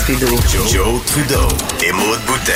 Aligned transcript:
Trudeau. 0.00 0.26
Joe, 0.26 1.04
Trudeau 1.06 1.48
et 1.82 1.92
Maude 1.92 2.20
Boutet. 2.26 2.50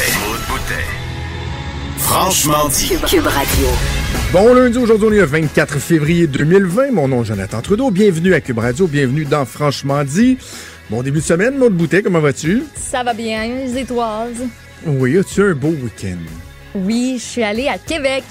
Franchement 1.98 2.68
dit. 2.68 2.92
Cube 3.06 3.26
Radio. 3.26 3.66
Bon 4.32 4.54
lundi, 4.54 4.76
aujourd'hui 4.76 5.08
on 5.08 5.12
est 5.12 5.18
le 5.18 5.24
24 5.24 5.78
février 5.78 6.26
2020. 6.26 6.90
Mon 6.92 7.08
nom 7.08 7.22
est 7.22 7.26
Jonathan 7.26 7.62
Trudeau. 7.62 7.90
Bienvenue 7.90 8.34
à 8.34 8.40
Cube 8.40 8.58
Radio. 8.58 8.86
Bienvenue 8.86 9.24
dans 9.24 9.46
Franchement 9.46 10.04
dit. 10.04 10.36
Bon 10.90 11.02
début 11.02 11.20
de 11.20 11.24
semaine, 11.24 11.56
Maude 11.56 11.74
Boutet, 11.74 12.02
comment 12.02 12.20
vas-tu? 12.20 12.64
Ça 12.76 13.02
va 13.02 13.14
bien, 13.14 13.46
les 13.64 13.78
étoiles. 13.78 14.34
Oui, 14.84 15.16
as-tu 15.16 15.42
un 15.42 15.54
beau 15.54 15.68
week-end? 15.68 16.18
Oui, 16.74 17.16
je 17.18 17.24
suis 17.24 17.42
allée 17.42 17.68
à 17.68 17.78
Québec. 17.78 18.24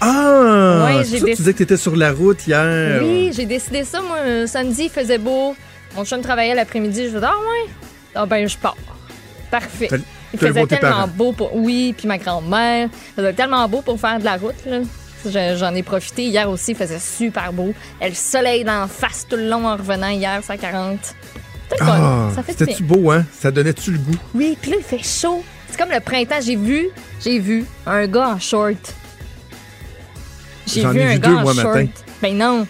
Ah! 0.00 0.84
Ouais, 0.86 1.04
c'est 1.04 1.18
j'ai 1.18 1.24
Tu 1.24 1.34
disais 1.34 1.52
que 1.52 1.58
t'étais 1.58 1.76
sur 1.76 1.94
la 1.94 2.12
route 2.12 2.46
hier. 2.46 3.00
Oui, 3.02 3.30
j'ai 3.34 3.46
décidé 3.46 3.84
ça, 3.84 4.00
moi, 4.00 4.46
samedi, 4.46 4.84
il 4.84 4.90
faisait 4.90 5.18
beau. 5.18 5.54
Mon 5.96 6.04
chum 6.04 6.20
travaillait 6.20 6.54
l'après-midi, 6.54 7.08
je 7.08 7.14
me 7.14 7.20
dis, 7.20 7.26
ah 7.26 7.32
ouais? 7.32 7.70
Ah 8.14 8.26
ben, 8.26 8.48
je 8.48 8.56
pars. 8.56 8.76
Parfait. 9.50 9.88
Il 10.32 10.38
faisait 10.38 10.66
tellement 10.66 11.08
beau 11.08 11.32
pour. 11.32 11.54
Oui, 11.56 11.94
puis 11.96 12.06
ma 12.06 12.18
grand-mère. 12.18 12.88
Il 12.92 13.14
faisait 13.16 13.32
tellement 13.32 13.66
beau 13.68 13.80
pour 13.80 13.98
faire 13.98 14.18
de 14.18 14.24
la 14.24 14.36
route, 14.36 14.54
là. 14.66 14.78
Je- 15.24 15.56
J'en 15.58 15.74
ai 15.74 15.82
profité. 15.82 16.24
Hier 16.26 16.48
aussi, 16.48 16.72
il 16.72 16.76
faisait 16.76 16.98
super 16.98 17.52
beau. 17.52 17.72
Et 18.00 18.08
le 18.08 18.14
soleil 18.14 18.62
d'en 18.64 18.86
face 18.86 19.26
tout 19.28 19.36
le 19.36 19.48
long 19.48 19.66
en 19.66 19.76
revenant 19.76 20.08
hier, 20.10 20.40
ça 20.44 20.56
40. 20.56 20.98
C'était. 21.70 21.82
Ah, 21.82 22.28
ça 22.34 22.42
fait 22.42 22.52
c'était-tu 22.52 22.82
beau, 22.82 23.10
hein? 23.10 23.24
Ça 23.38 23.50
donnait-tu 23.50 23.92
le 23.92 23.98
goût? 23.98 24.16
Oui, 24.34 24.56
puis 24.60 24.70
là, 24.70 24.76
il 24.80 24.84
fait 24.84 25.02
chaud. 25.02 25.42
C'est 25.70 25.76
comme 25.78 25.90
le 25.90 26.00
printemps. 26.00 26.40
J'ai 26.42 26.56
vu, 26.56 26.88
j'ai 27.22 27.38
vu 27.40 27.64
un 27.86 28.06
gars 28.06 28.28
en 28.30 28.38
short. 28.38 28.94
J'ai 30.66 30.86
vu 30.86 30.98
ai 31.00 31.04
un 31.04 31.12
vu 31.14 31.18
gars 31.20 31.28
deux, 31.28 31.34
en 31.36 31.40
moi, 31.42 31.54
short. 31.54 31.74
matin. 31.74 31.88
Ben 32.22 32.36
non. 32.36 32.66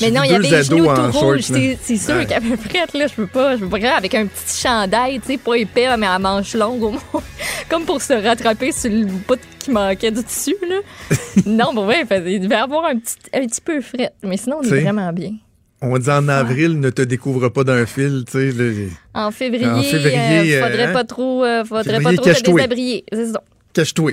Mais 0.00 0.10
non, 0.10 0.22
il 0.24 0.30
y 0.30 0.34
avait 0.34 0.48
les 0.48 0.62
genoux 0.62 0.86
tout 0.94 1.18
rouges. 1.18 1.40
C'est 1.42 1.96
sûr 1.96 2.16
Ouais. 2.16 2.26
qu'à 2.26 2.40
peu 2.40 2.56
près, 2.56 2.86
là, 2.98 3.06
je 3.06 3.14
peux 3.14 3.26
pas, 3.26 3.56
je 3.56 3.64
peux 3.64 3.68
pas. 3.68 3.96
Avec 3.96 4.14
un 4.14 4.26
petit 4.26 4.60
chandail, 4.60 5.20
tu 5.20 5.26
sais, 5.32 5.38
pas 5.38 5.54
épais, 5.54 5.96
mais 5.96 6.06
à 6.06 6.18
manches 6.18 6.54
longues 6.54 6.82
au 6.82 6.90
moins. 6.92 7.00
Comme 7.68 7.84
pour 7.84 8.00
se 8.00 8.12
rattraper 8.12 8.72
sur 8.72 8.90
le 8.90 9.04
bout 9.04 9.38
qui 9.58 9.70
manquait 9.70 10.10
du 10.10 10.22
dessus, 10.22 10.56
là. 10.68 10.76
non, 11.46 11.72
bon, 11.74 11.86
ouais, 11.86 12.04
il 12.10 12.28
il 12.28 12.40
devait 12.40 12.54
avoir 12.56 12.84
un 12.86 12.96
petit, 12.98 13.16
un 13.34 13.46
petit 13.46 13.60
peu 13.60 13.80
fret. 13.80 14.10
Mais 14.22 14.36
sinon, 14.36 14.58
on 14.60 14.62
est 14.62 14.80
vraiment 14.80 15.12
bien. 15.12 15.32
On 15.80 15.96
dit 15.96 16.10
en 16.10 16.28
avril, 16.28 16.80
ne 16.80 16.90
te 16.90 17.02
découvre 17.02 17.48
pas 17.50 17.62
d'un 17.62 17.86
fil, 17.86 18.24
tu 18.30 18.50
sais. 18.50 18.88
En 19.14 19.30
février, 19.30 19.82
février, 19.84 20.56
euh, 20.56 20.64
faudrait 20.64 20.88
euh, 20.88 20.92
pas 20.92 21.04
trop, 21.04 21.44
euh, 21.44 21.64
faudrait 21.64 21.84
février, 21.84 22.04
pas 22.16 22.22
trop 22.22 22.24
cache-toi. 22.24 22.54
déshabiller. 22.54 23.04
C'est 23.12 23.26
ça. 23.32 23.42
Cache-toi. 23.72 24.12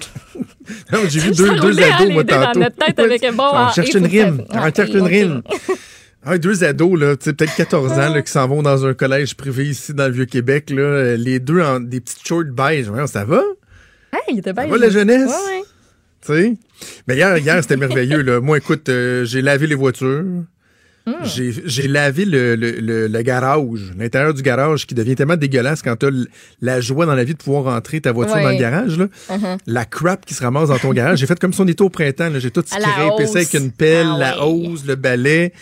j'ai 1.09 1.19
vu 1.19 1.33
Ça 1.33 1.43
deux, 1.43 1.55
deux 1.59 1.81
ados, 1.83 2.09
moi, 2.11 2.23
deux 2.23 2.33
dans 2.35 2.43
tantôt. 2.45 2.59
notre 2.59 2.75
tête 2.75 2.99
avec 2.99 3.23
un 3.23 3.31
bon, 3.33 3.43
On 3.51 3.69
cherche 3.71 3.93
une 3.93 4.03
ça- 4.03 4.09
rime. 4.25 4.43
On 4.49 4.73
cherche 4.73 4.89
une 4.89 5.01
rime. 5.07 5.41
Ah, 6.25 6.37
deux 6.37 6.63
ados, 6.63 6.99
là, 6.99 7.15
tu 7.15 7.25
sais, 7.25 7.33
peut-être 7.33 7.55
14 7.55 7.91
ans, 7.93 8.13
là, 8.13 8.21
qui 8.21 8.31
s'en 8.31 8.47
vont 8.47 8.61
dans 8.61 8.85
un 8.85 8.93
collège 8.93 9.35
privé 9.35 9.65
ici 9.65 9.93
dans 9.93 10.05
le 10.07 10.13
Vieux-Québec, 10.13 10.69
là, 10.69 11.15
les 11.15 11.39
deux 11.39 11.61
en 11.61 11.79
des 11.79 12.01
petites 12.01 12.25
shorts 12.27 12.43
beige. 12.51 12.87
Ça 13.07 13.25
va? 13.25 13.41
Hey, 14.13 14.21
il 14.33 14.39
était 14.39 14.53
bien. 14.53 14.67
va, 14.67 14.77
la 14.77 14.89
jeunesse? 14.89 15.29
Ouais, 15.29 15.57
ouais. 15.59 15.63
Tu 16.25 16.33
sais? 16.33 16.57
Mais 17.07 17.15
hier, 17.15 17.37
hier 17.37 17.61
c'était 17.61 17.77
merveilleux, 17.77 18.21
là. 18.21 18.41
Moi, 18.41 18.57
écoute, 18.57 18.89
euh, 18.89 19.25
j'ai 19.25 19.41
lavé 19.41 19.67
les 19.67 19.75
voitures. 19.75 20.23
Hmm. 21.07 21.23
J'ai 21.23 21.87
lavé 21.87 22.25
le, 22.25 22.55
le, 22.55 22.71
le, 22.71 23.07
le 23.07 23.21
garage, 23.21 23.91
l'intérieur 23.97 24.33
du 24.33 24.41
garage 24.41 24.87
qui 24.87 24.95
devient 24.95 25.15
tellement 25.15 25.35
dégueulasse 25.35 25.83
quand 25.83 25.95
t'as 25.95 26.07
l- 26.07 26.25
la 26.61 26.81
joie 26.81 27.05
dans 27.05 27.13
la 27.13 27.23
vie 27.23 27.33
de 27.33 27.37
pouvoir 27.37 27.65
rentrer 27.65 28.01
ta 28.01 28.11
voiture 28.11 28.35
Ouais. 28.37 28.43
dans 28.43 28.49
le 28.49 28.57
garage. 28.57 28.97
Là. 28.97 29.05
Uh-huh. 29.29 29.57
La 29.67 29.85
crap 29.85 30.25
qui 30.25 30.33
se 30.33 30.41
ramasse 30.41 30.69
dans 30.69 30.79
ton 30.79 30.93
garage. 30.93 31.19
J'ai 31.19 31.27
fait 31.27 31.37
comme 31.39 31.53
si 31.53 31.61
on 31.61 31.67
était 31.67 31.83
au 31.83 31.89
printemps. 31.89 32.29
J'ai 32.39 32.49
tout 32.49 32.63
scrapé 32.65 33.27
ça 33.27 33.37
avec 33.37 33.53
une 33.53 33.71
pelle, 33.71 34.07
Ah 34.13 34.17
la 34.17 34.47
ouais. 34.47 34.67
hose, 34.67 34.83
le 34.87 34.95
balai. 34.95 35.53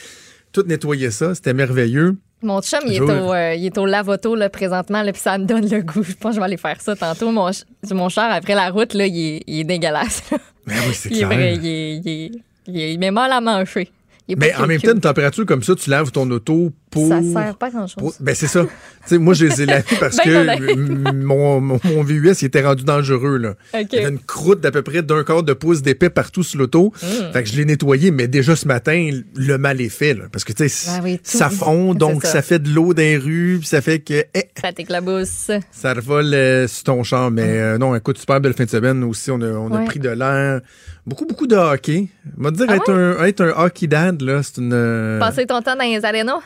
Tout 0.54 0.64
nettoyer 0.66 1.12
ça. 1.12 1.36
C'était 1.36 1.54
merveilleux. 1.54 2.16
Mon 2.42 2.62
chum, 2.62 2.80
il 2.88 2.94
est, 2.96 3.00
au, 3.02 3.10
euh, 3.34 3.54
il 3.56 3.66
est 3.66 3.78
au 3.78 3.86
lavoto 3.86 4.36
là, 4.36 4.50
présentement, 4.50 5.02
là, 5.02 5.12
puis 5.14 5.22
ça 5.22 5.38
me 5.38 5.46
donne 5.46 5.70
le 5.70 5.82
goût. 5.82 6.04
Je 6.04 6.14
pense 6.14 6.32
que 6.32 6.36
je 6.36 6.40
vais 6.40 6.46
aller 6.46 6.58
faire 6.58 6.80
ça 6.82 6.96
tantôt. 6.96 7.32
Mon, 7.32 7.52
ch- 7.52 7.66
mon 7.92 8.10
char, 8.10 8.32
après 8.32 8.54
la 8.56 8.70
route, 8.70 8.94
là, 8.94 9.06
il, 9.08 9.18
est, 9.38 9.44
il 9.48 9.60
est 9.62 9.64
dégueulasse. 9.64 10.24
Mais 10.68 10.74
oui, 10.88 10.94
c'est 10.94 11.10
clair. 11.10 11.28
vrai, 11.28 11.54
il 11.56 11.66
est, 11.66 11.96
il 11.98 12.08
est- 12.10 12.32
il 12.68 12.80
est- 12.82 12.94
il 12.94 13.00
met 13.00 13.12
mal 13.12 13.32
à 13.32 13.40
manger. 13.42 13.90
Mais 14.30 14.54
en 14.56 14.68
même 14.68 14.80
temps, 14.80 14.94
une 14.94 15.02
température 15.02 15.46
comme 15.46 15.64
ça, 15.64 15.76
tu 15.76 15.90
laves 15.90 16.12
ton 16.12 16.30
auto 16.32 16.72
pour... 16.94 17.08
Ça 17.10 17.22
sert 17.22 17.56
pas 17.56 17.68
à 17.68 17.70
grand-chose. 17.72 17.96
pour- 17.98 18.14
Ben 18.20 18.34
c'est 18.36 18.48
ça. 18.48 18.64
Tu 18.64 18.70
sais, 19.06 19.18
moi, 19.18 19.34
je 19.34 19.46
les 19.46 19.62
ai 19.62 19.66
lavés 19.66 19.84
parce 20.00 20.18
Ben 20.26 20.58
que 20.60 21.12
mon, 21.14 21.60
mon, 21.60 21.80
mon 21.84 22.04
VUS 22.04 22.32
il 22.42 22.46
était 22.46 22.62
rendu 22.62 22.84
dangereux. 22.84 23.38
Là. 23.38 23.56
Il 23.74 23.88
y 23.92 23.98
avait 24.00 24.10
une 24.10 24.20
croûte 24.20 24.62
d'à 24.62 24.72
peu 24.72 24.82
près 24.82 25.02
d'un 25.02 25.24
quart 25.24 25.44
de 25.44 25.54
pouce 25.54 25.82
d'épais 25.82 26.10
partout 26.10 26.44
sur 26.44 26.60
l'auto. 26.60 26.94
Mm. 27.02 27.34
Fait 27.34 27.44
que 27.44 27.50
je 27.50 27.58
l'ai 27.58 27.66
nettoyé, 27.66 28.12
mais 28.12 28.28
déjà 28.28 28.56
ce 28.56 28.68
matin, 28.68 29.10
le 29.36 29.58
mal 29.58 29.82
est 29.82 29.90
fait. 29.90 30.14
Là, 30.14 30.24
parce 30.32 30.44
que 30.44 30.54
tu 30.54 30.70
sais, 30.70 30.92
oui, 31.04 31.18
tout- 31.18 31.38
ça 31.38 31.50
fond, 31.50 31.94
donc 31.96 32.24
ça. 32.24 32.34
ça. 32.34 32.42
fait 32.42 32.60
de 32.60 32.70
l'eau 32.70 32.94
dans 32.94 33.02
les 33.02 33.18
rues, 33.18 33.58
puis 33.60 33.68
ça 33.68 33.82
fait 33.82 34.00
que 34.00 34.24
eh, 34.34 34.46
Ça 34.62 34.72
t'éclabousse. 34.72 35.52
ça 35.72 35.94
revole 35.94 36.34
euh, 36.34 36.68
sur 36.68 36.84
ton 36.84 37.04
champ. 37.04 37.32
Mais 37.32 37.44
euh, 37.60 37.78
non, 37.78 37.96
écoute, 37.96 38.18
super 38.18 38.40
belle 38.40 38.54
fin 38.54 38.66
de 38.66 38.70
semaine 38.70 39.04
aussi. 39.04 39.32
On 39.32 39.42
a, 39.42 39.48
on 39.48 39.72
a 39.74 39.80
pris 39.86 40.00
de 40.00 40.10
l'air. 40.10 40.62
Beaucoup, 41.06 41.26
beaucoup 41.26 41.48
de 41.48 41.56
hockey. 41.56 42.08
On 42.40 42.44
va 42.44 42.52
te 42.52 42.56
dire, 42.58 42.66
Ah 42.70 42.76
être, 42.78 42.90
un, 42.94 43.26
être 43.26 43.42
un 43.42 43.50
hockey 43.66 43.88
dad, 43.88 44.22
là, 44.22 44.42
c'est 44.42 44.58
une... 44.62 44.72
euh, 44.74 45.20
Passer 45.20 45.46
ton 45.46 45.62
temps 45.62 45.76
dans 45.76 45.84
les 45.84 46.04
arénas? 46.06 46.40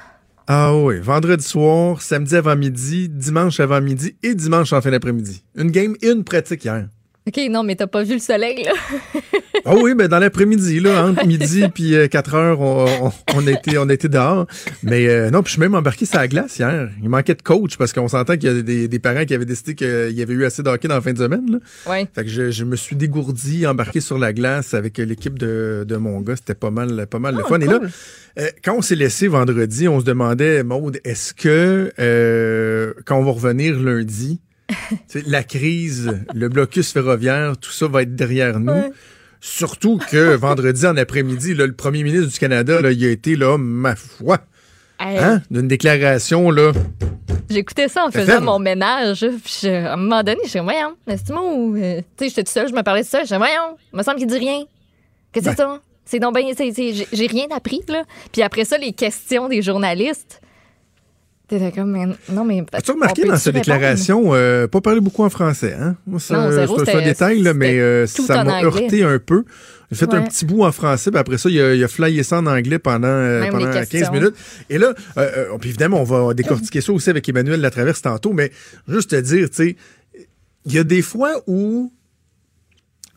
Ah 0.50 0.74
oui, 0.74 1.00
vendredi 1.02 1.44
soir, 1.44 2.02
samedi 2.02 2.34
avant 2.38 2.56
midi, 2.56 3.10
dimanche 3.10 3.60
avant 3.60 3.82
midi 3.82 4.16
et 4.24 4.34
dimanche 4.34 4.72
en 4.72 4.80
fin 4.80 4.92
d'après-midi. 4.92 5.44
Une 5.56 5.72
game 5.72 5.98
et 6.02 6.10
une 6.10 6.24
pratique 6.24 6.64
hier. 6.64 6.88
OK, 7.28 7.40
non, 7.50 7.64
mais 7.64 7.76
t'as 7.76 7.88
pas 7.88 8.04
vu 8.04 8.14
le 8.14 8.20
soleil, 8.20 8.64
là. 8.64 8.72
Ah 9.66 9.76
oui, 9.76 9.96
ben 9.96 10.08
dans 10.08 10.20
l'après-midi, 10.20 10.80
là, 10.80 11.08
entre 11.08 11.26
midi 11.26 11.66
puis 11.74 11.94
euh, 11.94 12.08
4 12.08 12.36
heures, 12.36 12.62
on, 12.62 12.86
on, 13.02 13.12
on 13.36 13.90
été 13.90 14.08
dehors. 14.08 14.48
Mais 14.82 15.10
euh, 15.10 15.30
non, 15.30 15.42
puis 15.44 15.50
je 15.50 15.54
suis 15.54 15.60
même 15.60 15.76
embarqué 15.76 16.06
sur 16.06 16.20
la 16.20 16.30
glace 16.30 16.58
hier. 16.60 16.90
Il 17.04 17.10
manquait 17.10 17.36
de 17.36 17.42
coach 17.42 17.76
parce 17.76 17.92
qu'on 17.92 18.08
s'entend 18.08 18.38
qu'il 18.38 18.46
y 18.46 18.60
a 18.60 18.62
des, 18.62 18.88
des 18.88 19.00
parents 19.00 19.26
qui 19.26 19.34
avaient 19.34 19.44
décidé 19.46 19.76
qu'il 19.76 20.12
y 20.18 20.22
avait 20.22 20.34
eu 20.34 20.46
assez 20.46 20.64
de 20.64 20.70
hockey 20.70 20.88
dans 20.88 20.96
la 20.96 21.02
fin 21.02 21.12
de 21.12 21.18
semaine. 21.18 21.52
Là. 21.52 21.92
Ouais. 21.92 22.08
Fait 22.16 22.24
que 22.24 22.30
je, 22.30 22.50
je 22.50 22.64
me 22.64 22.78
suis 22.78 22.96
dégourdi, 22.96 23.68
embarqué 23.68 24.00
sur 24.00 24.18
la 24.18 24.32
glace 24.32 24.74
avec 24.74 25.00
l'équipe 25.00 25.38
de, 25.38 25.84
de 25.86 25.96
mon 25.98 26.22
gars. 26.22 26.38
C'était 26.38 26.56
pas 26.56 26.72
mal, 26.72 27.08
pas 27.08 27.20
mal 27.20 27.36
le 27.36 27.42
Ah, 27.44 27.50
fun. 27.50 27.60
Et 27.60 27.66
là, 27.66 27.82
euh, 28.40 28.48
quand 28.64 28.76
on 28.78 28.82
s'est 28.82 28.96
laissé 28.96 29.28
vendredi, 29.28 29.90
on 29.90 30.00
se 30.00 30.06
demandait, 30.06 30.64
Maude, 30.64 31.00
est-ce 31.04 31.34
que 31.34 31.92
euh, 32.00 32.94
quand 33.06 33.18
on 33.18 33.24
va 33.24 33.32
revenir 33.32 33.78
lundi, 33.78 34.40
la 35.26 35.44
crise, 35.44 36.12
le 36.34 36.50
blocus 36.50 36.92
ferroviaire, 36.92 37.58
tout 37.58 37.72
ça 37.72 37.88
va 37.88 38.02
être 38.04 38.16
derrière 38.16 38.60
nous? 38.60 38.72
Ouais. 38.74 38.92
Surtout 39.40 40.00
que 40.10 40.36
vendredi 40.36 40.86
en 40.86 40.98
après-midi, 40.98 41.54
le 41.54 41.72
premier 41.72 42.04
ministre 42.04 42.28
du 42.32 42.40
Canada, 42.40 42.82
là, 42.82 42.92
il 42.92 43.06
a 43.06 43.10
été 43.10 43.36
là, 43.36 43.58
ma 43.58 43.96
foi, 43.96 44.40
Hey, 45.00 45.20
hein, 45.20 45.42
d'une 45.52 45.68
déclaration 45.68 46.50
là. 46.50 46.72
J'écoutais 47.50 47.88
ça 47.88 48.06
en 48.06 48.12
faisant 48.12 48.26
ferme. 48.26 48.46
mon 48.46 48.60
ménage. 48.60 49.20
Puis 49.44 49.60
je- 49.62 49.68
à 49.70 49.94
un 49.94 49.96
moment 49.96 50.24
donné, 50.24 50.40
je 50.44 50.50
suis 50.50 50.60
voyons, 50.60 50.96
mais 51.06 51.18
c'est 51.18 51.32
moi 51.32 51.44
ou. 51.54 51.76
euh, 51.78 52.02
tu 52.18 52.26
sais, 52.26 52.30
j'étais 52.30 52.44
toute 52.44 52.50
seule, 52.52 52.68
je 52.68 52.74
me 52.74 52.82
parlais 52.82 53.04
de 53.04 53.08
ça. 53.08 53.24
Je 53.24 53.36
voyons, 53.36 53.78
il 53.94 53.98
me 53.98 54.04
semble 54.04 54.18
qu'il 54.18 54.28
dit 54.28 54.38
rien. 54.40 54.64
Qu'est-ce 55.32 55.46
que 55.46 55.52
c'est 55.52 55.58
ça? 55.58 55.80
C'est 56.04 56.20
donc 56.20 56.36
J'ai 56.38 57.28
rien 57.28 57.46
appris, 57.56 57.82
là. 57.88 58.04
Puis 58.32 58.42
après 58.42 58.66
ça, 58.66 58.78
les 58.78 58.92
questions 58.94 59.48
des 59.48 59.62
journalistes. 59.62 60.42
T'étais 61.48 61.72
comme, 61.72 61.92
mais 61.92 62.06
non, 62.30 62.44
mais. 62.44 62.64
As-tu 62.74 62.92
remarqué 62.92 63.24
dans 63.24 63.38
sa 63.38 63.52
déclaration, 63.54 64.34
euh, 64.34 64.68
pas 64.68 64.82
parler 64.82 65.00
beaucoup 65.00 65.24
en 65.24 65.30
français, 65.30 65.76
hein? 65.80 65.96
C'est- 66.20 66.34
un 66.96 67.02
détail, 67.06 67.42
là, 67.42 67.54
mais 67.54 67.80
euh, 67.80 68.06
ça 68.06 68.44
m'a 68.44 68.64
heurté 68.64 69.04
un 69.04 69.18
peu. 69.20 69.44
J'ai 69.90 70.00
fait 70.00 70.14
un 70.14 70.24
petit 70.24 70.44
bout 70.46 70.64
en 70.64 70.72
français, 70.74 71.10
puis 71.12 71.20
après 71.20 71.38
ça, 71.38 71.50
il 71.50 71.62
a, 71.62 71.74
il 71.74 71.82
a 71.82 71.88
flyé 71.88 72.22
ça 72.24 72.40
en 72.40 72.46
anglais 72.48 72.78
pendant, 72.80 73.08
euh, 73.08 73.50
pendant 73.50 73.68
les 73.68 73.74
15 73.74 73.88
questions. 73.88 74.12
minutes. 74.12 74.36
Et 74.70 74.78
là, 74.78 74.94
euh, 75.18 75.22
euh, 75.54 75.58
puis 75.62 75.70
évidemment, 75.70 76.02
on 76.02 76.04
va 76.04 76.34
décortiquer 76.34 76.82
ça 76.82 76.92
aussi 76.92 77.10
avec 77.10 77.30
Emmanuel 77.30 77.62
Latraverse 77.62 78.02
tantôt, 78.02 78.34
mais 78.34 78.52
juste 78.90 79.12
te 79.12 79.16
dire, 79.16 79.50
tu 79.50 79.56
sais, 79.56 79.76
il 80.66 80.74
y 80.74 80.78
a 80.80 80.84
des 80.84 81.02
fois 81.02 81.32
où 81.48 81.94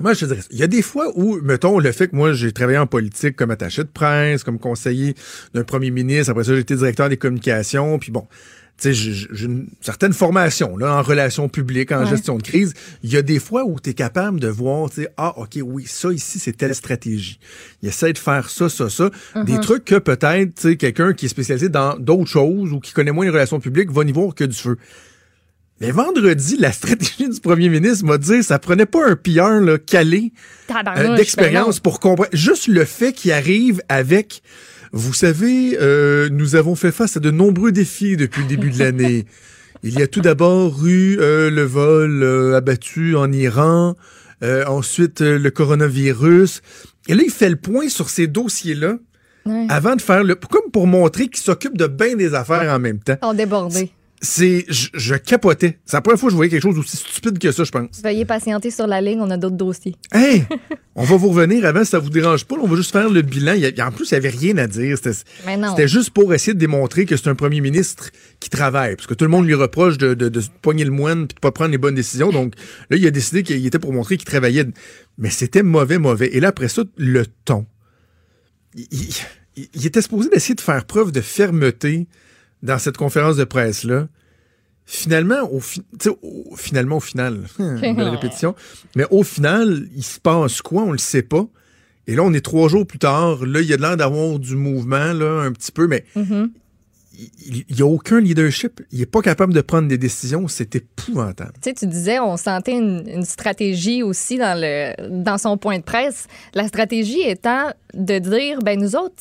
moi, 0.00 0.14
je 0.14 0.20
te 0.20 0.24
dirais, 0.26 0.40
il 0.50 0.58
y 0.58 0.62
a 0.62 0.66
des 0.66 0.82
fois 0.82 1.06
où, 1.14 1.40
mettons, 1.42 1.78
le 1.78 1.92
fait 1.92 2.08
que 2.08 2.16
moi, 2.16 2.32
j'ai 2.32 2.52
travaillé 2.52 2.78
en 2.78 2.86
politique 2.86 3.36
comme 3.36 3.50
attaché 3.50 3.82
de 3.82 3.88
presse, 3.88 4.42
comme 4.44 4.58
conseiller 4.58 5.14
d'un 5.54 5.64
premier 5.64 5.90
ministre, 5.90 6.30
après 6.30 6.44
ça, 6.44 6.54
j'ai 6.54 6.60
été 6.60 6.74
directeur 6.76 7.08
des 7.08 7.16
communications, 7.16 7.98
puis 7.98 8.10
bon, 8.10 8.26
tu 8.80 8.94
sais, 8.94 9.12
j'ai 9.32 9.44
une 9.44 9.68
certaine 9.82 10.14
formation 10.14 10.78
là, 10.78 10.94
en 10.96 11.02
relations 11.02 11.50
publiques, 11.50 11.92
en 11.92 12.00
Ouais. 12.04 12.06
gestion 12.08 12.38
de 12.38 12.42
crise. 12.42 12.72
Il 13.02 13.12
y 13.12 13.18
a 13.18 13.22
des 13.22 13.38
fois 13.38 13.64
où 13.66 13.78
tu 13.78 13.90
es 13.90 13.94
capable 13.94 14.40
de 14.40 14.48
voir, 14.48 14.88
tu 14.88 15.02
sais, 15.02 15.08
ah, 15.18 15.34
OK, 15.38 15.58
oui, 15.62 15.84
ça 15.86 16.10
ici, 16.10 16.38
c'est 16.38 16.56
telle 16.56 16.74
stratégie. 16.74 17.38
Il 17.82 17.90
essaie 17.90 18.14
de 18.14 18.18
faire 18.18 18.48
ça, 18.48 18.70
ça, 18.70 18.88
ça. 18.88 19.10
Des 19.44 19.60
trucs 19.60 19.84
que 19.84 19.96
peut-être, 19.98 20.54
tu 20.54 20.62
sais, 20.62 20.76
quelqu'un 20.76 21.12
qui 21.12 21.26
est 21.26 21.28
spécialisé 21.28 21.68
dans 21.68 21.98
d'autres 21.98 22.30
choses 22.30 22.72
ou 22.72 22.80
qui 22.80 22.94
connaît 22.94 23.12
moins 23.12 23.26
les 23.26 23.30
relations 23.30 23.60
publiques 23.60 23.90
va 23.92 24.02
n'y 24.04 24.12
voir 24.12 24.34
que 24.34 24.44
du 24.44 24.56
feu. 24.56 24.78
Mais 25.80 25.90
vendredi, 25.92 26.56
la 26.58 26.72
stratégie 26.72 27.28
du 27.28 27.40
premier 27.40 27.68
ministre 27.70 28.04
m'a 28.04 28.18
dit 28.18 28.42
ça 28.42 28.58
prenait 28.58 28.86
pas 28.86 29.08
un 29.08 29.16
pilleur 29.16 29.60
là, 29.60 29.78
calé 29.78 30.32
euh, 30.70 30.74
Tabarnouche, 30.74 31.16
d'expérience 31.16 31.76
ben 31.76 31.82
pour 31.82 32.00
comprendre. 32.00 32.28
Juste 32.34 32.66
le 32.68 32.84
fait 32.84 33.12
qu'il 33.12 33.32
arrive 33.32 33.82
avec, 33.88 34.42
vous 34.92 35.14
savez, 35.14 35.78
euh, 35.80 36.28
nous 36.30 36.54
avons 36.54 36.74
fait 36.74 36.92
face 36.92 37.16
à 37.16 37.20
de 37.20 37.30
nombreux 37.30 37.72
défis 37.72 38.16
depuis 38.16 38.42
le 38.42 38.48
début 38.48 38.70
de 38.70 38.78
l'année. 38.78 39.24
Il 39.82 39.98
y 39.98 40.02
a 40.02 40.06
tout 40.06 40.20
d'abord 40.20 40.86
eu 40.86 41.16
euh, 41.20 41.48
le 41.50 41.62
vol 41.62 42.22
euh, 42.22 42.54
abattu 42.56 43.16
en 43.16 43.32
Iran, 43.32 43.96
euh, 44.42 44.66
ensuite 44.66 45.22
euh, 45.22 45.38
le 45.38 45.50
coronavirus. 45.50 46.60
Et 47.08 47.14
là, 47.14 47.22
il 47.24 47.30
fait 47.32 47.48
le 47.48 47.56
point 47.56 47.88
sur 47.88 48.10
ces 48.10 48.26
dossiers-là 48.26 48.96
Ouais. 49.46 49.66
avant 49.70 49.96
de 49.96 50.02
faire 50.02 50.22
le... 50.22 50.34
Comme 50.34 50.70
pour 50.70 50.86
montrer 50.86 51.28
qu'il 51.28 51.42
s'occupe 51.42 51.74
de 51.78 51.86
bien 51.86 52.14
des 52.14 52.34
affaires 52.34 52.70
en 52.70 52.78
même 52.78 52.98
temps. 52.98 53.16
On 53.22 53.32
débordé. 53.32 53.90
C'est... 54.22 54.66
Je, 54.68 54.88
je 54.92 55.14
capotais. 55.14 55.78
C'est 55.86 55.96
la 55.96 56.02
première 56.02 56.20
fois 56.20 56.28
que 56.28 56.32
je 56.32 56.36
voyais 56.36 56.50
quelque 56.50 56.62
chose 56.62 56.78
aussi 56.78 56.96
stupide 56.98 57.38
que 57.38 57.50
ça, 57.52 57.64
je 57.64 57.70
pense. 57.70 58.02
Veuillez 58.04 58.26
patienter 58.26 58.70
sur 58.70 58.86
la 58.86 59.00
ligne, 59.00 59.18
on 59.20 59.30
a 59.30 59.38
d'autres 59.38 59.56
dossiers. 59.56 59.96
Hey! 60.12 60.44
on 60.94 61.04
va 61.04 61.16
vous 61.16 61.30
revenir 61.30 61.64
avant, 61.64 61.84
si 61.84 61.90
ça 61.92 61.98
vous 61.98 62.10
dérange 62.10 62.44
pas. 62.44 62.56
on 62.60 62.66
va 62.66 62.76
juste 62.76 62.92
faire 62.92 63.08
le 63.08 63.22
bilan. 63.22 63.54
Il 63.54 63.60
y 63.60 63.80
a- 63.80 63.86
en 63.86 63.90
plus, 63.92 64.10
il 64.10 64.14
n'y 64.14 64.18
avait 64.18 64.28
rien 64.36 64.58
à 64.58 64.66
dire. 64.66 64.98
C'était 64.98 65.88
juste 65.88 66.10
pour 66.10 66.34
essayer 66.34 66.52
de 66.52 66.58
démontrer 66.58 67.06
que 67.06 67.16
c'est 67.16 67.28
un 67.28 67.34
premier 67.34 67.62
ministre 67.62 68.10
qui 68.40 68.50
travaille. 68.50 68.96
Parce 68.96 69.06
que 69.06 69.14
tout 69.14 69.24
le 69.24 69.30
monde 69.30 69.46
lui 69.46 69.54
reproche 69.54 69.96
de, 69.96 70.12
de, 70.12 70.42
poigner 70.60 70.84
le 70.84 70.90
moine 70.90 71.22
et 71.22 71.26
de 71.28 71.40
pas 71.40 71.50
prendre 71.50 71.70
les 71.70 71.78
bonnes 71.78 71.94
décisions. 71.94 72.30
Donc 72.30 72.54
là, 72.90 72.98
il 72.98 73.06
a 73.06 73.10
décidé 73.10 73.42
qu'il 73.42 73.64
était 73.64 73.78
pour 73.78 73.92
montrer 73.94 74.18
qu'il 74.18 74.26
travaillait. 74.26 74.66
Mais 75.16 75.30
c'était 75.30 75.62
mauvais, 75.62 75.96
mauvais. 75.98 76.28
Et 76.36 76.40
là, 76.40 76.48
après 76.48 76.68
ça, 76.68 76.82
le 76.98 77.24
ton. 77.46 77.64
Il, 78.74 78.86
il- 78.92 79.68
il 79.74 79.86
était 79.86 80.00
supposé 80.02 80.28
d'essayer 80.28 80.54
de 80.54 80.60
faire 80.60 80.84
preuve 80.84 81.10
de 81.10 81.20
fermeté 81.20 82.06
dans 82.62 82.78
cette 82.78 82.96
conférence 82.96 83.36
de 83.36 83.44
presse-là. 83.44 84.08
Finalement, 84.86 85.48
au, 85.52 85.60
fi- 85.60 85.82
finalement, 86.56 86.96
au 86.96 87.00
final, 87.00 87.42
belle 87.58 88.08
répétition, 88.08 88.56
mais 88.96 89.04
au 89.10 89.22
final, 89.22 89.86
il 89.94 90.02
se 90.02 90.18
passe 90.18 90.62
quoi? 90.62 90.82
On 90.82 90.92
le 90.92 90.98
sait 90.98 91.22
pas. 91.22 91.46
Et 92.08 92.16
là, 92.16 92.22
on 92.24 92.32
est 92.32 92.40
trois 92.44 92.68
jours 92.68 92.84
plus 92.86 92.98
tard. 92.98 93.46
Là, 93.46 93.60
il 93.60 93.68
y 93.68 93.72
a 93.72 93.76
de 93.76 93.82
l'air 93.82 93.96
d'avoir 93.96 94.38
du 94.40 94.56
mouvement, 94.56 95.12
là, 95.12 95.42
un 95.42 95.52
petit 95.52 95.70
peu, 95.70 95.86
mais 95.86 96.04
Mm-hmm. 96.16 96.50
il 97.46 97.64
n'y 97.76 97.82
a 97.82 97.86
aucun 97.86 98.18
leadership. 98.20 98.80
Il 98.90 99.00
est 99.00 99.06
pas 99.06 99.20
capable 99.22 99.52
de 99.52 99.60
prendre 99.60 99.86
des 99.86 99.98
décisions. 99.98 100.48
C'est 100.48 100.74
épouvantable. 100.74 101.52
Tu 101.62 101.68
sais, 101.70 101.74
tu 101.74 101.86
disais, 101.86 102.18
on 102.18 102.36
sentait 102.36 102.72
une, 102.76 103.04
une 103.06 103.24
stratégie 103.24 104.02
aussi 104.02 104.38
dans, 104.38 104.58
le, 104.58 104.94
dans 105.22 105.38
son 105.38 105.56
point 105.56 105.78
de 105.78 105.84
presse. 105.84 106.26
La 106.54 106.66
stratégie 106.66 107.20
étant 107.20 107.70
de 107.94 108.18
dire, 108.18 108.58
ben 108.60 108.80
nous 108.80 108.96
autres, 108.96 109.14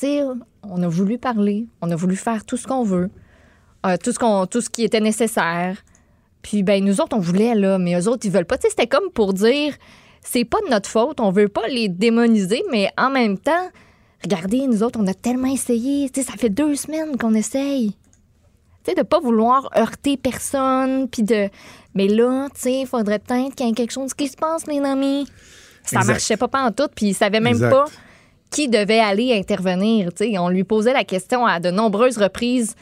on 0.64 0.82
a 0.82 0.88
voulu 0.88 1.20
parler, 1.20 1.68
on 1.82 1.92
a 1.92 1.96
voulu 1.96 2.16
faire 2.16 2.44
tout 2.46 2.58
ce 2.58 2.66
qu'on 2.66 2.84
veut, 2.84 3.10
euh, 3.86 3.98
tout, 4.02 4.12
ce 4.12 4.20
qu'on, 4.20 4.46
tout 4.46 4.62
ce 4.62 4.70
qui 4.70 4.84
était 4.84 5.00
nécessaire. 5.00 5.78
Puis, 6.42 6.64
ben 6.64 6.84
nous 6.84 7.02
autres, 7.02 7.16
on 7.16 7.20
voulait, 7.20 7.56
là, 7.56 7.78
mais 7.78 8.00
eux 8.00 8.08
autres, 8.08 8.26
ils 8.26 8.32
veulent 8.32 8.46
pas. 8.46 8.58
Tu 8.58 8.64
sais, 8.64 8.70
c'était 8.70 8.88
comme 8.88 9.10
pour 9.12 9.34
dire, 9.34 9.76
c'est 10.22 10.46
pas 10.46 10.60
de 10.66 10.70
notre 10.72 10.90
faute, 10.90 11.20
on 11.20 11.32
veut 11.32 11.50
pas 11.50 11.68
les 11.68 11.90
démoniser, 11.90 12.64
mais 12.72 12.90
en 12.98 13.10
même 13.10 13.38
temps, 13.38 13.70
regardez, 14.24 14.68
nous 14.68 14.84
autres, 14.84 15.00
on 15.02 15.08
a 15.08 15.14
tellement 15.14 15.52
essayé. 15.52 16.10
Tu 16.10 16.22
sais, 16.22 16.32
ça 16.32 16.38
fait 16.38 16.50
deux 16.50 16.76
semaines 16.76 17.18
qu'on 17.18 17.34
essaye 17.34 17.96
tu 18.84 18.92
sais, 18.92 18.96
de 18.96 19.02
pas 19.02 19.20
vouloir 19.20 19.70
heurter 19.78 20.18
personne, 20.18 21.10
puis 21.10 21.24
de... 21.24 21.50
Mais 21.96 22.08
là, 22.08 22.48
tu 22.54 22.62
sais, 22.62 22.80
il 22.82 22.88
faudrait 22.88 23.20
peut-être 23.20 23.56
qu'il 23.56 23.68
y 23.68 23.70
ait 23.70 23.74
quelque 23.74 23.92
chose 23.92 24.14
qui 24.14 24.28
se 24.28 24.38
passe, 24.38 24.68
les 24.68 24.80
amis. 24.80 25.28
Ça 25.84 26.00
Exact. 26.00 26.14
marchait 26.14 26.38
pas 26.38 26.50
en 26.54 26.72
tout, 26.72 26.88
puis 26.96 27.08
il 27.08 27.14
savait 27.14 27.40
même 27.40 27.56
Exact. 27.56 27.72
pas 27.72 27.86
qui 28.52 28.68
devait 28.68 29.00
aller 29.00 29.38
intervenir, 29.38 30.14
tu 30.14 30.32
sais. 30.32 30.38
On 30.38 30.50
lui 30.50 30.64
posait 30.64 30.94
la 30.94 31.04
question 31.04 31.46
à 31.46 31.60
de 31.60 31.72
nombreuses 31.72 32.18
reprises 32.18 32.76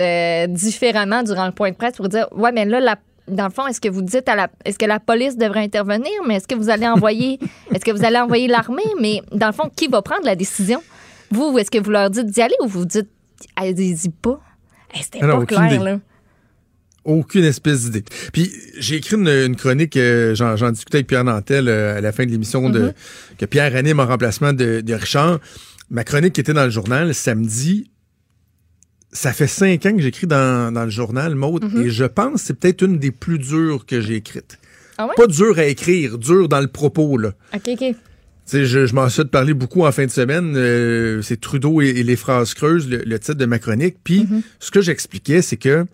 euh, 0.00 0.46
différemment 0.46 1.22
durant 1.22 1.46
le 1.46 1.52
point 1.52 1.70
de 1.70 1.76
presse 1.76 1.96
pour 1.96 2.08
dire, 2.08 2.26
ouais, 2.32 2.52
mais 2.52 2.64
là, 2.64 2.80
la- 2.80 2.98
dans 3.28 3.44
le 3.44 3.50
fond, 3.52 3.66
est-ce 3.66 3.80
que 3.80 3.88
vous 3.88 4.02
dites 4.02 4.28
à 4.28 4.34
la... 4.34 4.48
Est-ce 4.64 4.78
que 4.78 4.86
la 4.86 4.98
police 4.98 5.36
devrait 5.36 5.62
intervenir, 5.62 6.10
mais 6.26 6.36
est-ce 6.36 6.48
que 6.48 6.54
vous 6.54 6.70
allez 6.70 6.86
envoyer... 6.88 7.38
est-ce 7.74 7.84
que 7.84 7.92
vous 7.92 8.04
allez 8.04 8.18
envoyer 8.18 8.48
l'armée? 8.48 8.82
Mais 9.00 9.22
dans 9.32 9.46
le 9.46 9.52
fond, 9.52 9.70
qui 9.74 9.86
va 9.88 10.02
prendre 10.02 10.24
la 10.24 10.34
décision? 10.34 10.82
Vous, 11.30 11.52
ou 11.52 11.58
est-ce 11.58 11.70
que 11.70 11.78
vous 11.78 11.90
leur 11.90 12.10
dites 12.10 12.26
d'y 12.26 12.42
aller 12.42 12.54
ou 12.62 12.66
vous 12.66 12.84
dites, 12.84 13.08
allez-y 13.56 14.08
pas? 14.10 14.40
Hey, 14.92 15.02
C'était 15.02 15.20
pas 15.20 15.46
clair, 15.46 15.72
idée. 15.72 15.84
là. 15.84 15.98
Aucune 17.04 17.44
espèce 17.44 17.84
d'idée. 17.84 18.04
Puis 18.32 18.52
j'ai 18.78 18.96
écrit 18.96 19.16
une, 19.16 19.26
une 19.28 19.56
chronique, 19.56 19.96
euh, 19.96 20.34
j'en, 20.36 20.70
discutais 20.70 20.98
avec 20.98 21.08
Pierre 21.08 21.24
Nantel 21.24 21.68
euh, 21.68 21.98
à 21.98 22.00
la 22.00 22.12
fin 22.12 22.24
de 22.24 22.30
l'émission 22.30 22.70
de, 22.70 22.92
que 23.38 23.44
Pierre 23.44 23.74
anime 23.74 23.98
en 23.98 24.06
remplacement 24.06 24.52
de, 24.52 24.82
de 24.82 24.94
Richard. 24.94 25.40
Ma 25.90 26.04
chronique 26.04 26.34
qui 26.34 26.40
était 26.40 26.52
dans 26.52 26.64
le 26.64 26.70
journal 26.70 27.12
samedi, 27.12 27.90
ça 29.12 29.32
fait 29.32 29.46
cinq 29.46 29.84
ans 29.86 29.94
que 29.94 30.02
j'écris 30.02 30.26
dans, 30.26 30.72
dans 30.72 30.84
le 30.84 30.90
journal, 30.90 31.34
Maude, 31.34 31.64
et 31.84 31.90
je 31.90 32.04
pense 32.04 32.40
que 32.40 32.46
c'est 32.46 32.54
peut-être 32.58 32.82
une 32.82 32.98
des 32.98 33.10
plus 33.10 33.38
dures 33.38 33.84
que 33.86 34.00
j'ai 34.00 34.16
écrites. 34.16 34.58
Ah 34.98 35.06
ouais? 35.06 35.12
Pas 35.16 35.26
dure 35.26 35.58
à 35.58 35.64
écrire, 35.64 36.18
dure 36.18 36.48
dans 36.48 36.60
le 36.60 36.68
propos, 36.68 37.16
là. 37.18 37.32
OK, 37.54 37.62
OK. 37.68 37.78
Tu 37.78 37.94
sais, 38.44 38.66
je, 38.66 38.86
je 38.86 38.94
m'en 38.94 39.08
suis 39.08 39.24
parler 39.24 39.54
beaucoup 39.54 39.84
en 39.84 39.92
fin 39.92 40.04
de 40.04 40.10
semaine. 40.10 40.54
euh, 40.56 41.22
c'est 41.22 41.40
Trudeau 41.40 41.80
et, 41.80 41.88
et 41.88 42.02
les 42.02 42.16
phrases 42.16 42.54
creuses, 42.54 42.88
le, 42.88 42.98
le 42.98 43.18
titre 43.18 43.34
de 43.38 43.46
ma 43.46 43.58
chronique. 43.58 43.96
Puis, 44.02 44.26
ce 44.58 44.70
que 44.70 44.80
j'expliquais, 44.80 45.42
c'est 45.42 45.56
que 45.56 45.86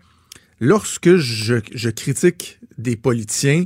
lorsque 0.60 1.16
je, 1.16 1.56
je 1.74 1.90
critique 1.90 2.58
des 2.78 2.96
politiciens, 2.96 3.64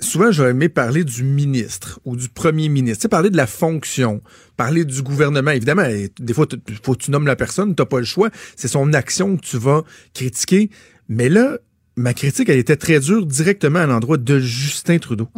souvent, 0.00 0.30
j'aurais 0.30 0.50
aimé 0.50 0.68
parler 0.68 1.04
du 1.04 1.24
ministre 1.24 2.00
ou 2.04 2.16
du 2.16 2.28
premier 2.28 2.68
ministre. 2.68 2.98
Tu 2.98 3.02
sais, 3.02 3.08
parler 3.08 3.30
de 3.30 3.36
la 3.36 3.46
fonction, 3.46 4.22
parler 4.56 4.84
du 4.84 5.02
gouvernement. 5.02 5.50
Évidemment, 5.50 5.86
des 6.18 6.34
fois, 6.34 6.46
il 6.68 6.78
faut 6.82 6.94
que 6.94 7.02
tu 7.02 7.10
nommes 7.10 7.26
la 7.26 7.36
personne, 7.36 7.74
tu 7.74 7.84
pas 7.84 7.98
le 7.98 8.04
choix. 8.04 8.30
C'est 8.56 8.68
son 8.68 8.92
action 8.92 9.36
que 9.36 9.42
tu 9.42 9.58
vas 9.58 9.82
critiquer. 10.14 10.70
Mais 11.08 11.28
là, 11.28 11.58
ma 11.96 12.14
critique, 12.14 12.48
elle 12.48 12.58
était 12.58 12.76
très 12.76 13.00
dure 13.00 13.26
directement 13.26 13.80
à 13.80 13.86
l'endroit 13.86 14.16
de 14.16 14.38
Justin 14.38 14.98
Trudeau. 14.98 15.28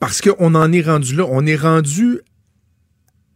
Parce 0.00 0.20
qu'on 0.20 0.54
en 0.54 0.72
est 0.72 0.82
rendu 0.82 1.14
là. 1.14 1.26
On 1.30 1.46
est 1.46 1.56
rendu 1.56 2.20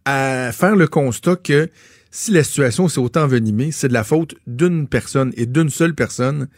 à 0.05 0.51
faire 0.53 0.77
le 0.77 0.87
constat 0.87 1.37
que 1.37 1.69
si 2.11 2.31
la 2.31 2.43
situation 2.45 2.89
s'est 2.89 2.99
autant 2.99 3.25
envenimée, 3.25 3.73
c'est 3.73 3.89
de 3.89 3.93
la 3.93 4.05
faute 4.05 4.35
d'une 4.47 4.89
personne 4.89 5.33
et 5.37 5.47
d'une 5.47 5.69
seule 5.69 5.95
personne, 5.95 6.49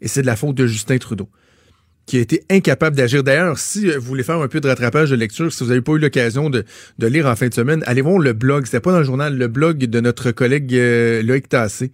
et 0.00 0.08
c'est 0.08 0.22
de 0.22 0.26
la 0.26 0.36
faute 0.36 0.56
de 0.56 0.66
Justin 0.66 0.98
Trudeau, 0.98 1.28
qui 2.08 2.16
a 2.16 2.20
été 2.20 2.42
incapable 2.50 2.96
d'agir. 2.96 3.22
D'ailleurs, 3.22 3.58
si 3.58 3.86
vous 3.90 4.00
voulez 4.00 4.22
faire 4.22 4.38
un 4.40 4.48
peu 4.48 4.60
de 4.60 4.66
rattrapage 4.66 5.10
de 5.10 5.14
lecture, 5.16 5.52
si 5.52 5.62
vous 5.62 5.68
n'avez 5.68 5.82
pas 5.82 5.92
eu 5.92 5.98
l'occasion 5.98 6.48
de, 6.48 6.64
de 6.98 7.06
lire 7.06 7.26
en 7.26 7.36
fin 7.36 7.48
de 7.48 7.54
semaine, 7.54 7.84
allez 7.86 8.00
voir 8.00 8.18
le 8.18 8.32
blog, 8.32 8.64
c'était 8.64 8.80
pas 8.80 8.92
dans 8.92 8.98
le 9.00 9.04
journal, 9.04 9.36
le 9.36 9.46
blog 9.46 9.78
de 9.78 10.00
notre 10.00 10.30
collègue 10.30 10.74
euh, 10.74 11.22
Loïc 11.22 11.48
Tassé, 11.50 11.92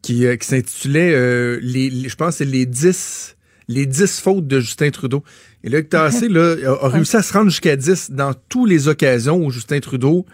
qui, 0.00 0.24
euh, 0.26 0.36
qui 0.36 0.46
s'intitulait, 0.46 1.12
euh, 1.12 1.58
les, 1.60 1.90
les- 1.90 2.08
je 2.08 2.14
pense, 2.14 2.36
c'est 2.36 2.44
les 2.44 2.66
10 2.66 3.34
les 3.68 3.84
10 3.84 4.20
fautes 4.20 4.46
de 4.46 4.60
Justin 4.60 4.90
Trudeau. 4.90 5.24
Et 5.64 5.70
Loïc 5.70 5.88
Tassé 5.88 6.28
là, 6.28 6.54
a, 6.64 6.84
a 6.86 6.88
réussi 6.92 7.16
à 7.16 7.22
se 7.22 7.32
rendre 7.32 7.50
jusqu'à 7.50 7.74
10 7.74 8.12
dans 8.12 8.32
toutes 8.48 8.68
les 8.70 8.86
occasions 8.86 9.44
où 9.44 9.50
Justin 9.50 9.80
Trudeau 9.80 10.24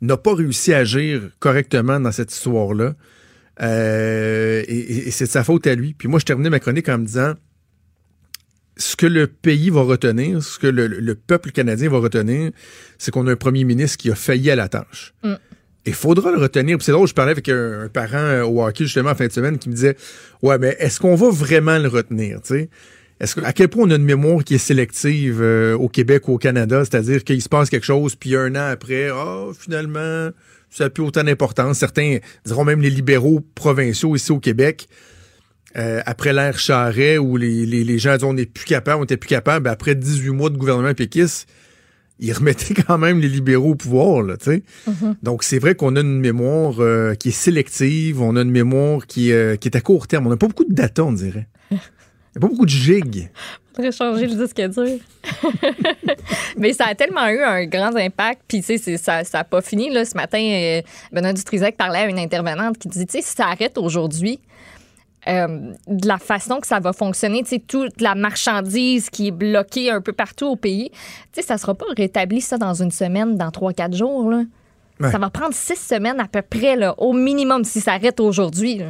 n'a 0.00 0.16
pas 0.16 0.32
réussi 0.36 0.72
à 0.72 0.78
agir 0.78 1.22
correctement 1.40 1.98
dans 1.98 2.12
cette 2.12 2.32
histoire-là. 2.32 2.94
Euh, 3.60 4.62
et 4.68 4.78
et- 4.78 5.08
et 5.08 5.10
c'est 5.10 5.24
de 5.24 5.30
sa 5.30 5.42
faute 5.42 5.66
à 5.66 5.74
lui. 5.74 5.92
Puis 5.94 6.06
moi, 6.06 6.20
je 6.20 6.24
terminais 6.24 6.50
ma 6.50 6.60
chronique 6.60 6.88
en 6.88 6.98
me 6.98 7.04
disant 7.04 7.34
ce 8.78 8.96
que 8.96 9.06
le 9.06 9.26
pays 9.26 9.70
va 9.70 9.82
retenir, 9.82 10.42
ce 10.42 10.58
que 10.58 10.66
le, 10.66 10.86
le 10.86 11.14
peuple 11.14 11.50
canadien 11.50 11.90
va 11.90 11.98
retenir, 11.98 12.52
c'est 12.96 13.10
qu'on 13.10 13.26
a 13.26 13.32
un 13.32 13.36
premier 13.36 13.64
ministre 13.64 13.98
qui 13.98 14.10
a 14.10 14.14
failli 14.14 14.50
à 14.50 14.56
la 14.56 14.68
tâche. 14.68 15.14
Il 15.84 15.94
faudra 15.94 16.30
le 16.30 16.38
retenir. 16.38 16.76
Puis 16.78 16.84
c'est 16.84 16.92
drôle, 16.92 17.08
je 17.08 17.14
parlais 17.14 17.32
avec 17.32 17.48
un, 17.48 17.82
un 17.84 17.88
parent 17.88 18.16
euh, 18.16 18.44
au 18.44 18.62
hockey 18.62 18.84
justement 18.84 19.10
en 19.10 19.14
fin 19.14 19.26
de 19.26 19.32
semaine 19.32 19.58
qui 19.58 19.68
me 19.68 19.74
disait 19.74 19.96
Ouais, 20.42 20.58
mais 20.58 20.76
est-ce 20.78 21.00
qu'on 21.00 21.14
va 21.14 21.30
vraiment 21.30 21.78
le 21.78 21.88
retenir? 21.88 22.40
tu 22.42 22.54
sais? 22.54 22.70
Est-ce 23.20 23.34
que, 23.34 23.40
à 23.40 23.52
quel 23.52 23.68
point 23.68 23.84
on 23.86 23.90
a 23.90 23.96
une 23.96 24.04
mémoire 24.04 24.44
qui 24.44 24.54
est 24.54 24.58
sélective 24.58 25.40
euh, 25.42 25.74
au 25.74 25.88
Québec 25.88 26.28
ou 26.28 26.34
au 26.34 26.38
Canada, 26.38 26.84
c'est-à-dire 26.84 27.24
qu'il 27.24 27.42
se 27.42 27.48
passe 27.48 27.68
quelque 27.68 27.86
chose, 27.86 28.14
puis 28.14 28.36
un 28.36 28.54
an 28.54 28.70
après, 28.70 29.08
ah, 29.08 29.46
finalement, 29.58 30.30
ça 30.70 30.84
n'a 30.84 30.90
plus 30.90 31.02
autant 31.02 31.24
d'importance. 31.24 31.78
Certains 31.78 32.18
diront 32.44 32.64
même 32.64 32.80
les 32.80 32.90
libéraux 32.90 33.40
provinciaux 33.54 34.14
ici 34.14 34.30
au 34.30 34.38
Québec, 34.38 34.88
euh, 35.76 36.00
après 36.06 36.32
l'ère 36.32 36.58
Charret, 36.58 37.18
où 37.18 37.36
les, 37.36 37.66
les, 37.66 37.84
les 37.84 37.98
gens 37.98 38.14
disent 38.14 38.24
on 38.24 38.32
n'est 38.32 38.46
plus 38.46 38.64
capable, 38.64 38.98
on 38.98 39.00
n'était 39.02 39.16
plus 39.16 39.28
capable, 39.28 39.64
ben, 39.64 39.70
après 39.70 39.94
18 39.94 40.30
mois 40.30 40.50
de 40.50 40.56
gouvernement 40.56 40.94
péquiste, 40.94 41.48
ils 42.18 42.32
remettaient 42.32 42.74
quand 42.86 42.98
même 42.98 43.20
les 43.20 43.28
libéraux 43.28 43.70
au 43.70 43.74
pouvoir, 43.74 44.22
là, 44.22 44.36
sais. 44.40 44.62
Donc, 45.22 45.44
c'est 45.44 45.58
vrai 45.58 45.74
qu'on 45.74 45.96
a 45.96 46.00
une 46.00 46.20
mémoire 46.20 46.76
euh, 46.80 47.14
qui 47.14 47.28
est 47.28 47.32
sélective, 47.32 48.22
on 48.22 48.36
a 48.36 48.42
une 48.42 48.50
mémoire 48.50 49.06
qui, 49.06 49.32
euh, 49.32 49.56
qui 49.56 49.68
est 49.68 49.76
à 49.76 49.80
court 49.80 50.06
terme. 50.06 50.26
On 50.26 50.30
n'a 50.30 50.36
pas 50.36 50.48
beaucoup 50.48 50.64
de 50.64 50.74
data, 50.74 51.04
on 51.04 51.12
dirait. 51.12 51.46
Il 51.70 52.40
n'y 52.40 52.46
a 52.46 52.48
pas 52.48 52.48
beaucoup 52.48 52.66
de 52.66 52.70
gigs. 52.70 53.30
Faudrait 53.74 53.92
changer 53.92 54.26
le 54.26 54.34
disque 54.34 54.60
dur. 54.60 54.98
Mais 56.58 56.72
ça 56.72 56.86
a 56.86 56.94
tellement 56.94 57.26
eu 57.28 57.40
un 57.40 57.64
grand 57.66 57.94
impact. 57.96 58.42
Puis, 58.46 58.62
tu 58.62 58.78
sais, 58.78 58.96
ça 58.96 59.22
n'a 59.32 59.44
pas 59.44 59.62
fini. 59.62 59.90
Là, 59.90 60.04
ce 60.04 60.14
matin, 60.14 60.80
Benoît 61.12 61.32
Dutrisac 61.32 61.76
parlait 61.76 62.00
à 62.00 62.06
une 62.06 62.18
intervenante 62.18 62.78
qui 62.78 62.88
disait, 62.88 63.06
tu 63.06 63.18
sais, 63.18 63.22
si 63.22 63.34
ça 63.34 63.46
arrête 63.46 63.78
aujourd'hui, 63.78 64.40
euh, 65.26 65.72
de 65.88 66.06
la 66.06 66.18
façon 66.18 66.60
que 66.60 66.66
ça 66.66 66.78
va 66.80 66.92
fonctionner, 66.92 67.42
tu 67.42 67.48
sais, 67.50 67.58
toute 67.58 68.00
la 68.00 68.14
marchandise 68.14 69.10
qui 69.10 69.28
est 69.28 69.32
bloquée 69.32 69.90
un 69.90 70.00
peu 70.00 70.12
partout 70.12 70.46
au 70.46 70.56
pays, 70.56 70.90
tu 71.32 71.40
sais, 71.40 71.42
ça 71.42 71.58
sera 71.58 71.74
pas 71.74 71.86
rétabli 71.96 72.40
ça 72.40 72.56
dans 72.56 72.74
une 72.74 72.90
semaine, 72.92 73.36
dans 73.36 73.50
trois, 73.50 73.72
quatre 73.72 73.96
jours, 73.96 74.30
là. 74.30 74.42
Ouais. 75.00 75.10
Ça 75.12 75.18
va 75.18 75.30
prendre 75.30 75.54
six 75.54 75.76
semaines 75.76 76.18
à 76.20 76.26
peu 76.26 76.42
près, 76.42 76.74
là, 76.76 76.94
au 76.98 77.12
minimum, 77.12 77.64
si 77.64 77.80
ça 77.80 77.92
arrête 77.94 78.20
aujourd'hui. 78.20 78.82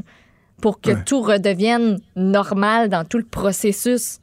pour 0.60 0.80
que 0.80 0.90
Ouais. 0.90 1.04
tout 1.06 1.20
redevienne 1.22 2.00
normal 2.16 2.88
dans 2.88 3.04
tout 3.04 3.18
le 3.18 3.22
processus. 3.24 4.18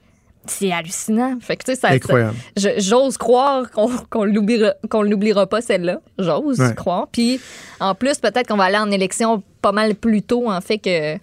C'est 0.47 0.69
hallucinant. 0.71 1.37
Fait 1.39 1.55
que, 1.55 1.63
tu 1.63 1.71
sais, 1.73 1.79
ça, 1.79 1.87
Incroyable. 1.91 2.35
j'ose 2.77 3.17
croire 3.17 3.71
qu'on 3.71 3.89
qu'on 4.09 4.25
l'oubliera, 4.25 4.73
qu'on 4.89 5.01
l'oubliera 5.01 5.47
pas, 5.47 5.61
celle-là. 5.61 6.01
J'ose 6.19 6.59
Ouais. 6.59 6.75
croire. 6.75 7.07
Puis, 7.11 7.39
en 7.79 7.95
plus, 7.95 8.17
peut-être 8.19 8.47
qu'on 8.49 8.57
va 8.57 8.65
aller 8.65 8.77
en 8.77 8.91
élection 8.91 9.41
pas 9.61 9.71
mal 9.71 9.95
plus 9.95 10.21
tôt, 10.23 10.51
en 10.51 10.59
fait, 10.59 10.77
que, 10.77 11.15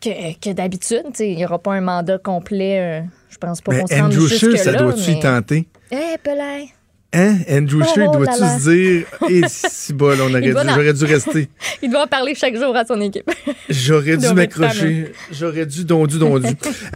que, 0.00 0.38
que 0.40 0.52
d'habitude. 0.52 1.02
Il 1.20 1.36
n'y 1.36 1.44
aura 1.44 1.58
pas 1.58 1.74
un 1.74 1.80
mandat 1.80 2.18
complet. 2.18 3.00
euh, 3.02 3.06
je 3.30 3.36
pense 3.38 3.60
pas 3.60 3.78
qu'on 3.78 3.86
se 3.86 3.94
rende 3.94 4.12
jusque-là. 4.12 4.56
ça 4.56 4.72
doit-tu 4.72 5.10
y 5.12 5.20
tenter? 5.20 5.68
Eh, 5.92 6.16
Pelay. 6.22 6.66
Hein? 7.12 7.38
Andrew 7.50 7.80
Oh, 7.82 7.92
Scheer, 7.92 8.08
oh 8.08 8.16
doit-tu 8.18 8.40
là 8.40 8.46
là. 8.46 8.58
se 8.60 8.70
dire, 8.70 9.06
et 9.28 9.40
si 9.48 9.92
bol, 9.92 10.16
on 10.20 10.30
aurait 10.30 10.40
dû- 10.42 10.52
j'aurais 10.52 10.92
dû 10.92 11.04
rester. 11.06 11.48
Il 11.82 11.90
doit 11.90 12.04
en 12.04 12.06
parler 12.06 12.36
chaque 12.36 12.56
jour 12.56 12.76
à 12.76 12.84
son 12.84 13.00
équipe. 13.00 13.28
J'aurais 13.68 14.16
dû 14.16 14.32
m'accrocher. 14.32 15.12
J'aurais 15.32 15.66
dû, 15.66 15.84
dondu, 15.84 16.18
dondu. 16.20 16.46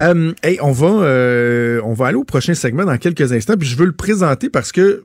Euh, 0.03 0.33
hey, 0.45 0.59
on 0.63 0.71
va, 0.71 0.87
euh, 0.87 1.81
on 1.85 1.95
va 1.95 2.07
aller 2.07 2.17
au 2.17 2.23
prochain 2.23 2.55
segment 2.55 2.85
dans 2.85 2.97
quelques 2.97 3.33
instants, 3.33 3.57
puis 3.59 3.67
je 3.69 3.77
veux 3.77 3.87
le 3.87 3.93
présenter 3.97 4.51
parce 4.51 4.71
que 4.71 5.05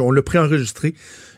on 0.00 0.10
l'a 0.10 0.22
préenregistré. 0.22 0.94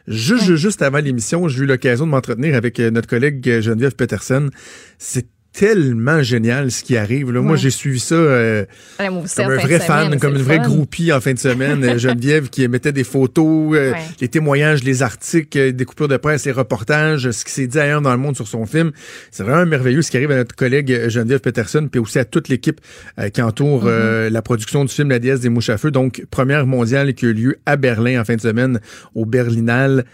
Juste, 0.06 0.44
juste, 0.44 0.56
juste 0.62 0.82
avant 0.82 0.98
l'émission, 0.98 1.48
j'ai 1.48 1.62
eu 1.64 1.66
l'occasion 1.66 2.06
de 2.06 2.10
m'entretenir 2.12 2.54
avec 2.54 2.78
notre 2.78 3.08
collègue 3.08 3.60
Geneviève 3.60 3.96
Peterson. 3.96 4.50
C'est 4.98 5.26
tellement 5.52 6.22
génial 6.22 6.70
ce 6.70 6.82
qui 6.84 6.96
arrive. 6.96 7.32
Là. 7.32 7.40
Moi, 7.40 7.56
j'ai 7.56 7.70
suivi 7.70 7.98
ça 7.98 8.14
euh, 8.14 8.64
Ouais, 8.98 9.08
comme 9.08 9.50
un 9.50 9.56
vrai 9.56 9.80
fan, 9.80 10.18
comme 10.20 10.36
une 10.36 10.42
vraie 10.42 10.60
groupie 10.60 11.12
en 11.12 11.20
fin 11.20 11.32
de 11.32 11.38
semaine. 11.38 11.82
Euh, 11.84 11.98
Geneviève 11.98 12.48
qui 12.50 12.66
mettait 12.68 12.92
des 12.92 13.04
photos, 13.04 13.76
euh, 13.76 13.90
Ouais. 13.92 13.98
les 14.20 14.28
témoignages, 14.28 14.84
les 14.84 15.02
articles, 15.02 15.58
euh, 15.58 15.72
des 15.72 15.84
coupures 15.84 16.08
de 16.08 16.16
presse, 16.16 16.46
les 16.46 16.52
reportages, 16.52 17.30
ce 17.30 17.44
qui 17.44 17.50
s'est 17.50 17.66
dit 17.66 17.78
ailleurs 17.78 18.00
dans 18.00 18.12
le 18.12 18.18
monde 18.18 18.36
sur 18.36 18.46
son 18.46 18.64
film. 18.66 18.92
C'est 19.30 19.42
vraiment 19.42 19.66
merveilleux 19.66 20.02
ce 20.02 20.10
qui 20.10 20.16
arrive 20.16 20.30
à 20.30 20.36
notre 20.36 20.54
collègue 20.54 20.92
euh, 20.92 21.08
Geneviève 21.08 21.40
Peterson, 21.40 21.88
puis 21.90 22.00
aussi 22.00 22.18
à 22.18 22.24
toute 22.24 22.48
l'équipe 22.48 22.80
euh, 23.18 23.28
qui 23.28 23.42
entoure 23.42 23.84
euh, 23.86 24.30
la 24.30 24.42
production 24.42 24.84
du 24.84 24.92
film 24.92 25.10
La 25.10 25.18
déesse 25.18 25.40
des 25.40 25.48
mouches 25.48 25.70
à 25.70 25.78
feu. 25.78 25.90
Donc, 25.90 26.24
première 26.30 26.66
mondiale 26.66 27.12
qui 27.14 27.26
a 27.26 27.28
eu 27.30 27.34
lieu 27.34 27.56
à 27.66 27.76
Berlin 27.76 28.20
en 28.20 28.24
fin 28.24 28.36
de 28.36 28.40
semaine, 28.40 28.80
au 29.14 29.26
Berlinale. 29.26 30.04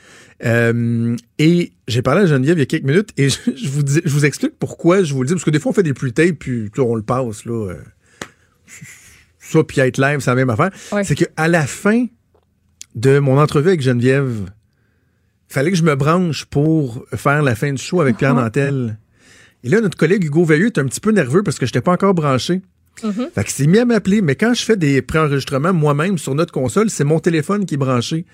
Euh, 0.44 1.16
et 1.38 1.72
j'ai 1.88 2.02
parlé 2.02 2.22
à 2.22 2.26
Geneviève 2.26 2.58
il 2.58 2.60
y 2.60 2.62
a 2.62 2.66
quelques 2.66 2.84
minutes 2.84 3.10
et 3.16 3.30
je, 3.30 3.38
je 3.56 3.68
vous, 3.68 3.82
dis, 3.82 4.00
je 4.04 4.10
vous 4.10 4.24
explique 4.26 4.58
pourquoi 4.58 5.02
je 5.02 5.14
vous 5.14 5.22
le 5.22 5.28
dis. 5.28 5.34
Parce 5.34 5.44
que 5.44 5.50
des 5.50 5.60
fois, 5.60 5.70
on 5.70 5.74
fait 5.74 5.82
des 5.82 5.94
pre-tapes, 5.94 6.38
puis 6.38 6.70
on 6.78 6.94
le 6.94 7.02
passe, 7.02 7.44
là. 7.44 7.70
euh, 7.70 7.74
ça, 9.38 9.62
puis 9.64 9.80
être 9.80 9.98
live, 9.98 10.20
c'est 10.20 10.30
la 10.30 10.34
même 10.34 10.50
affaire. 10.50 10.70
Ouais. 10.92 11.04
C'est 11.04 11.14
qu'à 11.14 11.48
la 11.48 11.66
fin 11.66 12.06
de 12.94 13.18
mon 13.18 13.38
entrevue 13.38 13.68
avec 13.68 13.80
Geneviève, 13.80 14.50
fallait 15.48 15.70
que 15.70 15.76
je 15.76 15.84
me 15.84 15.94
branche 15.94 16.44
pour 16.46 17.04
faire 17.14 17.42
la 17.42 17.54
fin 17.54 17.72
du 17.72 17.80
show 17.82 18.00
avec 18.00 18.16
Pierre 18.16 18.34
Nantel. 18.34 18.98
Et 19.62 19.68
là, 19.68 19.80
notre 19.80 19.96
collègue 19.96 20.24
Hugo 20.24 20.44
Veilleux 20.44 20.66
est 20.66 20.78
un 20.78 20.84
petit 20.86 21.00
peu 21.00 21.12
nerveux 21.12 21.42
parce 21.42 21.58
que 21.58 21.66
je 21.66 21.70
n'étais 21.70 21.80
pas 21.80 21.92
encore 21.92 22.14
branché. 22.14 22.62
Fait 23.34 23.44
qu'il 23.44 23.52
s'est 23.52 23.66
mis 23.66 23.78
à 23.78 23.84
m'appeler, 23.84 24.22
mais 24.22 24.36
quand 24.36 24.54
je 24.54 24.62
fais 24.64 24.76
des 24.76 25.02
préenregistrements 25.02 25.72
moi-même 25.74 26.18
sur 26.18 26.34
notre 26.34 26.52
console, 26.52 26.88
c'est 26.88 27.04
mon 27.04 27.20
téléphone 27.20 27.66
qui 27.66 27.74
est 27.74 27.78
branché. 27.78 28.24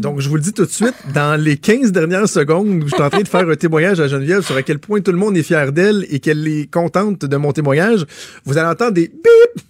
Donc, 0.00 0.20
je 0.20 0.28
vous 0.28 0.36
le 0.36 0.40
dis 0.40 0.52
tout 0.52 0.64
de 0.64 0.70
suite, 0.70 0.94
dans 1.14 1.40
les 1.40 1.56
15 1.56 1.92
dernières 1.92 2.28
secondes 2.28 2.82
où 2.82 2.88
je 2.88 2.94
suis 2.94 3.02
en 3.02 3.10
train 3.10 3.22
de 3.22 3.28
faire 3.28 3.48
un 3.48 3.54
témoignage 3.54 4.00
à 4.00 4.08
Geneviève 4.08 4.42
sur 4.42 4.56
à 4.56 4.62
quel 4.62 4.78
point 4.78 5.00
tout 5.00 5.12
le 5.12 5.18
monde 5.18 5.36
est 5.36 5.42
fier 5.42 5.72
d'elle 5.72 6.06
et 6.10 6.20
qu'elle 6.20 6.46
est 6.46 6.70
contente 6.70 7.24
de 7.24 7.36
mon 7.36 7.52
témoignage, 7.52 8.04
vous 8.44 8.58
allez 8.58 8.68
entendre 8.68 8.92
des 8.92 9.08
bip, 9.08 9.64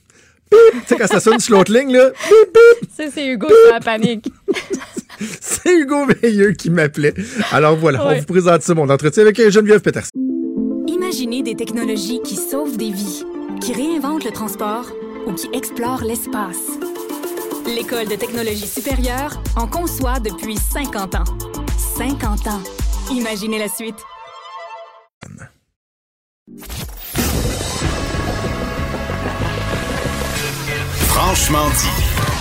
bip. 0.51 0.53
Tu 0.53 0.59
sais, 0.87 0.97
quand 0.97 1.07
ça 1.07 1.21
sonne 1.21 1.39
sur 1.41 1.57
l'autre 1.57 1.73
ligne, 1.73 1.93
là, 1.93 2.11
bip, 2.11 2.55
bip. 2.55 2.91
Ça, 2.97 3.05
c'est 3.13 3.27
Hugo 3.27 3.47
qui 3.47 3.73
la 3.73 3.81
panique. 3.81 4.33
C'est 5.41 5.73
Hugo 5.73 6.07
Veilleux 6.07 6.53
qui 6.53 6.69
m'appelait. 6.69 7.15
Alors 7.51 7.77
voilà, 7.77 8.07
on 8.07 8.19
vous 8.19 8.27
présente 8.27 8.61
ça, 8.61 8.75
mon 8.75 8.89
entretien 8.91 9.23
avec 9.23 9.41
euh, 9.41 9.51
Geneviève 9.51 9.81
Peterson. 9.81 10.11
Imaginez 10.87 11.43
des 11.43 11.55
technologies 11.55 12.21
qui 12.23 12.37
sauvent 12.37 12.77
des 12.77 12.91
vies, 12.91 13.25
qui 13.61 13.73
réinventent 13.73 14.25
le 14.25 14.31
transport 14.31 14.93
ou 15.27 15.33
qui 15.33 15.49
explorent 15.55 16.05
l'espace. 16.05 16.79
L'École 17.67 18.07
de 18.07 18.15
technologie 18.15 18.67
supérieure 18.67 19.43
en 19.57 19.67
conçoit 19.67 20.21
depuis 20.21 20.57
50 20.57 21.17
ans. 21.17 21.25
50 21.97 22.47
ans. 22.47 22.63
Imaginez 23.11 23.59
la 23.59 23.69
suite. 23.69 23.97
Franchement 31.09 31.69
dit. 31.71 32.36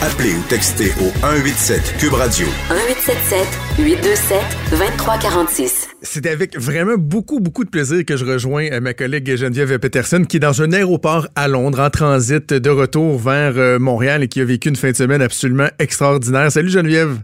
Appelez 0.00 0.32
ou 0.32 0.42
textez 0.48 0.92
au 1.00 1.10
187 1.26 1.96
Cube 1.98 2.12
Radio 2.12 2.46
1877 2.70 3.48
827 3.80 4.38
2346. 4.70 5.88
C'est 6.02 6.26
avec 6.28 6.56
vraiment 6.56 6.94
beaucoup, 6.96 7.40
beaucoup 7.40 7.64
de 7.64 7.68
plaisir 7.68 8.04
que 8.06 8.16
je 8.16 8.24
rejoins 8.24 8.70
euh, 8.70 8.78
ma 8.78 8.94
collègue 8.94 9.34
Geneviève 9.34 9.76
Peterson, 9.80 10.22
qui 10.22 10.36
est 10.36 10.40
dans 10.40 10.62
un 10.62 10.72
aéroport 10.72 11.26
à 11.34 11.48
Londres, 11.48 11.80
en 11.80 11.90
transit 11.90 12.52
de 12.52 12.70
retour 12.70 13.18
vers 13.18 13.54
euh, 13.56 13.80
Montréal 13.80 14.22
et 14.22 14.28
qui 14.28 14.40
a 14.40 14.44
vécu 14.44 14.68
une 14.68 14.76
fin 14.76 14.92
de 14.92 14.96
semaine 14.96 15.20
absolument 15.20 15.68
extraordinaire. 15.80 16.52
Salut 16.52 16.70
Geneviève. 16.70 17.18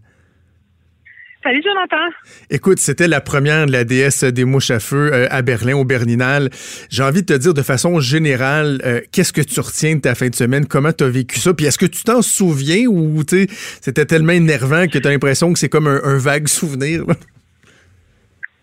Salut 1.45 1.61
Jonathan. 1.63 2.09
Écoute, 2.49 2.79
c'était 2.79 3.07
la 3.07 3.21
première 3.21 3.67
de 3.67 3.73
la 3.73 3.85
déesse 3.85 4.25
des 4.25 4.47
mouches 4.47 4.71
à 4.71 4.81
feu 4.81 5.13
euh, 5.13 5.27
à 5.31 5.43
Berlin, 5.43 5.77
au 5.77 5.85
Berninal. 5.85 6.49
J'ai 6.89 7.03
envie 7.03 7.21
de 7.21 7.27
te 7.27 7.39
dire 7.39 7.53
de 7.53 7.61
façon 7.61 8.01
générale, 8.01 8.81
euh, 8.87 9.03
qu'est-ce 9.13 9.35
que 9.35 9.43
tu 9.43 9.61
retiens 9.61 9.97
de 9.97 10.01
ta 10.01 10.15
fin 10.15 10.31
de 10.31 10.35
semaine? 10.35 10.65
Comment 10.65 10.93
tu 10.93 11.05
as 11.05 11.11
vécu 11.11 11.39
ça? 11.39 11.53
Puis 11.53 11.67
est-ce 11.67 11.77
que 11.77 11.85
tu 11.85 12.03
t'en 12.03 12.23
souviens 12.23 12.87
ou 12.87 13.21
c'était 13.29 14.07
tellement 14.07 14.33
énervant 14.33 14.87
que 14.87 14.97
tu 14.97 15.07
as 15.07 15.11
l'impression 15.11 15.53
que 15.53 15.59
c'est 15.59 15.69
comme 15.69 15.87
un, 15.87 16.01
un 16.03 16.17
vague 16.17 16.49
souvenir? 16.49 17.05
là? 17.07 17.15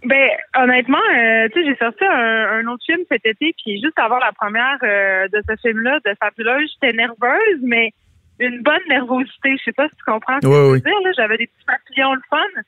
Ben 0.04 0.30
honnêtement, 0.58 0.98
euh, 0.98 1.50
tu 1.54 1.62
sais, 1.62 1.70
j'ai 1.70 1.76
sorti 1.76 2.04
un, 2.04 2.64
un 2.66 2.66
autre 2.66 2.84
film 2.84 3.02
cet 3.12 3.24
été, 3.24 3.54
puis 3.64 3.80
juste 3.80 4.00
avant 4.00 4.18
la 4.18 4.32
première 4.32 4.80
de 4.82 5.42
ce 5.48 5.56
film-là, 5.62 6.00
de 6.04 6.16
Fabuleuse, 6.20 6.72
j'étais 6.74 6.98
nerveuse, 6.98 7.60
mais 7.62 7.92
une 8.48 8.62
bonne 8.62 8.82
nervosité. 8.90 9.56
Je 9.58 9.64
sais 9.64 9.72
pas 9.72 9.88
si 9.90 9.96
tu 9.96 10.04
comprends 10.04 10.38
ce 10.42 10.48
que 10.48 10.54
je 10.54 10.72
veux 10.72 10.80
dire. 10.80 11.14
J'avais 11.16 11.38
des 11.38 11.48
petits 11.48 11.66
papillons 11.66 12.14
le 12.14 12.22
fun. 12.30 12.62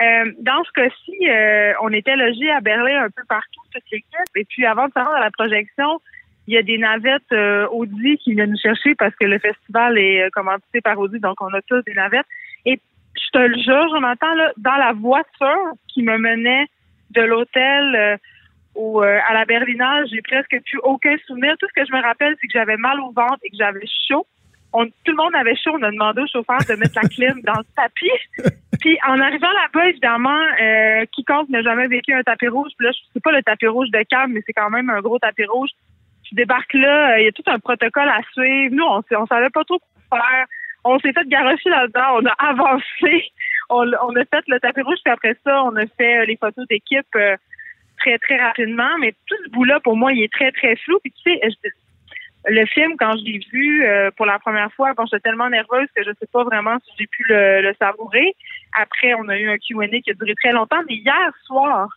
Euh, 0.00 0.32
dans 0.40 0.62
ce 0.64 0.72
cas-ci, 0.72 1.28
euh, 1.28 1.72
on 1.82 1.92
était 1.92 2.16
logés 2.16 2.50
à 2.50 2.60
Berlin 2.60 3.04
un 3.04 3.10
peu 3.10 3.22
partout, 3.28 3.60
toute 3.72 3.84
l'équipe. 3.92 4.36
Et 4.36 4.44
puis 4.44 4.66
avant 4.66 4.88
de 4.88 4.92
se 4.92 4.98
rendre 4.98 5.14
à 5.14 5.20
la 5.20 5.30
projection, 5.30 6.00
il 6.46 6.54
y 6.54 6.58
a 6.58 6.62
des 6.62 6.78
navettes 6.78 7.32
euh, 7.32 7.68
Audi 7.68 8.18
qui 8.18 8.34
viennent 8.34 8.50
nous 8.50 8.58
chercher 8.58 8.94
parce 8.96 9.14
que 9.14 9.24
le 9.24 9.38
festival 9.38 9.96
est 9.98 10.30
commandité 10.32 10.80
par 10.80 10.98
Audi, 10.98 11.20
donc 11.20 11.40
on 11.40 11.54
a 11.54 11.62
tous 11.62 11.82
des 11.82 11.94
navettes. 11.94 12.26
Et 12.66 12.80
je 13.16 13.30
te 13.32 13.38
le 13.38 13.56
jure, 13.62 13.88
Jonathan, 13.90 14.34
là, 14.34 14.52
dans 14.56 14.76
la 14.76 14.92
voiture 14.92 15.72
qui 15.88 16.02
me 16.02 16.18
menait 16.18 16.66
de 17.10 17.22
l'hôtel 17.22 18.18
au, 18.74 19.00
à 19.00 19.32
la 19.32 19.44
Berlinale, 19.44 20.06
j'ai 20.10 20.20
presque 20.22 20.60
plus 20.66 20.80
aucun 20.82 21.16
souvenir. 21.28 21.54
Tout 21.60 21.68
ce 21.68 21.80
que 21.80 21.86
je 21.86 21.92
me 21.96 22.02
rappelle, 22.02 22.34
c'est 22.40 22.48
que 22.48 22.52
j'avais 22.52 22.76
mal 22.76 22.98
au 22.98 23.12
ventre 23.12 23.38
et 23.44 23.50
que 23.50 23.56
j'avais 23.56 23.86
chaud. 24.08 24.26
On, 24.76 24.86
tout 24.86 25.12
le 25.12 25.14
monde 25.16 25.34
avait 25.36 25.54
chaud. 25.56 25.70
On 25.78 25.82
a 25.82 25.90
demandé 25.90 26.20
au 26.22 26.26
chauffeur 26.26 26.58
de 26.68 26.74
mettre 26.74 26.98
la 27.00 27.08
clim 27.08 27.40
dans 27.42 27.54
le 27.54 27.64
tapis. 27.76 28.10
Puis 28.80 28.98
en 29.06 29.18
arrivant 29.20 29.50
là-bas, 29.52 29.86
évidemment, 29.88 30.40
euh, 30.60 31.04
quiconque 31.12 31.48
n'a 31.48 31.62
jamais 31.62 31.86
vécu 31.86 32.12
un 32.12 32.22
tapis 32.22 32.48
rouge, 32.48 32.72
puis 32.76 32.86
là, 32.88 32.92
c'est 33.12 33.22
pas 33.22 33.30
le 33.32 33.42
tapis 33.42 33.68
rouge 33.68 33.88
de 33.90 34.02
Cam, 34.10 34.30
mais 34.32 34.42
c'est 34.44 34.52
quand 34.52 34.68
même 34.68 34.90
un 34.90 35.00
gros 35.00 35.18
tapis 35.18 35.44
rouge. 35.46 35.70
Tu 36.24 36.34
débarques 36.34 36.74
là, 36.74 37.12
euh, 37.12 37.20
il 37.20 37.24
y 37.24 37.28
a 37.28 37.32
tout 37.32 37.44
un 37.46 37.58
protocole 37.60 38.08
à 38.08 38.20
suivre. 38.32 38.74
Nous, 38.74 38.84
on, 38.84 39.00
on 39.16 39.26
savait 39.26 39.48
pas 39.50 39.64
trop 39.64 39.78
quoi 40.08 40.18
faire. 40.20 40.46
On 40.82 40.98
s'est 40.98 41.12
fait 41.12 41.26
garocher 41.28 41.70
là-dedans, 41.70 42.18
on 42.20 42.26
a 42.26 42.32
avancé, 42.50 43.24
on, 43.70 43.86
on 44.02 44.16
a 44.16 44.24
fait 44.26 44.44
le 44.48 44.58
tapis 44.60 44.82
rouge, 44.82 44.98
puis 45.04 45.12
après 45.12 45.36
ça, 45.44 45.62
on 45.64 45.76
a 45.76 45.86
fait 45.86 46.18
euh, 46.18 46.24
les 46.26 46.36
photos 46.36 46.66
d'équipe 46.68 47.06
euh, 47.16 47.36
très, 48.00 48.18
très 48.18 48.36
rapidement. 48.38 48.98
Mais 49.00 49.12
tout 49.26 49.36
ce 49.46 49.50
bout-là, 49.50 49.80
pour 49.80 49.96
moi, 49.96 50.12
il 50.12 50.22
est 50.24 50.32
très, 50.32 50.50
très 50.52 50.76
flou. 50.76 50.98
Puis 51.02 51.12
tu 51.24 51.32
sais, 51.32 51.40
je- 51.44 51.70
le 52.46 52.66
film, 52.66 52.96
quand 52.98 53.16
je 53.16 53.24
l'ai 53.24 53.40
vu 53.52 53.84
euh, 53.84 54.10
pour 54.16 54.26
la 54.26 54.38
première 54.38 54.72
fois, 54.72 54.92
bon, 54.94 55.04
j'étais 55.06 55.28
tellement 55.28 55.48
nerveuse 55.48 55.88
que 55.94 56.02
je 56.02 56.10
sais 56.20 56.26
pas 56.32 56.44
vraiment 56.44 56.76
si 56.84 56.92
j'ai 56.98 57.06
pu 57.06 57.24
le, 57.28 57.62
le 57.62 57.74
savourer. 57.78 58.34
Après, 58.78 59.14
on 59.14 59.28
a 59.28 59.38
eu 59.38 59.48
un 59.48 59.56
Q&A 59.56 59.88
qui 60.00 60.10
a 60.10 60.14
duré 60.14 60.34
très 60.34 60.52
longtemps. 60.52 60.82
Mais 60.88 60.96
hier 60.96 61.32
soir, 61.44 61.88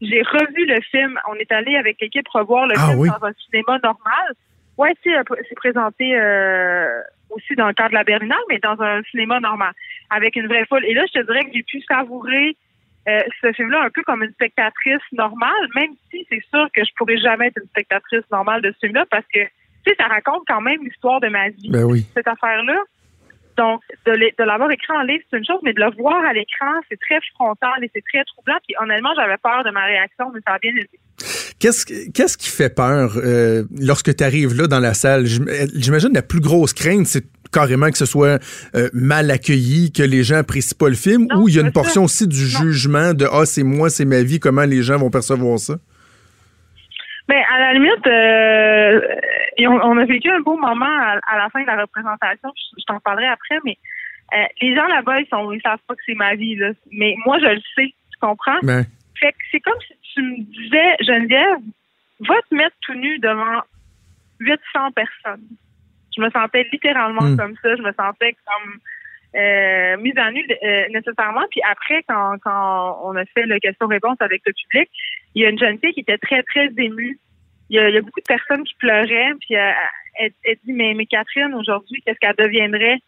j'ai 0.00 0.22
revu 0.22 0.66
le 0.66 0.80
film. 0.90 1.18
On 1.28 1.34
est 1.34 1.52
allé 1.52 1.76
avec 1.76 2.00
l'équipe 2.00 2.26
revoir 2.28 2.66
le 2.66 2.74
Ah 2.76 2.88
film 2.88 2.98
oui? 2.98 3.08
dans 3.08 3.26
un 3.26 3.32
cinéma 3.44 3.78
normal. 3.82 4.34
Ouais, 4.78 4.94
euh, 5.08 5.22
c'est 5.46 5.54
présenté 5.56 6.18
euh, 6.18 7.02
aussi 7.28 7.54
dans 7.54 7.66
le 7.66 7.74
cadre 7.74 7.90
de 7.90 7.94
la 7.96 8.04
Berlinale, 8.04 8.38
mais 8.48 8.58
dans 8.58 8.80
un 8.80 9.02
cinéma 9.10 9.38
normal, 9.40 9.72
avec 10.08 10.36
une 10.36 10.46
vraie 10.46 10.64
foule. 10.66 10.86
Et 10.86 10.94
là, 10.94 11.04
je 11.06 11.20
te 11.20 11.26
dirais 11.26 11.44
que 11.44 11.50
j'ai 11.52 11.62
pu 11.62 11.82
savourer 11.82 12.56
euh, 13.08 13.20
ce 13.42 13.52
film-là 13.52 13.82
un 13.82 13.90
peu 13.90 14.02
comme 14.02 14.22
une 14.22 14.32
spectatrice 14.32 15.02
normale, 15.12 15.68
même 15.74 15.92
si 16.10 16.26
c'est 16.30 16.42
sûr 16.48 16.66
que 16.74 16.82
je 16.82 16.90
pourrais 16.96 17.18
jamais 17.18 17.48
être 17.48 17.58
une 17.60 17.68
spectatrice 17.68 18.24
normale 18.30 18.62
de 18.62 18.72
ce 18.72 18.86
film-là, 18.86 19.04
parce 19.10 19.26
que, 19.34 19.40
tu 19.84 19.90
sais, 19.90 19.96
ça 19.98 20.06
raconte 20.08 20.42
quand 20.46 20.60
même 20.60 20.78
l'histoire 20.84 21.20
de 21.20 21.28
ma 21.28 21.48
vie 21.50 21.70
Ben 21.70 21.84
oui. 21.84 22.06
cette 22.14 22.28
affaire-là. 22.28 22.76
Donc, 23.56 23.80
de, 24.06 24.44
l'avoir 24.44 24.70
écrit 24.70 24.92
en 24.96 25.02
livre, 25.02 25.22
c'est 25.30 25.36
une 25.36 25.44
chose, 25.44 25.58
mais 25.62 25.74
de 25.74 25.80
le 25.80 25.90
voir 25.98 26.24
à 26.24 26.32
l'écran, 26.32 26.70
c'est 26.88 26.98
très 26.98 27.18
frontal 27.34 27.82
et 27.82 27.90
c'est 27.94 28.02
très 28.10 28.24
troublant. 28.24 28.56
Puis 28.66 28.74
honnêtement, 28.80 29.10
j'avais 29.16 29.36
peur 29.42 29.64
de 29.64 29.70
ma 29.70 29.84
réaction, 29.84 30.30
mais 30.32 30.40
ça 30.46 30.54
a 30.54 30.58
bien 30.58 30.72
été. 30.76 30.98
Qu'est-ce, 31.58 31.84
que- 31.84 32.10
qu'est-ce 32.12 32.38
qui 32.38 32.48
fait 32.48 32.74
peur 32.74 33.12
euh, 33.16 33.64
lorsque 33.78 34.16
tu 34.16 34.24
arrives 34.24 34.54
là 34.54 34.66
dans 34.66 34.78
la 34.78 34.94
salle? 34.94 35.24
Euh, 35.26 35.66
J'imagine 35.74 36.14
la 36.14 36.22
plus 36.22 36.40
grosse 36.40 36.72
crainte, 36.72 37.06
c'est 37.06 37.24
carrément 37.52 37.90
que 37.90 37.98
ce 37.98 38.06
soit 38.06 38.38
euh, 38.76 38.88
mal 38.94 39.30
accueilli, 39.30 39.92
que 39.92 40.04
les 40.04 40.22
gens 40.22 40.36
apprécient 40.36 40.76
pas 40.78 40.88
le 40.88 40.94
film, 40.94 41.26
Non, 41.30 41.42
ou 41.42 41.48
il 41.48 41.56
y 41.56 41.58
a 41.58 41.60
une 41.60 41.66
ça. 41.66 41.72
portion 41.72 42.04
aussi 42.04 42.26
du 42.28 42.40
Non. 42.40 42.48
jugement 42.62 43.12
de 43.12 43.26
Ah, 43.30 43.44
c'est 43.44 43.64
moi, 43.64 43.90
c'est 43.90 44.06
ma 44.06 44.22
vie, 44.22 44.40
comment 44.40 44.64
les 44.64 44.82
gens 44.82 44.96
vont 44.96 45.10
percevoir 45.10 45.58
ça? 45.58 45.74
Mais 47.30 47.42
à 47.54 47.58
la 47.60 47.72
limite, 47.74 48.06
euh, 48.06 49.00
on, 49.72 49.78
on 49.90 49.96
a 49.98 50.04
vécu 50.04 50.28
un 50.30 50.40
beau 50.40 50.56
moment 50.56 50.94
à, 51.08 51.18
à 51.32 51.38
la 51.38 51.48
fin 51.50 51.60
de 51.62 51.66
la 51.66 51.80
représentation. 51.82 52.50
Je, 52.56 52.80
je 52.80 52.84
t'en 52.86 52.98
parlerai 53.00 53.28
après, 53.28 53.58
mais 53.64 53.76
euh, 54.34 54.44
les 54.60 54.74
gens 54.74 54.86
là-bas, 54.86 55.20
ils 55.20 55.28
sont, 55.28 55.52
ils 55.52 55.60
savent 55.62 55.78
pas 55.86 55.94
que 55.94 56.02
c'est 56.06 56.14
ma 56.14 56.34
vie. 56.34 56.56
Là. 56.56 56.70
Mais 56.92 57.14
moi, 57.24 57.38
je 57.38 57.46
le 57.46 57.60
sais. 57.76 57.88
Tu 58.12 58.18
comprends? 58.20 58.58
Ben, 58.62 58.84
Fait 59.18 59.32
que 59.32 59.38
c'est 59.50 59.60
comme 59.60 59.80
si 59.86 59.94
tu 60.14 60.22
me 60.22 60.36
disais, 60.58 60.96
Geneviève, 61.00 61.58
va 62.20 62.34
te 62.48 62.54
mettre 62.54 62.76
tout 62.82 62.94
nu 62.94 63.18
devant 63.18 63.60
800 64.40 64.90
personnes. 64.92 65.46
Je 66.16 66.20
me 66.22 66.30
sentais 66.30 66.66
littéralement 66.72 67.22
Hmm. 67.22 67.36
comme 67.36 67.54
ça. 67.62 67.76
Je 67.76 67.82
me 67.82 67.92
sentais 67.92 68.34
comme 68.46 68.78
euh, 69.36 69.96
mise 69.98 70.16
à 70.16 70.30
nu 70.30 70.44
euh, 70.50 70.88
nécessairement. 70.90 71.44
Puis 71.50 71.60
après, 71.68 72.02
quand, 72.08 72.36
quand 72.42 73.00
on 73.04 73.16
a 73.16 73.24
fait 73.26 73.46
le 73.46 73.58
question-réponse 73.58 74.16
avec 74.20 74.42
le 74.44 74.52
public, 74.52 74.90
il 75.34 75.42
y 75.42 75.46
a 75.46 75.50
une 75.50 75.58
jeune 75.58 75.78
fille 75.78 75.92
qui 75.92 76.00
était 76.00 76.18
très, 76.18 76.42
très 76.42 76.68
émue. 76.78 77.18
Il 77.68 77.76
y 77.76 77.78
a, 77.78 77.88
il 77.88 77.94
y 77.94 77.98
a 77.98 78.02
beaucoup 78.02 78.20
de 78.20 78.26
personnes 78.26 78.64
qui 78.64 78.74
pleuraient. 78.74 79.32
Puis 79.40 79.56
euh, 79.56 79.70
elle, 80.18 80.32
elle 80.44 80.56
dit, 80.64 80.72
mais, 80.72 80.94
mais 80.94 81.06
Catherine, 81.06 81.54
aujourd'hui, 81.54 82.02
qu'est-ce 82.04 82.18
qu'elle 82.18 82.34
deviendrait? 82.36 82.98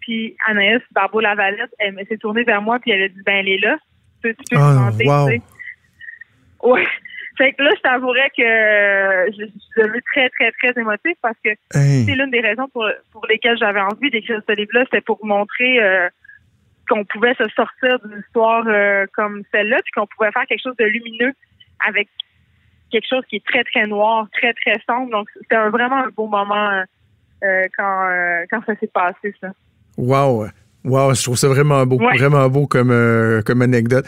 Puis 0.00 0.36
Anaïs 0.46 0.82
Barbeau-Lavalette, 0.92 1.70
elle, 1.78 1.96
elle 1.98 2.06
s'est 2.06 2.18
tournée 2.18 2.42
vers 2.42 2.60
moi 2.60 2.78
puis 2.78 2.90
elle 2.90 3.04
a 3.04 3.08
dit, 3.08 3.22
ben 3.24 3.36
elle 3.36 3.48
est 3.48 3.58
là. 3.58 3.78
Tu 4.22 4.28
peux, 4.28 4.34
tu 4.34 4.56
peux 4.56 4.56
Ah, 4.60 4.90
wow. 4.90 5.30
tu 5.30 5.36
sais. 5.36 5.42
Ouais. 6.62 6.86
Fait 7.36 7.52
que 7.52 7.62
là, 7.62 7.70
je 7.76 7.80
t'avouerais 7.80 8.30
que 8.36 8.42
euh, 8.42 9.26
je, 9.32 9.44
suis 9.46 9.70
devenue 9.76 10.02
très, 10.12 10.30
très, 10.30 10.52
très 10.52 10.80
émotive 10.80 11.16
parce 11.20 11.36
que 11.44 11.50
hey. 11.74 12.04
c'est 12.04 12.14
l'une 12.14 12.30
des 12.30 12.40
raisons 12.40 12.68
pour, 12.68 12.88
pour 13.12 13.26
lesquelles 13.26 13.58
j'avais 13.58 13.80
envie 13.80 14.10
d'écrire 14.10 14.40
ce 14.48 14.54
livre-là, 14.54 14.84
c'était 14.84 15.00
pour 15.00 15.24
montrer 15.24 15.82
euh, 15.82 16.08
qu'on 16.88 17.04
pouvait 17.04 17.34
se 17.34 17.48
sortir 17.48 17.98
d'une 18.04 18.20
histoire 18.20 18.64
euh, 18.68 19.06
comme 19.14 19.42
celle-là, 19.52 19.80
puis 19.82 19.92
qu'on 19.96 20.06
pouvait 20.06 20.30
faire 20.30 20.46
quelque 20.46 20.62
chose 20.62 20.76
de 20.78 20.84
lumineux 20.84 21.32
avec 21.86 22.08
quelque 22.92 23.06
chose 23.08 23.24
qui 23.28 23.36
est 23.36 23.44
très, 23.44 23.64
très 23.64 23.86
noir, 23.88 24.28
très, 24.32 24.52
très 24.52 24.80
sombre. 24.88 25.10
Donc, 25.10 25.28
c'était 25.40 25.56
un- 25.56 25.70
vraiment 25.70 26.04
un 26.04 26.10
beau 26.10 26.28
moment 26.28 26.84
euh, 27.42 27.62
quand, 27.76 28.44
quand 28.48 28.64
ça 28.64 28.76
s'est 28.78 28.90
passé, 28.92 29.34
ça. 29.40 29.48
Wow. 29.96 30.46
Wow, 30.84 31.14
je 31.14 31.22
trouve 31.22 31.36
ça 31.36 31.48
vraiment 31.48 31.84
beau. 31.84 31.96
Ouais. 31.96 32.16
Vraiment 32.16 32.48
beau 32.48 32.68
comme, 32.68 33.42
comme 33.44 33.62
anecdote. 33.62 34.06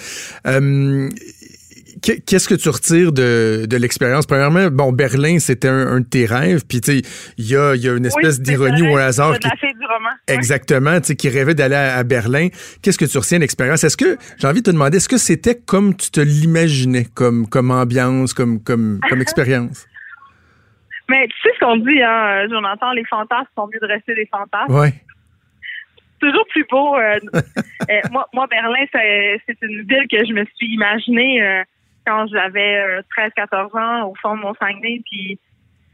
Qu'est- 2.03 2.21
Qu'est-ce 2.27 2.49
que 2.49 2.55
tu 2.55 2.69
retires 2.69 3.13
de, 3.13 3.67
de 3.69 3.77
l'expérience? 3.77 4.27
Premièrement, 4.27 4.69
bon, 4.71 4.93
Berlin, 4.93 5.39
c'était 5.39 5.69
un, 5.69 5.87
un 5.87 6.01
de 6.01 6.05
tes 6.07 6.27
rêves. 6.27 6.63
Puis, 6.69 6.81
tu 6.81 7.01
sais, 7.01 7.03
il 7.39 7.47
y 7.49 7.57
a, 7.57 7.75
il 7.75 7.83
y 7.83 7.89
a 7.89 7.95
une 7.97 8.07
espèce 8.07 8.37
Oui, 8.39 8.43
d'ironie 8.45 8.83
au 8.89 8.93
vrai, 8.93 9.05
hasard. 9.05 9.33
la 9.33 9.39
fille 9.57 9.73
du 9.75 9.87
roman. 9.87 10.11
Exactement, 10.29 11.01
tu 11.01 11.07
sais, 11.09 11.17
qui 11.17 11.29
rêvait 11.29 11.55
d'aller 11.55 11.75
à, 11.77 11.97
à 11.97 12.05
Berlin. 12.05 12.49
Qu'est-ce 12.83 12.99
que 12.99 13.05
tu 13.05 13.17
retiens 13.19 13.39
de 13.39 13.43
l'expérience? 13.43 13.83
Est-ce 13.85 13.97
que, 13.97 14.17
j'ai 14.39 14.47
envie 14.47 14.61
de 14.61 14.67
te 14.67 14.71
demander, 14.71 14.99
est-ce 14.99 15.09
que 15.09 15.19
c'était 15.19 15.55
comme 15.55 15.97
tu 15.97 16.11
te 16.11 16.21
l'imaginais, 16.21 17.07
comme, 17.15 17.47
comme 17.49 17.71
ambiance, 17.71 18.35
comme, 18.35 18.63
comme, 18.63 19.01
comme 19.09 19.21
expérience? 19.27 19.87
Mais 21.09 21.27
tu 21.29 21.35
sais 21.43 21.55
ce 21.55 21.61
qu'on 21.65 21.77
dit, 21.77 22.03
hein, 22.03 22.45
euh, 22.45 22.49
Jonathan, 22.51 22.93
les 22.93 23.05
fantasmes 23.05 23.47
sont 23.55 23.69
mieux 23.73 23.79
de 23.81 23.87
rester 23.87 24.15
des 24.15 24.27
fantasmes. 24.27 24.75
Ouais. 24.75 24.93
toujours 26.21 26.45
plus 26.51 26.65
beau. 26.71 26.97
euh, 26.97 27.19
euh, 27.35 28.01
moi, 28.11 28.27
moi, 28.35 28.47
Berlin, 28.51 28.85
c'est 28.93 29.41
c'est 29.47 29.57
une 29.63 29.83
ville 29.87 30.07
que 30.11 30.19
je 30.27 30.33
me 30.33 30.45
suis 30.57 30.67
imaginée 30.75 31.43
euh, 31.43 31.63
quand 32.07 32.27
j'avais 32.29 32.79
euh, 32.79 33.03
13-14 33.17 33.79
ans 33.79 34.09
au 34.09 34.15
fond 34.15 34.37
de 34.37 34.41
mon 34.43 34.55
Saguenay, 34.55 35.03
puis 35.11 35.39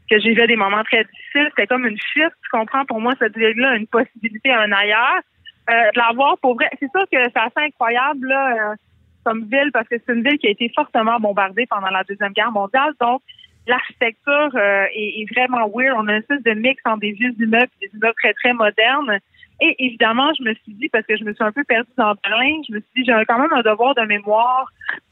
que 0.09 0.19
j'ai 0.19 0.33
vu 0.33 0.47
des 0.47 0.55
moments 0.55 0.83
très 0.83 1.03
difficiles. 1.05 1.47
C'était 1.49 1.67
comme 1.67 1.85
une 1.85 1.97
fuite, 1.99 2.33
tu 2.43 2.49
comprends? 2.51 2.85
Pour 2.85 3.01
moi, 3.01 3.13
cette 3.19 3.35
ville-là, 3.35 3.75
une 3.75 3.87
possibilité 3.87 4.51
à 4.51 4.61
un 4.61 4.71
ailleurs. 4.71 5.21
Euh, 5.69 6.35
pour 6.41 6.55
vrai. 6.55 6.69
C'est 6.79 6.91
sûr 6.91 7.03
que 7.11 7.17
c'est 7.23 7.37
assez 7.37 7.67
incroyable 7.67 8.27
là, 8.27 8.71
euh, 8.71 8.75
comme 9.23 9.45
ville 9.45 9.71
parce 9.71 9.87
que 9.87 9.95
c'est 10.05 10.13
une 10.13 10.23
ville 10.23 10.37
qui 10.37 10.47
a 10.47 10.51
été 10.51 10.69
fortement 10.75 11.19
bombardée 11.19 11.65
pendant 11.67 11.89
la 11.89 12.03
Deuxième 12.03 12.33
Guerre 12.33 12.51
mondiale. 12.51 12.93
Donc, 12.99 13.21
l'architecture 13.65 14.51
euh, 14.55 14.85
est, 14.93 15.25
vraiment 15.33 15.69
weird. 15.73 15.95
On 15.97 16.07
a 16.07 16.13
une 16.13 16.19
espèce 16.19 16.43
de 16.43 16.51
mix 16.51 16.81
entre 16.85 16.99
des 16.99 17.13
vieux 17.13 17.33
immeubles 17.39 17.71
des 17.81 17.89
immeubles 17.93 18.15
très, 18.21 18.33
très 18.33 18.53
modernes. 18.53 19.19
Et 19.61 19.75
évidemment, 19.79 20.31
je 20.37 20.43
me 20.43 20.53
suis 20.55 20.73
dit, 20.73 20.89
parce 20.89 21.05
que 21.05 21.15
je 21.15 21.23
me 21.23 21.33
suis 21.33 21.43
un 21.43 21.51
peu 21.53 21.63
perdue 21.63 21.89
dans 21.95 22.13
Berlin, 22.23 22.61
je 22.67 22.73
me 22.73 22.79
suis 22.81 23.03
dit, 23.03 23.05
j'ai 23.05 23.25
quand 23.25 23.39
même 23.39 23.53
un 23.53 23.61
devoir 23.61 23.95
de 23.95 24.01
mémoire 24.01 24.67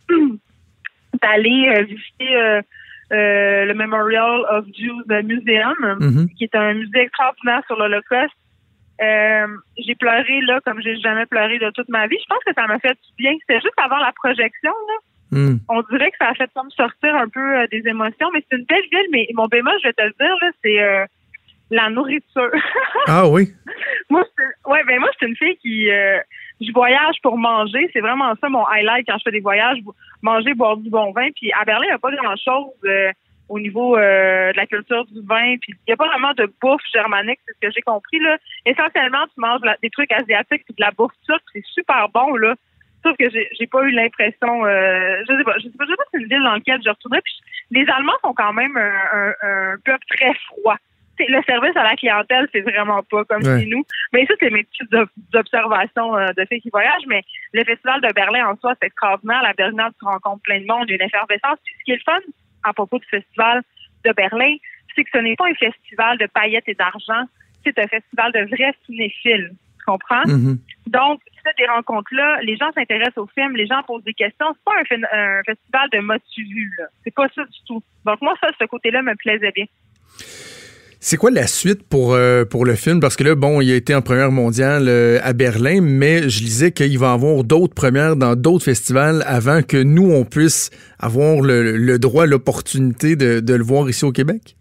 d'aller 1.21 1.69
euh, 1.75 1.83
visiter 1.83 2.35
euh, 2.35 2.61
euh, 3.11 3.65
le 3.65 3.73
Memorial 3.73 4.45
of 4.49 4.65
Jews 4.77 5.03
Museum, 5.23 5.75
Mhm. 5.99 6.29
qui 6.37 6.45
est 6.45 6.55
un 6.55 6.73
musée 6.73 7.01
extraordinaire 7.01 7.61
sur 7.67 7.77
l'Holocauste. 7.77 8.33
Euh, 9.01 9.47
j'ai 9.79 9.95
pleuré 9.95 10.41
là 10.41 10.59
comme 10.63 10.79
j'ai 10.81 10.95
jamais 10.97 11.25
pleuré 11.25 11.57
de 11.57 11.71
toute 11.71 11.89
ma 11.89 12.05
vie. 12.07 12.17
Je 12.21 12.27
pense 12.29 12.43
que 12.45 12.53
ça 12.53 12.67
m'a 12.67 12.77
fait 12.79 12.93
du 12.93 13.15
bien. 13.17 13.33
C'était 13.41 13.59
juste 13.59 13.73
avant 13.77 13.97
la 13.97 14.11
projection. 14.13 14.71
Là. 14.71 15.37
Hmm. 15.37 15.57
On 15.69 15.81
dirait 15.91 16.11
que 16.11 16.17
ça 16.19 16.29
a 16.29 16.33
fait 16.35 16.49
comme 16.53 16.69
sortir 16.71 17.15
un 17.15 17.27
peu 17.27 17.39
euh, 17.59 17.65
des 17.71 17.81
émotions. 17.87 18.29
Mais 18.33 18.43
c'est 18.49 18.57
une 18.57 18.65
belle 18.65 18.83
ville. 18.91 19.07
Mais 19.11 19.27
mon 19.33 19.47
bémol, 19.47 19.73
je 19.81 19.87
vais 19.87 19.93
te 19.93 20.03
le 20.03 20.13
dire, 20.19 20.35
là, 20.41 20.51
c'est 20.63 20.79
euh, 20.83 21.05
la 21.71 21.89
nourriture. 21.89 22.51
Ah 23.07 23.27
oui. 23.27 23.49
moi, 24.09 24.23
ouais, 24.67 24.83
ben 24.87 24.99
moi, 24.99 25.09
c'est 25.19 25.25
une 25.25 25.35
fille 25.35 25.57
qui, 25.57 25.89
euh, 25.89 26.19
je 26.61 26.71
voyage 26.71 27.15
pour 27.23 27.37
manger. 27.37 27.89
C'est 27.91 28.01
vraiment 28.01 28.33
ça 28.39 28.49
mon 28.49 28.65
highlight 28.65 29.07
quand 29.07 29.17
je 29.17 29.23
fais 29.23 29.31
des 29.31 29.39
voyages, 29.39 29.79
manger, 30.21 30.53
boire 30.53 30.77
du 30.77 30.89
bon 30.89 31.11
vin. 31.11 31.29
Puis 31.35 31.51
à 31.53 31.65
Berlin, 31.65 31.85
il 31.85 31.89
n'y 31.89 31.93
a 31.93 31.99
pas 31.99 32.11
grand-chose 32.11 32.73
euh, 32.85 33.11
au 33.49 33.59
niveau 33.59 33.97
euh, 33.97 34.51
de 34.51 34.57
la 34.57 34.67
culture 34.67 35.05
du 35.05 35.21
vin. 35.25 35.57
Puis 35.61 35.73
il 35.73 35.89
n'y 35.89 35.93
a 35.93 35.97
pas 35.97 36.07
vraiment 36.07 36.33
de 36.33 36.51
bouffe 36.61 36.81
germanique, 36.93 37.39
c'est 37.47 37.53
ce 37.53 37.67
que 37.67 37.73
j'ai 37.73 37.81
compris 37.81 38.19
là. 38.19 38.37
Essentiellement, 38.65 39.25
tu 39.33 39.41
manges 39.41 39.61
des 39.81 39.89
trucs 39.89 40.11
asiatiques 40.11 40.65
puis 40.65 40.75
de 40.77 40.81
la 40.81 40.91
bouffe 40.91 41.13
turque, 41.25 41.43
c'est 41.53 41.65
super 41.65 42.09
bon 42.09 42.35
là. 42.35 42.55
Sauf 43.03 43.17
que 43.17 43.25
j'ai, 43.31 43.65
pas 43.65 43.81
eu 43.81 43.89
l'impression, 43.89 44.63
euh, 44.63 45.23
je 45.27 45.35
sais 45.35 45.43
pas, 45.43 45.57
je 45.57 45.63
sais 45.63 45.75
pas, 45.75 45.87
sais 45.87 45.95
pas 45.95 46.03
si 46.03 46.09
c'est 46.13 46.19
une 46.19 46.27
ville 46.27 46.43
dans 46.43 46.53
laquelle 46.53 46.79
je 46.85 46.89
retournerais. 46.89 47.21
Puis 47.23 47.33
les 47.71 47.89
Allemands 47.89 48.13
sont 48.23 48.35
quand 48.35 48.53
même 48.53 48.77
un, 48.77 49.33
un 49.41 49.75
peuple 49.83 50.05
très 50.07 50.31
froid. 50.35 50.77
Le 51.27 51.41
service 51.43 51.75
à 51.75 51.83
la 51.83 51.95
clientèle, 51.95 52.47
c'est 52.51 52.61
vraiment 52.61 53.01
pas 53.03 53.23
comme 53.25 53.43
Ouais. 53.43 53.61
chez 53.61 53.65
nous. 53.67 53.83
Mais 54.13 54.25
ça, 54.25 54.33
c'est 54.39 54.49
mes 54.49 54.63
petites 54.63 54.93
ob- 54.93 55.09
observations 55.33 56.17
euh, 56.17 56.27
de 56.37 56.45
filles 56.45 56.61
qui 56.61 56.69
voyagent. 56.69 57.05
Mais 57.07 57.21
le 57.53 57.63
festival 57.63 58.01
de 58.01 58.11
Berlin 58.13 58.47
en 58.47 58.57
soi, 58.57 58.73
c'est 58.79 58.87
extraordinaire. 58.87 59.41
La 59.43 59.53
Berlinale, 59.53 59.91
tu 59.99 60.05
rencontres 60.05 60.41
plein 60.43 60.59
de 60.61 60.65
monde, 60.65 60.85
il 60.87 60.91
y 60.91 60.93
a 60.93 60.95
une 60.95 61.07
effervescence. 61.07 61.57
Puis 61.63 61.73
ce 61.79 61.83
qui 61.83 61.91
est 61.91 61.95
le 61.95 62.01
fun 62.05 62.19
à 62.63 62.73
propos 62.73 62.99
du 62.99 63.07
festival 63.07 63.61
de 64.05 64.11
Berlin, 64.13 64.55
c'est 64.95 65.03
que 65.03 65.09
ce 65.13 65.19
n'est 65.19 65.35
pas 65.35 65.47
un 65.47 65.53
festival 65.55 66.17
de 66.17 66.27
paillettes 66.27 66.67
et 66.67 66.73
d'argent. 66.75 67.23
C'est 67.63 67.77
un 67.79 67.87
festival 67.87 68.31
de 68.33 68.55
vrais 68.55 68.73
cinéphiles. 68.85 69.51
Tu 69.79 69.85
comprends? 69.85 70.23
Donc, 70.87 71.21
tu 71.25 71.39
fais 71.43 71.53
des 71.57 71.65
rencontres-là, 71.67 72.39
les 72.43 72.55
gens 72.57 72.71
s'intéressent 72.73 73.17
au 73.17 73.27
film, 73.27 73.55
les 73.55 73.65
gens 73.65 73.81
posent 73.83 74.03
des 74.03 74.13
questions. 74.13 74.47
C'est 74.53 74.63
pas 74.63 75.07
un, 75.13 75.41
festival 75.43 75.89
de 75.91 75.99
motu 75.99 76.71
là. 76.77 76.85
C'est 77.03 77.13
pas 77.15 77.27
ça 77.33 77.43
du 77.45 77.57
tout. 77.65 77.81
Donc, 78.05 78.21
moi, 78.21 78.35
ça, 78.41 78.49
ce 78.59 78.65
côté-là 78.65 79.01
me 79.01 79.15
plaisait 79.15 79.51
bien. 79.51 79.65
C'est 81.03 81.17
quoi 81.17 81.31
la 81.31 81.47
suite 81.47 81.81
pour, 81.89 82.13
euh, 82.13 82.45
pour 82.45 82.63
le 82.63 82.75
film? 82.75 82.99
Parce 82.99 83.15
que 83.15 83.23
là, 83.23 83.33
bon, 83.33 83.59
il 83.59 83.71
a 83.71 83.75
été 83.75 83.95
en 83.95 84.03
première 84.03 84.31
mondiale 84.31 84.87
euh, 84.87 85.17
à 85.23 85.33
Berlin, 85.33 85.79
mais 85.81 86.29
je 86.29 86.43
lisais 86.43 86.71
qu'il 86.71 86.99
va 86.99 87.13
avoir 87.13 87.43
d'autres 87.43 87.73
premières 87.73 88.15
dans 88.15 88.35
d'autres 88.35 88.65
festivals 88.65 89.23
avant 89.25 89.63
que 89.63 89.81
nous, 89.81 90.13
on 90.13 90.25
puisse 90.25 90.69
avoir 90.99 91.41
le, 91.41 91.75
le 91.75 91.97
droit, 91.97 92.27
l'opportunité 92.27 93.15
de, 93.15 93.39
de 93.39 93.53
le 93.55 93.63
voir 93.63 93.89
ici 93.89 94.05
au 94.05 94.11
Québec? 94.11 94.55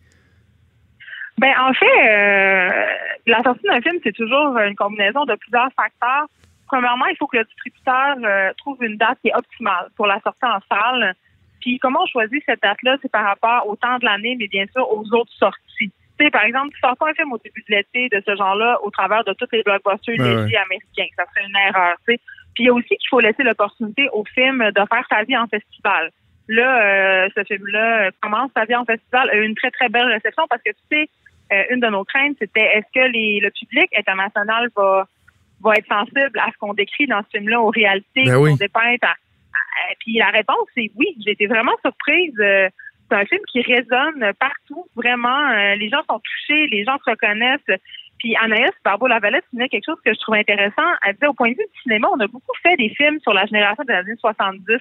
Ben, 1.36 1.52
en 1.60 1.74
fait, 1.74 1.84
euh, 2.08 2.86
la 3.26 3.42
sortie 3.42 3.66
d'un 3.66 3.82
film, 3.82 3.96
c'est 4.02 4.16
toujours 4.16 4.56
une 4.60 4.76
combinaison 4.76 5.26
de 5.26 5.34
plusieurs 5.34 5.68
facteurs. 5.76 6.24
Premièrement, 6.68 7.04
il 7.10 7.16
faut 7.18 7.26
que 7.26 7.36
le 7.36 7.44
distributeur 7.44 8.16
trouve 8.56 8.82
une 8.82 8.96
date 8.96 9.18
qui 9.20 9.28
est 9.28 9.36
optimale 9.36 9.90
pour 9.94 10.06
la 10.06 10.18
sortie 10.22 10.46
en 10.46 10.60
salle. 10.72 11.12
Puis, 11.60 11.78
comment 11.80 12.00
on 12.02 12.06
choisit 12.06 12.42
cette 12.46 12.62
date-là, 12.62 12.96
c'est 13.02 13.12
par 13.12 13.26
rapport 13.26 13.68
au 13.68 13.76
temps 13.76 13.98
de 13.98 14.06
l'année, 14.06 14.36
mais 14.38 14.48
bien 14.48 14.64
sûr 14.72 14.90
aux 14.90 15.04
autres 15.12 15.32
sorties. 15.38 15.92
Sais, 16.20 16.30
par 16.30 16.44
exemple, 16.44 16.74
tu 16.74 16.80
sors 16.80 16.96
pas 16.96 17.08
un 17.10 17.14
film 17.14 17.32
au 17.32 17.38
début 17.38 17.64
de 17.68 17.74
l'été 17.74 18.08
de 18.10 18.22
ce 18.26 18.36
genre-là 18.36 18.78
au 18.82 18.90
travers 18.90 19.24
de 19.24 19.32
tous 19.32 19.48
les 19.52 19.62
blockbusters 19.62 20.18
Ouais, 20.18 20.44
légers 20.44 20.56
américains. 20.58 21.08
Ça 21.16 21.24
serait 21.32 21.46
une 21.48 21.56
erreur, 21.56 21.96
tu 22.06 22.14
sais. 22.14 22.20
Puis, 22.54 22.64
il 22.64 22.66
y 22.66 22.68
a 22.68 22.72
aussi 22.74 22.88
qu'il 22.88 23.08
faut 23.08 23.20
laisser 23.20 23.42
l'opportunité 23.42 24.08
au 24.12 24.24
film 24.34 24.58
de 24.70 24.80
faire 24.92 25.06
sa 25.08 25.22
vie 25.22 25.36
en 25.36 25.46
festival. 25.46 26.10
Là, 26.48 26.82
euh, 27.24 27.28
ce 27.36 27.44
film-là 27.44 28.06
euh, 28.06 28.10
commence 28.20 28.50
sa 28.56 28.64
vie 28.64 28.74
en 28.74 28.84
festival, 28.84 29.30
a 29.30 29.36
eu 29.36 29.44
une 29.46 29.54
très, 29.54 29.70
très 29.70 29.88
belle 29.88 30.08
réception 30.08 30.44
parce 30.50 30.60
que, 30.62 30.70
tu 30.70 30.76
sais, 30.92 31.08
euh, 31.52 31.64
une 31.70 31.80
de 31.80 31.86
nos 31.86 32.04
craintes, 32.04 32.36
c'était 32.40 32.60
est-ce 32.76 32.86
que 32.92 33.06
les, 33.10 33.40
le 33.40 33.50
public 33.50 33.88
international 33.96 34.68
va, 34.76 35.06
va 35.62 35.74
être 35.76 35.86
sensible 35.86 36.38
à 36.38 36.50
ce 36.52 36.58
qu'on 36.58 36.74
décrit 36.74 37.06
dans 37.06 37.22
ce 37.22 37.38
film-là, 37.38 37.60
aux 37.60 37.70
réalités 37.70 38.24
Ben 38.26 38.34
qu'on 38.34 38.42
oui. 38.42 38.56
dépeint. 38.58 38.96
à- 39.02 39.06
à- 39.10 39.94
puis 40.00 40.14
la 40.18 40.30
réponse, 40.30 40.66
c'est 40.74 40.90
oui. 40.96 41.16
J'ai 41.24 41.32
été 41.32 41.46
vraiment 41.46 41.72
surprise. 41.84 42.34
Euh, 42.40 42.68
c'est 43.10 43.16
un 43.16 43.24
film 43.24 43.40
qui 43.50 43.60
résonne 43.62 44.32
partout, 44.38 44.86
vraiment. 44.94 45.50
Euh, 45.50 45.74
les 45.74 45.88
gens 45.88 46.02
sont 46.08 46.20
touchés, 46.20 46.66
les 46.68 46.84
gens 46.84 46.96
se 47.04 47.10
reconnaissent. 47.10 47.80
Puis 48.18 48.36
Anaïs 48.36 48.70
Barbeau-Lavalette 48.84 49.44
disait 49.52 49.68
quelque 49.68 49.86
chose 49.86 50.00
que 50.04 50.12
je 50.12 50.20
trouve 50.20 50.36
intéressant. 50.36 50.88
Elle 51.06 51.14
disait, 51.14 51.26
au 51.26 51.34
point 51.34 51.50
de 51.50 51.56
vue 51.56 51.66
du 51.74 51.80
cinéma, 51.82 52.08
on 52.12 52.20
a 52.20 52.26
beaucoup 52.26 52.54
fait 52.62 52.76
des 52.76 52.90
films 52.90 53.18
sur 53.20 53.32
la 53.32 53.46
génération 53.46 53.82
des 53.84 53.94
années 53.94 54.16
70 54.20 54.78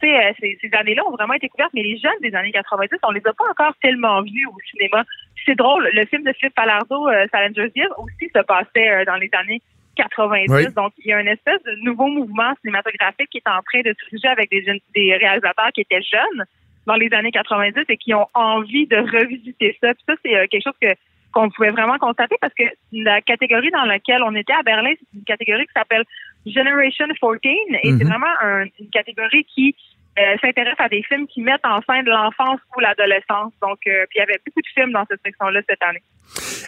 tu 0.00 0.06
sais, 0.06 0.14
euh, 0.14 0.32
ces, 0.40 0.58
ces 0.60 0.70
années-là 0.76 1.02
ont 1.06 1.12
vraiment 1.12 1.34
été 1.34 1.48
couvertes, 1.48 1.72
mais 1.74 1.82
les 1.82 1.96
jeunes 1.96 2.20
des 2.20 2.34
années 2.34 2.52
90, 2.52 2.98
on 3.02 3.12
les 3.12 3.22
a 3.24 3.32
pas 3.32 3.50
encore 3.50 3.74
tellement 3.82 4.22
vus 4.22 4.46
au 4.46 4.56
cinéma. 4.70 5.04
C'est 5.44 5.54
drôle, 5.54 5.88
le 5.92 6.04
film 6.06 6.22
de 6.22 6.32
Philippe 6.32 6.54
Palardo, 6.54 7.08
euh, 7.08 7.26
Salinger's 7.32 7.70
Year, 7.74 7.88
aussi 7.98 8.30
se 8.34 8.42
passait 8.42 8.90
euh, 8.90 9.04
dans 9.04 9.16
les 9.16 9.30
années 9.32 9.62
90. 9.96 10.52
Oui. 10.52 10.66
Donc, 10.74 10.92
il 10.98 11.06
y 11.06 11.12
a 11.12 11.20
une 11.20 11.28
espèce 11.28 11.62
de 11.62 11.76
nouveau 11.82 12.08
mouvement 12.08 12.52
cinématographique 12.60 13.30
qui 13.30 13.38
est 13.38 13.48
en 13.48 13.62
train 13.62 13.80
de 13.80 13.94
se 13.94 14.26
avec 14.26 14.50
des, 14.50 14.62
jeunes, 14.64 14.80
des 14.94 15.16
réalisateurs 15.16 15.72
qui 15.74 15.80
étaient 15.80 16.02
jeunes. 16.02 16.44
Dans 16.86 16.94
les 16.94 17.12
années 17.12 17.32
90 17.32 17.84
et 17.88 17.96
qui 17.96 18.14
ont 18.14 18.26
envie 18.34 18.86
de 18.86 18.96
revisiter 18.96 19.76
ça. 19.80 19.92
Puis 19.94 20.04
ça, 20.08 20.14
c'est 20.24 20.36
euh, 20.36 20.46
quelque 20.50 20.64
chose 20.64 20.78
que 20.80 20.88
qu'on 21.32 21.50
pouvait 21.50 21.70
vraiment 21.70 21.98
constater 21.98 22.36
parce 22.40 22.54
que 22.54 22.62
la 22.92 23.20
catégorie 23.20 23.70
dans 23.70 23.84
laquelle 23.84 24.22
on 24.22 24.34
était 24.34 24.54
à 24.54 24.62
Berlin, 24.62 24.92
c'est 24.98 25.18
une 25.18 25.24
catégorie 25.24 25.66
qui 25.66 25.72
s'appelle 25.74 26.04
Generation 26.46 27.06
14 27.20 27.36
et 27.44 27.58
c'est 27.82 27.90
Mhm. 28.04 28.08
vraiment 28.08 28.32
un- 28.40 28.64
une 28.80 28.88
catégorie 28.90 29.44
qui 29.44 29.74
euh, 30.18 30.36
s'intéresse 30.40 30.76
à 30.78 30.88
des 30.88 31.02
films 31.02 31.26
qui 31.26 31.42
mettent 31.42 31.64
en 31.64 31.80
scène 31.82 32.06
l'enfance 32.06 32.60
ou 32.76 32.80
l'adolescence. 32.80 33.52
Donc, 33.62 33.78
euh, 33.86 34.04
puis 34.08 34.16
il 34.16 34.18
y 34.18 34.22
avait 34.22 34.40
beaucoup 34.44 34.60
de 34.60 34.68
films 34.74 34.92
dans 34.92 35.04
cette 35.10 35.20
section-là 35.24 35.60
cette 35.68 35.82
année. 35.82 36.02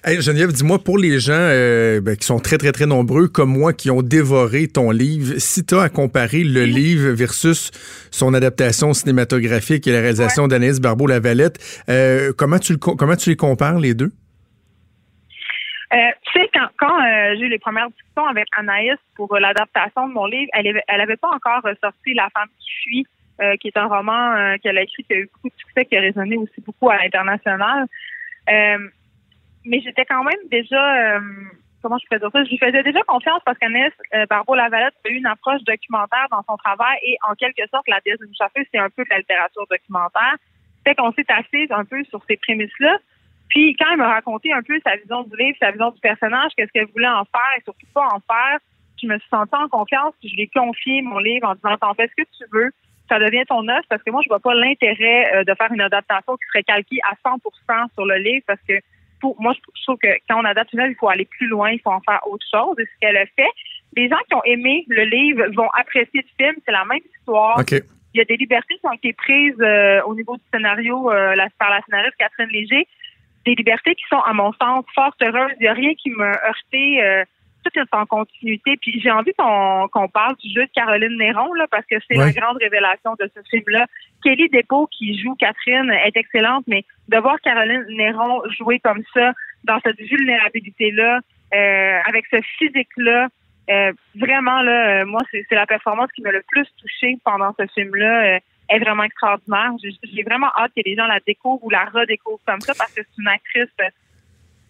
Hey, 0.05 0.21
Geneviève, 0.21 0.53
dis-moi, 0.53 0.79
pour 0.79 0.99
les 0.99 1.19
gens 1.19 1.33
euh, 1.35 2.01
ben, 2.01 2.17
qui 2.17 2.25
sont 2.25 2.39
très, 2.39 2.59
très, 2.59 2.73
très 2.73 2.87
nombreux, 2.87 3.29
comme 3.29 3.51
moi, 3.51 3.73
qui 3.73 3.91
ont 3.91 4.03
dévoré 4.03 4.69
ton 4.69 4.91
livre, 4.91 5.39
si 5.39 5.67
tu 5.67 5.75
as 5.75 5.83
à 5.83 5.89
comparer 5.89 6.45
le 6.45 6.65
livre 6.65 7.11
versus 7.11 7.71
son 8.11 8.35
adaptation 8.35 8.93
cinématographique 8.93 9.87
et 9.87 9.93
la 9.93 10.01
réalisation 10.01 10.47
d'Anaïs 10.47 10.81
Barbeau-Lavalette, 10.81 11.59
comment, 12.37 12.59
tu 12.59 12.73
le 12.73 12.79
co- 12.79 12.95
comment 12.95 13.17
tu 13.17 13.31
les 13.31 13.37
compares, 13.37 13.79
les 13.79 13.95
deux? 13.95 14.13
Euh, 15.91 15.97
tu 16.23 16.39
sais, 16.39 16.51
quand, 16.53 16.69
quand 16.79 17.01
euh, 17.01 17.35
j'ai 17.39 17.47
eu 17.47 17.49
les 17.49 17.59
premières 17.59 17.89
discussions 17.89 18.27
avec 18.27 18.47
Anaïs 18.59 18.99
pour 19.17 19.35
euh, 19.35 19.41
l'adaptation 19.41 20.07
de 20.07 20.13
mon 20.13 20.27
livre, 20.27 20.51
elle 20.53 20.69
avait, 20.69 20.83
elle 20.87 21.01
avait 21.01 21.17
pas 21.17 21.31
encore 21.31 21.63
sorti 21.81 22.13
La 22.13 22.29
femme 22.35 22.49
qui 22.61 22.69
fuit, 22.83 23.07
euh, 23.41 23.57
qui 23.57 23.69
est 23.69 23.77
un 23.77 23.87
roman 23.87 24.33
euh, 24.33 24.57
qu'elle 24.63 24.79
a 24.79 24.83
écrit 24.83 25.05
qui 25.05 25.13
a 25.13 25.17
eu 25.17 25.31
beaucoup 25.33 25.49
de 25.49 25.61
succès, 25.61 25.85
qui 25.85 25.97
a 25.97 26.01
résonné 26.01 26.37
aussi 26.37 26.61
beaucoup 26.61 26.91
à 26.91 26.97
l'international. 26.99 27.87
Euh, 28.51 28.89
mais 29.65 29.81
j'étais 29.81 30.05
quand 30.05 30.25
même 30.25 30.41
déjà, 30.51 31.17
euh, 31.17 31.21
comment 31.83 31.99
je 31.99 32.07
peux 32.11 32.19
dire 32.19 32.31
ça, 32.33 32.45
je 32.45 32.51
lui 32.51 32.59
faisais 32.59 32.83
déjà 32.83 33.03
confiance 33.03 33.41
parce 33.45 33.59
qu'Anaïs 33.59 33.93
euh, 34.15 34.27
Barbeau-Lavalette 34.27 34.95
a 35.05 35.09
eu 35.11 35.17
une 35.17 35.27
approche 35.27 35.63
documentaire 35.63 36.27
dans 36.31 36.43
son 36.49 36.57
travail 36.57 36.99
et 37.05 37.17
en 37.29 37.35
quelque 37.35 37.63
sorte, 37.71 37.87
la 37.89 38.01
pièce 38.01 38.19
d'une 38.19 38.35
chasseuse, 38.35 38.67
c'est 38.73 38.79
un 38.79 38.91
peu 38.91 39.05
de 39.05 39.11
la 39.11 39.19
littérature 39.19 39.67
documentaire. 39.71 40.37
Fait 40.85 40.95
qu'on 40.95 41.13
s'est 41.13 41.27
assise 41.29 41.71
un 41.71 41.85
peu 41.85 42.03
sur 42.05 42.23
ces 42.29 42.37
prémices-là. 42.37 42.99
Puis 43.51 43.75
quand 43.79 43.87
elle 43.93 43.99
m'a 43.99 44.09
raconté 44.09 44.53
un 44.53 44.63
peu 44.63 44.79
sa 44.85 44.97
vision 44.97 45.23
du 45.25 45.37
livre, 45.37 45.57
sa 45.61 45.71
vision 45.71 45.91
du 45.91 46.01
personnage, 46.01 46.53
qu'est-ce 46.57 46.73
qu'elle 46.73 46.89
voulait 46.93 47.09
en 47.09 47.25
faire 47.25 47.53
et 47.59 47.63
surtout 47.63 47.87
pas 47.93 48.07
en 48.07 48.21
faire, 48.21 48.59
je 49.01 49.07
me 49.07 49.19
suis 49.19 49.29
sentie 49.29 49.55
en 49.55 49.69
confiance 49.69 50.15
puis 50.21 50.29
je 50.29 50.35
lui 50.35 50.43
ai 50.43 50.49
confié 50.49 51.03
mon 51.03 51.19
livre 51.19 51.49
en 51.49 51.55
disant 51.55 51.77
t'en 51.79 51.95
fais 51.95 52.09
ce 52.09 52.23
que 52.23 52.29
tu 52.37 52.45
veux, 52.53 52.71
ça 53.09 53.19
devient 53.19 53.45
ton 53.47 53.67
œuvre 53.69 53.85
parce 53.89 54.03
que 54.03 54.11
moi 54.11 54.21
je 54.25 54.29
vois 54.29 54.41
pas 54.41 54.55
l'intérêt 54.55 55.35
euh, 55.35 55.45
de 55.45 55.55
faire 55.55 55.73
une 55.73 55.81
adaptation 55.81 56.37
qui 56.37 56.47
serait 56.53 56.63
calquée 56.63 56.99
à 57.11 57.15
100% 57.29 57.93
sur 57.95 58.05
le 58.07 58.17
livre 58.17 58.45
parce 58.47 58.61
que 58.69 58.75
pour 59.21 59.41
moi 59.41 59.53
je 59.55 59.83
trouve 59.83 59.99
que 59.99 60.09
quand 60.29 60.41
on 60.41 60.45
adapte 60.45 60.73
une 60.73 60.81
œuvre, 60.81 60.91
il 60.91 60.97
faut 60.97 61.09
aller 61.09 61.25
plus 61.25 61.47
loin, 61.49 61.71
il 61.71 61.81
faut 61.81 61.91
en 61.91 62.01
faire 62.01 62.21
autre 62.27 62.47
chose 62.53 62.77
et 62.79 62.85
ce 62.85 62.91
qu'elle 63.01 63.17
a 63.17 63.27
fait. 63.27 63.51
Les 63.97 64.09
gens 64.09 64.19
qui 64.29 64.35
ont 64.35 64.45
aimé 64.45 64.85
le 64.89 65.05
livre 65.05 65.45
vont 65.57 65.69
apprécier 65.75 66.21
le 66.23 66.45
film, 66.45 66.57
c'est 66.65 66.73
la 66.73 66.85
même 66.85 67.01
histoire. 67.19 67.59
OK. 67.59 67.73
Il 68.15 68.19
y 68.19 68.21
a 68.21 68.25
des 68.25 68.37
libertés 68.37 68.75
qui 68.75 68.87
ont 68.87 68.93
été 68.93 69.13
prises 69.13 69.55
euh, 69.61 70.01
au 70.03 70.15
niveau 70.15 70.37
du 70.37 70.43
scénario 70.53 71.11
euh, 71.11 71.35
la- 71.35 71.49
par 71.59 71.71
la 71.71 71.81
scénariste 71.83 72.17
Catherine 72.19 72.49
Léger. 72.51 72.87
Des 73.45 73.55
libertés 73.55 73.95
qui 73.95 74.05
sont, 74.11 74.19
à 74.21 74.33
mon 74.33 74.53
sens, 74.55 74.85
fort 74.95 75.15
heureuses. 75.23 75.53
Il 75.59 75.63
n'y 75.63 75.69
a 75.69 75.73
rien 75.73 75.95
qui 75.95 76.11
m'a 76.11 76.33
heurté. 76.47 77.03
Euh, 77.03 77.25
tout 77.71 77.79
est 77.81 77.95
en 77.97 78.07
continuité. 78.07 78.77
Puis 78.81 79.01
j'ai 79.01 79.11
envie 79.11 79.33
qu'on 79.35 80.09
parle 80.09 80.37
du 80.37 80.53
jeu 80.53 80.65
de 80.67 80.71
Caroline 80.75 81.17
Néron, 81.17 81.53
là, 81.55 81.67
parce 81.71 81.87
que 81.87 81.97
c'est 82.09 82.19
Ouais. 82.19 82.27
la 82.27 82.33
grande 82.33 82.57
révélation 82.59 83.15
de 83.19 83.31
ce 83.35 83.41
film-là. 83.51 83.87
Kelly 84.25 84.49
Despaux, 84.49 84.87
qui 84.89 85.19
joue 85.21 85.35
Catherine, 85.37 85.91
est 85.91 86.17
excellente, 86.17 86.65
mais 86.67 86.85
de 87.09 87.19
voir 87.19 87.41
Caroline 87.41 87.85
Néron 87.91 88.43
jouer 88.59 88.81
comme 88.81 89.03
ça, 89.15 89.33
dans 89.65 89.79
cette 89.85 90.01
vulnérabilité-là, 90.01 91.21
euh, 91.55 91.99
avec 92.07 92.27
ce 92.31 92.39
physique-là, 92.59 93.29
euh, 93.71 93.93
vraiment, 94.17 94.63
là, 94.63 95.03
euh, 95.03 95.07
moi, 95.07 95.21
c'est 95.31 95.45
la 95.51 95.67
performance 95.67 96.11
qui 96.13 96.23
m'a 96.23 96.33
le 96.33 96.43
plus 96.49 96.67
touchée 96.81 97.19
pendant 97.25 97.55
ce 97.59 97.67
film-là. 97.75 98.41
est 98.71 98.79
vraiment 98.81 99.05
extraordinaire. 99.05 99.73
J'ai 100.13 100.23
vraiment 100.25 100.49
hâte 100.55 100.73
que 100.77 100.83
les 100.85 100.95
gens 100.95 101.07
la 101.07 101.21
découvrent 101.27 101.65
ou 101.65 101.71
la 101.71 101.87
redécouvrent 101.87 102.45
comme 102.47 102.61
ça 102.61 102.75
parce 102.77 102.93
que 102.93 103.01
c'est 103.03 103.23
une 103.23 103.29
actrice 103.29 103.73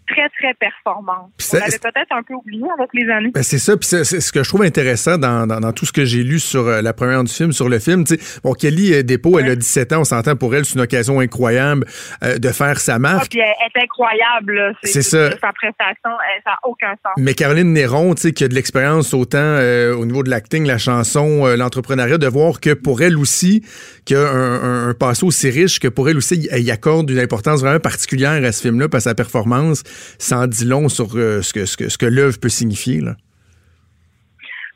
très, 0.09 0.29
très 0.38 0.55
performante. 0.55 1.31
On 1.53 1.57
l'avait 1.59 1.79
peut-être 1.79 2.11
un 2.12 2.23
peu 2.23 2.35
oublié 2.35 2.64
avec 2.79 2.88
les 2.94 3.09
années. 3.11 3.31
Ben, 3.35 3.42
c'est 3.42 3.59
ça, 3.59 3.77
puis 3.77 3.87
c'est 3.88 4.05
ce 4.05 4.33
que 4.33 4.42
je 4.42 4.49
trouve 4.49 4.62
intéressant 4.62 5.18
dans, 5.18 5.47
dans, 5.47 5.61
dans 5.61 5.73
tout 5.73 5.87
ce 5.87 5.92
que 5.92 6.05
j'ai 6.05 6.23
lu 6.23 6.38
sur 6.40 6.66
euh, 6.66 6.83
la 6.83 6.92
première 6.92 7.23
du 7.25 7.33
film, 7.33 7.53
sur 7.53 7.68
le 7.68 7.79
film. 7.79 8.05
tu 8.05 8.16
sais. 8.16 8.40
Bon, 8.42 8.53
Kelly 8.53 8.94
euh, 8.94 9.03
Despaux, 9.03 9.38
elle 9.38 9.51
a 9.51 9.57
17 9.57 9.92
ans, 9.92 10.01
on 10.01 10.05
s'entend 10.05 10.37
pour 10.37 10.55
elle, 10.55 10.64
c'est 10.64 10.75
une 10.75 10.81
occasion 10.81 11.21
incroyable 11.21 11.87
euh, 12.23 12.38
de 12.38 12.49
faire 12.51 12.81
sa 12.81 12.94
Ah, 12.94 12.99
marque. 12.99 13.31
puis 13.31 13.40
elle 13.40 13.47
est 13.49 13.83
incroyable. 13.85 14.75
C'est 14.83 15.03
ça. 15.03 15.31
Sa 15.31 15.53
prestation, 15.53 15.94
elle- 16.05 16.42
ça 16.44 16.51
n'a 16.51 16.59
aucun 16.64 16.90
sens. 17.05 17.12
Mais 17.16 17.35
Caroline 17.35 17.73
Néron, 17.73 18.14
tu 18.14 18.23
sais, 18.23 18.33
qui 18.33 18.44
a 18.44 18.49
de 18.49 18.55
l'expérience 18.55 19.14
autant 19.14 19.38
euh, 19.38 19.94
au 19.94 20.05
niveau 20.07 20.23
de 20.23 20.31
l'acting, 20.31 20.66
la 20.66 20.79
chanson, 20.79 21.47
euh, 21.47 21.57
l'entrepreneuriat, 21.57 22.18
de 22.18 22.27
voir 22.27 22.61
que 22.61 22.75
pour 22.75 23.03
elle 23.03 23.16
aussi, 23.18 23.62
qu'il 24.05 24.16
y 24.16 24.21
a 24.21 24.29
un, 24.29 24.62
un- 24.62 24.88
un 24.88 24.94
passé 24.94 25.25
aussi 25.25 25.51
riche, 25.51 25.81
que 25.81 25.88
pour 25.88 26.09
elle 26.09 26.16
aussi, 26.16 26.49
elle 26.51 26.62
y 26.62 26.71
accorde 26.71 27.11
une 27.11 27.18
importance 27.18 27.61
vraiment 27.61 27.81
particulière 27.81 28.42
à 28.44 28.53
ce 28.53 28.62
film-là, 28.62 28.88
que 28.88 28.99
sa 28.99 29.14
performance 29.14 29.83
s'en 30.19 30.47
dit 30.47 30.65
long 30.65 30.89
sur 30.89 31.09
euh, 31.17 31.43
ce 31.43 31.53
que, 31.53 31.65
ce 31.67 31.77
que, 31.77 31.89
ce 31.89 31.99
que 31.99 32.07
l'œuvre 32.07 32.39
peut 32.41 32.49
signifier. 32.49 33.01
Là. 33.01 33.15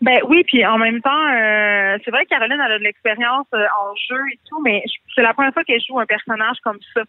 Ben 0.00 0.18
oui, 0.28 0.42
puis 0.44 0.66
en 0.66 0.78
même 0.78 1.00
temps, 1.00 1.26
euh, 1.30 1.96
c'est 2.04 2.10
vrai 2.10 2.24
que 2.24 2.30
Caroline 2.30 2.60
elle 2.64 2.72
a 2.72 2.78
de 2.78 2.82
l'expérience 2.84 3.46
euh, 3.54 3.58
en 3.80 3.94
jeu 3.94 4.20
et 4.32 4.38
tout, 4.48 4.60
mais 4.62 4.82
c'est 5.14 5.22
la 5.22 5.32
première 5.32 5.52
fois 5.52 5.62
qu'elle 5.62 5.80
joue 5.86 6.00
un 6.00 6.06
personnage 6.06 6.56
comme 6.64 6.78
ça. 6.92 7.02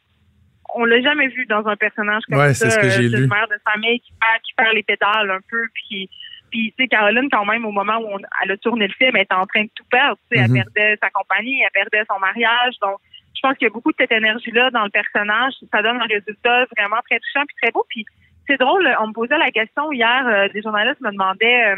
On 0.76 0.86
l'a 0.86 1.02
jamais 1.02 1.28
vu 1.28 1.46
dans 1.48 1.66
un 1.68 1.76
personnage 1.76 2.22
comme 2.30 2.38
Ouais, 2.38 2.54
ça. 2.54 2.70
c'est 2.70 2.76
ce 2.76 2.80
que 2.80 2.90
j'ai 2.90 3.10
lu. 3.10 3.24
une 3.24 3.30
mère 3.30 3.48
de 3.48 3.56
famille 3.72 4.00
qui 4.00 4.12
perd, 4.20 4.42
qui 4.44 4.54
perd 4.56 4.74
les 4.76 4.84
pédales 4.84 5.32
un 5.32 5.40
peu, 5.50 5.64
puis 5.74 6.10
puis 6.52 6.72
tu 6.78 6.84
sais 6.84 6.88
Caroline 6.88 7.30
quand 7.32 7.46
même 7.46 7.66
au 7.66 7.72
moment 7.72 7.98
où 7.98 8.06
on- 8.14 8.20
elle 8.44 8.52
a 8.52 8.58
tourné 8.58 8.86
le 8.88 8.94
film, 8.94 9.12
elle 9.16 9.24
était 9.24 9.34
en 9.34 9.48
train 9.48 9.64
de 9.64 9.70
tout 9.74 9.86
perdre. 9.90 10.18
Tu 10.32 10.38
sais, 10.38 10.44
elle 10.46 10.54
perdait 10.54 10.96
sa 11.02 11.10
compagnie, 11.10 11.62
elle 11.64 11.72
perdait 11.74 12.06
son 12.08 12.20
mariage, 12.20 12.76
donc 12.80 12.98
pense 13.44 13.58
qu'il 13.58 13.68
y 13.68 13.72
a 13.72 13.74
beaucoup 13.74 13.92
de 13.92 13.98
cette 14.00 14.12
énergie-là 14.12 14.72
dans 14.72 14.86
le 14.86 14.90
personnage. 14.90 15.54
Ça 15.72 15.82
donne 15.82 16.02
un 16.02 16.06
résultat 16.06 16.66
vraiment 16.78 17.02
très 17.08 17.20
touchant 17.20 17.46
puis 17.46 17.56
très 17.62 17.72
beau. 17.72 17.86
Puis 17.90 18.06
c'est 18.48 18.58
drôle, 18.58 18.90
on 19.00 19.08
me 19.08 19.14
posait 19.14 19.38
la 19.38 19.52
question 19.52 19.92
hier, 19.92 20.26
euh, 20.28 20.48
des 20.50 20.62
journalistes 20.62 21.02
me 21.02 21.12
demandaient. 21.12 21.72
euh, 21.72 21.76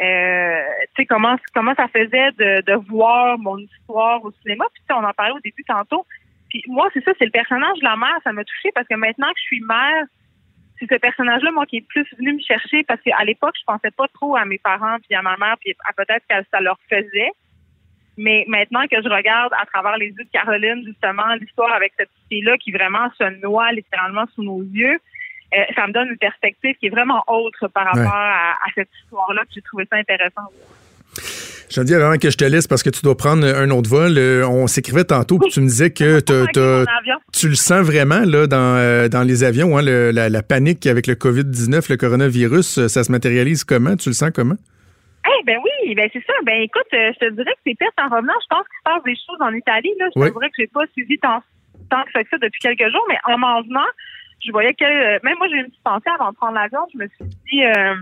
euh, 0.00 0.62
tu 0.94 1.02
sais 1.02 1.06
comment 1.06 1.36
comment 1.52 1.74
ça 1.74 1.88
faisait 1.88 2.30
de, 2.38 2.62
de 2.62 2.74
voir 2.88 3.36
mon 3.36 3.58
histoire 3.58 4.24
au 4.24 4.30
cinéma 4.42 4.64
puis 4.72 4.82
on 4.90 5.02
en 5.02 5.12
parlait 5.12 5.32
au 5.32 5.40
début 5.40 5.64
tantôt 5.64 6.06
puis 6.48 6.62
moi 6.68 6.88
c'est 6.94 7.02
ça 7.04 7.10
c'est 7.18 7.24
le 7.24 7.32
personnage 7.32 7.78
de 7.80 7.84
la 7.84 7.96
mère 7.96 8.16
ça 8.22 8.32
m'a 8.32 8.44
touché 8.44 8.70
parce 8.76 8.86
que 8.86 8.94
maintenant 8.94 9.26
que 9.26 9.40
je 9.40 9.46
suis 9.46 9.60
mère 9.60 10.04
c'est 10.78 10.88
ce 10.88 10.98
personnage 11.00 11.42
là 11.42 11.50
moi 11.50 11.66
qui 11.66 11.78
est 11.78 11.88
plus 11.88 12.06
venu 12.16 12.34
me 12.34 12.40
chercher 12.40 12.84
parce 12.84 13.00
qu'à 13.00 13.24
l'époque 13.24 13.56
je 13.58 13.64
pensais 13.66 13.90
pas 13.90 14.06
trop 14.14 14.36
à 14.36 14.44
mes 14.44 14.58
parents 14.58 14.98
puis 15.04 15.16
à 15.16 15.22
ma 15.22 15.36
mère 15.36 15.56
puis 15.58 15.74
à 15.84 15.92
peut-être 15.92 16.24
que 16.30 16.46
ça 16.52 16.60
leur 16.60 16.78
faisait 16.88 17.32
mais 18.18 18.44
maintenant 18.48 18.82
que 18.90 18.96
je 19.02 19.08
regarde 19.08 19.52
à 19.60 19.64
travers 19.66 19.96
les 19.96 20.06
yeux 20.08 20.24
de 20.24 20.28
Caroline 20.32 20.82
justement 20.86 21.34
l'histoire 21.40 21.72
avec 21.72 21.92
cette 21.98 22.10
fille 22.28 22.42
là 22.42 22.56
qui 22.58 22.70
vraiment 22.72 23.08
se 23.16 23.24
noie 23.42 23.72
littéralement 23.72 24.24
sous 24.34 24.42
nos 24.42 24.62
yeux 24.62 24.98
euh, 25.54 25.56
ça 25.74 25.86
me 25.86 25.92
donne 25.94 26.08
une 26.08 26.18
perspective 26.18 26.74
qui 26.78 26.86
est 26.88 26.90
vraiment 26.90 27.24
autre 27.26 27.68
par 27.68 27.86
rapport 27.86 28.02
Ouais. 28.02 28.08
à, 28.12 28.50
à 28.52 28.68
cette 28.74 28.90
histoire-là. 29.02 29.42
puis 29.46 29.54
J'ai 29.54 29.62
trouvé 29.62 29.84
ça 29.90 29.96
intéressant. 29.96 30.42
Je 31.70 31.74
te 31.76 31.80
dis 31.86 31.94
avant 31.94 32.16
que 32.18 32.30
je 32.30 32.36
te 32.36 32.44
laisse 32.44 32.66
parce 32.66 32.82
que 32.82 32.90
tu 32.90 33.00
dois 33.02 33.16
prendre 33.16 33.46
un 33.46 33.70
autre 33.70 33.88
vol. 33.90 34.16
euh, 34.18 34.46
on 34.46 34.66
s'écrivait 34.66 35.04
tantôt, 35.04 35.38
puis 35.38 35.50
tu 35.50 35.60
me 35.60 35.66
disais 35.66 35.90
que 35.90 36.20
t'as- 36.20 36.46
t'as- 36.52 36.84
tu 37.32 37.48
le 37.48 37.54
sens 37.54 37.80
vraiment 37.84 38.20
là, 38.26 38.46
dans, 38.46 38.76
euh, 38.76 39.08
dans 39.08 39.22
les 39.22 39.42
avions, 39.44 39.76
hein, 39.78 39.82
le- 39.82 40.10
la, 40.10 40.28
la 40.28 40.42
panique 40.42 40.86
avec 40.86 41.06
le 41.06 41.14
COVID-19, 41.14 41.88
le 41.90 41.96
coronavirus, 41.96 42.86
ça 42.86 43.04
se 43.04 43.10
matérialise 43.12 43.64
comment? 43.64 43.96
Tu 43.96 44.08
le 44.10 44.14
sens 44.14 44.30
comment? 44.34 44.56
Ben 45.44 45.58
oui, 45.62 45.94
ben 45.94 46.08
c'est 46.12 46.24
ça. 46.26 46.32
Ben 46.44 46.60
écoute, 46.62 46.86
euh, 46.94 47.12
je 47.14 47.18
te 47.26 47.30
dirais 47.30 47.52
que 47.52 47.60
c'est 47.66 47.78
peut-être 47.78 47.98
en 47.98 48.14
revenant, 48.14 48.34
je 48.42 48.46
pense 48.48 48.66
qu'il 48.68 48.78
se 48.78 48.84
passe 48.84 49.02
des 49.04 49.16
choses 49.16 49.40
en 49.40 49.52
Italie. 49.54 49.92
Là. 49.98 50.06
Je 50.14 50.20
Oui. 50.20 50.26
t'avouerais 50.28 50.48
que 50.48 50.56
j'ai 50.58 50.66
pas 50.66 50.86
suivi 50.92 51.18
tant, 51.18 51.42
tant 51.90 52.02
que 52.04 52.12
ça 52.12 52.22
que 52.22 52.30
ça 52.30 52.38
depuis 52.38 52.60
quelques 52.60 52.90
jours, 52.90 53.04
mais 53.08 53.18
en 53.24 53.38
m'en 53.38 53.62
venant, 53.62 53.86
je 54.44 54.50
voyais 54.52 54.74
que 54.74 54.84
euh, 54.84 55.18
même 55.22 55.36
moi 55.38 55.48
j'ai 55.48 55.56
une 55.56 55.66
petite 55.68 55.82
pensée 55.82 56.10
avant 56.14 56.30
de 56.30 56.36
prendre 56.36 56.54
l'avion, 56.54 56.80
je 56.92 56.98
me 56.98 57.06
suis 57.08 57.24
dit 57.50 57.64
euh, 57.64 57.94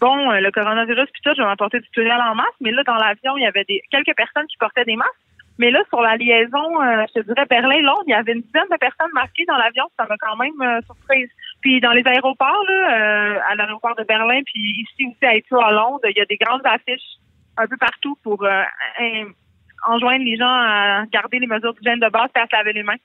bon, 0.00 0.30
le 0.30 0.50
coronavirus 0.50 1.08
puis 1.12 1.22
tout, 1.22 1.32
je 1.36 1.42
vais 1.42 1.48
m'apporter 1.48 1.80
du 1.80 1.88
pluriel 1.90 2.20
en 2.20 2.34
masse, 2.34 2.56
mais 2.60 2.70
là 2.70 2.82
dans 2.84 2.96
l'avion, 2.96 3.36
il 3.36 3.42
y 3.42 3.46
avait 3.46 3.64
des 3.64 3.82
quelques 3.90 4.16
personnes 4.16 4.46
qui 4.46 4.56
portaient 4.58 4.84
des 4.84 4.96
masques. 4.96 5.12
Mais 5.58 5.70
là, 5.70 5.82
sur 5.90 6.00
la 6.00 6.16
liaison, 6.16 6.80
je 6.80 7.20
te 7.20 7.26
dirais 7.26 7.44
Berlin-Londres, 7.44 8.04
il 8.06 8.12
y 8.12 8.14
avait 8.14 8.32
une 8.32 8.40
dizaine 8.40 8.64
de 8.70 8.78
personnes 8.78 9.10
masquées 9.12 9.44
dans 9.46 9.58
l'avion. 9.58 9.84
Ça 9.98 10.06
m'a 10.08 10.16
quand 10.16 10.34
même 10.36 10.80
surprise. 10.86 11.28
Puis 11.62 11.80
dans 11.80 11.92
les 11.92 12.02
aéroports, 12.06 12.64
là, 12.68 13.34
euh, 13.34 13.38
à 13.50 13.54
l'aéroport 13.54 13.94
de 13.98 14.04
Berlin, 14.04 14.40
puis 14.46 14.60
ici 14.82 15.06
aussi 15.06 15.24
à 15.26 15.34
Heathrow 15.36 15.60
à 15.60 15.72
Londres, 15.72 16.00
il 16.04 16.16
y 16.16 16.20
a 16.20 16.24
des 16.24 16.36
grandes 16.38 16.62
affiches 16.64 17.18
un 17.58 17.66
peu 17.66 17.76
partout 17.76 18.16
pour 18.22 18.42
euh, 18.44 18.62
en- 19.00 19.94
enjoindre 19.94 20.24
les 20.24 20.36
gens 20.36 20.46
à 20.48 21.04
garder 21.12 21.38
les 21.38 21.46
mesures 21.46 21.74
d'hygiène 21.74 22.00
de 22.00 22.10
base 22.10 22.28
et 22.34 22.38
à 22.38 22.46
se 22.46 22.56
laver 22.56 22.72
les 22.72 22.82
mains. 22.82 22.96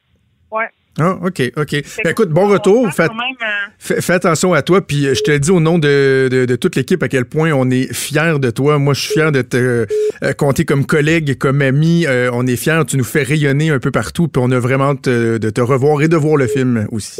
Ouais. 0.51 0.67
Ah, 0.97 1.15
OK, 1.21 1.41
OK. 1.57 1.71
Ben, 2.05 2.11
écoute, 2.11 2.29
bon 2.29 2.45
on 2.45 2.47
retour. 2.47 2.83
même, 2.85 3.19
euh, 3.41 3.99
fais- 3.99 4.13
attention 4.13 4.53
à 4.53 4.61
toi. 4.61 4.79
Puis 4.85 5.05
euh, 5.07 5.13
je 5.13 5.23
te 5.23 5.31
le 5.31 5.39
dis 5.39 5.51
au 5.51 5.59
nom 5.59 5.77
de, 5.77 6.29
de- 6.31 6.45
de 6.45 6.55
toute 6.55 6.77
l'équipe 6.77 7.03
à 7.03 7.09
quel 7.09 7.25
point 7.25 7.51
on 7.51 7.69
est 7.69 7.93
fiers 7.93 8.39
de 8.39 8.49
toi. 8.49 8.77
Moi, 8.79 8.93
je 8.93 9.01
suis 9.01 9.13
fier 9.13 9.33
de 9.33 9.41
te 9.41 9.57
euh, 10.23 10.33
compter 10.37 10.63
comme 10.63 10.85
collègue, 10.85 11.37
comme 11.37 11.61
ami. 11.61 12.05
Euh, 12.07 12.29
on 12.31 12.47
est 12.47 12.55
fiers. 12.55 12.79
Tu 12.87 12.95
nous 12.95 13.03
fais 13.03 13.23
rayonner 13.23 13.71
un 13.71 13.79
peu 13.79 13.91
partout. 13.91 14.29
Puis 14.29 14.41
on 14.41 14.49
a 14.51 14.59
vraiment 14.59 14.91
hâte, 14.91 15.09
de 15.09 15.49
te 15.49 15.59
revoir 15.59 16.01
et 16.01 16.07
de 16.07 16.15
voir 16.15 16.37
le 16.37 16.47
film 16.47 16.87
aussi. 16.93 17.19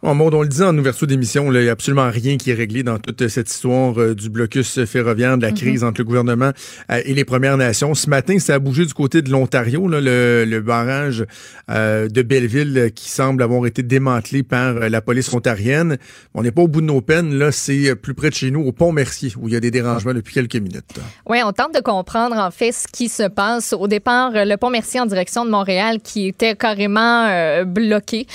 Bon, 0.00 0.14
Maud, 0.14 0.32
on 0.32 0.42
le 0.42 0.48
disait 0.48 0.64
en 0.64 0.78
ouverture 0.78 1.08
d'émission, 1.08 1.52
il 1.52 1.60
n'y 1.60 1.68
a 1.68 1.72
absolument 1.72 2.08
rien 2.08 2.36
qui 2.36 2.52
est 2.52 2.54
réglé 2.54 2.84
dans 2.84 3.00
toute 3.00 3.26
cette 3.26 3.50
histoire 3.50 4.00
euh, 4.00 4.14
du 4.14 4.30
blocus 4.30 4.84
ferroviaire, 4.84 5.36
de 5.36 5.42
la 5.42 5.50
crise 5.50 5.82
entre 5.82 6.02
le 6.02 6.04
gouvernement 6.04 6.52
euh, 6.92 7.02
et 7.04 7.14
les 7.14 7.24
Premières 7.24 7.56
Nations. 7.56 7.94
Ce 7.94 8.08
matin, 8.08 8.38
ça 8.38 8.54
a 8.54 8.58
bougé 8.60 8.86
du 8.86 8.94
côté 8.94 9.22
de 9.22 9.30
l'Ontario, 9.30 9.88
le, 9.88 10.44
le 10.44 10.60
barrage 10.60 11.24
euh, 11.68 12.08
de 12.08 12.22
Belleville 12.22 12.92
qui 12.94 13.08
semble 13.08 13.42
avoir 13.42 13.66
été 13.66 13.82
démantelé 13.82 14.44
par 14.44 14.74
la 14.74 15.00
police 15.00 15.34
ontarienne. 15.34 15.98
On 16.32 16.42
n'est 16.42 16.52
pas 16.52 16.62
au 16.62 16.68
bout 16.68 16.80
de 16.80 16.86
nos 16.86 17.00
peines, 17.00 17.34
là, 17.34 17.50
c'est 17.50 17.96
plus 17.96 18.14
près 18.14 18.30
de 18.30 18.34
chez 18.36 18.52
nous, 18.52 18.60
au 18.60 18.70
pont 18.70 18.92
Mercier, 18.92 19.32
où 19.36 19.48
il 19.48 19.54
y 19.54 19.56
a 19.56 19.60
des 19.60 19.72
dérangements 19.72 20.14
depuis 20.14 20.32
quelques 20.32 20.54
minutes. 20.54 21.00
Oui, 21.28 21.38
on 21.44 21.50
tente 21.50 21.74
de 21.74 21.80
comprendre 21.80 22.36
en 22.36 22.52
fait 22.52 22.70
ce 22.70 22.86
qui 22.86 23.08
se 23.08 23.24
passe. 23.24 23.72
Au 23.72 23.88
départ, 23.88 24.30
le 24.32 24.54
pont 24.54 24.70
Mercier 24.70 25.00
en 25.00 25.06
direction 25.06 25.44
de 25.44 25.50
Montréal 25.50 25.98
qui 26.04 26.28
était 26.28 26.54
carrément 26.54 27.64
bloqué. 27.64 28.28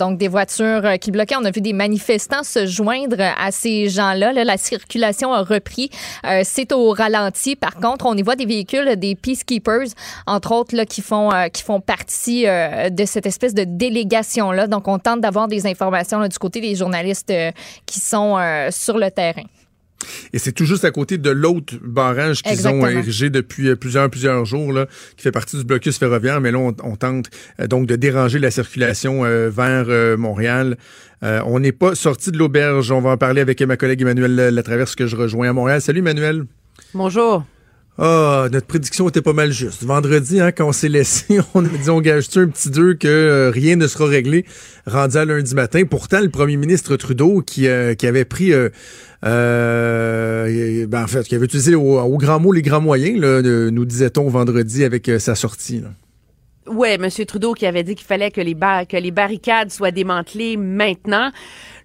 Donc 0.00 0.18
des 0.18 0.26
voitures 0.26 0.82
qui 1.04 1.10
bloquaient. 1.10 1.36
On 1.36 1.44
a 1.44 1.50
vu 1.50 1.60
des 1.60 1.74
manifestants 1.74 2.42
se 2.42 2.64
joindre 2.64 3.20
à 3.20 3.52
ces 3.52 3.90
gens-là. 3.90 4.32
Là, 4.32 4.42
la 4.42 4.56
circulation 4.56 5.34
a 5.34 5.42
repris. 5.42 5.90
Euh, 6.26 6.40
C'est 6.44 6.72
au 6.72 6.90
ralenti. 6.92 7.56
Par 7.56 7.74
contre, 7.74 8.06
on 8.06 8.14
y 8.14 8.22
voit 8.22 8.36
des 8.36 8.46
véhicules, 8.46 8.96
des 8.96 9.14
peacekeepers, 9.14 9.88
entre 10.26 10.52
autres, 10.52 10.84
qui 10.84 11.02
font 11.02 11.30
euh, 11.30 11.48
qui 11.48 11.62
font 11.62 11.80
partie 11.80 12.46
euh, 12.46 12.88
de 12.88 13.04
cette 13.04 13.26
espèce 13.26 13.52
de 13.52 13.64
délégation-là. 13.64 14.66
Donc, 14.66 14.88
on 14.88 14.98
tente 14.98 15.20
d'avoir 15.20 15.46
des 15.46 15.66
informations 15.66 16.26
du 16.26 16.38
côté 16.38 16.62
des 16.62 16.74
journalistes 16.74 17.32
qui 17.84 18.00
sont 18.00 18.38
sur 18.70 18.96
le 18.96 19.10
terrain. 19.10 19.44
Et 20.32 20.38
c'est 20.38 20.52
tout 20.52 20.64
juste 20.64 20.84
à 20.84 20.90
côté 20.90 21.18
de 21.18 21.30
l'autre 21.30 21.74
barrage 21.82 22.42
qu'ils 22.42 22.66
ont 22.68 22.86
érigé 22.86 23.30
depuis 23.30 23.68
euh, 23.68 23.76
plusieurs, 23.76 24.10
plusieurs 24.10 24.44
jours, 24.44 24.72
là, 24.72 24.86
qui 25.16 25.22
fait 25.22 25.32
partie 25.32 25.56
du 25.56 25.64
blocus 25.64 25.98
ferroviaire. 25.98 26.40
Mais 26.40 26.50
là, 26.50 26.58
on, 26.58 26.74
on 26.82 26.96
tente 26.96 27.30
euh, 27.60 27.66
donc 27.66 27.86
de 27.86 27.96
déranger 27.96 28.38
la 28.38 28.50
circulation 28.50 29.24
euh, 29.24 29.50
vers 29.50 29.86
euh, 29.88 30.16
Montréal. 30.16 30.76
Euh, 31.22 31.40
on 31.46 31.60
n'est 31.60 31.72
pas 31.72 31.94
sorti 31.94 32.30
de 32.30 32.38
l'auberge. 32.38 32.90
On 32.90 33.00
va 33.00 33.10
en 33.10 33.16
parler 33.16 33.40
avec 33.40 33.60
ma 33.62 33.76
collègue 33.76 34.02
Emmanuel 34.02 34.34
Latraverse 34.54 34.94
que 34.94 35.06
je 35.06 35.16
rejoins 35.16 35.48
à 35.50 35.52
Montréal. 35.52 35.80
Salut 35.80 36.00
Emmanuel. 36.00 36.44
Bonjour. 36.92 37.44
Ah, 37.96 38.48
notre 38.50 38.66
prédiction 38.66 39.08
était 39.08 39.22
pas 39.22 39.32
mal 39.32 39.52
juste. 39.52 39.84
Vendredi, 39.84 40.40
hein, 40.40 40.50
quand 40.50 40.66
on 40.66 40.72
s'est 40.72 40.88
laissé, 40.88 41.38
on 41.54 41.64
a 41.64 41.68
dit 41.68 41.90
on 41.90 42.00
gage-tu 42.00 42.40
un 42.40 42.48
petit 42.48 42.70
deux 42.70 42.94
que 42.94 43.06
euh, 43.06 43.50
rien 43.50 43.76
ne 43.76 43.86
sera 43.86 44.06
réglé? 44.06 44.44
Rendu 44.86 45.16
à 45.16 45.24
lundi 45.24 45.54
matin. 45.54 45.84
Pourtant, 45.88 46.20
le 46.20 46.28
premier 46.28 46.56
ministre 46.56 46.96
Trudeau, 46.96 47.40
qui, 47.40 47.68
euh, 47.68 47.94
qui 47.94 48.08
avait 48.08 48.24
pris, 48.24 48.52
euh, 48.52 48.68
euh, 49.24 50.86
ben, 50.88 51.04
en 51.04 51.06
fait, 51.06 51.22
qui 51.22 51.36
avait 51.36 51.44
utilisé 51.44 51.76
au, 51.76 52.00
au 52.00 52.18
grand 52.18 52.40
mot 52.40 52.50
les 52.50 52.62
grands 52.62 52.80
moyens, 52.80 53.20
là, 53.20 53.42
nous 53.42 53.84
disait-on 53.84 54.28
vendredi 54.28 54.84
avec 54.84 55.08
sa 55.18 55.36
sortie. 55.36 55.80
là. 55.80 55.90
Ouais, 56.66 56.94
M. 56.94 57.08
Trudeau 57.26 57.52
qui 57.52 57.66
avait 57.66 57.82
dit 57.84 57.94
qu'il 57.94 58.06
fallait 58.06 58.30
que 58.30 58.40
les, 58.40 58.54
que 58.54 58.96
les 58.96 59.10
barricades 59.10 59.70
soient 59.70 59.90
démantelées 59.90 60.56
maintenant. 60.56 61.30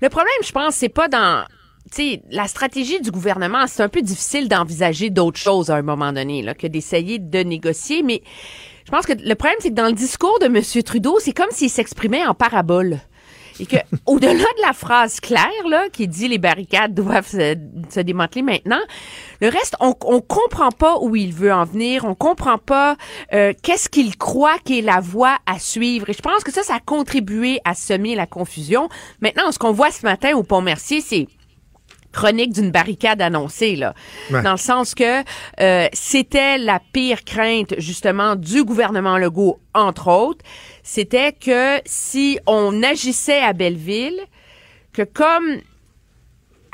Le 0.02 0.10
problème, 0.10 0.32
je 0.44 0.52
pense, 0.52 0.76
c'est 0.76 0.90
pas 0.90 1.08
dans... 1.08 1.44
Tu 1.92 2.04
sais, 2.04 2.22
la 2.30 2.48
stratégie 2.48 3.02
du 3.02 3.10
gouvernement, 3.10 3.66
c'est 3.68 3.82
un 3.82 3.90
peu 3.90 4.02
difficile 4.02 4.48
d'envisager 4.48 5.10
d'autres 5.10 5.40
choses 5.40 5.72
à 5.72 5.76
un 5.76 5.82
moment 5.82 6.14
donné 6.14 6.44
là, 6.44 6.54
que 6.54 6.68
d'essayer 6.68 7.18
de 7.18 7.40
négocier, 7.40 8.04
mais 8.04 8.22
je 8.86 8.92
pense 8.92 9.06
que 9.06 9.14
le 9.14 9.36
problème, 9.36 9.58
c'est 9.60 9.70
que 9.70 9.76
dans 9.76 9.86
le 9.86 9.94
discours 9.94 10.40
de 10.40 10.46
M. 10.46 10.84
Trudeau, 10.84 11.20
c'est 11.20 11.32
comme 11.32 11.52
s'il 11.52 11.70
s'exprimait 11.70 12.26
en 12.26 12.34
parabole. 12.34 13.00
Et 13.60 13.68
que, 13.68 13.76
au-delà 14.08 14.34
de 14.34 14.62
la 14.66 14.74
phrase 14.74 15.20
claire, 15.20 15.68
là, 15.70 15.90
qui 15.94 16.08
dit 16.08 16.28
les 16.28 16.40
barricades 16.40 16.96
doivent 16.96 17.28
se, 17.28 17.56
se 17.90 18.00
démanteler 18.00 18.42
maintenant, 18.42 18.80
le 19.42 19.50
reste, 19.50 19.76
on, 19.80 19.94
on 20.06 20.22
comprend 20.22 20.72
pas 20.72 20.98
où 21.02 21.16
il 21.16 21.34
veut 21.34 21.54
en 21.54 21.66
venir, 21.66 22.04
on 22.06 22.16
comprend 22.16 22.58
pas 22.58 22.98
euh, 23.34 23.54
qu'est-ce 23.62 23.90
qu'il 23.90 24.18
croit 24.18 24.58
qui 24.64 24.80
est 24.80 24.82
la 24.82 25.02
voie 25.02 25.38
à 25.46 25.60
suivre. 25.60 26.10
Et 26.10 26.14
je 26.14 26.22
pense 26.22 26.44
que 26.44 26.52
ça, 26.52 26.64
ça 26.64 26.76
a 26.76 26.80
contribué 26.80 27.60
à 27.66 27.76
semer 27.76 28.16
la 28.16 28.26
confusion. 28.26 28.90
Maintenant, 29.22 29.52
ce 29.52 29.60
qu'on 29.60 29.72
voit 29.72 29.92
ce 29.92 30.04
matin 30.04 30.36
au 30.36 30.42
Pont 30.42 30.62
Mercier, 30.62 31.02
c'est 31.02 31.28
chronique 32.20 32.52
d'une 32.54 32.72
barricade 32.72 33.22
annoncée 33.22 33.76
là, 33.76 33.94
Ouais. 34.32 34.42
dans 34.44 34.52
le 34.52 34.58
sens 34.58 34.94
que 34.94 35.24
euh, 35.62 35.88
c'était 35.94 36.58
la 36.58 36.80
pire 36.94 37.24
crainte 37.24 37.76
justement 37.78 38.36
du 38.36 38.64
gouvernement 38.64 39.18
Legault 39.18 39.60
entre 39.74 40.08
autres, 40.10 40.44
c'était 40.84 41.32
que 41.32 41.80
si 41.86 42.40
on 42.46 42.84
agissait 42.84 43.42
à 43.42 43.54
Belleville, 43.54 44.20
que 44.92 45.04
comme 45.04 45.48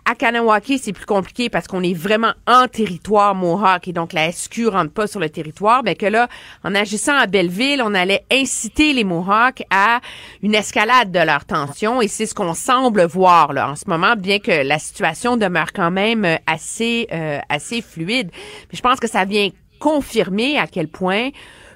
à 0.05 0.13
Kanawaki, 0.13 0.77
c'est 0.77 0.93
plus 0.93 1.05
compliqué 1.05 1.49
parce 1.49 1.67
qu'on 1.67 1.81
est 1.81 1.93
vraiment 1.93 2.33
en 2.47 2.67
territoire 2.67 3.33
Mohawk 3.33 3.87
et 3.87 3.93
donc 3.93 4.13
la 4.13 4.31
SQ 4.31 4.67
rentre 4.67 4.91
pas 4.91 5.07
sur 5.07 5.19
le 5.19 5.29
territoire, 5.29 5.81
ben 5.81 5.95
que 5.95 6.05
là, 6.05 6.27
en 6.63 6.75
agissant 6.75 7.17
à 7.17 7.25
Belleville, 7.25 7.81
on 7.83 7.93
allait 7.95 8.23
inciter 8.31 8.93
les 8.93 9.03
Mohawks 9.03 9.63
à 9.71 10.01
une 10.43 10.53
escalade 10.53 11.11
de 11.11 11.19
leur 11.19 11.45
tension 11.45 12.01
et 12.01 12.07
c'est 12.07 12.27
ce 12.27 12.35
qu'on 12.35 12.53
semble 12.53 13.03
voir 13.05 13.51
là 13.51 13.71
en 13.71 13.75
ce 13.75 13.85
moment, 13.87 14.15
bien 14.15 14.39
que 14.39 14.51
la 14.51 14.77
situation 14.77 15.37
demeure 15.37 15.73
quand 15.73 15.91
même 15.91 16.23
euh, 16.23 16.37
assez 16.45 17.07
euh, 17.11 17.39
assez 17.49 17.81
fluide. 17.81 18.29
Mais 18.71 18.77
je 18.77 18.81
pense 18.81 18.99
que 18.99 19.07
ça 19.07 19.25
vient 19.25 19.49
confirmer 19.79 20.57
à 20.57 20.67
quel 20.67 20.87
point 20.87 21.29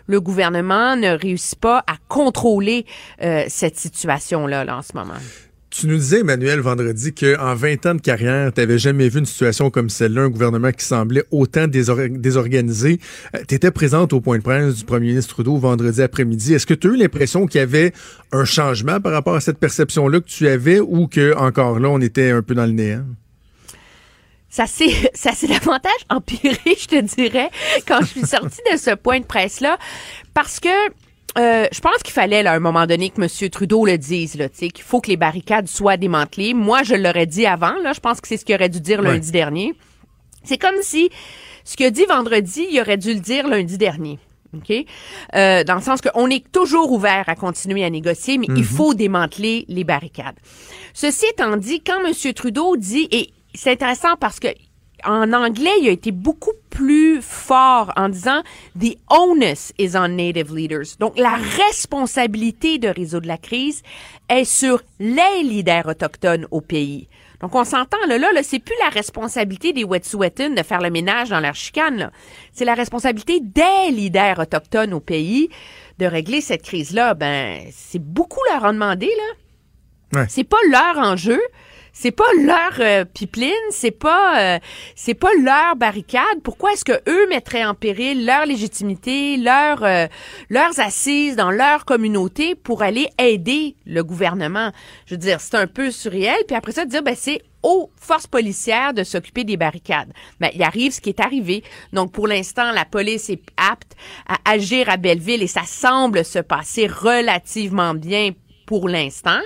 le 0.06 0.22
gouvernement 0.22 0.96
ne 0.96 1.10
réussit 1.10 1.60
pas 1.60 1.84
à 1.88 1.96
contrôler 2.08 2.86
euh, 3.22 3.46
cette 3.48 3.78
situation-là 3.78 4.65
là, 4.65 4.78
en 4.78 4.82
ce 4.82 4.94
moment. 4.96 5.20
Tu 5.72 5.86
nous 5.86 5.98
disais, 5.98 6.22
Emmanuel, 6.22 6.62
vendredi, 6.62 7.14
qu'en 7.14 7.54
20 7.54 7.86
ans 7.86 7.94
de 7.96 8.02
carrière, 8.02 8.52
tu 8.52 8.60
n'avais 8.60 8.80
jamais 8.80 9.08
vu 9.08 9.20
une 9.20 9.28
situation 9.28 9.70
comme 9.70 9.90
celle-là, 9.90 10.24
un 10.24 10.30
gouvernement 10.30 10.72
qui 10.72 10.84
semblait 10.84 11.24
autant 11.30 11.68
désor- 11.68 12.10
désorganisé. 12.18 13.00
tu 13.48 13.54
étais 13.54 13.70
présente 13.70 14.12
au 14.12 14.20
point 14.20 14.40
de 14.40 14.44
presse 14.44 14.78
du 14.78 14.84
premier 14.86 15.10
ministre 15.10 15.36
Trudeau 15.36 15.58
vendredi 15.58 16.02
après-midi. 16.02 16.56
Est-ce 16.56 16.66
que 16.66 16.74
tu 16.74 16.90
as 16.90 16.94
eu 16.94 16.98
l'impression 16.98 17.46
qu'il 17.46 17.60
y 17.60 17.62
avait 17.62 17.94
un 18.32 18.46
changement 18.46 19.00
par 19.00 19.12
rapport 19.12 19.36
à 19.36 19.42
cette 19.42 19.60
perception-là 19.60 20.22
que 20.22 20.28
tu 20.28 20.48
avais 20.48 20.80
ou 20.80 21.08
que 21.08 21.36
encore 21.36 21.80
là, 21.80 21.90
on 21.90 22.02
était 22.02 22.32
un 22.32 22.42
peu 22.42 22.56
dans 22.56 22.66
le 22.66 22.72
néant? 22.72 23.06
Ça 24.50 24.66
ça 25.14 25.34
s'est 25.34 25.48
davantage 25.48 25.92
empiré, 26.10 26.58
je 26.66 26.88
te 26.88 27.16
dirais, 27.16 27.52
quand 27.88 28.00
je 28.02 28.08
suis 28.08 28.26
sortie 28.26 28.62
de 28.74 28.78
ce 28.78 28.96
point 28.96 29.20
de 29.20 29.26
presse-là, 29.26 29.78
parce 30.34 30.60
que 30.60 30.70
euh, 31.38 31.68
je 31.72 31.80
pense 31.80 31.98
qu'il 32.04 32.13
fallait, 32.13 32.44
là, 32.44 32.52
à 32.52 32.56
un 32.56 32.60
moment 32.60 32.86
donné, 32.86 33.10
que 33.10 33.22
M. 33.22 33.50
Trudeau 33.50 33.86
le 33.86 33.98
dise, 33.98 34.36
là, 34.36 34.50
tu 34.50 34.58
sais, 34.58 34.70
qu'il 34.70 34.84
faut 34.84 35.02
que 35.02 35.10
les 35.10 35.18
barricades 35.18 35.68
soient 35.68 35.98
démantelées. 35.98 36.54
Moi, 36.54 36.84
je 36.84 36.96
l'aurais 36.96 37.26
dit 37.26 37.46
avant, 37.46 37.76
là. 37.84 37.94
Je 37.94 38.00
pense 38.00 38.22
que 38.22 38.28
c'est 38.28 38.38
ce 38.38 38.46
qu'il 38.46 38.56
aurait 38.56 38.70
dû 38.70 38.82
dire 38.82 39.02
lundi 39.02 39.32
dernier. 39.32 39.74
C'est 40.44 40.58
comme 40.58 40.82
si 40.82 41.10
ce 41.63 41.76
qu'il 41.76 41.86
a 41.86 41.92
dit 41.92 42.06
vendredi, 42.06 42.68
il 42.72 42.80
aurait 42.82 42.98
dû 42.98 43.13
le 43.13 43.20
dire 43.20 43.48
lundi 43.48 43.78
dernier. 43.78 44.18
OK? 44.56 44.74
Euh, 45.36 45.63
dans 45.63 45.76
le 45.76 45.82
sens 45.82 46.02
qu'on 46.02 46.30
est 46.30 46.52
toujours 46.52 46.92
ouvert 46.92 47.26
à 47.28 47.36
continuer 47.36 47.84
à 47.84 47.89
négocier, 47.89 48.38
mais 48.38 48.48
il 48.56 48.63
faut 48.63 48.94
démanteler 48.94 49.65
les 49.68 49.84
barricades. 49.84 50.36
Ceci 50.94 51.26
étant 51.28 51.58
dit, 51.58 51.82
quand 51.82 52.04
M. 52.04 52.34
Trudeau 52.34 52.76
dit, 52.76 53.08
et 53.12 53.30
c'est 53.54 53.72
intéressant 53.72 54.15
parce 54.20 54.39
que 54.39 54.48
en 55.06 55.34
anglais, 55.34 55.72
il 55.82 55.90
a 55.90 55.92
été 55.92 56.12
beaucoup 56.12 56.54
plus 56.70 57.22
fort 57.22 57.92
en 57.96 58.10
disant 58.10 58.42
The 58.80 58.98
onus 59.10 59.74
is 59.78 59.96
on 59.96 60.10
native 60.10 60.56
leaders. 60.56 60.98
Donc, 61.00 61.18
la 61.18 61.36
responsabilité 61.36 62.78
de 62.78 62.88
résoudre 62.88 63.28
la 63.28 63.38
crise 63.38 63.82
est 64.30 64.46
sur 64.46 64.82
les 65.00 65.44
leaders 65.44 65.88
autochtones 65.88 66.48
au 66.52 66.62
pays. 66.62 67.08
Donc, 67.42 67.56
on 67.56 67.64
s'entend, 67.64 67.98
là, 68.08 68.18
là, 68.18 68.32
là 68.34 68.44
c'est 68.44 68.60
plus 68.60 68.76
la 68.84 68.90
responsabilité 68.90 69.72
des 69.72 69.84
Wet'suwet'en 69.84 70.56
de 70.56 70.64
faire 70.64 70.82
le 70.82 70.90
ménage 70.90 71.30
dans 71.30 71.40
leur 71.40 71.56
chicane, 71.56 71.98
là. 71.98 72.12
C'est 72.52 72.66
la 72.66 72.74
responsabilité 72.74 73.40
des 73.40 73.92
leaders 73.92 74.40
autochtones 74.40 74.94
au 74.94 75.00
pays 75.00 75.50
de 76.00 76.06
régler 76.06 76.42
cette 76.42 76.64
crise-là. 76.64 77.14
Ben, 77.14 77.62
c'est 77.72 78.02
beaucoup 78.02 78.42
leur 78.52 78.66
en 78.66 78.74
demander, 78.74 79.08
là. 79.08 80.20
Ouais. 80.20 80.26
C'est 80.28 80.44
pas 80.44 80.58
leur 80.70 80.98
enjeu. 80.98 81.40
C'est 82.02 82.12
pas 82.12 82.32
leur 82.38 82.80
euh, 82.80 83.04
pipeline, 83.04 83.52
c'est 83.72 83.92
pas 83.92 84.56
euh, 84.56 84.60
c'est 84.96 85.16
pas 85.16 85.32
leur 85.44 85.76
barricade. 85.76 86.40
Pourquoi 86.46 86.72
est-ce 86.72 86.86
que 86.86 86.98
eux 87.10 87.28
mettraient 87.28 87.66
en 87.66 87.74
péril 87.74 88.26
leur 88.26 88.46
légitimité, 88.46 89.36
leur 89.36 89.84
euh, 89.84 90.08
leurs 90.50 90.80
assises 90.80 91.36
dans 91.36 91.52
leur 91.52 91.84
communauté 91.84 92.56
pour 92.56 92.84
aller 92.84 93.10
aider 93.18 93.76
le 93.86 94.02
gouvernement? 94.06 94.72
Je 95.08 95.16
veux 95.16 95.20
dire, 95.20 95.42
c'est 95.42 95.56
un 95.56 95.68
peu 95.68 95.92
surréel. 95.92 96.38
Puis 96.48 96.56
après 96.56 96.72
ça, 96.72 96.86
dire 96.86 97.04
ben 97.04 97.16
c'est 97.18 97.42
aux 97.64 97.92
forces 97.98 98.28
policières 98.28 98.94
de 98.94 99.04
s'occuper 99.04 99.44
des 99.44 99.58
barricades. 99.58 100.14
Ben, 100.40 100.52
il 100.56 100.64
arrive 100.64 100.94
ce 100.94 101.02
qui 101.02 101.10
est 101.10 101.20
arrivé. 101.20 101.66
Donc, 101.92 102.14
pour 102.14 102.30
l'instant, 102.30 102.72
la 102.72 102.86
police 102.86 103.30
est 103.30 103.44
apte 103.58 103.98
à 104.26 104.38
agir 104.50 104.88
à 104.88 104.96
Belleville 104.96 105.44
et 105.44 105.48
ça 105.48 105.64
semble 105.66 106.24
se 106.24 106.40
passer 106.40 106.88
relativement 106.88 107.94
bien 107.94 108.32
pour 108.66 108.88
l'instant. 108.88 109.42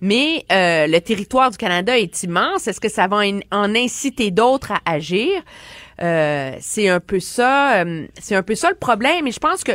Mais 0.00 0.44
euh, 0.50 0.86
le 0.86 0.98
territoire 1.00 1.50
du 1.50 1.56
Canada 1.56 1.98
est 1.98 2.22
immense. 2.22 2.66
Est-ce 2.66 2.80
que 2.80 2.88
ça 2.88 3.06
va 3.06 3.18
en, 3.52 3.74
inciter 3.74 4.30
d'autres 4.30 4.72
à 4.72 4.80
agir? 4.86 5.42
Euh, 6.00 6.56
c'est 6.60 6.88
un 6.88 7.00
peu 7.00 7.20
ça. 7.20 7.82
euh, 7.82 8.06
c'est 8.18 8.34
un 8.34 8.42
peu 8.42 8.54
ça 8.54 8.70
le 8.70 8.76
problème. 8.76 9.26
Et 9.26 9.32
je 9.32 9.40
pense 9.40 9.62
que 9.62 9.72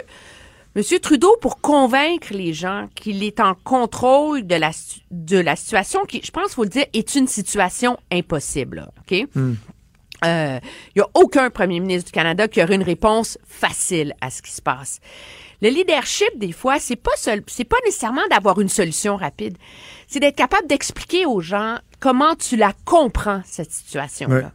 M. 0.76 0.84
Trudeau, 1.02 1.38
pour 1.40 1.62
convaincre 1.62 2.34
les 2.34 2.54
gens 2.54 2.88
qu'il 2.96 3.24
est 3.24 3.40
en 3.40 3.54
contrôle 3.54 4.46
de 4.46 4.56
la, 4.56 4.72
de 5.12 5.38
la 5.38 5.56
situation, 5.56 6.04
qui, 6.06 6.22
je 6.24 6.32
pense, 6.32 6.54
faut 6.54 6.64
le 6.64 6.70
dire, 6.70 6.86
est 6.94 7.16
une 7.16 7.28
situation 7.28 7.98
impossible. 8.12 8.90
OK? 9.00 9.26
Euh, 10.26 10.60
Il 10.96 11.00
y 11.00 11.02
a 11.02 11.08
aucun 11.14 11.50
premier 11.50 11.80
ministre 11.80 12.08
du 12.08 12.12
Canada 12.12 12.48
qui 12.48 12.62
aurait 12.62 12.76
une 12.76 12.84
réponse 12.84 13.38
facile 13.48 14.16
à 14.22 14.30
ce 14.30 14.42
qui 14.42 14.52
se 14.52 14.62
passe. 14.62 15.00
Le 15.62 15.70
leadership, 15.70 16.38
des 16.38 16.52
fois, 16.52 16.80
c'est 16.80 16.96
pas 16.96 17.16
seul, 17.16 17.42
c'est 17.48 17.64
pas 17.64 17.78
nécessairement 17.86 18.28
d'avoir 18.30 18.60
une 18.60 18.70
solution 18.70 19.16
rapide. 19.16 19.58
C'est 20.08 20.20
d'être 20.20 20.36
capable 20.36 20.68
d'expliquer 20.68 21.26
aux 21.26 21.42
gens 21.42 21.78
comment 22.00 22.36
tu 22.36 22.56
la 22.56 22.74
comprends, 22.86 23.42
cette 23.46 23.72
situation-là. 23.72 24.52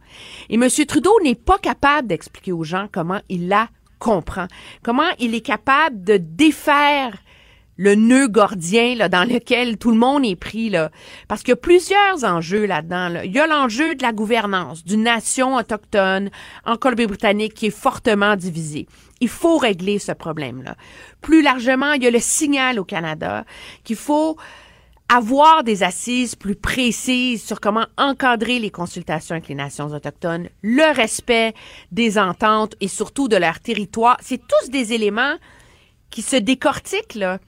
Et 0.49 0.55
M. 0.55 0.69
Trudeau 0.87 1.19
n'est 1.23 1.35
pas 1.35 1.59
capable 1.59 2.09
d'expliquer 2.09 2.53
aux 2.53 2.65
gens 2.65 2.89
comment 2.93 3.21
il 3.29 3.49
la 3.49 3.69
comprend. 3.99 4.47
Comment 4.83 5.11
il 5.19 5.35
est 5.35 5.41
capable 5.41 6.03
de 6.03 6.17
défaire 6.17 7.17
le 7.81 7.95
nœud 7.95 8.29
gordien 8.29 8.95
là, 8.95 9.09
dans 9.09 9.25
lequel 9.25 9.79
tout 9.79 9.91
le 9.91 9.97
monde 9.97 10.23
est 10.27 10.37
pris. 10.37 10.69
Là. 10.69 10.91
Parce 11.29 11.41
qu'il 11.41 11.49
y 11.49 11.53
a 11.53 11.57
plusieurs 11.57 12.25
enjeux 12.25 12.67
là-dedans. 12.67 13.09
Là. 13.09 13.25
Il 13.25 13.33
y 13.33 13.39
a 13.41 13.47
l'enjeu 13.47 13.95
de 13.95 14.03
la 14.03 14.13
gouvernance 14.13 14.85
d'une 14.85 15.03
nation 15.03 15.57
autochtone 15.57 16.31
en 16.67 16.77
Colombie-Britannique 16.77 17.55
qui 17.55 17.67
est 17.67 17.71
fortement 17.71 18.37
divisée. 18.37 18.87
Il 19.21 19.31
faut 19.31 19.57
régler 19.57 19.99
ce 19.99 20.13
problème-là. 20.13 20.77
Plus 21.23 21.41
largement, 21.41 21.93
il 21.93 22.05
y 22.05 22.07
a 22.07 22.11
le 22.11 22.21
signal 22.21 22.79
au 22.79 22.85
Canada 22.85 23.47
qu'il 23.83 23.97
faut 23.97 24.37
avoir 25.13 25.65
des 25.65 25.83
assises 25.83 26.37
plus 26.37 26.55
précises 26.55 27.45
sur 27.45 27.61
comment 27.61 27.87
encadrer 27.99 28.61
les 28.61 28.71
consultations 28.71 29.35
avec 29.35 29.49
les 29.49 29.57
nations 29.57 29.87
autochtones, 29.87 30.49
le 30.63 30.95
respect 30.95 31.53
des 31.91 32.17
ententes 32.17 32.77
et 32.81 32.87
surtout 32.87 33.27
de 33.27 33.37
leur 33.37 33.59
territoire. 33.59 34.17
C'est 34.21 34.39
tous 34.41 34.71
des 34.71 34.93
éléments 34.93 35.35
qui 36.11 36.23
se 36.23 36.37
décortiquent, 36.37 37.17
là. 37.17 37.39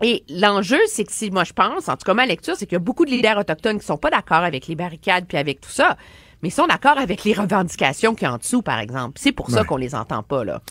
Et 0.00 0.24
l'enjeu, 0.30 0.78
c'est 0.86 1.04
que 1.04 1.12
si, 1.12 1.30
moi, 1.30 1.44
je 1.44 1.52
pense, 1.52 1.88
en 1.88 1.96
tout 1.96 2.04
cas, 2.04 2.14
ma 2.14 2.24
lecture, 2.24 2.54
c'est 2.56 2.64
qu'il 2.64 2.74
y 2.74 2.76
a 2.76 2.80
beaucoup 2.80 3.04
de 3.04 3.10
leaders 3.10 3.36
autochtones 3.36 3.80
qui 3.80 3.86
sont 3.86 3.98
pas 3.98 4.10
d'accord 4.10 4.44
avec 4.44 4.66
les 4.66 4.74
barricades 4.74 5.26
puis 5.26 5.36
avec 5.36 5.60
tout 5.60 5.70
ça, 5.70 5.98
mais 6.42 6.48
ils 6.48 6.52
sont 6.52 6.66
d'accord 6.66 6.98
avec 6.98 7.24
les 7.24 7.34
revendications 7.34 8.14
qui 8.14 8.24
y 8.24 8.26
a 8.26 8.32
en 8.32 8.38
dessous, 8.38 8.62
par 8.62 8.78
exemple. 8.78 9.18
C'est 9.20 9.32
pour 9.32 9.50
ça 9.50 9.64
qu'on 9.64 9.76
les 9.76 9.94
entend 9.94 10.22
pas, 10.22 10.44
là. 10.44 10.62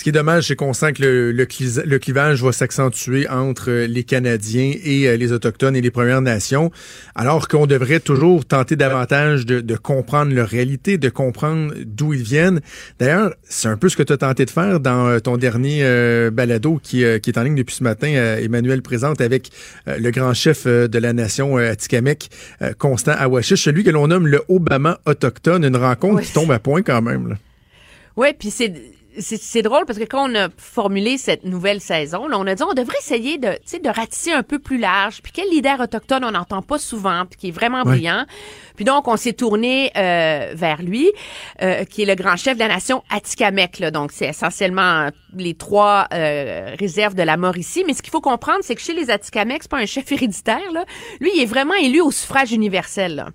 Ce 0.00 0.02
qui 0.02 0.08
est 0.08 0.12
dommage, 0.12 0.48
c'est 0.48 0.56
qu'on 0.56 0.72
sent 0.72 0.94
que 0.94 1.02
le, 1.02 1.30
le, 1.30 1.44
clis- 1.44 1.84
le 1.84 1.98
clivage 1.98 2.42
va 2.42 2.52
s'accentuer 2.52 3.28
entre 3.28 3.68
euh, 3.68 3.86
les 3.86 4.02
Canadiens 4.02 4.72
et 4.82 5.06
euh, 5.06 5.18
les 5.18 5.30
Autochtones 5.32 5.76
et 5.76 5.82
les 5.82 5.90
Premières 5.90 6.22
Nations, 6.22 6.70
alors 7.14 7.48
qu'on 7.48 7.66
devrait 7.66 8.00
toujours 8.00 8.46
tenter 8.46 8.76
davantage 8.76 9.44
de, 9.44 9.60
de 9.60 9.76
comprendre 9.76 10.32
leur 10.32 10.48
réalité, 10.48 10.96
de 10.96 11.10
comprendre 11.10 11.74
d'où 11.84 12.14
ils 12.14 12.22
viennent. 12.22 12.62
D'ailleurs, 12.98 13.34
c'est 13.46 13.68
un 13.68 13.76
peu 13.76 13.90
ce 13.90 13.96
que 13.98 14.02
tu 14.02 14.14
as 14.14 14.16
tenté 14.16 14.46
de 14.46 14.50
faire 14.50 14.80
dans 14.80 15.06
euh, 15.06 15.18
ton 15.18 15.36
dernier 15.36 15.80
euh, 15.82 16.30
balado 16.30 16.80
qui, 16.82 17.04
euh, 17.04 17.18
qui 17.18 17.28
est 17.28 17.36
en 17.36 17.42
ligne 17.42 17.56
depuis 17.56 17.74
ce 17.74 17.84
matin, 17.84 18.08
euh, 18.08 18.38
Emmanuel 18.42 18.80
présente 18.80 19.20
avec 19.20 19.50
le 19.86 20.10
grand 20.12 20.32
chef 20.32 20.66
de 20.66 20.98
la 20.98 21.12
nation 21.12 21.58
Atikamekw, 21.58 22.28
euh, 22.62 22.72
Constant 22.78 23.12
Awashish, 23.18 23.64
celui 23.64 23.84
que 23.84 23.90
l'on 23.90 24.06
nomme 24.06 24.26
le 24.28 24.40
Obama 24.48 24.98
autochtone, 25.04 25.62
une 25.62 25.76
rencontre 25.76 26.22
qui 26.22 26.32
tombe 26.32 26.52
à 26.52 26.58
point 26.58 26.80
quand 26.80 27.02
même. 27.02 27.28
Là. 27.28 27.34
Ouais, 28.16 28.32
puis 28.32 28.50
c'est 28.50 28.72
c'est 29.18 29.40
c'est 29.40 29.62
drôle 29.62 29.84
parce 29.86 29.98
que 29.98 30.04
quand 30.04 30.30
on 30.30 30.34
a 30.34 30.48
formulé 30.56 31.18
cette 31.18 31.44
nouvelle 31.44 31.80
saison, 31.80 32.28
là, 32.28 32.38
on 32.38 32.46
a 32.46 32.54
dit 32.54 32.62
on 32.62 32.74
devrait 32.74 32.96
essayer 33.00 33.38
de, 33.38 33.52
tu 33.52 33.60
sais, 33.64 33.78
de 33.78 33.88
ratisser 33.88 34.32
un 34.32 34.42
peu 34.42 34.58
plus 34.58 34.78
large. 34.78 35.20
Puis 35.22 35.32
quel 35.32 35.48
leader 35.50 35.80
autochtone 35.80 36.24
on 36.24 36.30
n'entend 36.30 36.62
pas 36.62 36.78
souvent, 36.78 37.24
puis 37.26 37.38
qui 37.38 37.48
est 37.48 37.52
vraiment 37.52 37.82
brillant. 37.82 38.24
Puis 38.76 38.84
donc 38.84 39.08
on 39.08 39.16
s'est 39.16 39.32
tourné 39.32 39.90
euh, 39.96 40.52
vers 40.54 40.82
lui, 40.82 41.10
euh, 41.62 41.84
qui 41.84 42.02
est 42.02 42.06
le 42.06 42.14
grand 42.14 42.36
chef 42.36 42.54
de 42.54 42.60
la 42.60 42.68
nation 42.68 43.02
Atikamekw. 43.10 43.80
Là. 43.80 43.90
Donc 43.90 44.12
c'est 44.12 44.26
essentiellement 44.26 45.08
les 45.36 45.54
trois 45.54 46.06
euh, 46.12 46.74
réserves 46.78 47.14
de 47.14 47.22
la 47.22 47.36
Mauricie. 47.36 47.84
Mais 47.86 47.94
ce 47.94 48.02
qu'il 48.02 48.10
faut 48.10 48.20
comprendre, 48.20 48.60
c'est 48.62 48.74
que 48.74 48.80
chez 48.80 48.94
les 48.94 49.10
Atikamekw, 49.10 49.58
c'est 49.62 49.70
pas 49.70 49.78
un 49.78 49.86
chef 49.86 50.10
héréditaire. 50.12 50.72
Là. 50.72 50.84
Lui, 51.20 51.30
il 51.34 51.42
est 51.42 51.46
vraiment 51.46 51.74
élu 51.74 52.00
au 52.00 52.10
suffrage 52.10 52.52
universel. 52.52 53.16
là. 53.16 53.28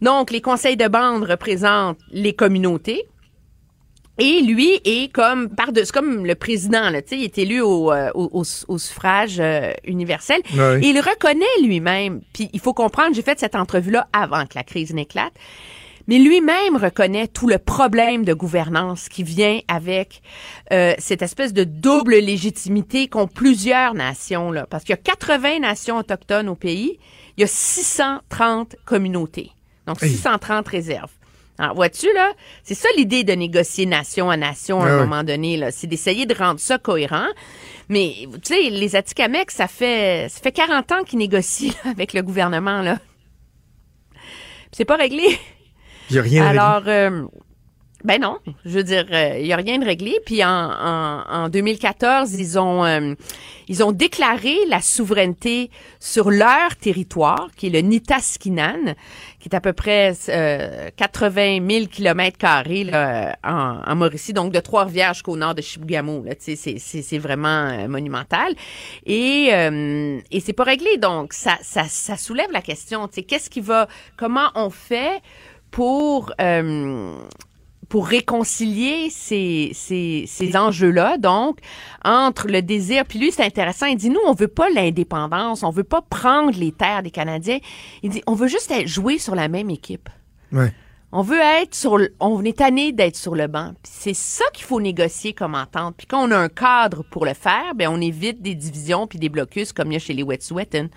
Donc 0.00 0.32
les 0.32 0.40
conseils 0.40 0.76
de 0.76 0.88
bande 0.88 1.22
représentent 1.22 1.98
les 2.10 2.32
communautés. 2.32 3.06
Et 4.18 4.42
lui 4.42 4.78
est 4.84 5.10
comme 5.12 5.48
par 5.48 5.68
c'est 5.74 5.90
comme 5.90 6.26
le 6.26 6.34
président 6.34 6.90
là, 6.90 7.00
tu 7.00 7.08
sais, 7.10 7.16
il 7.18 7.24
est 7.24 7.38
élu 7.38 7.60
au, 7.62 7.90
euh, 7.92 8.10
au, 8.14 8.42
au- 8.68 8.78
suffrage 8.78 9.36
euh, 9.40 9.72
universel. 9.84 10.40
Et 10.82 10.88
il 10.88 11.00
reconnaît 11.00 11.44
lui-même. 11.62 12.20
Puis 12.34 12.50
il 12.52 12.60
faut 12.60 12.74
comprendre, 12.74 13.14
j'ai 13.14 13.22
fait 13.22 13.40
cette 13.40 13.54
entrevue 13.54 13.90
là 13.90 14.08
avant 14.12 14.44
que 14.44 14.52
la 14.54 14.64
crise 14.64 14.92
n'éclate. 14.92 15.32
Mais 16.08 16.18
lui-même 16.18 16.76
reconnaît 16.76 17.28
tout 17.28 17.46
le 17.48 17.58
problème 17.58 18.24
de 18.24 18.34
gouvernance 18.34 19.08
qui 19.08 19.22
vient 19.22 19.60
avec 19.68 20.20
euh, 20.72 20.94
cette 20.98 21.22
espèce 21.22 21.52
de 21.54 21.64
double 21.64 22.16
légitimité 22.16 23.06
qu'ont 23.08 23.28
plusieurs 23.28 23.94
nations 23.94 24.50
là, 24.50 24.66
parce 24.68 24.82
qu'il 24.84 24.92
y 24.92 24.98
a 24.98 25.02
80 25.02 25.60
nations 25.60 25.96
autochtones 25.98 26.48
au 26.48 26.56
pays, 26.56 26.98
il 27.38 27.42
y 27.42 27.44
a 27.44 27.46
630 27.46 28.76
communautés, 28.84 29.52
donc 29.86 30.02
Hey. 30.02 30.10
630 30.10 30.66
réserves. 30.68 31.12
Alors, 31.62 31.76
vois-tu, 31.76 32.12
là, 32.12 32.32
c'est 32.64 32.74
ça 32.74 32.88
l'idée 32.96 33.22
de 33.22 33.34
négocier 33.34 33.86
nation 33.86 34.30
à 34.30 34.36
nation 34.36 34.80
à 34.80 34.86
un 34.86 34.96
ouais. 34.96 35.04
moment 35.04 35.22
donné, 35.22 35.56
là. 35.56 35.70
C'est 35.70 35.86
d'essayer 35.86 36.26
de 36.26 36.34
rendre 36.34 36.58
ça 36.58 36.76
cohérent. 36.76 37.28
Mais, 37.88 38.26
tu 38.42 38.54
sais, 38.54 38.68
les 38.68 38.96
Atikamekw, 38.96 39.48
ça 39.48 39.68
fait, 39.68 40.26
ça 40.28 40.40
fait 40.40 40.50
40 40.50 40.90
ans 40.90 41.04
qu'ils 41.04 41.20
négocient 41.20 41.72
là, 41.84 41.92
avec 41.92 42.14
le 42.14 42.22
gouvernement, 42.22 42.82
là. 42.82 42.98
Puis 44.10 44.72
C'est 44.72 44.84
pas 44.84 44.96
réglé. 44.96 45.38
Il 46.10 46.14
n'y 46.14 46.18
a 46.18 46.22
rien 46.22 46.42
de 46.42 46.46
réglé. 46.48 46.58
Alors, 46.58 46.82
euh, 46.88 47.22
ben 48.04 48.20
non, 48.20 48.38
je 48.64 48.70
veux 48.70 48.82
dire, 48.82 49.06
euh, 49.12 49.38
il 49.38 49.46
y 49.46 49.52
a 49.52 49.56
rien 49.56 49.78
de 49.78 49.84
réglé. 49.84 50.18
Puis 50.26 50.42
en, 50.42 50.48
en, 50.48 51.22
en 51.28 51.48
2014, 51.48 52.34
ils 52.34 52.58
ont 52.58 52.84
euh, 52.84 53.14
ils 53.68 53.84
ont 53.84 53.92
déclaré 53.92 54.56
la 54.68 54.80
souveraineté 54.80 55.70
sur 56.00 56.30
leur 56.30 56.76
territoire, 56.76 57.50
qui 57.56 57.68
est 57.68 57.70
le 57.70 57.78
Nitaskinan, 57.78 58.94
qui 59.42 59.48
est 59.48 59.56
à 59.56 59.60
peu 59.60 59.72
près 59.72 60.14
euh, 60.28 60.88
80 60.96 61.68
000 61.68 61.86
kilomètres 61.86 62.38
carrés 62.38 62.84
là, 62.84 63.36
en, 63.42 63.82
en 63.84 63.96
Mauricie, 63.96 64.32
donc 64.32 64.52
de 64.52 64.60
Trois-Rivières 64.60 65.14
jusqu'au 65.14 65.36
nord 65.36 65.56
de 65.56 65.60
Chibougamau. 65.60 66.24
C'est 66.38 67.18
vraiment 67.18 67.48
euh, 67.68 67.88
monumental. 67.88 68.54
Et 69.04 69.48
euh, 69.52 70.20
et 70.30 70.38
c'est 70.38 70.52
pas 70.52 70.62
réglé, 70.62 70.96
donc 70.98 71.32
ça 71.32 71.58
ça 71.60 71.84
ça 71.88 72.16
soulève 72.16 72.52
la 72.52 72.62
question. 72.62 73.08
Qu'est-ce 73.08 73.50
qui 73.50 73.60
va, 73.60 73.88
comment 74.16 74.50
on 74.54 74.70
fait 74.70 75.20
pour 75.72 76.32
euh, 76.40 77.16
pour 77.92 78.06
réconcilier 78.06 79.10
ces, 79.10 79.72
ces, 79.74 80.24
ces 80.26 80.56
enjeux-là, 80.56 81.18
donc, 81.18 81.58
entre 82.02 82.48
le 82.48 82.62
désir, 82.62 83.04
puis 83.04 83.18
lui, 83.18 83.30
c'est 83.30 83.44
intéressant, 83.44 83.84
il 83.84 83.98
dit, 83.98 84.08
nous, 84.08 84.20
on 84.24 84.32
veut 84.32 84.48
pas 84.48 84.70
l'indépendance, 84.70 85.62
on 85.62 85.68
veut 85.68 85.84
pas 85.84 86.00
prendre 86.00 86.58
les 86.58 86.72
terres 86.72 87.02
des 87.02 87.10
Canadiens, 87.10 87.58
il 88.02 88.08
dit, 88.08 88.22
on 88.26 88.32
veut 88.32 88.48
juste 88.48 88.70
être 88.70 88.88
jouer 88.88 89.18
sur 89.18 89.34
la 89.34 89.48
même 89.48 89.68
équipe. 89.68 90.08
Ouais. 90.52 90.72
On 91.12 91.20
veut 91.20 91.38
être 91.38 91.74
sur 91.74 91.98
le, 91.98 92.14
on 92.18 92.42
est 92.46 92.56
tanné 92.56 92.92
d'être 92.92 93.16
sur 93.16 93.34
le 93.34 93.46
banc. 93.46 93.72
C'est 93.82 94.14
ça 94.14 94.46
qu'il 94.54 94.64
faut 94.64 94.80
négocier 94.80 95.34
comme 95.34 95.54
entente. 95.54 95.94
Puis 95.98 96.06
quand 96.06 96.26
on 96.26 96.30
a 96.30 96.38
un 96.38 96.48
cadre 96.48 97.04
pour 97.10 97.26
le 97.26 97.34
faire, 97.34 97.74
ben 97.76 97.88
on 97.88 98.00
évite 98.00 98.40
des 98.40 98.54
divisions 98.54 99.06
puis 99.06 99.18
des 99.18 99.28
blocus 99.28 99.74
comme 99.74 99.88
il 99.90 99.94
y 99.94 99.96
a 99.96 99.98
chez 99.98 100.14
les 100.14 100.22
Wet'suwet'en. 100.22 100.88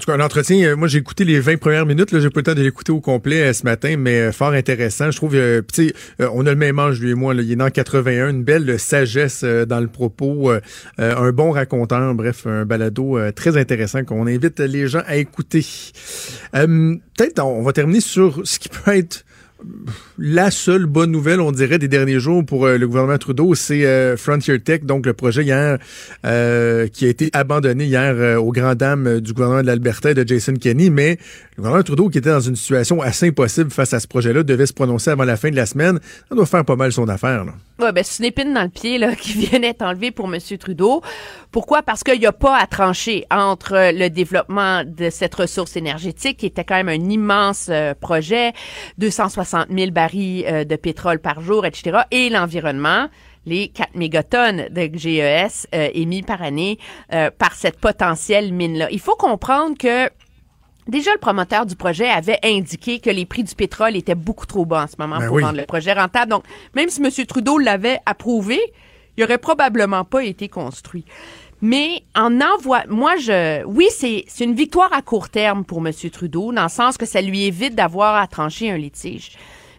En 0.00 0.02
tout 0.02 0.10
cas, 0.10 0.16
un 0.16 0.52
euh, 0.62 0.76
moi 0.76 0.88
j'ai 0.88 0.96
écouté 0.96 1.26
les 1.26 1.40
20 1.40 1.58
premières 1.58 1.84
minutes, 1.84 2.10
là, 2.10 2.20
j'ai 2.20 2.30
pas 2.30 2.40
le 2.40 2.44
temps 2.44 2.54
de 2.54 2.62
l'écouter 2.62 2.90
au 2.90 3.02
complet 3.02 3.42
euh, 3.42 3.52
ce 3.52 3.64
matin, 3.64 3.96
mais 3.98 4.18
euh, 4.18 4.32
fort 4.32 4.52
intéressant. 4.52 5.10
Je 5.10 5.16
trouve, 5.18 5.36
tu 5.70 5.92
on 6.18 6.46
a 6.46 6.50
le 6.50 6.56
même 6.56 6.78
âge, 6.78 7.02
lui 7.02 7.10
et 7.10 7.14
moi, 7.14 7.34
là, 7.34 7.42
il 7.42 7.52
est 7.52 7.56
né 7.56 7.64
en 7.64 7.68
81, 7.68 8.30
une 8.30 8.42
belle 8.42 8.80
sagesse 8.80 9.44
dans 9.44 9.78
le 9.78 9.88
propos, 9.88 10.52
un 10.96 11.32
bon 11.32 11.50
raconteur, 11.50 12.14
bref, 12.14 12.46
un 12.46 12.64
balado 12.64 13.18
très 13.32 13.58
intéressant 13.58 14.02
qu'on 14.04 14.26
invite 14.26 14.60
les 14.60 14.88
gens 14.88 15.02
à 15.06 15.16
écouter. 15.16 15.66
Peut-être 16.52 17.44
on 17.44 17.62
va 17.62 17.72
terminer 17.74 18.00
sur 18.00 18.40
ce 18.44 18.58
qui 18.58 18.70
peut 18.70 18.96
être 18.96 19.26
la 20.22 20.50
seule 20.50 20.84
bonne 20.84 21.10
nouvelle, 21.10 21.40
on 21.40 21.50
dirait, 21.50 21.78
des 21.78 21.88
derniers 21.88 22.20
jours 22.20 22.44
pour 22.44 22.66
euh, 22.66 22.76
le 22.76 22.86
gouvernement 22.86 23.16
Trudeau, 23.16 23.54
c'est 23.54 23.86
euh, 23.86 24.18
Frontier 24.18 24.60
Tech, 24.60 24.82
donc 24.82 25.06
le 25.06 25.14
projet 25.14 25.44
hier 25.44 25.78
euh, 26.26 26.88
qui 26.88 27.06
a 27.06 27.08
été 27.08 27.30
abandonné 27.32 27.86
hier 27.86 28.38
aux 28.38 28.52
grandes 28.52 28.76
dames 28.76 29.20
du 29.20 29.32
gouvernement 29.32 29.62
de 29.62 29.66
l'Alberta 29.66 30.10
et 30.10 30.14
de 30.14 30.28
Jason 30.28 30.52
Kenney, 30.60 30.90
mais 30.90 31.16
le 31.56 31.62
gouvernement 31.62 31.82
Trudeau, 31.82 32.10
qui 32.10 32.18
était 32.18 32.28
dans 32.28 32.40
une 32.40 32.54
situation 32.54 33.00
assez 33.00 33.28
impossible 33.28 33.70
face 33.70 33.94
à 33.94 34.00
ce 34.00 34.06
projet-là, 34.06 34.42
devait 34.42 34.66
se 34.66 34.74
prononcer 34.74 35.10
avant 35.10 35.24
la 35.24 35.38
fin 35.38 35.50
de 35.50 35.56
la 35.56 35.64
semaine. 35.64 35.98
Ça 36.28 36.34
doit 36.34 36.44
faire 36.44 36.66
pas 36.66 36.76
mal 36.76 36.92
son 36.92 37.08
affaire. 37.08 37.46
Là. 37.46 37.52
Ouais, 37.78 37.92
ben, 37.92 38.04
c'est 38.04 38.22
une 38.22 38.26
épine 38.26 38.52
dans 38.52 38.62
le 38.62 38.68
pied 38.68 38.98
là, 38.98 39.16
qui 39.16 39.32
vient 39.32 39.58
d'être 39.58 39.80
enlevée 39.80 40.10
pour 40.10 40.32
M. 40.32 40.38
Trudeau. 40.58 41.00
Pourquoi? 41.50 41.82
Parce 41.82 42.04
qu'il 42.04 42.20
n'y 42.20 42.26
a 42.26 42.32
pas 42.32 42.58
à 42.58 42.66
trancher 42.66 43.24
entre 43.30 43.92
le 43.92 44.08
développement 44.08 44.84
de 44.84 45.08
cette 45.08 45.34
ressource 45.34 45.76
énergétique, 45.76 46.36
qui 46.36 46.46
était 46.46 46.62
quand 46.62 46.76
même 46.76 46.90
un 46.90 47.10
immense 47.10 47.70
projet, 48.00 48.52
260 48.98 49.68
000 49.74 49.90
barils 49.90 50.09
euh, 50.16 50.64
de 50.64 50.76
pétrole 50.76 51.18
par 51.18 51.40
jour, 51.40 51.66
etc., 51.66 52.00
et 52.10 52.28
l'environnement. 52.30 53.08
les 53.46 53.68
4 53.68 53.94
mégatonnes 53.94 54.68
de 54.70 54.90
GES 54.92 55.66
euh, 55.74 55.88
émis 55.94 56.22
par 56.22 56.42
année 56.42 56.78
euh, 57.14 57.30
par 57.30 57.54
cette 57.54 57.80
potentielle 57.80 58.52
mine-là. 58.52 58.88
Il 58.90 59.00
faut 59.00 59.16
comprendre 59.16 59.76
que 59.78 60.10
Déjà, 60.88 61.12
le 61.12 61.18
promoteur 61.18 61.66
du 61.66 61.76
projet 61.76 62.08
avait 62.08 62.38
indiqué 62.42 62.98
que 62.98 63.10
les 63.10 63.24
prix 63.24 63.44
du 63.44 63.54
pétrole 63.54 63.94
étaient 63.94 64.16
beaucoup 64.16 64.46
trop 64.46 64.64
bas 64.64 64.84
en 64.84 64.86
ce 64.88 64.96
moment 64.98 65.18
Ben 65.18 65.26
pour 65.28 65.36
oui. 65.36 65.44
rendre 65.44 65.58
le 65.58 65.66
projet 65.66 65.92
rentable. 65.92 66.30
Donc, 66.30 66.42
même 66.74 66.88
si 66.88 67.00
M. 67.00 67.10
Trudeau 67.26 67.58
l'avait 67.58 68.00
approuvé, 68.06 68.58
il 69.16 69.22
aurait 69.22 69.38
probablement 69.38 70.04
pas 70.04 70.24
été 70.24 70.48
construit. 70.48 71.04
Mais 71.62 72.02
en 72.16 72.40
envoi, 72.40 72.84
moi 72.88 73.16
je, 73.16 73.62
oui, 73.66 73.86
c'est 73.90 74.24
c'est 74.26 74.44
une 74.44 74.54
victoire 74.54 74.92
à 74.92 75.02
court 75.02 75.28
terme 75.28 75.64
pour 75.64 75.86
M. 75.86 75.92
Trudeau, 76.10 76.52
dans 76.52 76.62
le 76.62 76.68
sens 76.68 76.96
que 76.96 77.06
ça 77.06 77.20
lui 77.20 77.44
évite 77.44 77.74
d'avoir 77.74 78.16
à 78.16 78.26
trancher 78.26 78.70
un 78.70 78.78
litige. 78.78 79.32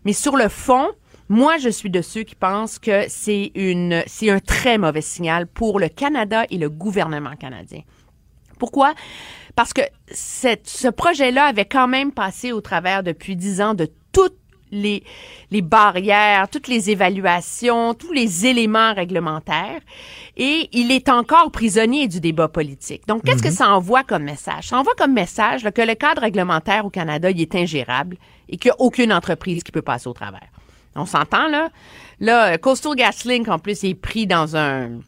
Mais 0.06 0.14
sur 0.14 0.36
le 0.36 0.50
fond, 0.50 0.90
moi 1.30 1.58
je 1.58 1.70
suis 1.70 1.90
de 1.90 2.02
ceux 2.02 2.24
qui 2.24 2.36
pensent 2.36 2.80
que 2.80 3.06
c'est 3.08 3.52
une, 3.56 4.04
c'est 4.08 4.30
un 4.30 4.40
très 4.40 4.78
mauvais 4.78 5.02
signal 5.02 5.48
pour 5.48 5.80
le 5.80 5.90
Canada 5.90 6.46
et 6.50 6.58
le 6.58 6.70
gouvernement 6.70 7.36
canadien. 7.36 7.82
Pourquoi? 8.60 8.94
Parce 9.56 9.74
que 9.74 9.82
ce 10.12 10.88
projet-là 10.88 11.46
avait 11.46 11.66
quand 11.66 11.88
même 11.88 12.12
passé 12.12 12.52
au 12.52 12.62
travers 12.62 13.04
depuis 13.04 13.36
dix 13.36 13.62
ans 13.62 13.74
de 13.74 13.90
toutes 14.12 14.41
les, 14.72 15.04
les 15.52 15.62
barrières, 15.62 16.50
toutes 16.50 16.68
les 16.68 16.90
évaluations, 16.90 17.94
tous 17.94 18.12
les 18.12 18.46
éléments 18.46 18.94
réglementaires. 18.94 19.82
Et 20.38 20.70
il 20.72 20.92
est 20.92 21.10
encore 21.10 21.52
prisonnier 21.52 22.08
du 22.08 22.20
débat 22.20 22.48
politique. 22.48 23.08
Donc, 23.08 23.24
qu'est-ce 23.24 23.44
que 23.44 23.52
ça 23.52 23.70
envoie 23.70 24.04
comme 24.04 24.24
message? 24.24 24.70
Ça 24.70 24.78
envoie 24.78 24.94
comme 24.98 25.14
message 25.14 25.64
là, 25.64 25.72
que 25.72 25.82
le 25.82 25.96
cadre 25.96 26.22
réglementaire 26.22 26.86
au 26.86 26.90
Canada, 26.90 27.30
il 27.30 27.42
est 27.42 27.56
ingérable 27.56 28.18
et 28.50 28.58
qu'il 28.58 28.70
n'y 28.70 28.74
a 28.74 28.82
aucune 28.82 29.14
entreprise 29.14 29.64
qui 29.64 29.72
peut 29.72 29.82
passer 29.82 30.08
au 30.08 30.14
travers. 30.14 30.48
On 30.96 31.06
s'entend, 31.06 31.48
là? 31.48 31.70
Là, 32.20 32.58
Coastal 32.58 32.96
GasLink, 32.96 33.48
en 33.48 33.60
plus, 33.60 33.84
est 33.84 33.94
pris 33.94 34.28
dans 34.28 34.56
un 34.56 35.00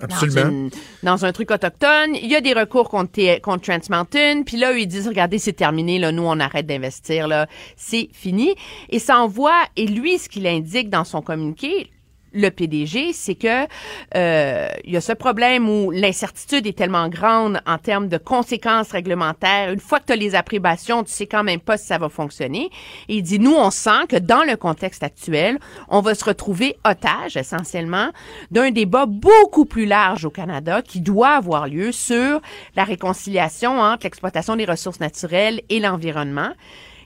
dans, 0.00 0.04
Absolument. 0.14 0.50
une- 0.50 0.70
dans 1.02 1.24
un 1.24 1.32
truc 1.32 1.50
autochtone. 1.50 2.14
Il 2.14 2.26
y 2.30 2.34
a 2.36 2.40
des 2.40 2.52
recours 2.52 2.88
contre, 2.88 3.40
contre 3.40 3.62
Trans 3.62 3.78
Mountain. 3.90 4.42
Puis 4.44 4.56
là, 4.56 4.72
ils 4.76 4.86
disent, 4.86 5.08
regardez, 5.08 5.38
c'est 5.38 5.52
terminé. 5.54 5.98
Là, 5.98 6.12
nous, 6.12 6.24
on 6.24 6.38
arrête 6.38 6.66
d'investir. 6.66 7.28
Là, 7.28 7.46
c'est 7.76 8.08
fini. 8.12 8.54
Et 8.90 8.98
ça 8.98 9.18
envoie. 9.18 9.56
Et 9.76 9.86
lui, 9.86 10.18
ce 10.18 10.28
qu'il 10.28 10.46
indique 10.46 10.90
dans 10.90 11.04
son 11.04 11.22
communiqué, 11.22 11.90
le 12.36 12.50
PDG, 12.50 13.12
c'est 13.12 13.34
que 13.34 13.66
euh, 14.14 14.68
il 14.84 14.92
y 14.92 14.96
a 14.96 15.00
ce 15.00 15.12
problème 15.12 15.68
où 15.68 15.90
l'incertitude 15.90 16.66
est 16.66 16.76
tellement 16.76 17.08
grande 17.08 17.60
en 17.66 17.78
termes 17.78 18.08
de 18.08 18.18
conséquences 18.18 18.92
réglementaires. 18.92 19.72
Une 19.72 19.80
fois 19.80 20.00
que 20.00 20.06
tu 20.06 20.12
as 20.12 20.16
les 20.16 20.34
approbations, 20.34 21.02
tu 21.02 21.12
sais 21.12 21.26
quand 21.26 21.42
même 21.42 21.60
pas 21.60 21.78
si 21.78 21.86
ça 21.86 21.98
va 21.98 22.08
fonctionner. 22.08 22.70
Et 23.08 23.16
il 23.16 23.22
dit, 23.22 23.38
nous, 23.38 23.54
on 23.54 23.70
sent 23.70 24.06
que 24.08 24.16
dans 24.16 24.44
le 24.44 24.56
contexte 24.56 25.02
actuel, 25.02 25.58
on 25.88 26.00
va 26.00 26.14
se 26.14 26.24
retrouver 26.24 26.76
otage 26.84 27.36
essentiellement 27.36 28.10
d'un 28.50 28.70
débat 28.70 29.06
beaucoup 29.06 29.64
plus 29.64 29.86
large 29.86 30.24
au 30.24 30.30
Canada 30.30 30.82
qui 30.82 31.00
doit 31.00 31.30
avoir 31.30 31.66
lieu 31.66 31.90
sur 31.90 32.40
la 32.76 32.84
réconciliation 32.84 33.80
entre 33.80 34.04
l'exploitation 34.04 34.56
des 34.56 34.66
ressources 34.66 35.00
naturelles 35.00 35.62
et 35.70 35.80
l'environnement. 35.80 36.50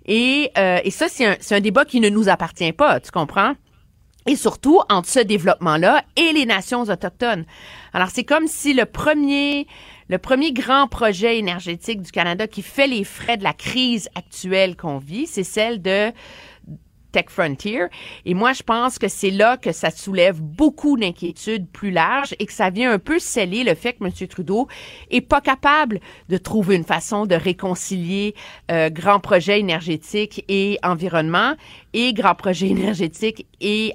Et, 0.06 0.50
euh, 0.58 0.80
et 0.82 0.90
ça, 0.90 1.08
c'est 1.08 1.24
un, 1.24 1.36
c'est 1.40 1.54
un 1.54 1.60
débat 1.60 1.84
qui 1.84 2.00
ne 2.00 2.08
nous 2.08 2.28
appartient 2.28 2.72
pas, 2.72 2.98
tu 2.98 3.10
comprends? 3.10 3.54
Et 4.30 4.36
surtout 4.36 4.80
entre 4.88 5.08
ce 5.08 5.18
développement-là 5.18 6.04
et 6.14 6.32
les 6.32 6.46
nations 6.46 6.82
autochtones. 6.82 7.44
Alors 7.92 8.10
c'est 8.12 8.22
comme 8.22 8.46
si 8.46 8.74
le 8.74 8.84
premier 8.86 9.66
le 10.08 10.18
premier 10.18 10.52
grand 10.52 10.86
projet 10.86 11.38
énergétique 11.38 12.00
du 12.02 12.12
Canada 12.12 12.46
qui 12.46 12.62
fait 12.62 12.86
les 12.86 13.02
frais 13.02 13.36
de 13.36 13.42
la 13.42 13.52
crise 13.52 14.08
actuelle 14.14 14.76
qu'on 14.76 14.98
vit, 14.98 15.26
c'est 15.26 15.44
celle 15.44 15.82
de 15.82 16.12
Tech 17.12 17.26
Frontier. 17.28 17.86
Et 18.24 18.34
moi, 18.34 18.52
je 18.52 18.62
pense 18.62 18.98
que 18.98 19.08
c'est 19.08 19.30
là 19.30 19.56
que 19.56 19.72
ça 19.72 19.90
soulève 19.90 20.40
beaucoup 20.40 20.96
d'inquiétudes 20.96 21.68
plus 21.68 21.90
larges 21.90 22.34
et 22.38 22.46
que 22.46 22.52
ça 22.52 22.70
vient 22.70 22.92
un 22.92 22.98
peu 22.98 23.18
sceller 23.18 23.64
le 23.64 23.74
fait 23.74 23.94
que 23.94 24.04
M. 24.04 24.28
Trudeau 24.28 24.68
est 25.10 25.20
pas 25.20 25.40
capable 25.40 26.00
de 26.28 26.36
trouver 26.36 26.76
une 26.76 26.84
façon 26.84 27.26
de 27.26 27.34
réconcilier 27.34 28.34
euh, 28.70 28.90
grand 28.90 29.20
projet 29.20 29.60
énergétique 29.60 30.44
et 30.48 30.78
environnement 30.82 31.54
et 31.92 32.12
grand 32.12 32.34
projet 32.34 32.68
énergétique 32.70 33.46
et 33.60 33.94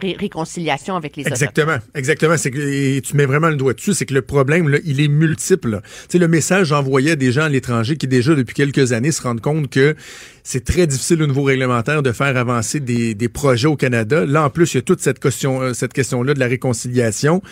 ré- 0.00 0.16
réconciliation 0.18 0.96
avec 0.96 1.16
les. 1.16 1.26
Exactement, 1.26 1.78
exactement. 1.94 2.36
C'est 2.36 2.50
que 2.50 2.58
et 2.58 3.00
tu 3.02 3.16
mets 3.16 3.26
vraiment 3.26 3.48
le 3.48 3.56
doigt 3.56 3.74
dessus, 3.74 3.94
c'est 3.94 4.06
que 4.06 4.14
le 4.14 4.22
problème 4.22 4.68
là, 4.68 4.78
il 4.84 5.00
est 5.00 5.08
multiple. 5.08 5.70
là. 5.70 5.82
Tu 6.08 6.18
le 6.18 6.28
message 6.28 6.72
envoyé 6.72 7.12
à 7.12 7.16
des 7.16 7.32
gens 7.32 7.42
à 7.42 7.48
l'étranger 7.48 7.96
qui 7.96 8.06
déjà 8.06 8.34
depuis 8.34 8.54
quelques 8.54 8.92
années 8.92 9.12
se 9.12 9.22
rendent 9.22 9.40
compte 9.40 9.70
que 9.70 9.94
c'est 10.42 10.64
très 10.64 10.86
difficile 10.86 11.22
au 11.22 11.26
niveau 11.26 11.42
réglementaire 11.42 12.02
de 12.02 12.12
faire 12.12 12.36
avancer 12.36 12.80
des, 12.80 13.14
des 13.14 13.28
projets 13.28 13.68
au 13.68 13.76
Canada. 13.76 14.26
Là, 14.26 14.44
en 14.44 14.50
plus, 14.50 14.74
il 14.74 14.76
y 14.76 14.78
a 14.78 14.82
toute 14.82 15.00
cette 15.00 15.18
question, 15.18 15.62
euh, 15.62 15.72
cette 15.74 15.92
question-là 15.92 16.34
de 16.34 16.40
la 16.40 16.46
réconciliation. 16.46 17.42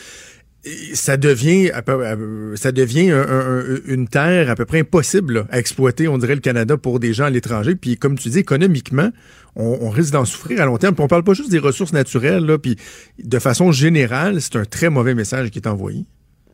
Ça 0.95 1.17
devient, 1.17 1.71
à 1.73 1.83
peu- 1.83 2.07
à- 2.07 2.17
ça 2.57 2.71
devient 2.71 3.11
un- 3.11 3.21
un- 3.29 3.65
une 3.87 4.07
terre 4.07 4.49
à 4.49 4.55
peu 4.55 4.65
près 4.65 4.81
impossible 4.81 5.35
là, 5.35 5.45
à 5.51 5.59
exploiter, 5.59 6.07
on 6.07 6.19
dirait, 6.19 6.37
le 6.37 6.41
Canada 6.41 6.77
pour 6.77 7.01
des 7.01 7.13
gens 7.13 7.25
à 7.25 7.31
l'étranger. 7.31 7.75
Puis, 7.75 7.97
comme 7.97 8.17
tu 8.17 8.29
dis, 8.29 8.39
économiquement, 8.39 9.11
on, 9.57 9.79
on 9.81 9.91
risque 9.91 10.13
d'en 10.13 10.25
souffrir 10.25 10.61
à 10.61 10.67
long 10.67 10.77
terme. 10.79 10.95
Puis 10.95 11.03
on 11.05 11.09
parle 11.09 11.25
pas 11.25 11.35
juste 11.35 11.51
des 11.51 11.59
ressources 11.59 11.93
naturelles, 11.93 12.45
là, 12.47 12.59
puis 12.59 12.77
de 13.19 13.39
façon 13.41 13.73
générale, 13.73 14.41
c'est 14.41 14.55
un 14.57 14.65
très 14.65 14.89
mauvais 14.89 15.15
message 15.15 15.51
qui 15.51 15.59
est 15.59 15.67
envoyé. 15.67 16.05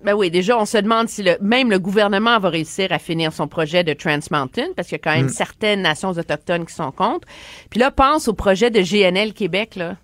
Ben 0.04 0.14
oui, 0.14 0.30
déjà, 0.30 0.56
on 0.56 0.64
se 0.64 0.78
demande 0.78 1.09
si 1.09 1.22
le, 1.24 1.32
même 1.42 1.70
le 1.70 1.78
gouvernement 1.80 2.38
va 2.38 2.48
réussir 2.50 2.92
à 2.92 2.98
finir 3.00 3.32
son 3.32 3.46
projet 3.48 3.82
de 3.84 3.92
Trans 3.92 4.20
Mountain, 4.30 4.68
parce 4.76 4.88
qu'il 4.88 4.94
y 4.96 5.00
a 5.00 5.02
quand 5.02 5.16
même 5.16 5.28
certaines 5.28 5.82
nations 5.82 6.11
autochtones 6.12 6.64
qui 6.64 6.74
sont 6.74 6.92
contre. 6.92 7.26
Puis 7.68 7.80
là, 7.80 7.90
pense 7.90 8.28
au 8.28 8.32
projet 8.32 8.70
de 8.70 8.80
GNL 8.80 9.34
Québec, 9.34 9.74
là. 9.76 9.96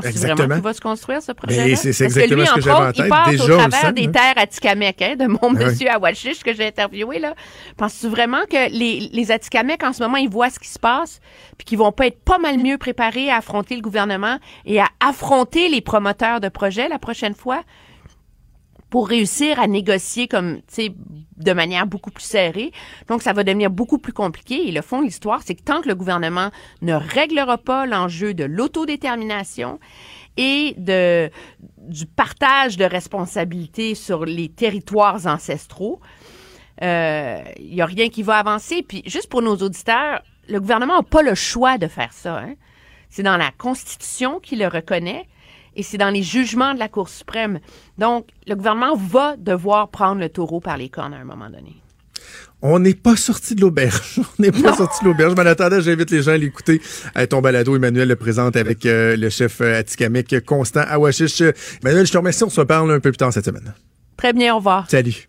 Penses-tu 0.00 0.10
Exactement. 0.10 0.36
vraiment 0.36 0.54
qu'il 0.56 0.64
va 0.64 0.72
se 0.74 0.80
construire, 0.80 1.22
ce 1.22 1.32
projet-là? 1.32 1.64
Ben, 1.64 1.76
c'est- 1.76 1.92
c'est 1.92 2.04
exactement 2.04 2.42
lui, 2.42 2.46
ce 2.48 2.54
que 2.54 2.60
j'avais 2.60 2.76
en 2.76 2.88
autres, 2.88 2.92
il 2.96 3.02
tête. 3.02 3.08
passe 3.10 3.30
Déjà, 3.30 3.44
au 3.44 3.56
travers 3.56 3.80
sent, 3.80 3.92
des 3.92 4.04
hein. 4.06 4.10
terres 4.12 4.34
Atikamekw, 4.36 5.02
hein, 5.02 5.16
de 5.16 5.26
mon 5.26 5.38
Ah 5.42 5.48
monsieur 5.64 5.90
à 5.90 5.98
que 6.44 6.52
j'ai 6.54 6.66
interviewé, 6.66 7.18
là. 7.18 7.34
Penses-tu 7.78 8.08
vraiment 8.08 8.42
que 8.50 8.70
les, 8.70 9.08
les 9.12 9.30
Atikamekw, 9.30 9.84
en 9.84 9.92
ce 9.92 10.02
moment, 10.02 10.18
ils 10.18 10.28
voient 10.28 10.50
ce 10.50 10.58
qui 10.58 10.68
se 10.68 10.78
passe, 10.78 11.20
puis 11.56 11.64
qu'ils 11.64 11.78
vont 11.78 11.92
pas 11.92 12.06
être 12.08 12.20
pas 12.22 12.38
mal 12.38 12.58
mieux 12.58 12.76
préparés 12.78 13.30
à 13.30 13.36
affronter 13.38 13.74
le 13.74 13.80
gouvernement 13.82 14.38
et 14.66 14.80
à 14.80 14.86
affronter 15.00 15.68
les 15.68 15.80
promoteurs 15.80 16.40
de 16.40 16.48
projets 16.48 16.88
la 16.88 16.98
prochaine 16.98 17.34
fois? 17.34 17.62
Pour 18.90 19.08
réussir 19.08 19.58
à 19.58 19.66
négocier 19.66 20.28
comme, 20.28 20.60
de 21.36 21.52
manière 21.52 21.86
beaucoup 21.86 22.10
plus 22.10 22.24
serrée. 22.24 22.72
Donc, 23.08 23.22
ça 23.22 23.32
va 23.32 23.42
devenir 23.42 23.70
beaucoup 23.70 23.98
plus 23.98 24.12
compliqué. 24.12 24.68
Et 24.68 24.72
le 24.72 24.82
fond 24.82 25.00
de 25.00 25.06
l'histoire, 25.06 25.40
c'est 25.44 25.54
que 25.54 25.62
tant 25.62 25.80
que 25.80 25.88
le 25.88 25.94
gouvernement 25.94 26.50
ne 26.82 26.94
réglera 26.94 27.58
pas 27.58 27.86
l'enjeu 27.86 28.32
de 28.32 28.44
l'autodétermination 28.44 29.80
et 30.36 30.74
de, 30.76 31.30
du 31.78 32.06
partage 32.06 32.76
de 32.76 32.84
responsabilités 32.84 33.94
sur 33.94 34.24
les 34.24 34.48
territoires 34.48 35.26
ancestraux, 35.26 36.00
euh, 36.82 37.42
il 37.58 37.74
y 37.74 37.80
a 37.80 37.86
rien 37.86 38.08
qui 38.08 38.22
va 38.22 38.36
avancer. 38.36 38.84
Puis, 38.86 39.02
juste 39.06 39.28
pour 39.28 39.42
nos 39.42 39.56
auditeurs, 39.56 40.22
le 40.48 40.60
gouvernement 40.60 40.98
n'a 40.98 41.02
pas 41.02 41.22
le 41.22 41.34
choix 41.34 41.78
de 41.78 41.88
faire 41.88 42.12
ça. 42.12 42.38
Hein. 42.38 42.54
C'est 43.08 43.22
dans 43.22 43.36
la 43.36 43.50
Constitution 43.56 44.40
qui 44.40 44.56
le 44.56 44.68
reconnaît 44.68 45.26
et 45.76 45.82
c'est 45.82 45.98
dans 45.98 46.10
les 46.10 46.22
jugements 46.22 46.74
de 46.74 46.78
la 46.78 46.88
Cour 46.88 47.08
suprême. 47.08 47.60
Donc, 47.98 48.28
le 48.46 48.56
gouvernement 48.56 48.96
va 48.96 49.36
devoir 49.36 49.90
prendre 49.90 50.20
le 50.20 50.28
taureau 50.28 50.60
par 50.60 50.76
les 50.76 50.88
cornes 50.88 51.14
à 51.14 51.18
un 51.18 51.24
moment 51.24 51.50
donné. 51.50 51.76
On 52.62 52.78
n'est 52.78 52.94
pas 52.94 53.16
sorti 53.16 53.54
de 53.54 53.60
l'auberge. 53.60 54.18
On 54.38 54.42
n'est 54.42 54.50
pas 54.50 54.74
sorti 54.74 55.04
de 55.04 55.10
l'auberge. 55.10 55.34
Mais 55.36 55.42
en 55.42 55.46
attendant, 55.46 55.80
j'invite 55.80 56.10
les 56.10 56.22
gens 56.22 56.32
à 56.32 56.36
l'écouter. 56.36 56.80
Euh, 57.16 57.26
ton 57.26 57.40
balado, 57.40 57.76
Emmanuel 57.76 58.08
le 58.08 58.16
présente 58.16 58.56
avec 58.56 58.86
euh, 58.86 59.16
le 59.16 59.28
chef 59.28 59.60
euh, 59.60 59.78
Atikamekw, 59.78 60.40
Constant 60.44 60.84
Awashish. 60.88 61.42
Emmanuel, 61.82 62.06
je 62.06 62.12
te 62.12 62.18
remercie. 62.18 62.42
On 62.44 62.50
se 62.50 62.60
reparle 62.60 62.90
un 62.90 63.00
peu 63.00 63.12
plus 63.12 63.18
tard 63.18 63.32
cette 63.32 63.44
semaine. 63.44 63.74
Très 64.16 64.32
bien, 64.32 64.54
au 64.54 64.56
revoir. 64.56 64.90
Salut. 64.90 65.28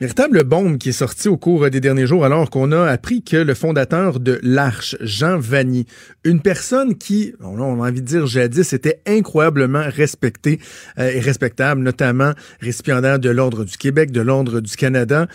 Véritable 0.00 0.44
bombe 0.44 0.78
qui 0.78 0.90
est 0.90 0.92
sortie 0.92 1.26
au 1.26 1.36
cours 1.36 1.68
des 1.70 1.80
derniers 1.80 2.06
jours 2.06 2.24
alors 2.24 2.50
qu'on 2.50 2.70
a 2.70 2.84
appris 2.84 3.24
que 3.24 3.36
le 3.36 3.54
fondateur 3.54 4.20
de 4.20 4.38
l'Arche, 4.44 4.94
Jean 5.00 5.40
Vanny, 5.40 5.86
une 6.22 6.40
personne 6.40 6.96
qui, 6.96 7.34
on 7.40 7.60
a 7.60 7.64
envie 7.64 8.00
de 8.00 8.06
dire 8.06 8.24
jadis, 8.28 8.72
était 8.72 9.00
incroyablement 9.08 9.82
respectée 9.84 10.60
euh, 11.00 11.10
et 11.10 11.18
respectable, 11.18 11.80
notamment 11.80 12.30
récipiendaire 12.60 13.18
de 13.18 13.28
l'Ordre 13.28 13.64
du 13.64 13.76
Québec, 13.76 14.12
de 14.12 14.20
l'Ordre 14.20 14.60
du 14.60 14.76
Canada, 14.76 15.26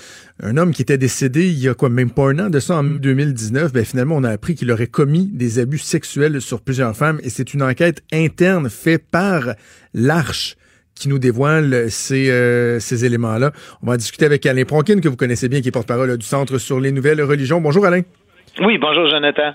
un 0.41 0.55
homme 0.55 0.72
qui 0.72 0.82
était 0.82 0.97
décédé 0.97 1.45
il 1.45 1.59
y 1.59 1.68
a 1.68 1.74
quoi, 1.74 1.89
même 1.89 2.11
pas 2.11 2.30
un 2.30 2.39
an 2.39 2.49
de 2.49 2.61
ça, 2.61 2.78
en 2.78 2.86
2019, 2.86 3.74
ben 3.74 3.84
finalement 3.84 4.16
on 4.16 4.24
a 4.24 4.30
appris 4.30 4.55
qu'il 4.55 4.72
aurait 4.72 4.88
commis 4.88 5.30
des 5.34 5.59
abus 5.59 5.80
sexuels 5.80 6.39
sur 6.39 6.61
plusieurs 6.61 6.95
femmes 6.95 7.20
et 7.22 7.30
c'est 7.30 7.53
une 7.53 7.64
enquête 7.64 8.01
interne 8.14 8.70
faite 8.70 9.03
par 9.11 9.55
l'Arche 9.93 10.55
qui 10.96 11.10
nous 11.10 11.20
dévoile 11.20 11.89
ces, 11.89 12.30
euh, 12.30 12.80
ces 12.80 13.06
éléments-là. 13.06 13.52
On 13.82 13.88
va 13.88 13.98
discuter 13.98 14.26
avec 14.26 14.46
Alain 14.46 14.66
Pronkin, 14.66 15.00
que 15.00 15.08
vous 15.08 15.16
connaissez 15.16 15.50
bien, 15.50 15.62
qui 15.62 15.70
est 15.70 15.72
porte-parole 15.72 16.18
du 16.18 16.26
Centre 16.26 16.58
sur 16.58 16.80
les 16.80 16.91
nouvelles 16.91 17.22
religions. 17.22 17.62
Bonjour 17.62 17.86
Alain. 17.86 18.02
Oui, 18.62 18.78
bonjour 18.78 19.10
Jonathan. 19.10 19.54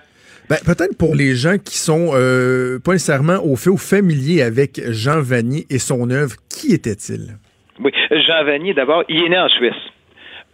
Ben, 0.49 0.57
peut-être 0.65 0.97
pour 0.97 1.15
les 1.15 1.35
gens 1.35 1.59
qui 1.59 1.77
sont 1.77 2.11
euh, 2.15 2.79
pas 2.79 2.93
nécessairement 2.93 3.45
au 3.45 3.55
fait 3.55 3.69
ou 3.69 3.77
familiers 3.77 4.43
avec 4.43 4.81
Jean 4.89 5.21
Vanier 5.21 5.67
et 5.69 5.79
son 5.79 6.09
œuvre, 6.11 6.37
qui 6.49 6.73
était-il? 6.73 7.37
Oui, 7.85 7.93
Jean 8.11 8.45
Vanier, 8.45 8.73
d'abord, 8.73 9.05
il 9.09 9.23
est 9.25 9.29
né 9.29 9.39
en 9.39 9.49
Suisse. 9.49 9.75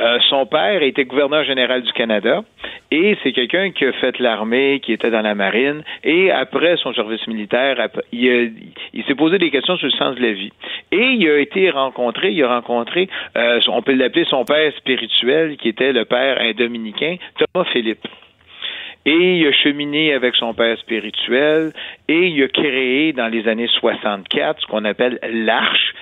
Euh, 0.01 0.19
son 0.29 0.45
père 0.47 0.83
était 0.83 1.05
gouverneur 1.05 1.45
général 1.45 1.83
du 1.83 1.93
Canada 1.93 2.43
et 2.91 3.17
c'est 3.23 3.33
quelqu'un 3.33 3.71
qui 3.71 3.85
a 3.85 3.93
fait 3.93 4.19
l'armée, 4.19 4.81
qui 4.83 4.93
était 4.93 5.11
dans 5.11 5.23
la 5.23 5.37
marine 5.37 5.85
et 6.03 6.33
après 6.33 6.77
son 6.79 6.93
service 6.93 7.25
militaire, 7.29 7.77
il, 8.13 8.53
s'est 9.07 9.15
posé 9.15 9.39
des 9.39 9.51
questions 9.51 9.77
sur 9.77 9.87
le 9.87 9.93
sens 9.93 10.17
de 10.17 10.23
la 10.23 10.33
vie. 10.33 10.53
Et 10.91 11.13
il 11.13 11.29
a 11.29 11.39
été 11.39 11.71
rencontré, 11.71 12.33
il 12.33 12.43
a 12.43 12.49
rencontré, 12.49 13.09
euh, 13.37 13.61
on 13.69 13.83
peut 13.83 13.95
l'appeler 13.95 14.25
son 14.25 14.45
père 14.45 14.73
spirituel, 14.77 15.57
qui 15.59 15.69
était 15.69 15.93
le 15.93 16.05
père 16.05 16.41
un 16.41 16.53
dominicain, 16.53 17.17
Thomas 17.39 17.67
Philippe 17.71 18.09
et 19.07 19.39
il 19.39 19.47
a 19.47 19.53
cheminé 19.53 20.15
avec 20.15 20.35
son 20.35 20.55
père 20.55 20.79
spirituel 20.79 21.73
et 22.09 22.29
il 22.29 22.43
a 22.43 22.49
créé 22.49 23.13
dans 23.13 23.29
les 23.29 23.47
années 23.49 23.69
64 23.69 24.61
ce 24.61 24.67
qu'on 24.67 24.85
appelle 24.85 25.19
l'Arche, 25.31 25.95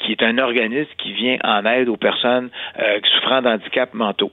qui 0.00 0.12
est 0.12 0.22
un 0.22 0.38
organisme 0.38 0.90
qui 0.98 1.12
vient 1.12 1.38
en 1.44 1.64
aide 1.66 1.88
aux 1.88 1.96
personnes 1.96 2.50
euh, 2.78 2.98
souffrant 3.14 3.42
d'handicaps 3.42 3.94
mentaux. 3.94 4.32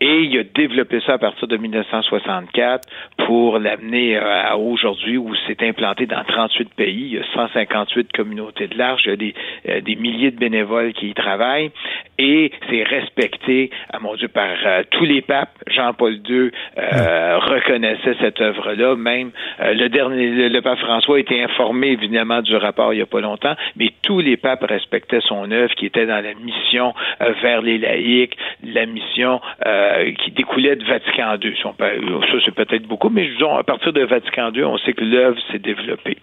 Et 0.00 0.20
il 0.22 0.38
a 0.38 0.44
développé 0.44 1.00
ça 1.04 1.14
à 1.14 1.18
partir 1.18 1.48
de 1.48 1.56
1964 1.56 2.88
pour 3.26 3.58
l'amener 3.58 4.16
euh, 4.16 4.22
à 4.22 4.56
aujourd'hui 4.56 5.16
où 5.16 5.34
c'est 5.46 5.60
implanté 5.64 6.06
dans 6.06 6.22
38 6.22 6.72
pays. 6.74 7.08
Il 7.10 7.14
y 7.14 7.18
a 7.18 7.24
158 7.34 8.12
communautés 8.12 8.68
de 8.68 8.78
l'Arche, 8.78 9.02
il 9.06 9.10
y 9.10 9.12
a 9.12 9.16
des, 9.16 9.34
euh, 9.68 9.80
des 9.80 9.96
milliers 9.96 10.30
de 10.30 10.38
bénévoles 10.38 10.92
qui 10.92 11.08
y 11.08 11.14
travaillent 11.14 11.72
et 12.16 12.52
c'est 12.70 12.84
respecté, 12.84 13.70
à 13.92 13.98
mon 13.98 14.14
Dieu, 14.14 14.28
par 14.28 14.56
euh, 14.64 14.82
tous 14.90 15.04
les 15.04 15.20
papes. 15.20 15.50
Jean-Paul 15.66 16.20
II 16.28 16.50
reconnaissait 16.76 18.14
cette 18.20 18.40
œuvre-là. 18.40 18.96
Même 18.96 19.30
le 19.60 19.88
dernier, 19.88 20.48
le, 20.48 20.60
pape 20.60 20.78
François 20.78 21.16
a 21.16 21.20
été 21.20 21.42
informé 21.42 21.88
évidemment 21.88 22.40
du 22.40 22.56
rapport 22.56 22.92
il 22.92 22.96
n'y 22.96 23.02
a 23.02 23.06
pas 23.06 23.20
longtemps, 23.20 23.54
mais 23.76 23.90
tous 24.02 24.20
les 24.20 24.36
papes 24.36 24.64
respectaient 24.64 25.20
son 25.20 25.50
œuvre 25.50 25.74
qui 25.74 25.86
était 25.86 26.06
dans 26.06 26.22
la 26.22 26.34
mission 26.34 26.94
vers 27.42 27.62
les 27.62 27.78
laïcs, 27.78 28.36
la 28.64 28.86
mission 28.86 29.40
euh, 29.66 29.87
qui 30.22 30.30
découlait 30.32 30.76
de 30.76 30.84
Vatican 30.84 31.36
II. 31.42 31.54
ça, 31.62 32.38
c'est 32.44 32.54
peut-être 32.54 32.86
beaucoup, 32.86 33.08
mais 33.08 33.26
disons, 33.28 33.56
à 33.56 33.64
partir 33.64 33.92
de 33.92 34.04
Vatican 34.04 34.50
II, 34.52 34.64
on 34.64 34.78
sait 34.78 34.92
que 34.92 35.04
l'œuvre 35.04 35.38
s'est 35.50 35.58
développée. 35.58 36.16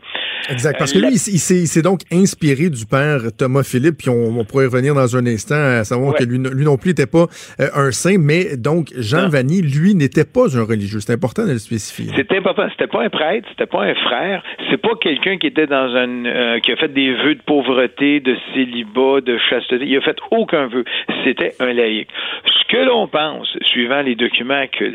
Exact, 0.50 0.78
parce 0.78 0.94
que 0.94 1.00
lui, 1.00 1.08
il, 1.14 1.40
s'est 1.40 1.82
donc 1.82 2.02
inspiré 2.12 2.70
du 2.70 2.86
père 2.86 3.22
Thomas 3.38 3.64
Philippe, 3.64 3.98
puis 4.00 4.10
on, 4.10 4.44
pourrait 4.46 4.66
revenir 4.66 4.94
dans 4.94 5.16
un 5.16 5.26
instant 5.26 5.56
à 5.56 5.84
savoir 5.84 6.14
que 6.16 6.24
lui, 6.24 6.38
non 6.40 6.78
plus 6.78 6.90
n'était 6.90 7.08
pas 7.08 7.26
euh, 7.60 7.68
un 7.74 7.92
saint, 7.92 8.18
mais 8.20 8.58
donc 8.58 8.90
Jean 8.98 9.28
Vanny, 9.28 9.62
lui, 9.62 9.96
n'était 9.96 10.26
pas 10.26 10.56
un 10.58 10.64
religieux. 10.64 11.00
C'est 11.00 11.14
important 11.14 11.46
de 11.46 11.54
le 11.54 11.58
spécifier. 11.58 12.12
C'est 12.16 12.32
important. 12.38 12.68
C'était 12.72 12.88
pas 12.88 13.04
un 13.04 13.10
prêtre, 13.10 13.48
c'était 13.50 13.66
pas 13.66 13.84
un 13.84 13.96
frère, 13.96 14.44
c'est 14.70 14.78
pas 14.78 14.96
quelqu'un 15.02 15.38
qui 15.38 15.48
était 15.48 15.68
dans 15.68 15.96
un 15.96 16.26
euh, 16.26 16.60
qui 16.60 16.72
a 16.72 16.76
fait 16.76 16.94
des 16.94 17.14
vœux 17.14 17.36
de 17.36 17.42
pauvreté, 17.42 18.20
de 18.20 18.36
célibat, 18.54 19.22
de 19.22 19.38
chasteté. 19.50 19.86
Il 19.86 19.98
a 19.98 20.02
fait 20.02 20.18
aucun 20.32 20.68
vœu. 20.68 20.84
C'était 21.24 21.54
un 21.60 21.74
laïc. 21.74 22.08
Ce 22.46 22.68
que 22.68 22.86
l'on 22.86 23.08
pense, 23.08 23.55
suivant 23.64 24.02
les 24.02 24.16
documents 24.16 24.66
que 24.72 24.86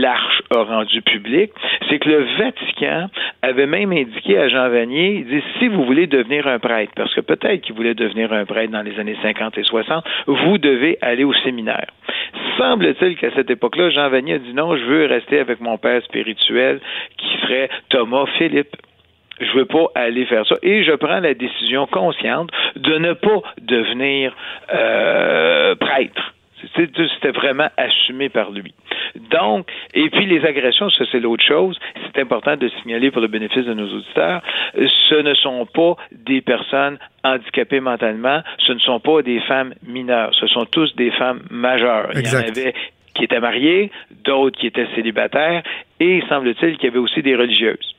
l'Arche 0.00 0.42
a 0.54 0.62
rendus 0.62 1.02
publics, 1.02 1.52
c'est 1.88 1.98
que 1.98 2.08
le 2.08 2.26
Vatican 2.38 3.08
avait 3.42 3.66
même 3.66 3.92
indiqué 3.92 4.38
à 4.38 4.48
Jean 4.48 4.68
Vanier, 4.68 5.18
il 5.20 5.26
dit, 5.26 5.42
si 5.58 5.68
vous 5.68 5.84
voulez 5.84 6.06
devenir 6.06 6.46
un 6.46 6.58
prêtre, 6.58 6.92
parce 6.96 7.14
que 7.14 7.20
peut-être 7.20 7.62
qu'il 7.62 7.74
voulait 7.74 7.94
devenir 7.94 8.32
un 8.32 8.44
prêtre 8.44 8.72
dans 8.72 8.82
les 8.82 8.98
années 8.98 9.16
50 9.22 9.58
et 9.58 9.64
60, 9.64 10.04
vous 10.26 10.58
devez 10.58 10.98
aller 11.00 11.24
au 11.24 11.34
séminaire. 11.34 11.86
Semble-t-il 12.58 13.16
qu'à 13.16 13.30
cette 13.34 13.50
époque-là, 13.50 13.90
Jean 13.90 14.08
Vanier 14.08 14.34
a 14.34 14.38
dit 14.38 14.52
non, 14.54 14.76
je 14.76 14.84
veux 14.84 15.06
rester 15.06 15.38
avec 15.38 15.60
mon 15.60 15.78
père 15.78 16.02
spirituel, 16.02 16.80
qui 17.16 17.28
serait 17.42 17.68
Thomas 17.88 18.26
Philippe 18.36 18.76
je 19.40 19.52
veux 19.52 19.66
pas 19.66 19.86
aller 19.94 20.26
faire 20.26 20.46
ça. 20.46 20.56
Et 20.62 20.84
je 20.84 20.92
prends 20.92 21.20
la 21.20 21.34
décision 21.34 21.86
consciente 21.86 22.50
de 22.76 22.98
ne 22.98 23.12
pas 23.12 23.42
devenir 23.60 24.34
euh, 24.74 25.74
prêtre. 25.76 26.34
C'était 26.74 27.30
vraiment 27.30 27.68
assumé 27.76 28.28
par 28.28 28.50
lui. 28.50 28.74
Donc, 29.30 29.70
et 29.94 30.10
puis 30.10 30.26
les 30.26 30.44
agressions, 30.44 30.90
ça 30.90 31.04
c'est 31.10 31.20
l'autre 31.20 31.44
chose. 31.44 31.78
C'est 32.06 32.20
important 32.20 32.56
de 32.56 32.68
signaler 32.80 33.10
pour 33.10 33.20
le 33.20 33.28
bénéfice 33.28 33.64
de 33.64 33.74
nos 33.74 33.88
auditeurs. 33.88 34.42
Ce 34.74 35.14
ne 35.14 35.34
sont 35.34 35.66
pas 35.66 35.96
des 36.12 36.40
personnes 36.40 36.98
handicapées 37.24 37.80
mentalement. 37.80 38.42
Ce 38.58 38.72
ne 38.72 38.78
sont 38.78 39.00
pas 39.00 39.22
des 39.22 39.40
femmes 39.40 39.74
mineures. 39.86 40.34
Ce 40.34 40.46
sont 40.46 40.64
tous 40.66 40.94
des 40.96 41.10
femmes 41.12 41.42
majeures. 41.50 42.10
Il 42.14 42.26
y 42.26 42.36
en 42.36 42.48
avait 42.48 42.74
qui 43.14 43.24
étaient 43.24 43.40
mariées, 43.40 43.90
d'autres 44.24 44.58
qui 44.58 44.68
étaient 44.68 44.86
célibataires, 44.94 45.62
et 45.98 46.22
semble-t-il 46.28 46.76
qu'il 46.76 46.84
y 46.84 46.88
avait 46.88 47.00
aussi 47.00 47.20
des 47.20 47.34
religieuses 47.34 47.97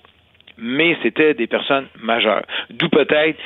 mais 0.61 0.97
c'était 1.01 1.33
des 1.33 1.47
personnes 1.47 1.87
majeures. 2.01 2.45
D'où 2.69 2.89
peut-être, 2.89 3.39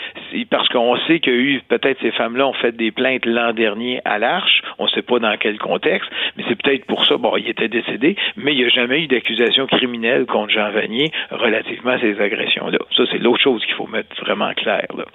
parce 0.49 0.68
qu'on 0.70 0.97
sait 1.07 1.20
qu'il 1.20 1.34
y 1.34 1.36
a 1.36 1.39
eu, 1.39 1.61
peut-être 1.68 1.99
ces 2.01 2.11
femmes-là 2.11 2.47
ont 2.47 2.53
fait 2.53 2.76
des 2.76 2.91
plaintes 2.91 3.26
l'an 3.26 3.53
dernier 3.53 4.01
à 4.05 4.20
l'Arche, 4.20 4.61
on 4.80 4.86
ne 4.86 4.89
sait 4.89 5.01
pas 5.01 5.20
dans 5.20 5.36
quel 5.38 5.57
contexte, 5.57 6.09
mais 6.38 6.43
c'est 6.47 6.61
peut-être 6.61 6.86
pour 6.86 7.05
ça, 7.05 7.18
bon, 7.18 7.36
il 7.38 7.47
était 7.49 7.68
décédé, 7.68 8.16
mais 8.36 8.53
il 8.53 8.59
n'y 8.59 8.66
a 8.66 8.70
jamais 8.70 9.03
eu 9.03 9.07
d'accusation 9.07 9.68
criminelle 9.68 10.26
contre 10.26 10.53
Jean 10.53 10.72
Vanier 10.72 11.11
relativement 11.32 11.91
à 11.91 11.99
ces 11.99 12.20
agressions-là. 12.20 12.80
Ça, 12.95 13.03
c'est 13.11 13.20
l'autre 13.20 13.41
chose 13.41 13.64
qu'il 13.66 13.76
faut 13.76 13.88
mettre 13.88 14.16
vraiment 14.24 14.53
clair, 14.53 14.86
là. 14.97 15.05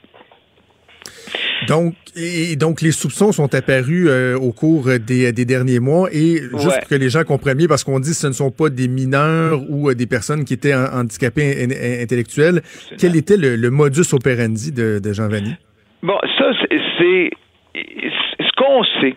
Donc, 1.66 1.94
et 2.16 2.56
donc 2.56 2.80
les 2.80 2.92
soupçons 2.92 3.32
sont 3.32 3.54
apparus 3.54 4.06
euh, 4.08 4.36
au 4.36 4.52
cours 4.52 4.88
des, 4.98 5.32
derniers 5.32 5.80
mois 5.80 6.08
et 6.12 6.36
juste 6.36 6.78
pour 6.80 6.88
que 6.88 6.94
les 6.94 7.10
gens 7.10 7.24
comprennent 7.24 7.58
bien, 7.58 7.66
parce 7.66 7.84
qu'on 7.84 8.00
dit 8.00 8.10
que 8.10 8.16
ce 8.16 8.26
ne 8.26 8.32
sont 8.32 8.50
pas 8.50 8.70
des 8.70 8.88
mineurs 8.88 9.60
ou 9.68 9.90
euh, 9.90 9.94
des 9.94 10.06
personnes 10.06 10.44
qui 10.44 10.54
étaient 10.54 10.74
handicapées 10.74 11.66
intellectuels, 12.02 12.62
quel 12.98 13.16
était 13.16 13.36
le, 13.36 13.70
modus 13.70 14.12
operandi 14.12 14.72
de, 14.72 15.00
Jean 15.12 15.28
Vanny? 15.28 15.54
Bon, 16.02 16.18
ça, 16.38 16.52
c'est 16.98 17.30
ce 17.74 18.52
qu'on 18.56 18.84
sait, 19.00 19.16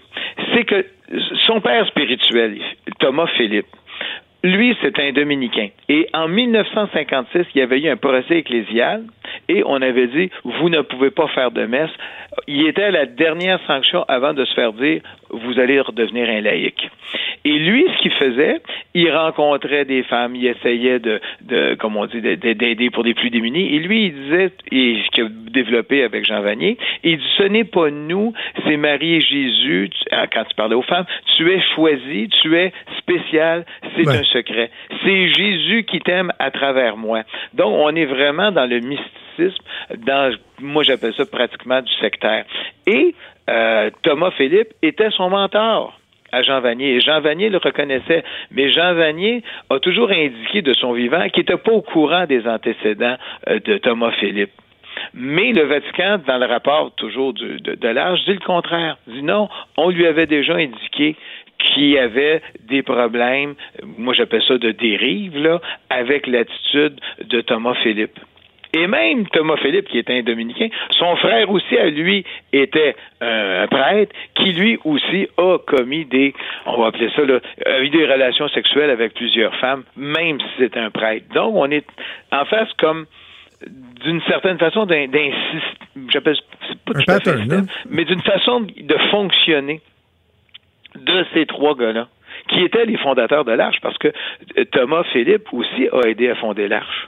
c'est 0.53 0.65
que 0.65 0.85
son 1.45 1.61
père 1.61 1.85
spirituel, 1.87 2.57
Thomas 2.99 3.27
Philippe, 3.37 3.67
lui, 4.43 4.75
c'est 4.81 4.97
un 4.99 5.11
dominicain. 5.11 5.69
Et 5.87 6.07
en 6.13 6.27
1956, 6.27 7.45
il 7.53 7.59
y 7.59 7.61
avait 7.61 7.79
eu 7.79 7.89
un 7.89 7.97
procès 7.97 8.37
ecclésial 8.39 9.03
et 9.47 9.63
on 9.65 9.81
avait 9.81 10.07
dit, 10.07 10.29
vous 10.43 10.69
ne 10.69 10.81
pouvez 10.81 11.11
pas 11.11 11.27
faire 11.27 11.51
de 11.51 11.65
messe. 11.65 11.91
Il 12.47 12.65
était 12.67 12.83
à 12.83 12.91
la 12.91 13.05
dernière 13.05 13.59
sanction 13.67 14.03
avant 14.07 14.33
de 14.33 14.45
se 14.45 14.53
faire 14.53 14.73
dire, 14.73 15.01
vous 15.29 15.59
allez 15.59 15.79
redevenir 15.79 16.29
un 16.29 16.41
laïc. 16.41 16.89
Et 17.43 17.57
lui, 17.57 17.85
ce 17.95 18.01
qu'il 18.01 18.11
faisait, 18.11 18.61
il 18.93 19.11
rencontrait 19.11 19.85
des 19.85 20.03
femmes, 20.03 20.35
il 20.35 20.45
essayait 20.45 20.99
de, 20.99 21.19
de 21.41 21.75
comme 21.75 21.97
on 21.97 22.05
dit, 22.05 22.21
d'aider 22.21 22.89
pour 22.91 23.03
des 23.03 23.13
plus 23.13 23.29
démunis. 23.29 23.75
Et 23.75 23.79
lui, 23.79 24.05
il 24.05 24.13
disait, 24.13 24.51
et 24.71 24.97
ce 25.03 25.09
qu'il 25.11 25.23
a 25.25 25.29
développé 25.29 26.03
avec 26.03 26.25
Jean 26.25 26.41
Vanier, 26.41 26.77
il 27.03 27.17
dit, 27.17 27.23
ce 27.37 27.43
n'est 27.43 27.63
pas 27.63 27.89
nous, 27.89 28.33
c'est 28.65 28.77
Marie 28.77 29.15
et 29.15 29.21
Jésus, 29.21 29.89
ah, 30.11 30.27
quand 30.27 30.43
tu 30.45 30.55
parlais 30.55 30.75
aux 30.75 30.83
femmes, 30.83 31.05
tu 31.37 31.51
es 31.51 31.61
choisi, 31.75 32.29
tu 32.41 32.55
es 32.55 32.71
spécial, 32.99 33.65
c'est 33.95 34.07
un 34.07 34.23
secret. 34.31 34.71
C'est 35.03 35.29
Jésus 35.29 35.83
qui 35.83 35.99
t'aime 35.99 36.31
à 36.39 36.51
travers 36.51 36.97
moi. 36.97 37.23
Donc, 37.53 37.73
on 37.77 37.95
est 37.95 38.05
vraiment 38.05 38.51
dans 38.51 38.65
le 38.65 38.79
mysticisme, 38.79 39.63
dans, 39.97 40.33
moi 40.59 40.83
j'appelle 40.83 41.13
ça 41.13 41.25
pratiquement 41.25 41.81
du 41.81 41.93
sectaire. 41.93 42.45
Et 42.87 43.15
euh, 43.49 43.89
Thomas 44.03 44.31
Philippe 44.31 44.73
était 44.81 45.09
son 45.11 45.29
mentor 45.29 45.97
à 46.31 46.43
Jean 46.43 46.61
Vanier. 46.61 46.95
Et 46.95 47.01
Jean 47.01 47.19
Vanier 47.21 47.49
le 47.49 47.57
reconnaissait. 47.57 48.23
Mais 48.51 48.71
Jean 48.71 48.93
Vanier 48.93 49.43
a 49.69 49.79
toujours 49.79 50.11
indiqué 50.11 50.61
de 50.61 50.73
son 50.73 50.93
vivant 50.93 51.27
qu'il 51.29 51.41
n'était 51.41 51.57
pas 51.57 51.71
au 51.71 51.81
courant 51.81 52.25
des 52.25 52.47
antécédents 52.47 53.17
euh, 53.49 53.59
de 53.59 53.77
Thomas 53.77 54.11
Philippe. 54.19 54.51
Mais 55.13 55.51
le 55.51 55.63
Vatican, 55.63 56.19
dans 56.25 56.37
le 56.37 56.45
rapport 56.45 56.93
toujours 56.95 57.33
de, 57.33 57.87
l'âge, 57.87 58.23
dit 58.25 58.33
le 58.33 58.45
contraire. 58.45 58.97
Dit 59.07 59.23
non, 59.23 59.49
on 59.77 59.89
lui 59.89 60.05
avait 60.05 60.25
déjà 60.25 60.55
indiqué 60.55 61.15
qu'il 61.73 61.89
y 61.89 61.97
avait 61.97 62.41
des 62.67 62.83
problèmes, 62.83 63.55
moi 63.97 64.13
j'appelle 64.13 64.43
ça 64.47 64.57
de 64.57 64.71
dérive, 64.71 65.37
là, 65.37 65.61
avec 65.89 66.27
l'attitude 66.27 66.99
de 67.23 67.41
Thomas 67.41 67.75
Philippe. 67.83 68.19
Et 68.73 68.87
même 68.87 69.27
Thomas 69.27 69.57
Philippe, 69.57 69.89
qui 69.89 69.97
était 69.97 70.17
un 70.19 70.23
dominicain, 70.23 70.69
son 70.91 71.15
frère 71.17 71.49
aussi, 71.49 71.77
à 71.77 71.89
lui, 71.89 72.23
était 72.53 72.95
un 73.19 73.67
prêtre, 73.67 74.15
qui 74.35 74.53
lui 74.53 74.79
aussi 74.85 75.27
a 75.37 75.57
commis 75.57 76.05
des, 76.05 76.33
on 76.65 76.79
va 76.79 76.87
appeler 76.87 77.09
ça, 77.15 77.23
là, 77.23 77.39
a 77.65 77.81
eu 77.81 77.89
des 77.89 78.05
relations 78.05 78.47
sexuelles 78.49 78.89
avec 78.89 79.13
plusieurs 79.13 79.53
femmes, 79.57 79.83
même 79.97 80.39
si 80.39 80.47
c'est 80.57 80.77
un 80.77 80.89
prêtre. 80.89 81.25
Donc, 81.33 81.53
on 81.55 81.69
est 81.69 81.85
en 82.31 82.45
face 82.45 82.71
comme 82.77 83.07
d'une 84.03 84.21
certaine 84.21 84.57
façon 84.57 84.85
d'un 84.85 85.05
j'appelle 86.09 86.37
pas 86.85 86.93
un 86.95 87.03
pattern, 87.03 87.67
mais 87.89 88.05
d'une 88.05 88.21
façon 88.21 88.61
de 88.61 88.97
fonctionner 89.11 89.81
de 90.95 91.25
ces 91.33 91.45
trois 91.45 91.75
gars-là, 91.75 92.07
qui 92.49 92.63
étaient 92.63 92.85
les 92.85 92.97
fondateurs 92.97 93.45
de 93.45 93.51
l'Arche, 93.51 93.79
parce 93.81 93.97
que 93.97 94.11
Thomas 94.71 95.03
Philippe 95.11 95.51
aussi 95.53 95.89
a 95.91 96.07
aidé 96.07 96.29
à 96.29 96.35
fonder 96.35 96.67
l'Arche. 96.67 97.07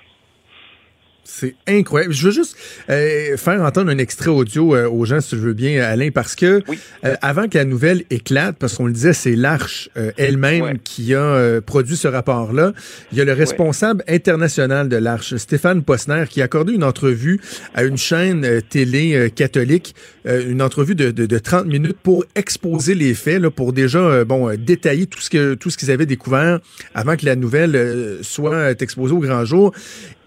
C'est 1.26 1.56
incroyable. 1.68 2.14
Je 2.14 2.26
veux 2.26 2.34
juste 2.34 2.58
euh, 2.90 3.38
faire 3.38 3.62
entendre 3.62 3.90
un 3.90 3.98
extrait 3.98 4.30
audio 4.30 4.76
euh, 4.76 4.90
aux 4.90 5.06
gens, 5.06 5.22
si 5.22 5.30
tu 5.30 5.36
veux 5.38 5.54
bien, 5.54 5.82
Alain, 5.82 6.10
parce 6.12 6.36
que 6.36 6.62
euh, 7.06 7.16
avant 7.22 7.48
que 7.48 7.58
la 7.58 7.64
nouvelle 7.64 8.04
éclate, 8.10 8.58
parce 8.58 8.76
qu'on 8.76 8.88
le 8.88 8.94
disait, 8.94 9.14
c'est 9.14 9.36
l'Arche 9.36 9.90
elle-même 10.18 10.80
qui 10.80 11.14
a 11.14 11.62
produit 11.62 11.96
ce 11.96 12.08
rapport-là. 12.10 12.74
Il 13.12 13.18
y 13.18 13.22
a 13.22 13.26
le 13.26 13.34
responsable 13.34 14.04
international 14.08 14.90
de 14.90 14.98
l'Arche, 14.98 15.36
Stéphane 15.38 15.84
Posner, 15.84 16.26
qui 16.30 16.42
a 16.42 16.46
accordé 16.46 16.74
une 16.74 16.84
entrevue 16.84 17.40
à 17.74 17.84
une 17.84 17.98
chaîne 17.98 18.62
télé 18.70 19.32
catholique, 19.34 19.96
une 20.26 20.62
entrevue 20.62 20.96
de, 20.96 21.12
de, 21.12 21.26
de, 21.26 21.40
30 21.40 21.66
minutes 21.66 21.98
pour 22.02 22.26
exposer 22.36 22.96
les 22.96 23.14
faits, 23.14 23.42
là, 23.42 23.50
pour 23.50 23.72
déjà 23.74 24.26
bon 24.26 24.54
détailler 24.58 25.08
tout 25.08 25.22
ce 25.22 25.30
que 25.30 25.54
tout 25.54 25.70
ce 25.70 25.78
qu'ils 25.78 25.92
avaient 25.92 26.06
découvert 26.06 26.60
avant 26.94 27.16
que 27.16 27.26
la 27.26 27.36
nouvelle 27.36 28.20
soit 28.22 28.72
exposée 28.82 29.14
au 29.14 29.20
grand 29.20 29.46
jour. 29.46 29.74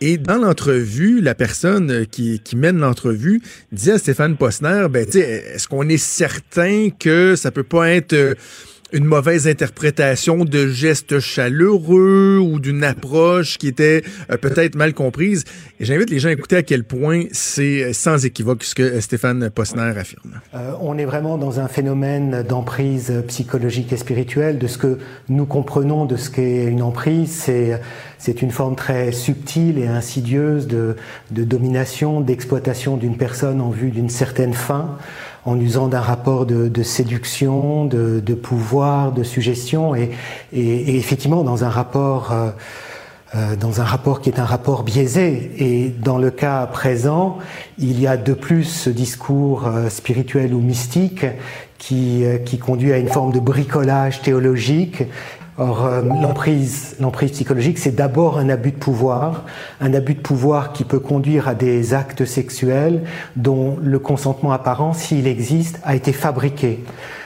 Et 0.01 0.19
dans 0.19 0.37
l'entrevue, 0.37 1.21
la 1.21 1.35
personne 1.35 2.07
qui, 2.07 2.41
qui 2.41 2.57
mène 2.57 2.79
l'entrevue 2.79 3.41
dit 3.73 3.91
à 3.91 3.99
Stéphane 3.99 4.37
Posner, 4.37 4.87
ben, 4.91 5.07
est-ce 5.09 5.69
qu'on 5.69 5.89
est 5.89 5.97
certain 5.97 6.91
que 6.91 7.35
ça 7.35 7.51
peut 7.51 7.63
pas 7.63 7.91
être 7.91 8.13
euh, 8.13 8.35
une 8.93 9.05
mauvaise 9.05 9.49
interprétation 9.49 10.45
de 10.45 10.69
gestes 10.69 11.19
chaleureux 11.19 12.39
ou 12.39 12.61
d'une 12.61 12.85
approche 12.85 13.59
qui 13.59 13.69
était 13.69 14.03
euh, 14.31 14.37
peut-être 14.37 14.75
mal 14.77 14.95
comprise. 14.95 15.45
Et 15.81 15.85
j'invite 15.85 16.11
les 16.11 16.19
gens 16.19 16.29
à 16.29 16.33
écouter 16.33 16.57
à 16.57 16.63
quel 16.63 16.85
point 16.85 17.25
c'est 17.33 17.83
euh, 17.83 17.93
sans 17.93 18.25
équivoque 18.25 18.65
ce 18.65 18.75
que 18.75 19.01
Stéphane 19.01 19.51
Posner 19.51 19.93
affirme. 19.97 20.41
on 20.81 20.99
est 20.99 21.05
vraiment 21.05 21.39
dans 21.39 21.61
un 21.61 21.69
phénomène 21.69 22.43
d'emprise 22.43 23.13
psychologique 23.29 23.93
et 23.93 23.97
spirituelle. 23.97 24.59
De 24.59 24.67
ce 24.67 24.79
que 24.79 24.99
nous 25.29 25.47
comprenons 25.47 26.05
de 26.05 26.17
ce 26.17 26.31
qu'est 26.31 26.65
une 26.67 26.83
emprise, 26.83 27.31
c'est 27.31 27.81
c'est 28.19 28.43
une 28.43 28.51
forme 28.51 28.77
très 28.77 29.13
subtile 29.13 29.79
et 29.79 29.87
insidieuse 29.87 30.67
de, 30.67 30.97
de 31.31 31.45
domination, 31.45 32.21
d'exploitation 32.21 32.97
d'une 32.97 33.17
personne 33.17 33.61
en 33.61 33.71
vue 33.71 33.91
d'une 33.91 34.09
certaine 34.09 34.55
fin, 34.55 34.99
en 35.47 35.59
usant 35.61 35.87
d'un 35.87 36.01
rapport 36.01 36.45
de, 36.45 36.83
séduction, 36.83 37.87
de, 37.87 38.35
pouvoir, 38.35 39.13
de 39.13 39.23
suggestion, 39.23 39.95
et, 39.95 40.11
et, 40.53 40.97
effectivement 40.97 41.45
dans 41.45 41.65
un 41.65 41.71
rapport 41.71 42.33
euh, 42.33 42.51
euh, 43.35 43.57
dans 43.57 43.81
un 43.81 43.85
rapport 43.85 44.21
qui 44.21 44.31
est 44.31 44.39
un 44.39 44.45
rapport 44.45 44.83
biaisé. 44.83 45.51
Et 45.59 45.89
dans 45.89 46.19
le 46.19 46.31
cas 46.31 46.67
présent, 46.67 47.39
il 47.79 48.01
y 48.01 48.07
a 48.07 48.17
de 48.17 48.35
plus 48.35 48.65
ce 48.65 48.91
discours 48.91 49.67
euh, 49.67 49.89
spirituel 49.89 50.55
ou 50.55 50.61
mystique 50.61 51.27
qui, 51.79 52.25
qui 52.45 52.59
conduit 52.59 52.93
à 52.93 52.99
une 52.99 53.09
forme 53.09 53.33
de 53.33 53.41
bricolage 53.41 54.23
théologique 54.23 55.03
Or, 55.59 55.87
euh, 55.87 56.03
l'emprise, 56.03 56.97
l'emprise 57.01 57.33
psychologique, 57.33 57.79
c'est 57.79 57.95
d'abord 57.95 58.37
un 58.37 58.51
abus 58.51 58.73
de 58.73 58.77
pouvoir, 58.77 59.47
un 59.81 59.95
abus 59.95 60.15
de 60.15 60.21
pouvoir 60.21 60.75
qui 60.75 60.85
peut 60.85 60.99
conduire 60.99 61.49
à 61.49 61.55
des 61.55 61.95
actes 61.95 62.27
sexuels 62.27 63.01
dont 63.37 63.79
le 63.83 63.99
consentement 63.99 64.53
apparent, 64.53 64.93
s'il 64.93 65.27
existe, 65.27 65.81
a 65.83 65.97
été 65.97 66.13
fabriqué. 66.13 66.81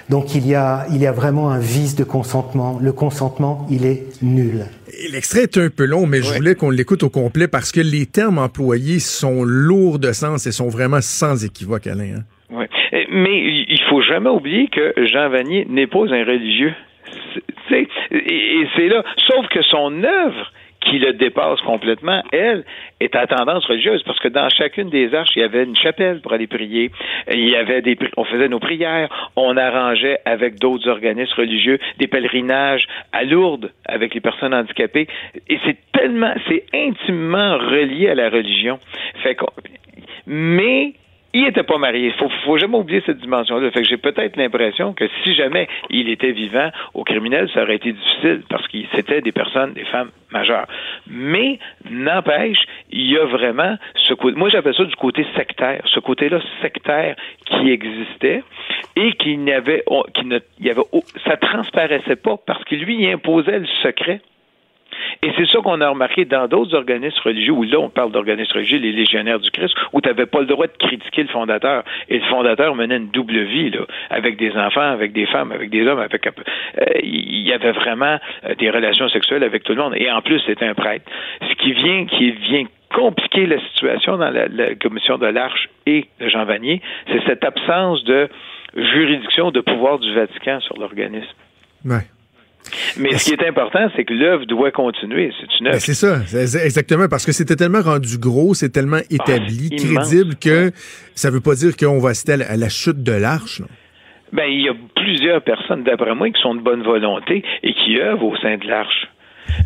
Donc 0.08 0.36
il 0.36 0.46
y 0.46 0.54
a, 0.54 0.86
il 0.90 0.98
y 0.98 1.06
a 1.06 1.12
vraiment 1.12 1.50
un 1.50 1.58
vice 1.58 1.96
de 1.96 2.04
consentement. 2.04 2.78
Le 2.80 2.92
consentement, 2.92 3.66
il 3.68 3.84
est 3.84 4.04
nul. 4.22 4.64
L'extrait 5.12 5.42
est 5.42 5.58
un 5.58 5.68
peu 5.68 5.84
long, 5.84 6.06
mais 6.06 6.22
je 6.22 6.32
voulais 6.32 6.54
qu'on 6.54 6.70
l'écoute 6.70 7.02
au 7.02 7.10
complet 7.10 7.48
parce 7.48 7.72
que 7.72 7.80
les 7.80 8.06
termes 8.06 8.38
employés 8.38 9.00
sont 9.00 9.42
lourds 9.42 9.98
de 9.98 10.12
sens 10.12 10.46
et 10.46 10.52
sont 10.52 10.68
vraiment 10.68 11.00
sans 11.00 11.44
équivoque, 11.44 11.88
Alain. 11.88 12.18
Hein. 12.18 12.22
Oui. 12.50 12.64
Mais 13.12 13.38
il 13.68 13.80
faut 13.88 14.02
jamais 14.02 14.30
oublier 14.30 14.68
que 14.68 14.94
Jean 15.06 15.30
Vanier 15.30 15.66
n'est 15.68 15.86
pas 15.88 15.98
un 15.98 16.24
religieux 16.24 16.74
et, 17.70 18.66
c'est 18.76 18.88
là. 18.88 19.02
Sauf 19.28 19.46
que 19.48 19.62
son 19.62 20.02
œuvre 20.02 20.52
qui 20.80 20.98
le 20.98 21.12
dépasse 21.12 21.60
complètement, 21.60 22.22
elle, 22.32 22.64
est 23.00 23.14
à 23.14 23.26
tendance 23.26 23.66
religieuse 23.66 24.02
parce 24.04 24.18
que 24.18 24.28
dans 24.28 24.48
chacune 24.48 24.88
des 24.88 25.14
arches, 25.14 25.30
il 25.36 25.40
y 25.40 25.44
avait 25.44 25.64
une 25.64 25.76
chapelle 25.76 26.20
pour 26.22 26.32
aller 26.32 26.46
prier. 26.46 26.90
Il 27.30 27.48
y 27.48 27.54
avait 27.54 27.82
des, 27.82 27.98
on 28.16 28.24
faisait 28.24 28.48
nos 28.48 28.60
prières, 28.60 29.10
on 29.36 29.56
arrangeait 29.58 30.20
avec 30.24 30.58
d'autres 30.58 30.88
organismes 30.88 31.34
religieux 31.36 31.78
des 31.98 32.06
pèlerinages 32.06 32.86
à 33.12 33.24
Lourdes 33.24 33.70
avec 33.84 34.14
les 34.14 34.20
personnes 34.20 34.54
handicapées. 34.54 35.06
Et 35.48 35.58
c'est 35.66 35.76
tellement, 35.92 36.32
c'est 36.48 36.64
intimement 36.72 37.58
relié 37.58 38.08
à 38.08 38.14
la 38.14 38.30
religion. 38.30 38.78
Fait 39.22 39.36
mais 40.26 40.94
il 41.32 41.44
n'était 41.44 41.62
pas 41.62 41.78
marié. 41.78 42.12
Faut, 42.18 42.28
faut 42.44 42.58
jamais 42.58 42.76
oublier 42.76 43.02
cette 43.06 43.18
dimension-là. 43.18 43.70
Fait 43.70 43.84
j'ai 43.84 43.96
peut-être 43.96 44.36
l'impression 44.36 44.92
que 44.92 45.04
si 45.22 45.34
jamais 45.34 45.68
il 45.88 46.08
était 46.08 46.32
vivant, 46.32 46.70
au 46.94 47.04
criminel, 47.04 47.48
ça 47.54 47.62
aurait 47.62 47.76
été 47.76 47.92
difficile 47.92 48.42
parce 48.48 48.66
que 48.68 48.78
c'était 48.94 49.20
des 49.20 49.32
personnes, 49.32 49.72
des 49.72 49.84
femmes 49.84 50.10
majeures. 50.32 50.66
Mais 51.06 51.58
n'empêche, 51.90 52.58
il 52.90 53.12
y 53.12 53.18
a 53.18 53.24
vraiment 53.24 53.76
ce 53.94 54.14
côté. 54.14 54.36
Moi, 54.36 54.48
j'appelle 54.48 54.74
ça 54.74 54.84
du 54.84 54.96
côté 54.96 55.24
sectaire. 55.36 55.82
Ce 55.86 56.00
côté-là 56.00 56.40
sectaire 56.62 57.16
qui 57.46 57.70
existait 57.70 58.42
et 58.96 59.12
qui 59.12 59.36
n'avait, 59.36 59.84
qui 60.14 60.26
ne, 60.26 60.38
il 60.58 60.66
y 60.66 60.70
avait, 60.70 60.82
ça 61.24 61.36
transparaissait 61.36 62.16
pas 62.16 62.36
parce 62.44 62.64
que 62.64 62.74
lui, 62.74 63.02
il 63.02 63.08
imposait 63.12 63.60
le 63.60 63.66
secret. 63.82 64.20
Et 65.22 65.30
c'est 65.36 65.46
ça 65.48 65.58
qu'on 65.58 65.82
a 65.82 65.88
remarqué 65.90 66.24
dans 66.24 66.48
d'autres 66.48 66.74
organismes 66.74 67.20
religieux, 67.22 67.52
où 67.52 67.62
là, 67.62 67.78
on 67.78 67.90
parle 67.90 68.10
d'organismes 68.10 68.54
religieux, 68.54 68.78
les 68.78 68.92
légionnaires 68.92 69.38
du 69.38 69.50
Christ, 69.50 69.74
où 69.92 70.00
tu 70.00 70.08
n'avais 70.08 70.24
pas 70.24 70.40
le 70.40 70.46
droit 70.46 70.66
de 70.66 70.72
critiquer 70.78 71.22
le 71.22 71.28
fondateur. 71.28 71.84
Et 72.08 72.20
le 72.20 72.24
fondateur 72.24 72.74
menait 72.74 72.96
une 72.96 73.10
double 73.10 73.42
vie, 73.42 73.68
là, 73.68 73.80
avec 74.08 74.38
des 74.38 74.52
enfants, 74.56 74.80
avec 74.80 75.12
des 75.12 75.26
femmes, 75.26 75.52
avec 75.52 75.68
des 75.68 75.86
hommes, 75.86 75.98
avec 75.98 76.26
euh, 76.26 76.30
il 77.02 77.46
y 77.46 77.52
avait 77.52 77.72
vraiment 77.72 78.18
euh, 78.44 78.54
des 78.54 78.70
relations 78.70 79.10
sexuelles 79.10 79.44
avec 79.44 79.62
tout 79.62 79.74
le 79.74 79.82
monde. 79.82 79.94
Et 79.96 80.10
en 80.10 80.22
plus, 80.22 80.40
c'était 80.46 80.66
un 80.66 80.74
prêtre. 80.74 81.04
Ce 81.42 81.54
qui 81.56 81.74
vient, 81.74 82.06
qui 82.06 82.30
vient 82.30 82.64
compliquer 82.94 83.44
la 83.44 83.60
situation 83.68 84.16
dans 84.16 84.30
la, 84.30 84.74
commission 84.76 85.18
de 85.18 85.26
l'Arche 85.26 85.68
et 85.84 86.06
de 86.18 86.28
Jean 86.28 86.46
Vanier, 86.46 86.80
c'est 87.08 87.22
cette 87.26 87.44
absence 87.44 88.02
de 88.04 88.28
juridiction, 88.74 89.50
de 89.50 89.60
pouvoir 89.60 89.98
du 89.98 90.14
Vatican 90.14 90.60
sur 90.60 90.78
l'organisme. 90.78 91.28
Ouais. 91.84 92.06
Mais 92.96 93.16
ce 93.18 93.24
qui 93.24 93.32
est 93.32 93.48
important, 93.48 93.88
c'est 93.96 94.04
que 94.04 94.14
l'œuvre 94.14 94.44
doit 94.46 94.70
continuer. 94.70 95.32
C'est 95.40 95.60
une 95.60 95.68
œuvre. 95.68 95.78
C'est 95.78 95.94
ça, 95.94 96.20
exactement, 96.64 97.08
parce 97.08 97.26
que 97.26 97.32
c'était 97.32 97.56
tellement 97.56 97.82
rendu 97.82 98.18
gros, 98.18 98.54
c'est 98.54 98.70
tellement 98.70 99.00
ah, 99.00 99.14
établi, 99.14 99.70
crédible 99.70 100.36
que 100.36 100.70
ça 101.14 101.30
veut 101.30 101.40
pas 101.40 101.54
dire 101.54 101.76
qu'on 101.76 101.98
va 101.98 102.10
assister 102.10 102.32
à 102.32 102.56
la 102.56 102.68
chute 102.68 103.02
de 103.02 103.12
l'arche. 103.12 103.62
Ben, 104.32 104.44
il 104.44 104.62
y 104.62 104.68
a 104.68 104.74
plusieurs 104.94 105.42
personnes, 105.42 105.82
d'après 105.82 106.14
moi, 106.14 106.30
qui 106.30 106.40
sont 106.40 106.54
de 106.54 106.60
bonne 106.60 106.82
volonté 106.82 107.42
et 107.62 107.74
qui 107.74 108.00
œuvrent 108.00 108.24
au 108.24 108.36
sein 108.36 108.56
de 108.56 108.66
l'arche. 108.66 109.08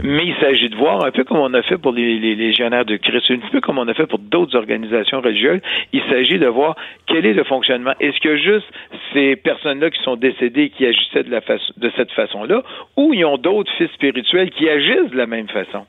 Mais 0.03 0.27
il 0.27 0.35
s'agit 0.37 0.69
de 0.69 0.77
voir, 0.77 1.05
un 1.05 1.11
peu 1.11 1.25
comme 1.25 1.39
on 1.39 1.53
a 1.55 1.63
fait 1.63 1.79
pour 1.79 1.93
les, 1.93 2.19
légionnaires 2.35 2.85
de 2.85 2.97
Christ, 2.97 3.31
un 3.31 3.39
peu 3.51 3.61
comme 3.61 3.79
on 3.79 3.89
a 3.89 3.95
fait 3.95 4.07
pour 4.07 4.19
d'autres 4.19 4.57
organisations 4.57 5.21
religieuses, 5.21 5.61
il 5.93 6.03
s'agit 6.11 6.39
de 6.39 6.47
voir 6.47 6.77
quel 7.07 7.27
est 7.27 7.33
le 7.33 7.45
fonctionnement. 7.45 7.93
Est-ce 8.01 8.21
que 8.21 8.37
juste 8.37 8.67
ces 9.13 9.37
personnes-là 9.37 9.91
qui 9.91 10.03
sont 10.03 10.17
décédées 10.17 10.71
qui 10.71 10.87
agissaient 10.87 11.23
de, 11.23 11.31
de 11.31 11.93
cette 11.97 12.13
façon-là, 12.13 12.63
ou 12.97 13.15
ils 13.15 13.25
ont 13.25 13.39
d'autres 13.39 13.73
fils 13.77 13.91
spirituels 13.93 14.51
qui 14.51 14.69
agissent 14.69 15.11
de 15.11 15.17
la 15.17 15.27
même 15.27 15.49
façon? 15.49 15.87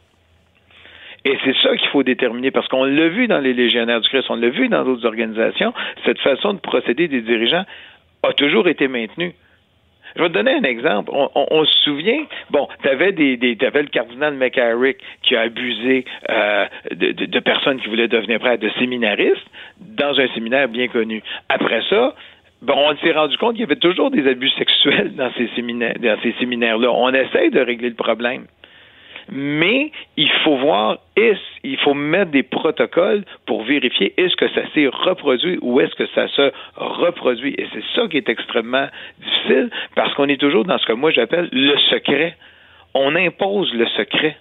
Et 1.26 1.38
c'est 1.44 1.56
ça 1.64 1.76
qu'il 1.76 1.90
faut 1.90 2.04
déterminer, 2.04 2.52
parce 2.52 2.68
qu'on 2.68 2.86
l'a 2.86 3.08
vu 3.08 3.28
dans 3.28 3.40
les 3.40 3.54
légionnaires 3.54 4.00
du 4.00 4.08
Christ, 4.08 4.28
on 4.30 4.36
l'a 4.36 4.50
vu 4.50 4.70
dans 4.70 4.84
d'autres 4.84 5.08
organisations, 5.08 5.74
cette 6.06 6.20
façon 6.20 6.54
de 6.54 6.60
procéder 6.60 7.08
des 7.08 7.22
dirigeants 7.22 7.66
a 8.22 8.34
toujours 8.34 8.68
été 8.68 8.88
maintenue. 8.88 9.34
Je 10.16 10.22
vais 10.22 10.30
te 10.30 10.34
donner 10.34 10.54
un 10.54 10.64
exemple. 10.64 11.12
On, 11.14 11.66
se 11.66 11.78
souvient, 11.84 12.26
bon, 12.50 12.68
tu 12.82 12.90
avais 12.90 13.12
des, 13.12 13.38
des 13.38 13.56
le 13.56 13.88
cardinal 13.88 14.36
McCarrick 14.36 14.98
qui 15.22 15.36
a 15.36 15.42
abusé 15.42 16.06
euh, 16.30 16.66
de, 16.92 17.12
de, 17.26 17.40
personnes 17.40 17.82
qui 17.82 17.90
voulaient 17.90 18.08
devenir 18.08 18.40
prêtres, 18.40 18.64
de 18.64 18.72
séminaristes, 18.80 19.46
dans 19.80 20.18
un 20.20 20.28
séminaire 20.30 20.70
bien 20.70 20.88
connu. 20.88 21.22
Après 21.50 21.82
ça, 21.90 22.16
Bon, 22.62 22.74
on 22.78 22.96
s'est 22.98 23.12
rendu 23.12 23.38
compte 23.38 23.52
qu'il 23.52 23.62
y 23.62 23.66
avait 23.66 23.76
toujours 23.76 24.10
des 24.10 24.28
abus 24.28 24.50
sexuels 24.52 25.14
dans 25.16 25.32
ces 25.38 25.48
séminaires, 25.56 25.94
dans 26.00 26.18
ces 26.24 26.32
séminaires-là. 26.40 26.90
On 26.92 27.14
essaye 27.14 27.52
de 27.52 27.60
régler 27.60 27.90
le 27.90 27.96
problème 27.96 28.46
mais 29.32 29.92
il 30.18 30.30
faut 30.44 30.58
voir, 30.58 31.00
est 31.16 31.38
il 31.64 31.78
faut 31.78 31.94
mettre 31.94 32.32
des 32.32 32.44
protocoles 32.44 33.24
pour 33.46 33.64
vérifier 33.64 34.14
est-ce 34.18 34.36
que 34.36 34.48
ça 34.50 34.62
s'est 34.74 34.88
reproduit 34.88 35.58
ou 35.62 35.82
est-ce 35.82 35.96
que 35.96 36.08
ça 36.14 36.28
se 36.28 36.52
reproduit. 36.76 37.56
Et 37.58 37.68
c'est 37.74 37.84
ça 37.96 38.08
qui 38.08 38.18
est 38.18 38.30
extrêmement 38.30 38.88
difficile 39.20 39.70
parce 39.96 40.14
qu'on 40.14 40.28
est 40.30 40.40
toujours 40.40 40.64
dans 40.66 40.78
ce 40.78 40.86
que 40.86 40.94
moi 40.94 41.12
j'appelle 41.12 41.50
le 41.52 41.76
secret. 41.90 42.36
On 42.94 43.16
impose 43.16 43.74
le 43.74 43.88
secret. 43.88 44.38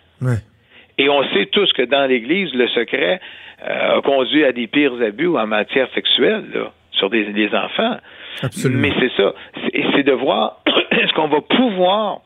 Et 0.97 1.09
on 1.09 1.23
sait 1.33 1.47
tous 1.47 1.73
que 1.73 1.83
dans 1.83 2.07
l'Église, 2.07 2.55
le 2.55 2.69
secret 2.69 3.21
euh, 3.67 3.99
a 3.99 4.03
conduit 4.03 4.45
à 4.45 4.53
des 4.53 4.67
pires 4.67 4.95
abus 5.03 5.29
en 5.29 5.47
matière 5.47 5.89
sexuelle 5.93 6.45
là, 6.55 6.73
sur 6.93 7.11
des, 7.11 7.25
des 7.33 7.53
enfants. 7.55 7.97
Absolument. 8.43 8.81
Mais 8.81 8.93
c'est 9.01 9.13
ça. 9.17 9.35
C'est 9.73 10.03
de 10.03 10.13
voir 10.13 10.61
est-ce 10.91 11.13
qu'on 11.15 11.29
va 11.29 11.41
pouvoir 11.41 12.21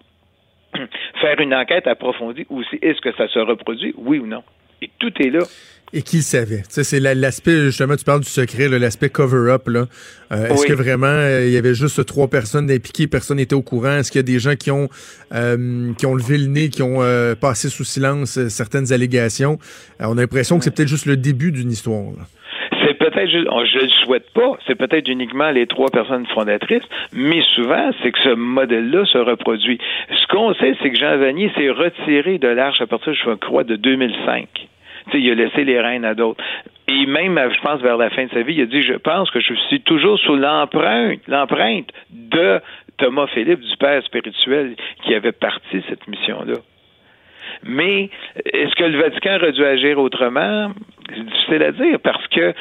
faire 1.20 1.40
une 1.40 1.54
enquête 1.54 1.86
approfondie 1.86 2.46
ou 2.50 2.62
si 2.64 2.76
est-ce 2.82 3.00
que 3.00 3.14
ça 3.16 3.28
se 3.28 3.38
reproduit, 3.38 3.94
oui 3.96 4.18
ou 4.18 4.26
non? 4.26 4.42
Et 4.82 4.90
tout 4.98 5.12
est 5.20 5.30
là. 5.30 5.40
Et 5.94 6.02
qui 6.02 6.16
le 6.16 6.22
savait? 6.22 6.62
C'est 6.68 7.00
la- 7.00 7.14
l'aspect, 7.14 7.62
justement, 7.64 7.96
tu 7.96 8.04
parles 8.04 8.20
du 8.20 8.28
secret, 8.28 8.68
l'aspect 8.68 9.08
cover-up. 9.08 9.66
Euh, 9.68 9.86
Est-ce 10.30 10.60
Oui. 10.60 10.68
que 10.68 10.72
vraiment 10.74 11.06
euh, 11.06 11.46
il 11.46 11.52
y 11.52 11.56
avait 11.56 11.74
juste 11.74 12.04
trois 12.04 12.28
personnes 12.28 12.70
impliquées, 12.70 13.06
personne 13.06 13.38
n'était 13.38 13.54
au 13.54 13.62
courant? 13.62 13.96
Est-ce 13.96 14.12
qu'il 14.12 14.18
y 14.18 14.20
a 14.20 14.22
des 14.24 14.38
gens 14.38 14.54
qui 14.54 14.70
ont 14.70 14.88
euh, 15.34 15.92
qui 15.94 16.04
ont 16.04 16.14
levé 16.14 16.36
le 16.36 16.46
nez, 16.46 16.68
qui 16.68 16.82
ont 16.82 17.00
passé 17.40 17.70
sous 17.70 17.84
silence 17.84 18.38
certaines 18.48 18.92
allégations? 18.92 19.58
On 19.98 20.16
a 20.18 20.20
l'impression 20.20 20.58
que 20.58 20.64
c'est 20.64 20.74
peut-être 20.74 20.88
juste 20.88 21.06
le 21.06 21.16
début 21.16 21.52
d'une 21.52 21.70
histoire. 21.72 22.12
là. 22.18 22.26
Peut-être, 23.18 23.30
ju- 23.30 23.48
oh, 23.50 23.64
je 23.64 23.78
le 23.80 23.88
souhaite 24.04 24.30
pas, 24.32 24.52
c'est 24.66 24.76
peut-être 24.76 25.08
uniquement 25.08 25.50
les 25.50 25.66
trois 25.66 25.88
personnes 25.90 26.24
fondatrices, 26.26 26.88
mais 27.12 27.42
souvent, 27.56 27.90
c'est 28.00 28.12
que 28.12 28.18
ce 28.20 28.34
modèle-là 28.34 29.04
se 29.06 29.18
reproduit. 29.18 29.78
Ce 30.14 30.26
qu'on 30.28 30.54
sait, 30.54 30.76
c'est 30.80 30.90
que 30.90 30.96
Jean 30.98 31.16
Vanier 31.18 31.50
s'est 31.56 31.68
retiré 31.70 32.38
de 32.38 32.46
l'Arche 32.46 32.80
à 32.80 32.86
partir, 32.86 33.12
je 33.14 33.30
crois, 33.34 33.64
de 33.64 33.74
2005. 33.74 34.46
Tu 34.52 35.10
sais, 35.10 35.20
il 35.20 35.30
a 35.32 35.34
laissé 35.34 35.64
les 35.64 35.80
rênes 35.80 36.04
à 36.04 36.14
d'autres. 36.14 36.42
Et 36.86 37.06
même, 37.06 37.40
je 37.52 37.60
pense, 37.60 37.80
vers 37.80 37.96
la 37.96 38.08
fin 38.10 38.26
de 38.26 38.30
sa 38.30 38.42
vie, 38.42 38.54
il 38.54 38.62
a 38.62 38.66
dit, 38.66 38.82
je 38.82 38.94
pense 38.94 39.30
que 39.32 39.40
je 39.40 39.52
suis 39.68 39.80
toujours 39.80 40.18
sous 40.20 40.36
l'empreinte, 40.36 41.18
l'empreinte 41.26 41.90
de 42.10 42.60
Thomas 42.98 43.26
Philippe, 43.34 43.60
du 43.60 43.76
père 43.78 44.00
spirituel, 44.04 44.76
qui 45.02 45.12
avait 45.14 45.32
parti 45.32 45.82
cette 45.88 46.06
mission-là. 46.06 46.54
Mais 47.64 48.10
est-ce 48.52 48.74
que 48.74 48.84
le 48.84 48.98
Vatican 48.98 49.36
aurait 49.36 49.52
dû 49.52 49.64
agir 49.64 49.98
autrement? 49.98 50.72
C'est 51.08 51.24
difficile 51.24 51.62
à 51.62 51.72
dire 51.72 52.00
parce 52.00 52.26
que 52.28 52.54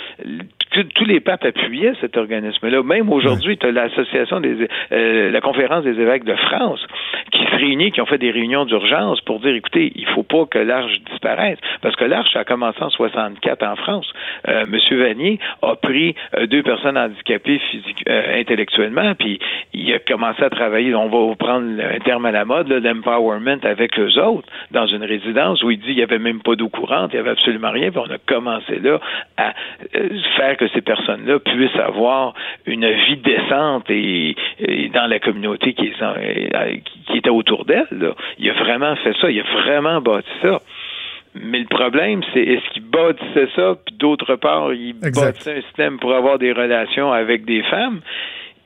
tous 0.82 1.05
les 1.05 1.19
papes 1.19 1.45
appuyaient 1.45 1.93
cet 2.01 2.17
organisme-là. 2.17 2.84
Même 2.84 3.11
aujourd'hui, 3.11 3.57
tu 3.57 3.67
as 3.67 3.71
l'association 3.71 4.39
des 4.39 4.67
euh, 4.91 5.32
la 5.32 5.41
conférence 5.41 5.84
des 5.84 5.99
évêques 5.99 6.23
de 6.23 6.36
France 6.36 6.86
qui 7.32 7.43
se 7.45 7.55
réunit, 7.55 7.91
qui 7.91 8.01
ont 8.01 8.05
fait 8.05 8.17
des 8.17 8.32
réunions 8.32 8.65
d'urgence 8.65 9.21
pour 9.21 9.39
dire 9.39 9.53
écoutez, 9.55 9.91
il 9.95 10.05
faut 10.07 10.23
pas 10.23 10.45
que 10.45 10.59
l'Arche 10.59 10.99
disparaisse. 11.09 11.59
Parce 11.82 11.95
que 11.95 12.05
l'Arche 12.05 12.36
a 12.36 12.43
commencé 12.43 12.82
en 12.82 12.89
64 12.89 13.63
en 13.63 13.75
France. 13.75 14.11
Euh, 14.47 14.65
Monsieur 14.69 15.03
Vanier 15.03 15.39
a 15.61 15.75
pris 15.75 16.15
euh, 16.36 16.47
deux 16.47 16.63
personnes 16.63 16.97
handicapées 16.97 17.59
physique, 17.71 18.03
euh, 18.09 18.39
intellectuellement, 18.39 19.13
puis 19.15 19.39
il 19.73 19.93
a 19.93 19.99
commencé 19.99 20.43
à 20.43 20.49
travailler, 20.49 20.93
on 20.95 21.07
va 21.07 21.36
prendre 21.36 21.67
un 21.82 21.99
terme 21.99 22.25
à 22.25 22.32
la 22.32 22.45
mode, 22.45 22.71
l'empowerment 22.71 23.59
avec 23.63 23.99
eux 23.99 24.19
autres, 24.19 24.47
dans 24.71 24.88
une 24.88 25.03
résidence 25.03 25.63
où 25.63 25.71
il 25.71 25.80
dit 25.80 25.89
il 25.89 25.95
n'y 25.95 26.03
avait 26.03 26.19
même 26.19 26.41
pas 26.41 26.55
d'eau 26.55 26.69
courante, 26.69 27.11
il 27.13 27.15
n'y 27.15 27.21
avait 27.21 27.32
absolument 27.32 27.71
rien, 27.71 27.91
puis 27.91 27.99
on 27.99 28.11
a 28.11 28.17
commencé 28.17 28.80
là 28.80 28.99
à 29.38 29.53
faire 30.36 30.57
que 30.57 30.66
ces 30.74 30.82
personnes-là 30.82 31.39
puissent 31.39 31.76
avoir 31.80 32.34
une 32.65 32.88
vie 33.05 33.18
décente 33.18 33.89
et, 33.89 34.36
et 34.59 34.89
dans 34.89 35.07
la 35.07 35.20
communauté 35.20 35.74
qui, 35.74 35.88
est 35.88 37.15
était 37.15 37.30
autour 37.30 37.65
d'elle. 37.65 38.13
Il 38.39 38.49
a 38.49 38.53
vraiment 38.53 38.95
fait 38.97 39.13
ça, 39.22 39.30
il 39.30 39.39
a 39.39 39.43
vraiment 39.63 40.01
bâti 40.01 40.30
ça. 40.41 40.61
Mais 41.36 41.59
le 41.59 41.65
problème, 41.68 42.22
c'est 42.34 42.41
est-ce 42.41 42.68
qu'il 42.74 42.84
bâtissait 42.84 43.47
ça, 43.55 43.76
puis 43.86 43.95
d'autre 43.95 44.36
part, 44.36 44.74
il 44.74 44.93
bâtissait 44.93 45.57
un 45.57 45.61
système 45.61 45.99
pour 45.99 46.13
avoir 46.15 46.39
des 46.39 46.51
relations 46.51 47.11
avec 47.11 47.45
des 47.45 47.61
femmes? 47.63 48.01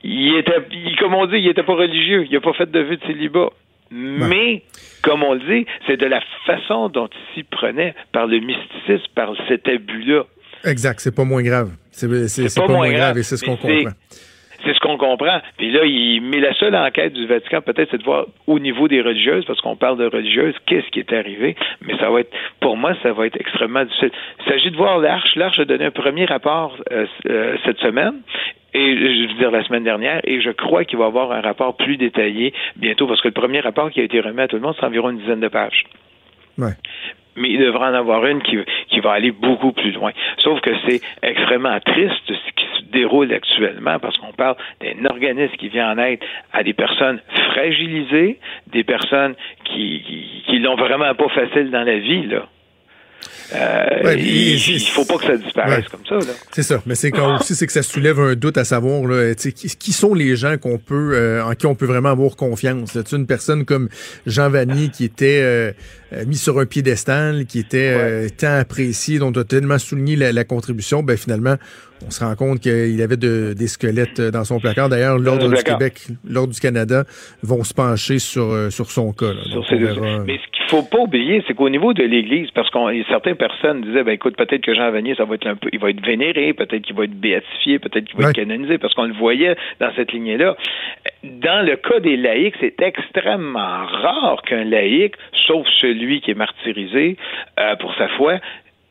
Il 0.04 0.36
était, 0.36 0.56
il- 0.72 0.96
comme 0.96 1.14
on 1.14 1.26
dit, 1.26 1.36
il 1.38 1.48
était 1.48 1.62
pas 1.62 1.74
religieux, 1.74 2.24
il 2.28 2.32
n'a 2.32 2.40
pas 2.40 2.52
fait 2.54 2.70
de 2.70 2.80
vue 2.80 2.96
de 2.96 3.04
célibat. 3.06 3.50
Mais, 3.94 4.62
comme 5.02 5.22
on 5.22 5.34
le 5.34 5.40
dit, 5.40 5.66
c'est 5.86 5.98
de 5.98 6.06
la 6.06 6.20
façon 6.46 6.88
dont 6.88 7.08
il 7.12 7.34
s'y 7.34 7.42
prenait, 7.42 7.94
par 8.10 8.26
le 8.26 8.38
mysticisme, 8.40 9.04
par 9.14 9.34
cet 9.48 9.68
abus-là. 9.68 10.24
Exact, 10.64 10.98
c'est 11.00 11.14
pas 11.14 11.24
moins 11.24 11.42
grave. 11.42 11.72
C'est 11.92 12.54
pas, 12.54 12.72
moins 12.72 12.90
grave, 12.90 13.18
et 13.18 13.22
c'est 13.22 13.36
ce 13.36 13.44
qu'on 13.44 13.56
comprend. 13.56 13.92
C'est 14.64 14.74
ce 14.74 14.80
qu'on 14.80 14.96
comprend. 14.96 15.40
Puis 15.58 15.72
là, 15.72 15.84
il, 15.84 16.22
mais 16.22 16.40
la 16.40 16.54
seule 16.54 16.74
enquête 16.76 17.12
du 17.12 17.26
Vatican, 17.26 17.62
peut-être, 17.62 17.90
c'est 17.90 17.98
de 17.98 18.04
voir 18.04 18.26
au 18.46 18.58
niveau 18.60 18.86
des 18.86 19.00
religieuses, 19.00 19.44
parce 19.44 19.60
qu'on 19.60 19.76
parle 19.76 19.98
de 19.98 20.06
religieuses, 20.06 20.54
qu'est-ce 20.66 20.88
qui 20.90 21.00
est 21.00 21.12
arrivé. 21.12 21.56
Mais 21.80 21.96
ça 21.98 22.10
va 22.10 22.20
être, 22.20 22.32
pour 22.60 22.76
moi, 22.76 22.94
ça 23.02 23.12
va 23.12 23.26
être 23.26 23.40
extrêmement 23.40 23.84
difficile. 23.84 24.12
Il 24.40 24.50
s'agit 24.50 24.70
de 24.70 24.76
voir 24.76 24.98
l'Arche. 24.98 25.34
L'Arche 25.34 25.58
a 25.58 25.64
donné 25.64 25.86
un 25.86 25.90
premier 25.90 26.26
rapport 26.26 26.76
euh, 26.92 27.06
euh, 27.28 27.56
cette 27.64 27.78
semaine. 27.78 28.20
Et 28.74 28.96
je 28.96 29.28
veux 29.28 29.38
dire 29.38 29.50
la 29.50 29.64
semaine 29.64 29.84
dernière, 29.84 30.20
et 30.24 30.40
je 30.40 30.50
crois 30.50 30.84
qu'il 30.84 30.98
va 30.98 31.04
y 31.04 31.08
avoir 31.08 31.32
un 31.32 31.42
rapport 31.42 31.76
plus 31.76 31.98
détaillé 31.98 32.54
bientôt, 32.76 33.06
parce 33.06 33.20
que 33.20 33.28
le 33.28 33.34
premier 33.34 33.60
rapport 33.60 33.90
qui 33.90 34.00
a 34.00 34.04
été 34.04 34.18
remis 34.20 34.40
à 34.40 34.48
tout 34.48 34.56
le 34.56 34.62
monde, 34.62 34.74
c'est 34.78 34.86
environ 34.86 35.10
une 35.10 35.18
dizaine 35.18 35.40
de 35.40 35.48
pages 35.48 35.84
Ouais. 36.58 36.72
Mais 37.36 37.48
il 37.50 37.58
devrait 37.58 37.86
en 37.88 37.94
avoir 37.94 38.24
une 38.26 38.42
qui, 38.42 38.56
qui 38.90 39.00
va 39.00 39.12
aller 39.12 39.30
beaucoup 39.32 39.72
plus 39.72 39.92
loin. 39.92 40.12
Sauf 40.38 40.60
que 40.60 40.70
c'est 40.86 41.00
extrêmement 41.22 41.78
triste 41.80 42.12
ce 42.28 42.32
qui 42.32 42.66
se 42.78 42.90
déroule 42.92 43.32
actuellement 43.32 43.98
parce 43.98 44.16
qu'on 44.18 44.32
parle 44.32 44.56
d'un 44.80 45.04
organisme 45.06 45.54
qui 45.56 45.68
vient 45.68 45.92
en 45.92 45.98
aide 45.98 46.20
à 46.52 46.62
des 46.62 46.74
personnes 46.74 47.20
fragilisées, 47.52 48.38
des 48.72 48.84
personnes 48.84 49.34
qui, 49.64 50.02
qui, 50.06 50.42
qui 50.46 50.58
l'ont 50.58 50.76
vraiment 50.76 51.14
pas 51.14 51.28
facile 51.28 51.70
dans 51.70 51.84
la 51.84 51.98
vie, 51.98 52.26
là. 52.26 52.46
Euh, 53.54 54.02
Ouais, 54.04 54.16
il, 54.18 54.54
il 54.54 54.80
faut 54.80 55.04
pas 55.04 55.16
que 55.18 55.24
ça 55.26 55.36
disparaisse 55.36 55.84
Ouais. 55.84 55.90
comme 55.90 56.06
ça, 56.06 56.26
là. 56.26 56.32
C'est 56.52 56.62
ça, 56.62 56.82
mais 56.86 56.94
c'est 56.94 57.10
quand 57.10 57.36
aussi 57.36 57.54
c'est 57.54 57.66
que 57.66 57.72
ça 57.72 57.82
soulève 57.82 58.18
un 58.18 58.34
doute 58.34 58.56
à 58.56 58.64
savoir 58.64 59.02
là, 59.06 59.34
tu 59.34 59.42
sais, 59.42 59.52
qui, 59.52 59.68
qui 59.76 59.92
sont 59.92 60.14
les 60.14 60.34
gens 60.36 60.56
qu'on 60.58 60.78
peut 60.78 61.12
euh, 61.14 61.44
en 61.44 61.52
qui 61.52 61.66
on 61.66 61.74
peut 61.74 61.86
vraiment 61.86 62.08
avoir 62.10 62.34
confiance? 62.36 62.94
là. 62.94 63.02
Tu 63.02 63.10
sais, 63.10 63.16
une 63.16 63.26
personne 63.26 63.64
comme 63.64 63.88
Jean 64.26 64.48
Vanier 64.50 64.88
qui 64.88 65.04
était 65.04 65.40
euh, 65.42 65.72
mis 66.26 66.36
sur 66.36 66.58
un 66.58 66.66
piédestal, 66.66 67.46
qui 67.46 67.58
était 67.60 67.92
euh, 67.96 68.28
tant 68.38 68.58
apprécié, 68.58 69.18
dont 69.18 69.32
on 69.34 69.40
a 69.40 69.44
tellement 69.44 69.78
souligné 69.78 70.16
la, 70.16 70.32
la 70.32 70.44
contribution, 70.44 71.02
ben 71.02 71.16
finalement 71.16 71.56
on 72.04 72.10
se 72.10 72.24
rend 72.24 72.34
compte 72.34 72.58
qu'il 72.58 73.00
avait 73.00 73.16
de- 73.16 73.54
des 73.56 73.68
squelettes 73.68 74.18
euh, 74.18 74.30
dans 74.32 74.42
son 74.42 74.58
placard. 74.58 74.88
D'ailleurs, 74.88 75.18
l'ordre 75.20 75.48
du. 75.48 75.62
Québec, 75.62 76.00
l'ordre 76.28 76.52
du 76.52 76.58
Canada 76.58 77.04
vont 77.44 77.62
se 77.62 77.72
pencher 77.72 78.18
sur 78.18 78.50
euh, 78.52 78.70
sur 78.70 78.90
son 78.90 79.12
cas. 79.12 79.32
là. 79.32 79.40
Donc, 79.54 79.70
verra. 79.70 80.24
Mais 80.26 80.38
ce 80.38 80.50
qu'il 80.50 80.68
faut 80.68 80.82
pas 80.82 80.98
oublier, 80.98 81.44
c'est 81.46 81.54
qu'au 81.54 81.68
niveau 81.70 81.92
de 81.94 82.02
l'Église, 82.02 82.50
parce 82.56 82.68
qu'on 82.70 82.90
certaines 83.08 83.36
personnes 83.36 83.82
disaient, 83.82 84.02
ben 84.02 84.12
écoute, 84.14 84.36
peut-être 84.36 84.62
que 84.62 84.74
Jean 84.74 84.90
Vanier, 84.90 85.14
ça 85.14 85.24
va 85.26 85.36
être 85.36 85.46
un 85.46 85.54
peu, 85.54 85.68
il 85.72 85.78
va 85.78 85.90
être 85.90 86.04
vénéré, 86.04 86.52
peut-être 86.54 86.82
qu'il 86.82 86.96
va 86.96 87.04
être 87.04 87.14
béatifié, 87.20 87.78
peut-être 87.78 88.04
qu'il 88.06 88.18
va 88.20 88.30
être 88.30 88.34
canonisé, 88.36 88.78
parce 88.78 88.94
qu'on 88.94 89.04
le 89.06 89.14
voyait 89.14 89.54
dans 89.78 89.94
cette 89.94 90.10
lignée-là. 90.12 90.56
Dans 91.22 91.64
le 91.64 91.76
cas 91.76 92.00
des 92.00 92.16
laïcs, 92.16 92.56
c'est 92.60 92.74
extrêmement 92.82 93.86
rare 93.86 94.42
qu'un 94.44 94.64
laïc, 94.64 95.14
sauf 95.46 95.64
celui 95.80 96.01
qui 96.20 96.30
est 96.30 96.34
martyrisé 96.34 97.16
euh, 97.58 97.76
pour 97.76 97.94
sa 97.94 98.08
foi, 98.08 98.38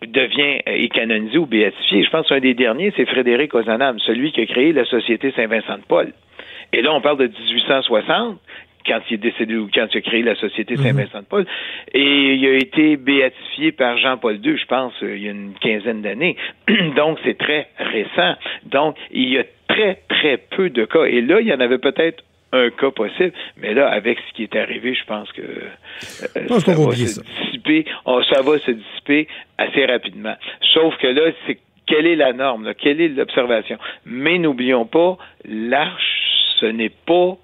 devient 0.05 0.61
euh, 0.67 0.71
est 0.71 0.89
canonisé 0.89 1.37
ou 1.37 1.45
béatifié. 1.45 2.03
Je 2.03 2.09
pense 2.09 2.27
qu'un 2.27 2.39
des 2.39 2.53
derniers, 2.53 2.93
c'est 2.95 3.05
Frédéric 3.05 3.53
Ozanam, 3.53 3.99
celui 3.99 4.31
qui 4.31 4.41
a 4.41 4.45
créé 4.45 4.73
la 4.73 4.85
Société 4.85 5.31
Saint-Vincent 5.31 5.77
de 5.77 5.83
Paul. 5.87 6.13
Et 6.73 6.81
là, 6.81 6.93
on 6.93 7.01
parle 7.01 7.17
de 7.17 7.27
1860, 7.27 8.39
quand 8.85 8.99
il 9.09 9.15
est 9.15 9.17
décédé 9.17 9.55
ou 9.55 9.69
quand 9.73 9.87
il 9.93 9.97
a 9.97 10.01
créé 10.01 10.23
la 10.23 10.35
Société 10.35 10.75
Saint-Vincent 10.77 11.19
de 11.19 11.25
Paul. 11.25 11.45
Et 11.93 12.33
il 12.35 12.45
a 12.45 12.53
été 12.55 12.97
béatifié 12.97 13.71
par 13.71 13.97
Jean-Paul 13.97 14.39
II, 14.43 14.57
je 14.57 14.65
pense, 14.65 14.93
euh, 15.03 15.15
il 15.15 15.23
y 15.23 15.27
a 15.27 15.31
une 15.31 15.53
quinzaine 15.59 16.01
d'années. 16.01 16.37
Donc, 16.95 17.19
c'est 17.23 17.37
très 17.37 17.67
récent. 17.77 18.35
Donc, 18.65 18.95
il 19.11 19.29
y 19.29 19.37
a 19.37 19.43
très, 19.67 19.99
très 20.09 20.37
peu 20.37 20.69
de 20.69 20.85
cas. 20.85 21.03
Et 21.03 21.21
là, 21.21 21.41
il 21.41 21.47
y 21.47 21.53
en 21.53 21.59
avait 21.59 21.77
peut-être 21.77 22.23
un 22.53 22.69
cas 22.69 22.91
possible, 22.91 23.31
mais 23.57 23.73
là, 23.73 23.87
avec 23.89 24.17
ce 24.29 24.35
qui 24.35 24.43
est 24.43 24.55
arrivé, 24.55 24.93
je 24.93 25.05
pense 25.05 25.31
que 25.31 25.41
euh, 25.41 26.47
pense 26.47 26.65
ça 26.65 26.73
va 26.73 26.95
se 26.95 27.05
ça. 27.07 27.21
dissiper, 27.45 27.85
oh, 28.05 28.21
ça 28.29 28.41
va 28.41 28.59
se 28.59 28.71
dissiper 28.71 29.27
assez 29.57 29.85
rapidement. 29.85 30.35
Sauf 30.73 30.97
que 30.97 31.07
là, 31.07 31.31
c'est 31.47 31.59
quelle 31.87 32.05
est 32.07 32.15
la 32.15 32.33
norme, 32.33 32.65
là? 32.65 32.73
quelle 32.73 32.99
est 33.01 33.07
l'observation? 33.09 33.77
Mais 34.05 34.37
n'oublions 34.37 34.85
pas, 34.85 35.17
l'arche, 35.45 36.03
ce 36.59 36.65
n'est 36.65 36.91
pas 37.05 37.37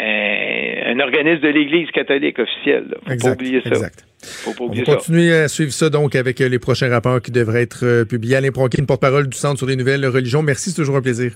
un, 0.00 0.92
un 0.94 1.00
organisme 1.00 1.40
de 1.42 1.48
l'Église 1.48 1.90
catholique 1.90 2.38
officielle. 2.38 2.86
là. 2.90 2.96
Faut 3.06 3.12
Exact, 3.12 3.28
pas 3.36 3.42
oublier 3.44 3.60
ça. 3.62 3.68
exact. 3.70 4.04
Faut 4.22 4.52
pas 4.52 4.64
On 4.64 4.68
va 4.68 4.84
ça. 4.84 4.96
continuer 4.96 5.32
à 5.34 5.48
suivre 5.48 5.72
ça 5.72 5.88
donc 5.90 6.14
avec 6.14 6.40
euh, 6.40 6.48
les 6.48 6.58
prochains 6.58 6.88
rapports 6.90 7.20
qui 7.22 7.30
devraient 7.30 7.62
être 7.62 7.84
euh, 7.84 8.04
publiés. 8.04 8.36
Alain 8.36 8.50
Pronkin, 8.50 8.84
porte-parole 8.84 9.28
du 9.28 9.36
Centre 9.36 9.58
sur 9.58 9.66
les 9.66 9.76
nouvelles 9.76 10.04
religions. 10.06 10.42
Merci, 10.42 10.70
c'est 10.70 10.76
toujours 10.76 10.96
un 10.96 11.02
plaisir. 11.02 11.32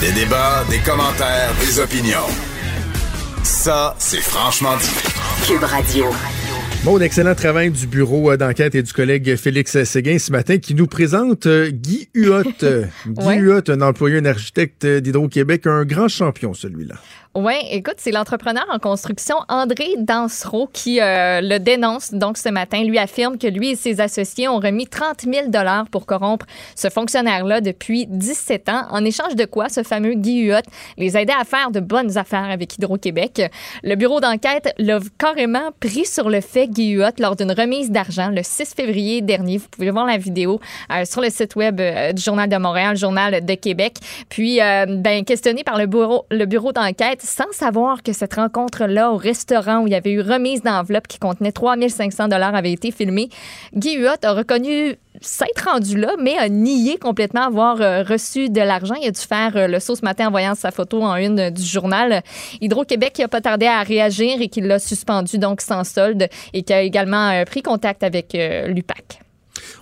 Des 0.00 0.12
débats, 0.12 0.62
des 0.70 0.78
commentaires, 0.78 1.52
des 1.58 1.80
opinions. 1.80 2.28
Ça, 3.42 3.94
c'est 3.98 4.20
franchement 4.20 4.76
dit. 4.76 5.46
Cube 5.46 5.62
Radio. 5.62 6.04
Bon, 6.84 7.00
excellent 7.00 7.34
travail 7.34 7.70
du 7.70 7.86
bureau 7.86 8.30
euh, 8.30 8.36
d'enquête 8.36 8.74
et 8.74 8.82
du 8.82 8.92
collègue 8.92 9.36
Félix 9.36 9.82
Séguin 9.84 10.18
ce 10.18 10.30
matin 10.30 10.58
qui 10.58 10.74
nous 10.74 10.86
présente 10.86 11.46
euh, 11.46 11.70
Guy 11.70 12.08
Huot. 12.14 12.42
Guy 13.06 13.24
Ouais. 13.26 13.38
Huot, 13.38 13.62
un 13.68 13.80
employé, 13.80 14.18
un 14.18 14.26
architecte 14.26 14.86
d'Hydro-Québec, 14.86 15.66
un 15.66 15.84
grand 15.84 16.08
champion 16.08 16.52
celui-là. 16.52 16.96
Oui, 17.38 17.52
écoute, 17.70 17.96
c'est 17.98 18.12
l'entrepreneur 18.12 18.64
en 18.72 18.78
construction 18.78 19.36
André 19.50 19.96
Dansereau 19.98 20.70
qui 20.72 21.02
euh, 21.02 21.42
le 21.42 21.58
dénonce 21.58 22.14
donc 22.14 22.38
ce 22.38 22.48
matin. 22.48 22.82
Lui 22.82 22.96
affirme 22.96 23.36
que 23.36 23.46
lui 23.46 23.72
et 23.72 23.76
ses 23.76 24.00
associés 24.00 24.48
ont 24.48 24.58
remis 24.58 24.86
30 24.86 25.24
000 25.30 25.48
dollars 25.48 25.86
pour 25.90 26.06
corrompre 26.06 26.46
ce 26.74 26.88
fonctionnaire-là 26.88 27.60
depuis 27.60 28.06
17 28.06 28.70
ans. 28.70 28.84
En 28.88 29.04
échange 29.04 29.34
de 29.34 29.44
quoi, 29.44 29.68
ce 29.68 29.82
fameux 29.82 30.14
Guy 30.14 30.46
Huot 30.46 30.62
les 30.96 31.18
aidait 31.18 31.34
à 31.38 31.44
faire 31.44 31.70
de 31.70 31.80
bonnes 31.80 32.16
affaires 32.16 32.48
avec 32.50 32.78
Hydro-Québec. 32.78 33.42
Le 33.82 33.96
bureau 33.96 34.20
d'enquête 34.20 34.72
l'a 34.78 34.98
carrément 35.18 35.72
pris 35.78 36.06
sur 36.06 36.30
le 36.30 36.40
fait, 36.40 36.68
Guy 36.68 36.92
Huot, 36.92 37.18
lors 37.18 37.36
d'une 37.36 37.52
remise 37.52 37.90
d'argent 37.90 38.30
le 38.30 38.42
6 38.42 38.72
février 38.74 39.20
dernier. 39.20 39.58
Vous 39.58 39.68
pouvez 39.70 39.90
voir 39.90 40.06
la 40.06 40.16
vidéo 40.16 40.58
euh, 40.90 41.04
sur 41.04 41.20
le 41.20 41.28
site 41.28 41.54
web 41.54 41.82
euh, 41.82 42.12
du 42.12 42.22
Journal 42.22 42.48
de 42.48 42.56
Montréal, 42.56 42.96
Journal 42.96 43.44
de 43.44 43.54
Québec. 43.56 43.96
Puis, 44.30 44.56
ben, 44.56 45.22
questionné 45.26 45.64
par 45.64 45.76
le 45.76 45.84
bureau, 45.84 46.24
le 46.30 46.46
bureau 46.46 46.72
d'enquête, 46.72 47.25
sans 47.26 47.50
savoir 47.50 48.02
que 48.02 48.12
cette 48.12 48.34
rencontre-là 48.34 49.10
au 49.10 49.16
restaurant 49.16 49.80
où 49.80 49.86
il 49.86 49.92
y 49.92 49.96
avait 49.96 50.12
eu 50.12 50.20
remise 50.20 50.62
d'enveloppe 50.62 51.08
qui 51.08 51.18
contenait 51.18 51.52
3500 51.52 52.28
dollars 52.28 52.54
avait 52.54 52.72
été 52.72 52.92
filmée, 52.92 53.28
Guy 53.74 53.96
Huot 53.98 54.24
a 54.24 54.32
reconnu 54.32 54.96
s'être 55.20 55.68
rendu 55.68 55.98
là, 55.98 56.14
mais 56.22 56.36
a 56.36 56.48
nié 56.48 56.98
complètement 56.98 57.42
avoir 57.42 57.80
euh, 57.80 58.02
reçu 58.02 58.48
de 58.48 58.60
l'argent. 58.60 58.94
Il 59.02 59.08
a 59.08 59.10
dû 59.10 59.20
faire 59.20 59.56
euh, 59.56 59.66
le 59.66 59.80
saut 59.80 59.96
ce 59.96 60.04
matin 60.04 60.28
en 60.28 60.30
voyant 60.30 60.54
sa 60.54 60.70
photo 60.70 61.02
en 61.02 61.16
une 61.16 61.50
du 61.50 61.62
journal. 61.62 62.22
Hydro-Québec 62.60 63.14
qui 63.14 63.22
n'a 63.22 63.28
pas 63.28 63.40
tardé 63.40 63.66
à 63.66 63.82
réagir 63.82 64.40
et 64.40 64.48
qui 64.48 64.60
l'a 64.60 64.78
suspendu 64.78 65.38
donc 65.38 65.62
sans 65.62 65.84
solde 65.84 66.28
et 66.52 66.62
qui 66.62 66.72
a 66.72 66.82
également 66.82 67.30
euh, 67.30 67.44
pris 67.44 67.62
contact 67.62 68.04
avec 68.04 68.34
l'UPAC. 68.34 69.20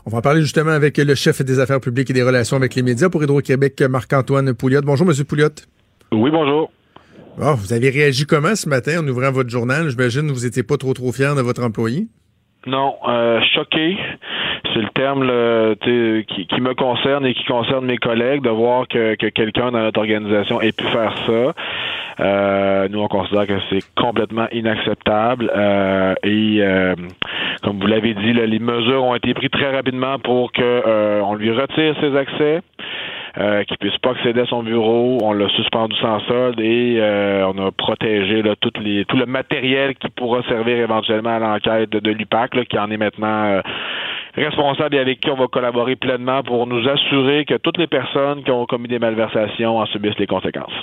On 0.07 0.11
va 0.11 0.19
en 0.19 0.23
parler 0.23 0.41
justement 0.41 0.71
avec 0.71 0.97
le 0.99 1.15
chef 1.15 1.43
des 1.43 1.59
affaires 1.59 1.81
publiques 1.81 2.11
et 2.11 2.15
des 2.15 2.23
relations 2.23 2.57
avec 2.57 2.75
les 2.75 2.83
médias 2.83 3.09
pour 3.09 3.23
Hydro-Québec, 3.23 3.83
Marc-Antoine 3.83 4.55
Pouliot. 4.55 4.83
Bonjour, 4.83 5.07
Monsieur 5.07 5.25
Pouliot. 5.25 5.49
Oui, 6.13 6.31
bonjour. 6.31 6.71
Oh, 7.41 7.55
vous 7.57 7.73
avez 7.73 7.91
réagi 7.91 8.27
comment 8.27 8.55
ce 8.55 8.69
matin 8.69 9.01
en 9.03 9.09
ouvrant 9.09 9.33
votre 9.33 9.51
journal? 9.51 9.89
J'imagine 9.89 10.29
que 10.29 10.33
vous 10.33 10.45
n'étiez 10.45 10.63
pas 10.63 10.77
trop 10.77 10.95
trop 10.95 11.11
fier 11.13 11.35
de 11.35 11.43
votre 11.43 11.65
employé. 11.65 12.07
Non, 12.67 12.95
euh, 13.09 13.41
choqué. 13.55 13.97
C'est 14.73 14.81
le 14.81 14.89
terme 14.95 15.21
qui, 16.27 16.47
qui, 16.47 16.61
me 16.61 16.75
concerne 16.75 17.27
et 17.27 17.35
qui 17.35 17.45
concerne 17.45 17.85
mes 17.85 17.99
collègues 17.99 18.43
de 18.43 18.51
voir 18.51 18.89
que, 18.89 19.15
que 19.17 19.27
quelqu'un 19.27 19.71
dans 19.71 19.81
notre 19.81 20.01
organisation 20.01 20.61
ait 20.61 20.73
pu 20.73 20.85
faire 20.85 21.15
ça. 21.27 21.55
Euh, 22.21 22.89
nous, 22.89 23.01
on 23.01 23.09
considère 23.09 23.47
que 23.47 23.59
c'est 23.71 23.83
complètement 23.97 24.47
inacceptable. 24.53 25.51
Euh, 25.55 26.15
et 26.23 26.59
euh, 26.61 26.95
comme 27.63 27.81
vous 27.81 27.87
l'avez 27.87 28.15
dit, 28.15 28.33
les 28.33 28.59
mesures 28.59 29.05
ont 29.05 29.15
été 29.15 29.35
prises 29.35 29.51
très 29.51 29.75
rapidement 29.75 30.19
pour 30.19 30.53
que 30.53 31.21
on 31.23 31.35
lui 31.35 31.51
retire 31.51 31.95
ses 32.01 32.17
accès 32.17 32.61
euh, 33.37 33.65
qui 33.65 33.77
puisse 33.79 33.99
pas 33.99 34.13
accéder 34.13 34.43
à 34.43 34.47
son 34.47 34.63
bureau. 34.63 35.19
On 35.23 35.33
l'a 35.33 35.49
suspendu 35.51 35.97
sans 35.97 36.21
solde 36.21 36.61
et 36.61 36.99
euh, 37.01 37.47
on 37.53 37.67
a 37.67 37.73
protégé 37.73 38.43
tout 38.61 38.71
le 38.77 39.27
matériel 39.27 39.97
qui 39.97 40.09
pourra 40.11 40.43
servir 40.45 40.77
éventuellement 40.77 41.37
à 41.37 41.39
l'enquête 41.41 41.91
de, 41.91 42.11
l'UPAC, 42.11 42.67
qui 42.69 42.79
en 42.79 42.91
est 42.91 42.97
maintenant 42.97 43.45
euh, 43.45 43.61
responsable 44.37 44.95
et 44.95 44.99
avec 45.01 45.21
qui 45.21 45.31
on 45.31 45.37
va 45.37 45.49
collaborer 45.49 45.97
pleinement 45.97 46.43
pour 46.43 46.67
nous 46.67 46.89
assurer 46.89 47.45
que 47.45 47.55
toutes 47.55 47.79
les 47.79 47.89
personnes 47.89 48.45
qui 48.45 48.51
ont 48.51 48.67
commis 48.67 48.89
des 48.89 48.99
malversations 49.01 49.79
en 49.79 49.87
subissent 49.87 50.19
les 50.19 50.27
conséquences. 50.27 50.75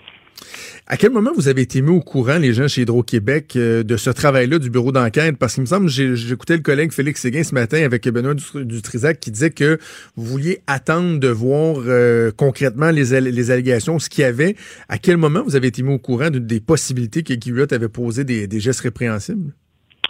À 0.88 0.98
quel 0.98 1.12
moment 1.12 1.32
vous 1.36 1.48
avez 1.48 1.62
été 1.62 1.82
mis 1.82 1.92
au 1.92 2.02
courant, 2.02 2.38
les 2.38 2.54
gens 2.54 2.68
chez 2.68 2.82
Hydro-Québec, 2.82 3.54
euh, 3.56 3.84
de 3.84 3.96
ce 3.96 4.10
travail-là 4.10 4.60
du 4.60 4.70
bureau 4.70 4.92
d'enquête? 4.92 5.38
Parce 5.38 5.54
qu'il 5.54 5.62
me 5.62 5.68
semble, 5.68 5.88
j'écoutais 5.88 6.58
le 6.58 6.64
collègue 6.64 6.92
Félix 6.92 7.22
Séguin 7.22 7.44
ce 7.44 7.54
matin 7.54 7.82
avec 7.84 8.08
Benoît 8.10 8.34
Dutrisac 8.56 9.20
qui 9.20 9.32
disait 9.32 9.52
que 9.52 9.78
vous 10.18 10.26
vouliez 10.26 10.62
attendre 10.68 11.20
de 11.20 11.30
voir 11.30 11.78
euh, 11.88 12.32
concrètement 12.36 12.92
les, 12.92 13.14
allégations, 13.14 14.00
ce 14.00 14.10
qu'il 14.10 14.24
y 14.24 14.26
avait. 14.26 14.56
À 14.90 14.98
quel 14.98 15.18
moment 15.18 15.44
vous 15.44 15.56
avez 15.56 15.68
été 15.68 15.82
mis 15.84 15.94
au 15.94 16.00
courant 16.00 16.30
des 16.30 16.60
possibilités 16.60 17.24
que 17.24 17.34
Guy 17.34 17.54
avait 17.72 17.88
posé 17.88 18.24
des, 18.24 18.48
des 18.48 18.60
gestes 18.60 18.82
répréhensibles? 18.82 19.54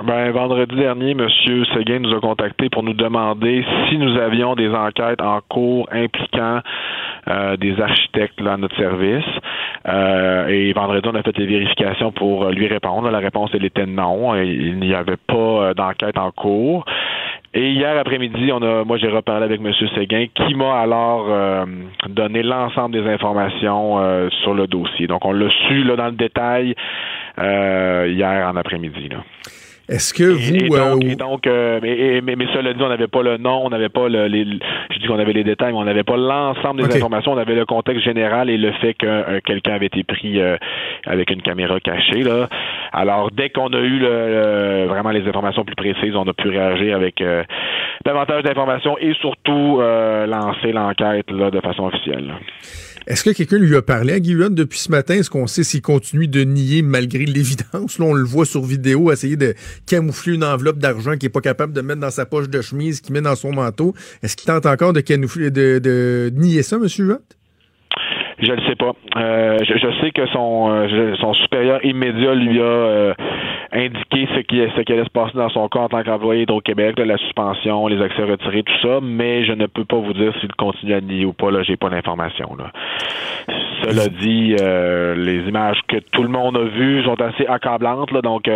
Ben, 0.04 0.32
vendredi 0.32 0.76
dernier, 0.76 1.12
M. 1.12 1.28
Seguin 1.76 2.00
nous 2.00 2.16
a 2.16 2.20
contacté 2.20 2.70
pour 2.70 2.82
nous 2.82 2.94
demander 2.94 3.64
si 3.88 4.00
nous 4.00 4.18
avions 4.18 4.56
des 4.56 4.70
enquêtes 4.70 5.22
en 5.22 5.42
cours 5.48 5.88
impliquant 5.92 6.60
euh, 7.28 7.56
des 7.58 7.80
architectes 7.80 8.42
là, 8.42 8.54
à 8.54 8.58
notre 8.58 8.76
service. 8.78 9.26
Euh, 9.88 10.48
et 10.48 10.74
vendredi, 10.74 11.08
on 11.08 11.14
a 11.14 11.22
fait 11.22 11.38
les 11.38 11.46
vérifications 11.46 12.12
pour 12.12 12.50
lui 12.50 12.66
répondre. 12.66 13.12
La 13.12 13.20
réponse, 13.20 13.52
elle 13.54 13.66
était 13.66 13.86
non. 13.86 14.34
Il 14.42 14.80
n'y 14.80 14.96
avait 14.96 15.18
pas 15.18 15.36
euh, 15.36 15.74
d'enquête 15.76 16.18
en 16.18 16.32
cours. 16.32 16.84
Et 17.54 17.70
hier 17.70 17.96
après-midi, 18.00 18.52
on 18.54 18.62
a, 18.64 18.84
moi 18.84 18.98
j'ai 18.98 19.10
reparlé 19.10 19.46
avec 19.46 19.62
M. 19.62 19.72
Séguin 19.94 20.26
qui 20.34 20.56
m'a 20.56 20.80
alors 20.80 21.28
donné 22.08 22.44
l'ensemble 22.44 22.94
des 22.96 23.08
informations 23.12 24.30
sur 24.42 24.54
le 24.54 24.68
dossier. 24.68 25.06
Donc 25.08 25.26
on 25.26 25.34
l'a 25.34 25.50
su 25.68 25.84
là, 25.84 25.98
dans 25.98 26.06
le 26.06 26.14
détail 26.14 26.76
hier 27.38 28.48
en 28.48 28.56
après-midi. 28.56 29.10
Est-ce 29.92 30.14
que 30.14 30.24
vous... 30.24 31.06
Et, 31.06 31.16
donc, 31.18 31.46
euh, 31.46 31.82
euh, 31.84 32.22
mais, 32.24 32.36
mais, 32.38 32.46
cela 32.54 32.74
dit, 32.74 32.82
on 32.82 32.88
n'avait 32.88 33.10
pas 33.10 33.24
le 33.24 33.36
nom, 33.36 33.66
on 33.66 33.70
n'avait 33.70 33.90
pas 33.90 34.08
le, 34.08 34.28
les, 34.28 34.46
je 34.46 35.00
dis 35.00 35.06
qu'on 35.06 35.20
avait 35.20 35.34
les 35.34 35.44
détails, 35.44 35.74
mais 35.74 35.80
on 35.80 35.84
n'avait 35.84 36.06
pas 36.06 36.16
l'ensemble 36.16 36.88
des 36.88 36.96
informations, 36.96 37.34
on 37.34 37.38
avait 37.38 37.56
le 37.56 37.66
contexte 37.66 38.06
général 38.06 38.50
et 38.50 38.58
le 38.58 38.72
fait 38.74 38.94
que 38.94 39.06
euh, 39.06 39.40
quelqu'un 39.44 39.74
avait 39.74 39.88
été 39.88 40.06
pris 40.06 40.40
avec 41.06 41.30
une 41.30 41.42
caméra 41.42 41.78
cachée. 41.82 42.24
Là. 42.24 42.48
Alors, 42.94 43.32
dès 43.32 43.50
qu'on 43.50 43.74
a 43.74 43.80
eu 43.80 44.00
le, 44.00 44.86
vraiment 44.88 45.10
les 45.10 45.28
informations 45.28 45.66
plus 45.66 45.76
précises, 45.76 46.16
on 46.16 46.24
a 46.24 46.34
pu 46.34 46.48
réagir 46.48 46.96
avec 46.96 47.22
davantage 48.06 48.44
d'informations 48.44 48.98
et 48.98 49.14
surtout 49.16 49.82
lancer 49.82 50.72
l'enquête 50.72 51.30
là, 51.32 51.52
de 51.52 51.60
façon 51.60 51.88
officielle. 51.88 52.34
Est-ce 53.08 53.24
que 53.24 53.32
quelqu'un 53.32 53.58
lui 53.58 53.76
a 53.76 53.82
parlé 53.82 54.14
à 54.14 54.20
Guy 54.20 54.36
depuis 54.52 54.78
ce 54.78 54.92
matin? 54.92 55.16
Est-ce 55.16 55.30
qu'on 55.30 55.48
sait 55.48 55.64
s'il 55.64 55.82
continue 55.82 56.28
de 56.28 56.44
nier 56.44 56.84
malgré 56.84 57.26
l'évidence? 57.26 57.98
Là, 57.98 58.06
on 58.06 58.14
le 58.14 58.24
voit 58.24 58.46
sur 58.46 58.64
vidéo 58.64 59.12
essayer 59.12 59.38
de 59.38 59.56
camoufler 59.86 60.36
une 60.36 60.44
enveloppe 60.44 60.78
d'argent 60.78 61.14
qu'il 61.14 61.28
n'est 61.28 61.30
pas 61.34 61.42
capable 61.42 61.74
de 61.74 61.82
mettre 61.82 62.02
dans 62.02 62.12
sa 62.12 62.26
poche 62.26 62.50
de 62.50 62.62
chemise, 62.62 63.02
qu'il 63.02 63.14
met 63.14 63.22
dans 63.22 63.36
son 63.36 63.52
manteau. 63.52 63.94
Est-ce 64.24 64.36
qu'il 64.36 64.48
tente 64.48 64.66
encore 64.66 64.94
de, 64.94 65.02
de, 65.02 65.80
de 65.80 66.32
nier 66.36 66.64
ça, 66.64 66.78
M. 66.78 66.88
Huot? 67.00 67.22
Je 68.42 68.52
ne 68.52 68.62
sais 68.62 68.76
pas. 68.76 68.94
Euh, 69.18 69.58
je, 69.62 70.02
sais 70.02 70.12
que 70.12 70.26
son, 70.28 70.72
euh, 70.72 71.16
son 71.20 71.34
supérieur 71.36 71.84
immédiat 71.86 72.34
lui 72.34 72.60
a 72.60 72.64
euh, 72.64 73.14
indiqué 73.72 74.28
ce 74.36 74.40
qui, 74.40 74.58
ce 74.58 74.92
allait 74.92 75.04
se 75.04 75.12
passer 75.12 75.38
dans 75.38 75.50
son 75.50 75.68
cas 75.68 75.82
en 75.82 75.90
tant 75.90 76.02
qu'employé 76.02 76.42
d'Hydro-Québec, 76.42 76.98
la 76.98 77.18
suspension, 77.18 77.86
les 77.88 78.02
accès 78.02 78.24
retirés, 78.24 78.64
tout 78.64 78.82
ça, 78.82 79.00
mais 79.02 79.46
je 79.46 79.54
ne 79.54 79.68
peux 79.68 79.86
pas 79.86 79.98
vous 79.98 80.14
dire 80.14 80.34
s'il 80.42 80.52
continue 80.56 80.94
à 80.94 81.02
nier 81.02 81.26
ou 81.26 81.34
pas. 81.34 81.52
Là, 81.52 81.62
j'ai 81.62 81.78
pas 81.78 81.90
d'informations. 81.90 82.58
Cela 83.84 84.08
dit, 84.10 84.56
les 84.56 85.48
images 85.48 85.80
que 85.88 85.98
tout 85.98 86.24
le 86.24 86.30
monde 86.30 86.58
a 86.58 86.64
vues 86.64 87.04
sont 87.04 87.20
assez 87.22 87.46
accablantes, 87.46 88.12
là, 88.12 88.22
donc 88.22 88.50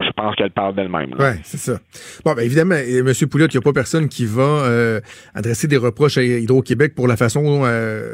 je 0.00 0.10
pense 0.16 0.36
qu'elle 0.36 0.50
parle 0.50 0.74
d'elle-même. 0.76 1.14
Oui, 1.18 1.40
c'est 1.44 1.58
ça. 1.58 1.80
Bon, 2.24 2.34
ben, 2.34 2.42
évidemment, 2.42 2.74
M. 2.74 3.12
Pouliot, 3.30 3.46
il 3.46 3.56
n'y 3.56 3.58
a 3.58 3.60
pas 3.60 3.72
personne 3.72 4.08
qui 4.08 4.26
va 4.26 5.00
adresser 5.34 5.66
des 5.66 5.76
reproches 5.76 6.18
à 6.18 6.22
Hydro-Québec 6.22 6.94
pour 6.94 7.08
la 7.08 7.16
façon 7.16 7.62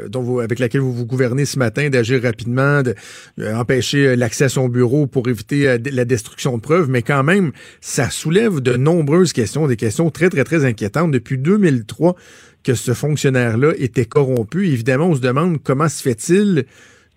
dont 0.09 0.21
vous, 0.21 0.39
avec 0.39 0.59
laquelle 0.59 0.81
vous 0.81 0.93
vous 0.93 1.05
gouvernez 1.05 1.45
ce 1.45 1.59
matin 1.59 1.89
d'agir 1.89 2.23
rapidement, 2.23 2.81
d'empêcher 3.37 4.15
l'accès 4.15 4.45
à 4.45 4.49
son 4.49 4.69
bureau 4.69 5.07
pour 5.07 5.27
éviter 5.27 5.77
la 5.77 6.05
destruction 6.05 6.57
de 6.57 6.61
preuves, 6.61 6.89
mais 6.89 7.01
quand 7.01 7.23
même, 7.23 7.51
ça 7.81 8.09
soulève 8.09 8.61
de 8.61 8.75
nombreuses 8.75 9.33
questions, 9.33 9.67
des 9.67 9.75
questions 9.75 10.09
très, 10.09 10.29
très, 10.29 10.43
très 10.43 10.65
inquiétantes. 10.65 11.11
Depuis 11.11 11.37
2003 11.37 12.15
que 12.63 12.73
ce 12.73 12.93
fonctionnaire-là 12.93 13.73
était 13.77 14.05
corrompu, 14.05 14.67
évidemment, 14.67 15.09
on 15.09 15.15
se 15.15 15.21
demande 15.21 15.61
comment 15.61 15.87
se 15.87 16.01
fait-il 16.01 16.65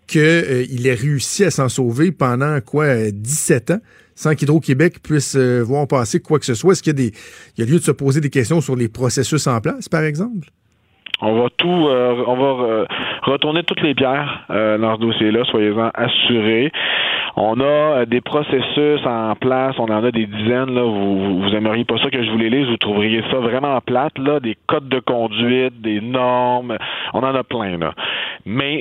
qu'il 0.07 0.87
ait 0.87 0.95
réussi 0.95 1.45
à 1.45 1.51
s'en 1.51 1.69
sauver 1.69 2.13
pendant, 2.13 2.61
quoi, 2.61 3.11
17 3.11 3.71
ans? 3.73 3.81
Sans 4.19 4.35
qu'Hydro-Québec 4.35 4.97
puisse 5.03 5.37
voir 5.37 5.87
passer 5.87 6.21
quoi 6.21 6.41
que 6.41 6.45
ce 6.45 6.55
soit? 6.55 6.73
Est-ce 6.73 6.83
qu'il 6.83 6.99
y, 6.99 7.13
y 7.57 7.63
a 7.63 7.65
lieu 7.65 7.79
de 7.79 7.85
se 7.85 7.93
poser 7.93 8.21
des 8.21 8.31
questions 8.31 8.61
sur 8.61 8.75
les 8.75 8.89
processus 8.89 9.47
en 9.47 9.61
place, 9.61 9.89
par 9.89 10.03
exemple? 10.03 10.49
On 11.21 11.35
va 11.35 11.49
tout, 11.57 11.89
euh, 11.89 12.23
on 12.27 12.37
va 12.37 12.65
euh, 12.65 12.87
retourner 13.23 13.65
toutes 13.65 13.81
les 13.81 13.95
pierres 13.95 14.45
euh, 14.51 14.79
dans 14.79 14.95
ce 14.95 15.01
dossier-là, 15.01 15.45
soyez-en 15.45 15.91
assurés. 15.95 16.71
On 17.37 17.61
a 17.61 18.05
des 18.05 18.21
processus 18.21 19.01
en 19.05 19.35
place, 19.35 19.75
on 19.79 19.87
en 19.87 20.05
a 20.05 20.11
des 20.11 20.27
dizaines. 20.27 20.75
Là, 20.75 20.83
vous, 20.83 21.41
vous 21.41 21.49
aimeriez 21.55 21.85
pas 21.85 21.99
ça 21.99 22.11
que 22.11 22.23
je 22.23 22.31
vous 22.31 22.39
les 22.39 22.51
lise, 22.51 22.69
vous 22.69 22.77
trouveriez 22.77 23.23
ça 23.31 23.39
vraiment 23.39 23.81
plate, 23.81 24.17
là, 24.19 24.41
des 24.41 24.57
codes 24.67 24.89
de 24.89 25.01
conduite, 25.01 25.81
des 25.81 26.01
normes, 26.01 26.77
on 27.15 27.21
en 27.21 27.35
a 27.35 27.45
plein 27.45 27.79
là. 27.79 27.95
Mais 28.45 28.81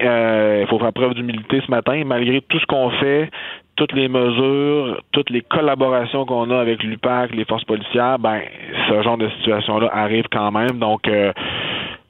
il 0.62 0.68
faut 0.68 0.80
faire 0.80 0.94
preuve 0.94 1.14
d'humilité 1.14 1.62
ce 1.66 1.70
matin, 1.70 2.02
malgré 2.06 2.42
tout 2.42 2.60
ce 2.60 2.66
qu'on 2.66 2.90
fait, 2.92 3.30
toutes 3.78 3.94
les 3.94 4.10
mesures, 4.10 5.02
toutes 5.12 5.30
les 5.30 5.42
collaborations 5.42 6.26
qu'on 6.26 6.52
a 6.52 6.60
avec 6.60 6.84
l'UPAC, 6.84 7.34
les 7.34 7.46
forces 7.46 7.64
policières, 7.64 8.20
ben 8.20 8.42
ce 8.90 9.02
genre 9.02 9.18
de 9.18 9.30
situation-là 9.30 9.90
arrive 9.94 10.26
quand 10.32 10.52
même. 10.52 10.80
Donc 10.80 11.08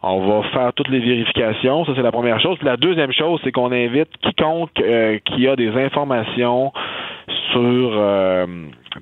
on 0.03 0.19
va 0.27 0.43
faire 0.49 0.73
toutes 0.73 0.89
les 0.89 0.99
vérifications. 0.99 1.85
Ça, 1.85 1.93
c'est 1.95 2.01
la 2.01 2.11
première 2.11 2.39
chose. 2.39 2.57
La 2.61 2.77
deuxième 2.77 3.11
chose, 3.11 3.39
c'est 3.43 3.51
qu'on 3.51 3.71
invite 3.71 4.09
quiconque 4.21 4.79
euh, 4.79 5.17
qui 5.25 5.47
a 5.47 5.55
des 5.55 5.69
informations 5.69 6.71
sur 7.51 7.91
euh, 7.93 8.45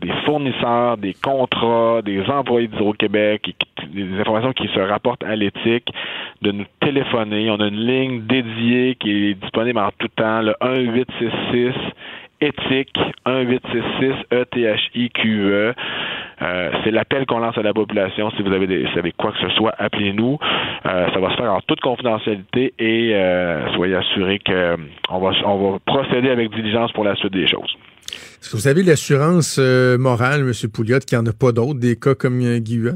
des 0.01 0.11
fournisseurs, 0.25 0.97
des 0.97 1.13
contrats, 1.13 2.01
des 2.01 2.21
employés 2.29 2.67
d'Hydro-Québec, 2.67 3.55
des 3.93 4.19
informations 4.19 4.53
qui 4.53 4.67
se 4.69 4.79
rapportent 4.79 5.23
à 5.23 5.35
l'éthique, 5.35 5.91
de 6.41 6.51
nous 6.51 6.65
téléphoner. 6.79 7.49
On 7.49 7.59
a 7.59 7.67
une 7.67 7.85
ligne 7.85 8.21
dédiée 8.21 8.95
qui 8.95 9.31
est 9.31 9.33
disponible 9.35 9.79
en 9.79 9.89
tout 9.97 10.07
temps, 10.15 10.41
le 10.41 10.55
1866 10.61 11.73
éthique 12.41 12.97
1866 13.25 14.13
ETHIQE. 14.31 15.73
Euh, 16.41 16.71
c'est 16.83 16.91
l'appel 16.91 17.25
qu'on 17.25 17.39
lance 17.39 17.57
à 17.57 17.61
la 17.61 17.73
population. 17.73 18.29
Si 18.31 18.41
vous 18.41 18.51
avez, 18.51 18.67
des, 18.67 18.85
si 18.85 18.91
vous 18.93 18.99
avez 18.99 19.11
quoi 19.13 19.31
que 19.31 19.39
ce 19.39 19.49
soit, 19.55 19.73
appelez-nous. 19.77 20.37
Euh, 20.85 21.07
ça 21.13 21.19
va 21.19 21.31
se 21.31 21.37
faire 21.37 21.53
en 21.53 21.61
toute 21.61 21.79
confidentialité 21.79 22.73
et 22.77 23.15
euh, 23.15 23.73
soyez 23.73 23.95
assurés 23.95 24.39
que 24.39 24.75
on 25.09 25.19
va, 25.19 25.31
on 25.45 25.71
va 25.71 25.79
procéder 25.85 26.29
avec 26.29 26.53
diligence 26.53 26.91
pour 26.91 27.03
la 27.03 27.15
suite 27.15 27.33
des 27.33 27.47
choses. 27.47 27.75
Est-ce 28.11 28.51
que 28.51 28.57
vous 28.57 28.67
avez 28.67 28.83
l'assurance 28.83 29.57
euh, 29.59 29.97
morale, 29.97 30.41
M. 30.41 30.51
Pouliot, 30.71 30.99
qu'il 30.99 31.17
n'y 31.17 31.23
en 31.23 31.27
a 31.27 31.33
pas 31.33 31.51
d'autres, 31.51 31.79
des 31.79 31.95
cas 31.95 32.15
comme 32.15 32.39
euh, 32.41 32.59
Guy 32.59 32.75
Huot? 32.75 32.91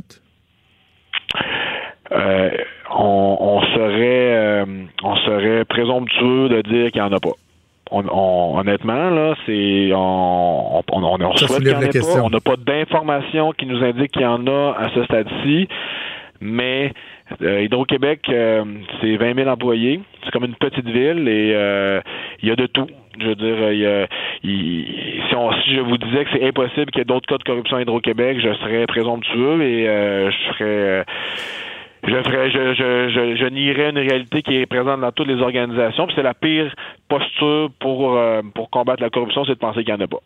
Euh, 2.11 2.49
on, 2.91 3.37
on 3.39 3.61
serait 3.61 4.35
euh, 4.35 4.65
on 5.03 5.15
serait 5.17 5.65
présomptueux 5.65 6.49
de 6.49 6.61
dire 6.61 6.91
qu'il 6.91 7.01
n'y 7.01 7.07
en 7.07 7.13
a 7.13 7.19
pas. 7.19 7.35
On, 7.91 8.03
on- 8.07 8.59
honnêtement, 8.59 9.09
là, 9.09 9.35
c'est 9.45 9.91
on, 9.93 10.77
on, 10.79 10.83
on, 10.91 11.03
on 11.03 11.31
qu'il 11.57 11.75
en 11.75 11.79
pas. 12.01 12.21
On 12.25 12.29
n'a 12.29 12.39
pas 12.39 12.55
d'informations 12.57 13.51
qui 13.53 13.65
nous 13.65 13.83
indiquent 13.83 14.11
qu'il 14.11 14.21
y 14.21 14.25
en 14.25 14.45
a 14.47 14.75
à 14.77 14.89
ce 14.93 15.03
stade-ci, 15.05 15.67
mais 16.41 16.93
euh, 17.41 17.61
Hydro-Québec, 17.63 18.21
euh, 18.29 18.63
c'est 19.01 19.15
20 19.17 19.35
000 19.35 19.49
employés. 19.49 20.01
C'est 20.23 20.31
comme 20.31 20.45
une 20.45 20.55
petite 20.55 20.87
ville 20.87 21.27
et 21.27 21.51
euh, 21.55 21.99
il 22.43 22.49
y 22.49 22.51
a 22.51 22.55
de 22.55 22.67
tout. 22.67 22.87
Je 23.19 23.25
veux 23.27 23.35
dire, 23.35 23.71
il 23.71 23.79
y 23.79 23.85
a- 23.87 24.07
si, 25.29 25.35
on- 25.35 25.51
si 25.63 25.75
je 25.75 25.81
vous 25.81 25.97
disais 25.97 26.25
que 26.25 26.29
c'est 26.33 26.47
impossible 26.47 26.91
qu'il 26.91 26.99
y 26.99 27.01
ait 27.01 27.05
d'autres 27.05 27.27
cas 27.27 27.37
de 27.37 27.43
corruption 27.43 27.77
à 27.77 27.81
Hydro-Québec, 27.81 28.37
je 28.39 28.53
serais 28.53 28.85
présomptueux 28.85 29.61
et 29.63 29.89
euh, 29.89 30.29
je 30.31 30.37
serais 30.53 30.63
euh, 30.63 31.03
je 32.03 32.23
ferais, 32.23 32.49
je, 32.49 32.73
je, 32.73 33.09
je, 33.09 33.35
je 33.35 33.45
nierais 33.45 33.89
une 33.89 33.97
réalité 33.97 34.41
qui 34.41 34.55
est 34.55 34.65
présente 34.65 35.01
dans 35.01 35.11
toutes 35.11 35.27
les 35.27 35.41
organisations. 35.41 36.07
C'est 36.15 36.23
la 36.23 36.33
pire 36.33 36.73
posture 37.09 37.69
pour, 37.79 38.17
euh, 38.17 38.41
pour 38.53 38.69
combattre 38.69 39.03
la 39.03 39.09
corruption, 39.09 39.43
c'est 39.45 39.55
de 39.55 39.59
penser 39.59 39.83
qu'il 39.83 39.93
n'y 39.93 40.01
en 40.01 40.05
a 40.05 40.07
pas. 40.07 40.21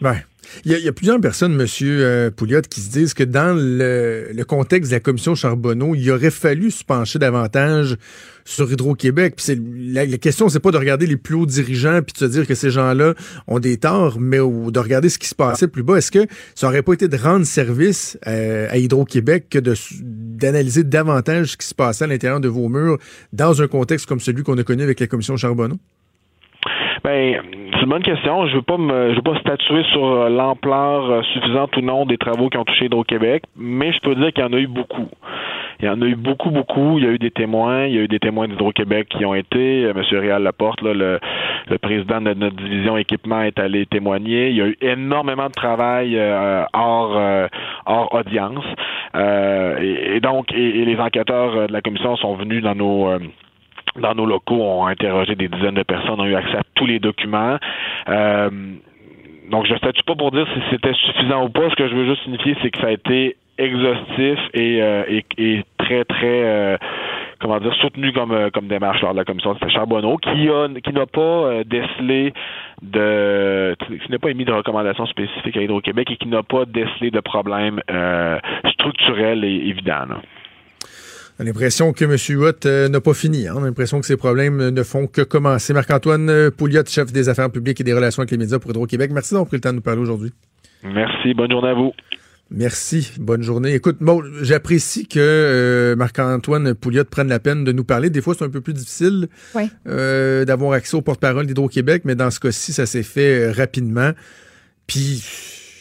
Ouais. 0.00 0.24
Il 0.64 0.72
y, 0.72 0.74
a, 0.74 0.78
il 0.78 0.84
y 0.84 0.88
a 0.88 0.92
plusieurs 0.92 1.20
personnes, 1.20 1.58
M. 1.58 1.66
euh, 1.82 2.30
Pouliot, 2.30 2.62
qui 2.62 2.80
se 2.80 2.90
disent 2.90 3.14
que 3.14 3.22
dans 3.22 3.56
le, 3.56 4.28
le 4.34 4.44
contexte 4.44 4.90
de 4.90 4.96
la 4.96 5.00
commission 5.00 5.34
Charbonneau, 5.34 5.94
il 5.94 6.10
aurait 6.10 6.32
fallu 6.32 6.70
se 6.70 6.84
pencher 6.84 7.18
davantage 7.18 7.96
sur 8.44 8.70
Hydro-Québec. 8.70 9.40
La, 9.48 10.04
la 10.04 10.18
question, 10.18 10.48
c'est 10.48 10.60
pas 10.60 10.72
de 10.72 10.76
regarder 10.76 11.06
les 11.06 11.16
plus 11.16 11.36
hauts 11.36 11.46
dirigeants 11.46 12.00
puis 12.02 12.12
de 12.12 12.18
se 12.18 12.24
dire 12.24 12.46
que 12.46 12.54
ces 12.54 12.70
gens-là 12.70 13.14
ont 13.46 13.60
des 13.60 13.76
torts, 13.76 14.18
mais 14.20 14.38
de 14.38 14.78
regarder 14.78 15.08
ce 15.08 15.18
qui 15.18 15.28
se 15.28 15.34
passait 15.34 15.68
plus 15.68 15.84
bas. 15.84 15.96
Est-ce 15.96 16.10
que 16.10 16.26
ça 16.54 16.66
aurait 16.66 16.82
pas 16.82 16.92
été 16.94 17.08
de 17.08 17.16
rendre 17.16 17.46
service 17.46 18.18
euh, 18.26 18.66
à 18.68 18.78
Hydro-Québec 18.78 19.46
que 19.48 19.60
d'analyser 20.02 20.82
davantage 20.82 21.52
ce 21.52 21.56
qui 21.56 21.66
se 21.66 21.74
passait 21.74 22.04
à 22.04 22.08
l'intérieur 22.08 22.40
de 22.40 22.48
vos 22.48 22.68
murs 22.68 22.98
dans 23.32 23.62
un 23.62 23.68
contexte 23.68 24.06
comme 24.06 24.20
celui 24.20 24.42
qu'on 24.42 24.58
a 24.58 24.64
connu 24.64 24.82
avec 24.82 24.98
la 24.98 25.06
commission 25.06 25.36
Charbonneau? 25.36 25.78
Ben, 27.04 27.42
c'est 27.72 27.82
une 27.82 27.88
bonne 27.88 28.02
question. 28.02 28.46
Je 28.46 28.56
veux 28.56 28.62
pas 28.62 28.78
me, 28.78 29.10
je 29.10 29.16
veux 29.16 29.22
pas 29.22 29.38
statuer 29.40 29.82
sur 29.92 30.04
euh, 30.04 30.28
l'ampleur 30.28 31.10
euh, 31.10 31.22
suffisante 31.32 31.76
ou 31.76 31.80
non 31.80 32.06
des 32.06 32.16
travaux 32.16 32.48
qui 32.48 32.58
ont 32.58 32.64
touché 32.64 32.84
Hydro-Québec, 32.84 33.42
mais 33.56 33.92
je 33.92 33.98
peux 34.00 34.14
dire 34.14 34.32
qu'il 34.32 34.44
y 34.44 34.46
en 34.46 34.52
a 34.52 34.58
eu 34.58 34.68
beaucoup. 34.68 35.08
Il 35.80 35.86
y 35.86 35.88
en 35.88 36.00
a 36.00 36.06
eu 36.06 36.14
beaucoup, 36.14 36.50
beaucoup. 36.50 36.98
Il 36.98 37.04
y 37.04 37.08
a 37.08 37.10
eu 37.10 37.18
des 37.18 37.32
témoins. 37.32 37.86
Il 37.86 37.94
y 37.94 37.98
a 37.98 38.02
eu 38.02 38.08
des 38.08 38.20
témoins 38.20 38.46
d'Hydro-Québec 38.46 39.08
qui 39.08 39.24
ont 39.24 39.34
été. 39.34 39.84
Euh, 39.84 39.92
Monsieur 39.94 40.20
Réal 40.20 40.44
Laporte, 40.44 40.80
là, 40.80 40.94
le, 40.94 41.18
le 41.68 41.78
président 41.78 42.20
de 42.20 42.34
notre 42.34 42.54
division 42.54 42.96
équipement, 42.96 43.42
est 43.42 43.58
allé 43.58 43.84
témoigner. 43.86 44.50
Il 44.50 44.56
y 44.56 44.62
a 44.62 44.68
eu 44.68 44.76
énormément 44.80 45.46
de 45.46 45.52
travail 45.52 46.16
euh, 46.16 46.62
hors, 46.72 47.16
euh, 47.16 47.48
hors 47.86 48.14
audience. 48.14 48.64
Euh, 49.16 50.14
et, 50.14 50.20
donc, 50.20 50.52
et, 50.52 50.82
et 50.82 50.84
les 50.84 50.98
enquêteurs 51.00 51.66
de 51.66 51.72
la 51.72 51.80
commission 51.80 52.14
sont 52.16 52.36
venus 52.36 52.62
dans 52.62 52.76
nos 52.76 53.18
dans 53.98 54.14
nos 54.14 54.26
locaux, 54.26 54.62
ont 54.62 54.86
interrogé 54.86 55.34
des 55.34 55.48
dizaines 55.48 55.74
de 55.74 55.82
personnes, 55.82 56.20
ont 56.20 56.24
eu 56.24 56.34
accès 56.34 56.56
à 56.56 56.62
tous 56.74 56.86
les 56.86 56.98
documents. 56.98 57.58
Euh, 58.08 58.50
donc, 59.50 59.66
je 59.66 59.72
ne 59.72 59.78
statue 59.78 60.02
pas 60.04 60.14
pour 60.14 60.30
dire 60.30 60.46
si 60.54 60.60
c'était 60.70 60.94
suffisant 60.94 61.44
ou 61.44 61.48
pas. 61.50 61.68
Ce 61.70 61.74
que 61.74 61.88
je 61.88 61.94
veux 61.94 62.06
juste 62.06 62.22
signifier, 62.22 62.56
c'est 62.62 62.70
que 62.70 62.78
ça 62.80 62.86
a 62.86 62.92
été 62.92 63.36
exhaustif 63.58 64.38
et, 64.54 64.82
euh, 64.82 65.04
et, 65.08 65.24
et 65.36 65.62
très, 65.78 66.04
très, 66.04 66.42
euh, 66.44 66.76
comment 67.42 67.58
dire, 67.58 67.74
soutenu 67.74 68.12
comme, 68.12 68.32
euh, 68.32 68.50
comme 68.50 68.68
démarche 68.68 69.02
lors 69.02 69.12
de 69.12 69.18
la 69.18 69.24
commission 69.24 69.54
de 69.54 69.68
Charbonneau, 69.68 70.16
qui 70.16 70.48
a, 70.48 70.68
qui 70.82 70.92
n'a 70.92 71.06
pas 71.06 71.20
euh, 71.20 71.64
décelé 71.64 72.32
de, 72.80 73.76
qui 73.78 74.10
n'a 74.10 74.18
pas 74.18 74.30
émis 74.30 74.44
de 74.44 74.52
recommandations 74.52 75.06
spécifiques 75.06 75.56
à 75.56 75.62
Hydro-Québec 75.62 76.10
et 76.10 76.16
qui 76.16 76.28
n'a 76.28 76.42
pas 76.42 76.64
décelé 76.64 77.10
de 77.10 77.20
problèmes 77.20 77.80
euh, 77.90 78.38
structurels 78.72 79.44
et 79.44 79.68
évidents. 79.68 80.06
On 81.42 81.44
a 81.44 81.48
l'impression 81.48 81.92
que 81.92 82.04
M. 82.04 82.16
Huot 82.38 82.52
euh, 82.66 82.88
n'a 82.88 83.00
pas 83.00 83.14
fini. 83.14 83.48
hein? 83.48 83.54
On 83.56 83.62
a 83.62 83.66
l'impression 83.66 83.98
que 84.00 84.06
ces 84.06 84.16
problèmes 84.16 84.60
euh, 84.60 84.70
ne 84.70 84.82
font 84.84 85.08
que 85.08 85.22
commencer. 85.22 85.72
Marc-Antoine 85.72 86.30
euh, 86.30 86.50
Pouliot, 86.52 86.84
chef 86.86 87.10
des 87.12 87.28
affaires 87.28 87.50
publiques 87.50 87.80
et 87.80 87.84
des 87.84 87.92
relations 87.92 88.20
avec 88.20 88.30
les 88.30 88.36
médias 88.36 88.60
pour 88.60 88.70
Hydro-Québec. 88.70 89.10
Merci 89.12 89.34
d'avoir 89.34 89.48
pris 89.48 89.56
le 89.56 89.60
temps 89.60 89.70
de 89.70 89.74
nous 89.76 89.80
parler 89.82 90.00
aujourd'hui. 90.00 90.32
Merci. 90.84 91.34
Bonne 91.34 91.50
journée 91.50 91.70
à 91.70 91.74
vous. 91.74 91.92
Merci. 92.52 93.10
Bonne 93.18 93.42
journée. 93.42 93.74
Écoute, 93.74 93.96
bon, 94.00 94.22
j'apprécie 94.42 95.08
que 95.08 95.18
euh, 95.18 95.96
Marc-Antoine 95.96 96.74
Pouliot 96.74 97.04
prenne 97.06 97.28
la 97.28 97.40
peine 97.40 97.64
de 97.64 97.72
nous 97.72 97.82
parler. 97.84 98.08
Des 98.08 98.20
fois, 98.20 98.36
c'est 98.38 98.44
un 98.44 98.48
peu 98.50 98.60
plus 98.60 98.74
difficile 98.74 99.26
Oui. 99.56 99.64
euh, 99.88 100.44
d'avoir 100.44 100.72
accès 100.74 100.94
au 100.96 101.02
porte-parole 101.02 101.46
d'Hydro-Québec, 101.46 102.02
mais 102.04 102.14
dans 102.14 102.30
ce 102.30 102.38
cas-ci, 102.38 102.72
ça 102.72 102.86
s'est 102.86 103.02
fait 103.02 103.50
rapidement. 103.50 104.12
Puis, 104.86 105.24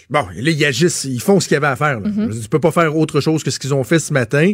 bon, 0.10 0.26
là, 0.36 0.50
ils 0.52 0.66
agissent, 0.66 1.04
ils 1.04 1.22
font 1.22 1.40
ce 1.40 1.48
qu'il 1.48 1.54
y 1.56 1.58
avait 1.58 1.68
à 1.68 1.76
faire. 1.76 2.00
Là. 2.00 2.08
Mhm. 2.10 2.14
Je 2.16 2.22
veux 2.22 2.30
dire, 2.34 2.42
Tu 2.44 2.50
peux 2.50 2.60
pas 2.60 2.72
faire 2.72 2.98
autre 2.98 3.22
chose 3.22 3.44
que 3.44 3.52
ce 3.52 3.60
qu'ils 3.60 3.76
ont 3.76 3.84
fait 3.84 4.00
ce 4.00 4.12
matin. 4.12 4.54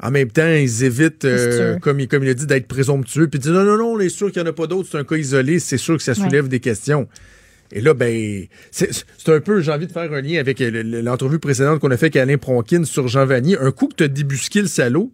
En 0.00 0.10
même 0.12 0.30
temps, 0.30 0.46
ils 0.48 0.84
évitent, 0.84 1.24
euh, 1.24 1.78
comme, 1.80 1.98
il- 2.00 2.06
comme 2.08 2.22
il 2.22 2.30
a 2.30 2.34
dit, 2.34 2.46
d'être 2.46 2.68
présomptueux. 2.68 3.28
Puis 3.28 3.38
ils 3.38 3.42
disent 3.42 3.50
non, 3.52 3.64
non, 3.64 3.76
non, 3.76 3.92
on 3.94 4.00
est 4.00 4.08
sûr 4.08 4.30
qu'il 4.30 4.40
n'y 4.42 4.48
en 4.48 4.50
a 4.50 4.54
pas 4.54 4.66
d'autres, 4.68 4.88
c'est 4.92 4.98
un 4.98 5.04
cas 5.04 5.16
isolé, 5.16 5.58
c'est 5.58 5.76
sûr 5.78 5.96
que 5.96 6.02
ça 6.02 6.14
soulève 6.28 6.46
des 6.48 6.60
questions. 6.60 7.08
Et 7.72 7.80
là, 7.80 7.92
ben, 7.94 8.46
c'est 8.70 8.88
un 9.26 9.40
peu, 9.40 9.60
j'ai 9.60 9.72
envie 9.72 9.86
de 9.88 9.92
faire 9.92 10.10
un 10.12 10.20
lien 10.22 10.38
avec 10.40 10.60
euh, 10.60 10.70
le- 10.70 10.82
le- 10.82 11.00
l'entrevue 11.02 11.38
précédente 11.38 11.80
qu'on 11.80 11.90
a 11.90 11.96
fait 11.96 12.06
avec 12.06 12.16
Alain 12.16 12.38
Pronkin 12.38 12.84
sur 12.84 13.08
Jean 13.08 13.26
Vanier. 13.26 13.58
Un 13.58 13.72
coup 13.72 13.88
que 13.88 13.96
tu 13.96 14.04
as 14.04 14.08
débusqué 14.08 14.62
le 14.62 14.68
salaud, 14.68 15.12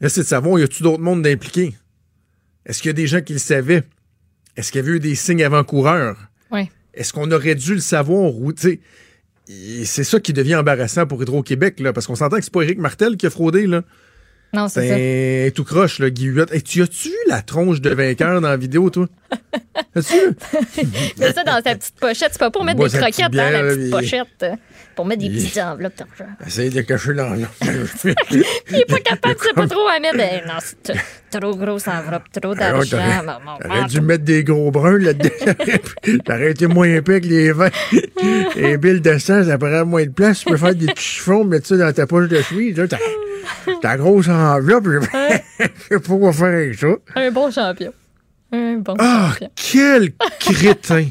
là, 0.00 0.08
c'est 0.08 0.20
de 0.22 0.26
savoir, 0.26 0.58
y 0.58 0.62
a-tu 0.62 0.82
d'autres 0.82 1.02
mondes 1.02 1.22
d'impliqués? 1.22 1.74
Est-ce 2.64 2.80
qu'il 2.80 2.88
y 2.88 2.90
a 2.90 2.94
des 2.94 3.06
gens 3.08 3.20
qui 3.20 3.32
le 3.34 3.38
savaient? 3.40 3.82
Est-ce 4.56 4.70
qu'il 4.70 4.80
y 4.80 4.84
avait 4.84 4.96
eu 4.96 5.00
des 5.00 5.14
signes 5.16 5.42
avant-coureurs? 5.44 6.16
Ouais. 6.52 6.70
Est-ce 6.94 7.12
qu'on 7.12 7.30
aurait 7.32 7.54
dû 7.56 7.74
le 7.74 7.80
savoir? 7.80 8.34
Ou, 8.34 8.52
tu 8.52 8.62
sais, 8.62 8.72
et 8.74 8.80
c'est 9.46 10.04
ça 10.04 10.20
qui 10.20 10.32
devient 10.32 10.56
embarrassant 10.56 11.06
pour 11.06 11.22
Hydro-Québec, 11.22 11.80
là, 11.80 11.92
parce 11.92 12.06
qu'on 12.06 12.14
s'entend 12.14 12.36
que 12.36 12.44
c'est 12.44 12.52
pas 12.52 12.62
Éric 12.62 12.78
Martel 12.78 13.16
qui 13.16 13.26
a 13.26 13.30
fraudé, 13.30 13.66
là. 13.66 13.82
Non, 14.54 14.68
c'est 14.68 14.86
ça. 14.88 14.94
C'est 14.96 15.46
un 15.48 15.50
tout 15.50 15.64
croche, 15.64 15.98
là, 15.98 16.10
Guy 16.10 16.26
Huot. 16.26 16.44
Hey, 16.52 16.62
tu 16.62 16.82
as-tu 16.82 17.08
vu 17.08 17.14
la 17.28 17.40
tronche 17.40 17.80
de 17.80 17.88
vainqueur 17.90 18.40
dans 18.42 18.48
la 18.50 18.56
vidéo, 18.58 18.90
toi? 18.90 19.06
As-tu 19.94 20.12
vu? 20.12 20.36
C'est 21.16 21.32
ça 21.32 21.42
dans 21.42 21.54
sa 21.64 21.74
petite 21.74 21.94
pochette. 21.98 22.28
C'est 22.32 22.38
pas 22.38 22.50
pour 22.50 22.62
mettre 22.64 22.76
Bois 22.76 22.90
des 22.90 22.98
croquettes 22.98 23.30
dans 23.30 23.50
la 23.50 23.62
bière, 23.62 23.74
petite 23.76 23.90
pochette. 23.90 24.26
euh, 24.42 24.54
Pour 24.94 25.06
mettre 25.06 25.20
des 25.22 25.26
Il- 25.28 25.42
petites 25.42 25.56
enveloppes 25.56 25.96
d'argent. 25.96 26.30
Essaye 26.46 26.68
de 26.68 26.82
cacher 26.82 27.14
l'enveloppe. 27.14 27.48
Il 28.30 28.76
est 28.76 28.84
pas 28.86 28.98
capable, 29.00 29.36
tu 29.36 29.46
sais 29.46 29.54
pas 29.54 29.66
trop 29.66 29.88
à 29.88 29.98
mettre. 30.00 30.16
Eh, 30.18 30.46
non, 30.46 30.54
c'est 30.60 31.40
trop 31.40 31.56
grosse 31.56 31.88
enveloppe, 31.88 32.24
trop 32.30 32.52
Alors, 32.52 32.84
d'argent. 32.84 32.98
T'aurais 33.62 33.84
dû 33.86 34.00
mettre 34.02 34.24
des 34.24 34.44
gros 34.44 34.70
bruns 34.70 34.98
là-dedans. 34.98 35.30
T'aurais 36.26 36.50
été 36.50 36.66
moins 36.66 36.88
épais 36.88 37.22
que 37.22 37.26
les 37.26 37.52
vins. 37.52 37.70
Les 38.54 38.76
billes 38.76 39.00
de 39.00 39.16
sang, 39.16 39.42
ça 39.44 39.56
prend 39.56 39.86
moins 39.86 40.04
de 40.04 40.10
place. 40.10 40.40
Tu 40.40 40.50
peux 40.50 40.58
faire 40.58 40.74
des 40.74 40.86
petits 40.88 41.02
chiffons, 41.02 41.44
mettre 41.44 41.68
ça 41.68 41.78
dans 41.78 41.92
ta 41.92 42.06
poche 42.06 42.28
de 42.28 42.42
chemise. 42.42 42.76
Là, 42.76 42.84
t'as, 43.66 43.72
ta 43.80 43.96
grosse 43.96 44.28
enveloppe. 44.28 44.86
Je 44.88 45.00
sais 45.88 46.00
pas 46.00 46.16
quoi 46.16 46.32
faire 46.32 46.46
avec 46.46 46.74
ça. 46.78 46.86
Un 47.16 47.30
bon 47.30 47.50
champion. 47.50 47.92
Un 48.52 48.74
bon 48.76 48.94
Ah, 48.98 49.30
champion. 49.32 49.50
quel 49.56 50.12
crétin! 50.40 51.06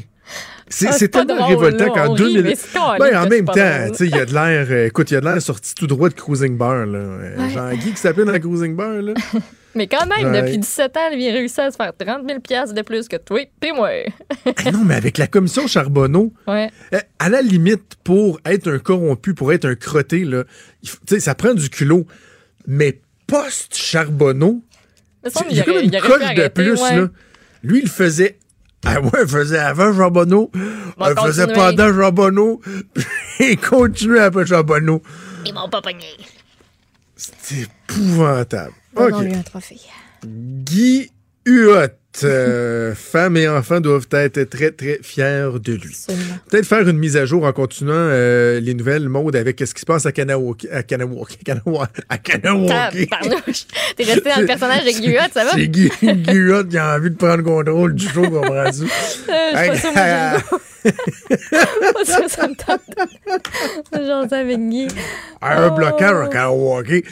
C'est, 0.68 0.86
Ah, 0.86 0.92
c'est 0.92 0.98
c'est 1.00 1.08
tellement 1.08 1.46
révoltant 1.46 1.90
qu'en 1.90 2.08
on 2.08 2.12
rit, 2.14 2.22
2000. 2.34 2.42
mais 2.44 2.54
c'est 2.54 2.72
calme 2.72 2.96
Ben, 2.98 3.16
en 3.16 3.22
même 3.28 3.30
c'est 3.30 3.44
temps, 3.44 3.52
drôle. 3.78 3.90
tu 3.90 3.96
sais, 3.98 4.06
il 4.06 4.16
y 4.16 4.18
a 4.20 4.24
de 4.24 4.32
l'air. 4.32 4.66
euh, 4.70 4.86
écoute, 4.86 5.10
il 5.10 5.14
y 5.14 5.16
a 5.18 5.20
de 5.20 5.26
l'air 5.26 5.42
sorti 5.42 5.74
tout 5.74 5.86
droit 5.86 6.08
de 6.08 6.14
Cruising 6.14 6.56
Bar, 6.56 6.86
là. 6.86 6.98
Euh, 6.98 7.36
Ouais. 7.36 7.50
Jean-Guy 7.50 7.90
qui 7.92 7.96
s'appelle 7.98 8.24
dans 8.24 8.32
la 8.32 8.40
Cruising 8.40 8.74
Bar, 8.74 8.88
là. 9.02 9.12
Mais 9.74 9.86
quand 9.86 10.04
même, 10.06 10.32
Ouais. 10.32 10.42
depuis 10.42 10.58
17 10.58 10.96
ans, 10.96 11.10
lui, 11.12 11.24
il 11.24 11.30
a 11.30 11.32
réussi 11.32 11.60
à 11.60 11.70
se 11.70 11.76
faire 11.76 11.92
30 11.96 12.26
000 12.28 12.40
piastres 12.40 12.74
de 12.74 12.82
plus 12.82 13.08
que 13.08 13.16
toi 13.16 13.40
et 13.40 13.72
moi. 13.72 13.90
Ah 14.64 14.70
non, 14.70 14.84
mais 14.84 14.94
avec 14.94 15.18
la 15.18 15.26
commission 15.26 15.66
Charbonneau, 15.66 16.32
Ouais. 16.46 16.70
euh, 16.94 17.00
à 17.18 17.28
la 17.28 17.40
limite, 17.42 17.96
pour 18.04 18.40
être 18.44 18.70
un 18.70 18.78
corrompu, 18.78 19.34
pour 19.34 19.52
être 19.52 19.64
un 19.64 19.74
crotté, 19.74 20.24
là, 20.24 20.44
ça 21.18 21.34
prend 21.34 21.54
du 21.54 21.70
culot. 21.70 22.06
Mais 22.66 23.00
post-Charbonneau, 23.26 24.62
il 25.50 25.56
y 25.56 25.60
a 25.60 25.64
comme 25.64 25.78
une 25.78 26.00
coche 26.00 26.34
de 26.34 26.48
plus, 26.48 26.80
ouais. 26.80 26.96
là. 26.96 27.08
Lui, 27.62 27.80
il 27.82 27.88
faisait. 27.88 28.38
Ah 28.84 29.00
ouais, 29.00 29.10
il 29.22 29.28
faisait 29.28 29.60
avant 29.60 29.94
Charbonneau. 29.96 30.50
Va 30.98 31.12
il 31.12 31.20
faisait 31.24 31.46
continuer. 31.46 31.54
pendant 31.76 31.94
Charbonneau. 32.00 32.60
Puis 32.94 33.04
il 33.52 33.56
continuait 33.56 34.18
après 34.22 34.44
Charbonneau. 34.44 35.00
Ils 35.46 35.54
m'ont 35.54 35.68
pas 35.68 35.80
pogné. 35.80 36.08
C'est 37.14 37.68
épouvantable. 37.96 38.72
Donnons-lui 38.94 39.32
OK. 39.32 39.36
un 39.38 39.42
trophée. 39.42 39.80
Guy 40.24 41.10
Huot. 41.46 42.01
Euh, 42.24 42.94
femmes 42.96 43.36
et 43.36 43.48
enfants 43.48 43.80
doivent 43.80 44.06
être 44.12 44.42
très, 44.44 44.70
très 44.70 44.98
fiers 45.02 45.48
de 45.62 45.72
lui. 45.72 45.96
Peut-être 46.50 46.66
faire 46.66 46.86
une 46.88 46.98
mise 46.98 47.16
à 47.16 47.24
jour 47.24 47.44
en 47.44 47.52
continuant 47.52 47.92
euh, 47.94 48.60
les 48.60 48.74
nouvelles 48.74 49.08
modes 49.08 49.34
avec 49.36 49.58
ce 49.60 49.72
qui 49.74 49.80
se 49.80 49.86
passe 49.86 50.04
à 50.06 50.12
Kanawaki. 50.12 50.68
À 50.70 50.82
Kanawaki. 50.82 51.38
À 52.08 52.18
Kanawaki. 52.18 53.08
T'es 53.96 54.04
resté 54.04 54.30
dans 54.30 54.40
le 54.40 54.46
personnage 54.46 54.84
de 54.84 54.90
Guillaume, 54.90 55.24
ça 55.32 55.44
va? 55.44 55.50
C'est 55.52 55.68
Guillaume 55.68 56.68
qui 56.68 56.78
a 56.78 56.96
envie 56.96 57.10
de 57.10 57.16
prendre 57.16 57.42
contrôle 57.42 57.94
du 57.94 58.06
show, 58.08 58.22
comprends-tu? 58.22 58.82
Euh, 59.32 59.74
je 59.74 59.78
suis 59.78 59.88
pas 59.92 60.38
sûre, 60.40 60.60
moi, 60.84 62.04
ça, 62.04 62.28
ça 62.28 62.48
me 62.48 62.54
tente. 62.54 62.80
J'en 63.94 64.28
sais 64.28 64.34
avec 64.36 64.58
Guy. 64.68 64.88
Un 65.40 65.68
Oh. 65.68 65.74
blocage 65.76 66.26
à 66.26 66.28
Kanawaki. 66.28 67.04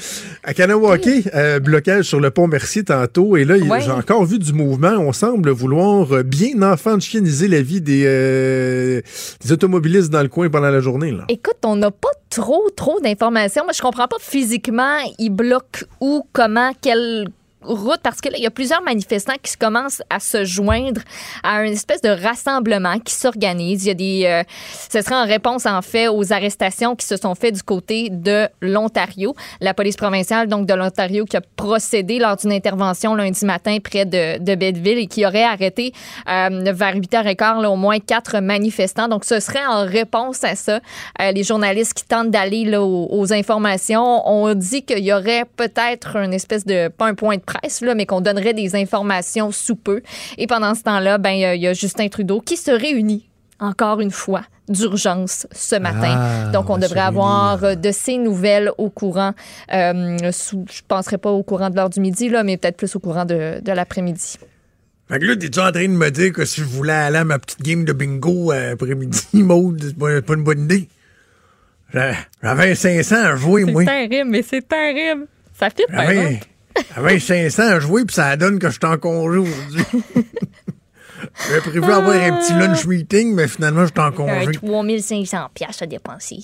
À 0.42 0.54
Kanawaki, 0.54 1.24
euh, 1.34 1.60
blocage 1.60 2.04
sur 2.06 2.18
le 2.20 2.30
pont 2.30 2.48
Mercier 2.48 2.82
tantôt. 2.84 3.36
Et 3.36 3.44
là, 3.44 3.56
Ouais. 3.58 3.80
j'ai 3.80 3.90
encore 3.92 4.24
vu 4.24 4.38
du 4.38 4.52
mouvement. 4.52 4.89
On 4.98 5.12
semble 5.12 5.50
vouloir 5.50 6.12
euh, 6.12 6.22
bien 6.22 6.62
enfantianiser 6.62 7.48
la 7.48 7.62
vie 7.62 7.80
des, 7.80 8.04
euh, 8.06 9.00
des 9.44 9.52
automobilistes 9.52 10.10
dans 10.10 10.22
le 10.22 10.28
coin 10.28 10.48
pendant 10.48 10.70
la 10.70 10.80
journée. 10.80 11.12
Là. 11.12 11.24
Écoute, 11.28 11.58
on 11.64 11.76
n'a 11.76 11.90
pas 11.90 12.08
trop, 12.28 12.68
trop 12.74 13.00
d'informations. 13.00 13.64
Moi, 13.64 13.72
je 13.72 13.82
comprends 13.82 14.08
pas 14.08 14.16
physiquement, 14.20 14.98
ils 15.18 15.30
bloquent 15.30 15.84
où, 16.00 16.24
comment, 16.32 16.72
quelle 16.80 17.28
route, 17.62 18.00
parce 18.02 18.20
que 18.20 18.28
là, 18.28 18.36
il 18.38 18.42
y 18.42 18.46
a 18.46 18.50
plusieurs 18.50 18.82
manifestants 18.82 19.34
qui 19.42 19.56
commencent 19.56 20.02
à 20.10 20.20
se 20.20 20.44
joindre 20.44 21.00
à 21.42 21.64
une 21.64 21.72
espèce 21.72 22.00
de 22.00 22.08
rassemblement 22.08 22.98
qui 22.98 23.14
s'organise. 23.14 23.84
Il 23.84 23.88
y 23.88 23.90
a 23.90 23.94
des... 23.94 24.24
euh, 24.24 24.42
ce 24.90 25.02
serait 25.02 25.14
en 25.14 25.26
réponse, 25.26 25.66
en 25.66 25.82
fait, 25.82 26.08
aux 26.08 26.32
arrestations 26.32 26.96
qui 26.96 27.06
se 27.06 27.16
sont 27.16 27.34
faites 27.34 27.54
du 27.54 27.62
côté 27.62 28.08
de 28.10 28.48
l'Ontario. 28.60 29.34
La 29.60 29.74
police 29.74 29.96
provinciale, 29.96 30.48
donc, 30.48 30.66
de 30.66 30.74
l'Ontario, 30.74 31.24
qui 31.24 31.36
a 31.36 31.42
procédé 31.56 32.18
lors 32.18 32.36
d'une 32.36 32.52
intervention 32.52 33.14
lundi 33.14 33.44
matin 33.44 33.78
près 33.82 34.04
de, 34.04 34.38
de 34.38 34.54
Betteville 34.54 34.98
et 34.98 35.06
qui 35.06 35.26
aurait 35.26 35.44
arrêté 35.44 35.92
euh, 36.28 36.72
vers 36.72 36.96
8h15 36.96 37.62
là, 37.62 37.70
au 37.70 37.76
moins 37.76 37.98
quatre 37.98 38.40
manifestants. 38.40 39.08
Donc, 39.08 39.24
ce 39.24 39.40
serait 39.40 39.66
en 39.66 39.84
réponse 39.84 40.44
à 40.44 40.54
ça. 40.54 40.80
Euh, 41.20 41.32
les 41.32 41.42
journalistes 41.42 41.94
qui 41.94 42.04
tentent 42.04 42.30
d'aller 42.30 42.76
aux, 42.76 43.08
aux 43.10 43.32
informations 43.32 44.28
ont 44.28 44.54
dit 44.54 44.82
qu'il 44.82 45.04
y 45.04 45.12
aurait 45.12 45.44
peut-être 45.56 46.16
une 46.16 46.32
espèce 46.32 46.64
de, 46.64 46.88
pas 46.88 47.06
un 47.06 47.14
point 47.14 47.36
de 47.36 47.42
presse, 47.52 47.80
là, 47.80 47.94
mais 47.94 48.06
qu'on 48.06 48.20
donnerait 48.20 48.54
des 48.54 48.74
informations 48.76 49.50
sous 49.52 49.76
peu. 49.76 50.02
Et 50.38 50.46
pendant 50.46 50.74
ce 50.74 50.82
temps-là, 50.82 51.18
ben, 51.18 51.30
il 51.30 51.60
y 51.60 51.66
a- 51.66 51.72
Justin 51.74 52.08
Trudeau 52.08 52.40
qui 52.40 52.56
se 52.56 52.70
réunit 52.70 53.26
encore 53.58 54.00
une 54.00 54.10
fois 54.10 54.42
d'urgence 54.68 55.46
ce 55.52 55.76
matin. 55.76 56.14
Ah, 56.16 56.50
Donc, 56.52 56.70
on 56.70 56.78
devrait 56.78 57.00
avoir 57.00 57.64
euh, 57.64 57.74
de 57.74 57.90
ces 57.92 58.18
nouvelles 58.18 58.70
au 58.78 58.88
courant, 58.88 59.32
euh, 59.74 60.30
sous- 60.32 60.64
je 60.70 60.78
ne 60.82 60.86
penserai 60.88 61.18
pas 61.18 61.30
au 61.30 61.42
courant 61.42 61.70
de 61.70 61.76
l'heure 61.76 61.90
du 61.90 62.00
midi, 62.00 62.28
là, 62.28 62.42
mais 62.44 62.56
peut-être 62.56 62.76
plus 62.76 62.94
au 62.96 63.00
courant 63.00 63.24
de, 63.24 63.60
de 63.60 63.72
l'après-midi. 63.72 64.38
Fait 65.10 65.18
que 65.18 65.24
là, 65.24 65.34
t'es-tu 65.36 65.58
en 65.58 65.72
train 65.72 65.82
de 65.88 65.88
me 65.88 66.08
dire 66.10 66.32
que 66.32 66.44
si 66.44 66.60
je 66.60 66.66
voulais 66.66 66.92
aller 66.92 67.18
à 67.18 67.24
ma 67.24 67.38
petite 67.40 67.60
game 67.62 67.84
de 67.84 67.92
bingo 67.92 68.52
euh, 68.52 68.74
après-midi, 68.74 69.20
Maud, 69.34 69.82
c'est 69.82 69.98
pas, 69.98 70.22
pas 70.22 70.34
une 70.34 70.44
bonne 70.44 70.60
idée? 70.64 70.88
J'a- 71.92 72.14
J'avais 72.42 72.74
500 72.76 73.16
à 73.16 73.34
jouer, 73.36 73.64
moi. 73.64 73.82
C'est 73.84 74.08
terrible, 74.08 74.30
mais 74.30 74.42
c'est 74.42 74.66
terrible. 74.66 75.26
Ça 75.58 75.68
fit 75.68 75.82
pas. 75.92 76.04
J'avais 76.94 77.18
j'avais 77.18 77.50
500 77.50 77.62
à 77.62 77.80
jouer, 77.80 78.04
puis 78.04 78.14
ça 78.14 78.36
donne 78.36 78.58
que 78.58 78.68
je 78.68 78.72
suis 78.74 78.84
en 78.84 78.98
congé 78.98 79.38
aujourd'hui. 79.38 79.84
J'avais 81.48 81.60
prévu 81.60 81.84
avoir 81.84 82.16
un 82.16 82.40
petit 82.40 82.52
lunch 82.52 82.86
meeting, 82.86 83.34
mais 83.34 83.48
finalement, 83.48 83.86
je 83.86 83.92
suis 83.92 84.00
en 84.00 84.12
congé. 84.12 84.52
3500 84.52 85.50
pièces 85.54 85.82
à 85.82 85.86
dépenser. 85.86 86.38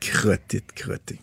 Crotté 0.00 0.58
de 0.58 0.72
crotté. 0.74 1.20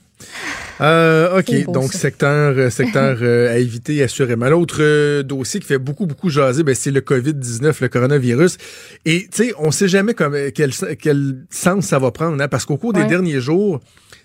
Euh, 0.81 1.39
OK, 1.39 1.71
donc 1.71 1.91
ça. 1.91 1.99
secteur, 1.99 2.53
euh, 2.57 2.69
secteur 2.69 3.17
euh, 3.21 3.51
à 3.51 3.57
éviter 3.57 4.01
assurément. 4.01 4.49
L'autre 4.49 4.77
euh, 4.79 5.21
dossier 5.23 5.59
qui 5.59 5.67
fait 5.67 5.77
beaucoup, 5.77 6.05
beaucoup 6.05 6.29
jaser, 6.29 6.63
ben, 6.63 6.73
c'est 6.73 6.91
le 6.91 7.01
COVID-19, 7.01 7.75
le 7.81 7.87
coronavirus. 7.89 8.57
Et, 9.05 9.27
tu 9.31 9.45
sais, 9.45 9.53
on 9.59 9.71
sait 9.71 9.87
jamais 9.87 10.13
comme, 10.13 10.35
quel, 10.53 10.71
quel 10.99 11.45
sens 11.49 11.85
ça 11.85 11.99
va 11.99 12.11
prendre, 12.11 12.41
hein, 12.41 12.47
parce 12.47 12.65
qu'au 12.65 12.77
cours 12.77 12.93
des 12.93 13.05
derniers 13.05 13.39
jours, 13.39 13.81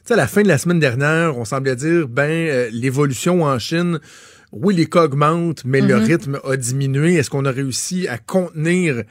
sais, 0.09 0.15
à 0.15 0.17
la 0.17 0.27
fin 0.27 0.43
de 0.43 0.49
la 0.49 0.59
semaine 0.59 0.81
dernière, 0.81 1.37
on 1.39 1.45
semblait 1.45 1.77
dire, 1.77 2.09
ben, 2.09 2.29
euh, 2.31 2.69
l'évolution 2.73 3.43
en 3.45 3.59
Chine, 3.59 3.99
oui, 4.53 4.75
les 4.75 4.87
cas 4.87 5.05
augmentent, 5.05 5.63
mais 5.65 5.81
le 5.81 5.97
Mhm. 5.97 6.05
rythme 6.05 6.41
a 6.45 6.57
diminué. 6.57 7.15
Est-ce 7.15 7.31
qu'on 7.31 7.45
a 7.45 7.51
réussi 7.51 8.09
à 8.09 8.19
contenir 8.19 9.03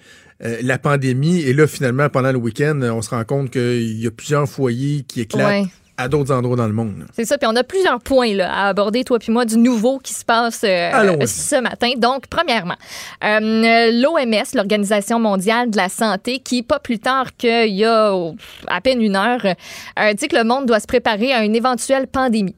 euh, 0.43 0.58
la 0.62 0.78
pandémie? 0.78 1.41
Et 1.41 1.54
là, 1.54 1.66
finalement, 1.68 2.10
pendant 2.10 2.32
le 2.32 2.38
week-end, 2.38 2.80
on 2.84 3.02
se 3.02 3.10
rend 3.12 3.24
compte 3.24 3.50
qu'il 3.52 4.00
y 4.00 4.08
a 4.08 4.12
plusieurs 4.12 4.48
foyers 4.50 5.04
qui 5.08 5.22
éclatent 5.22 5.64
Ouais. 5.64 5.66
À 5.98 6.08
d'autres 6.08 6.32
endroits 6.32 6.56
dans 6.56 6.68
le 6.68 6.74
monde. 6.74 7.06
C'est 7.14 7.26
ça, 7.26 7.38
puis 7.38 7.48
on 7.52 7.56
a 7.56 7.64
plusieurs 7.64 8.00
points 8.00 8.34
là, 8.34 8.54
à 8.54 8.68
aborder, 8.70 9.04
toi 9.04 9.20
puis 9.20 9.32
moi, 9.32 9.45
du 9.45 9.58
nouveau 9.58 9.98
qui 9.98 10.14
se 10.14 10.24
passe 10.24 10.62
euh, 10.64 11.26
ce 11.26 11.60
matin. 11.60 11.91
Donc, 11.98 12.28
premièrement, 12.28 12.76
euh, 13.24 13.91
l'OMS, 13.91 14.45
l'Organisation 14.54 15.20
mondiale 15.20 15.72
de 15.72 15.78
la 15.78 15.89
santé, 15.89 16.39
qui, 16.39 16.62
pas 16.62 16.80
plus 16.80 17.00
tard 17.00 17.36
qu'il 17.36 17.74
y 17.76 17.84
a 17.84 18.14
oh, 18.14 18.36
à 18.68 18.80
peine 18.82 19.02
une 19.02 19.16
heure, 19.16 19.45
euh, 19.45 20.14
dit 20.14 20.28
que 20.28 20.36
le 20.36 20.43
monde 20.43 20.68
doit 20.68 20.80
se 20.80 20.88
préparer 20.88 21.34
à 21.34 21.43
une 21.43 21.56
éventuelle 21.56 22.08
pandémie. 22.08 22.56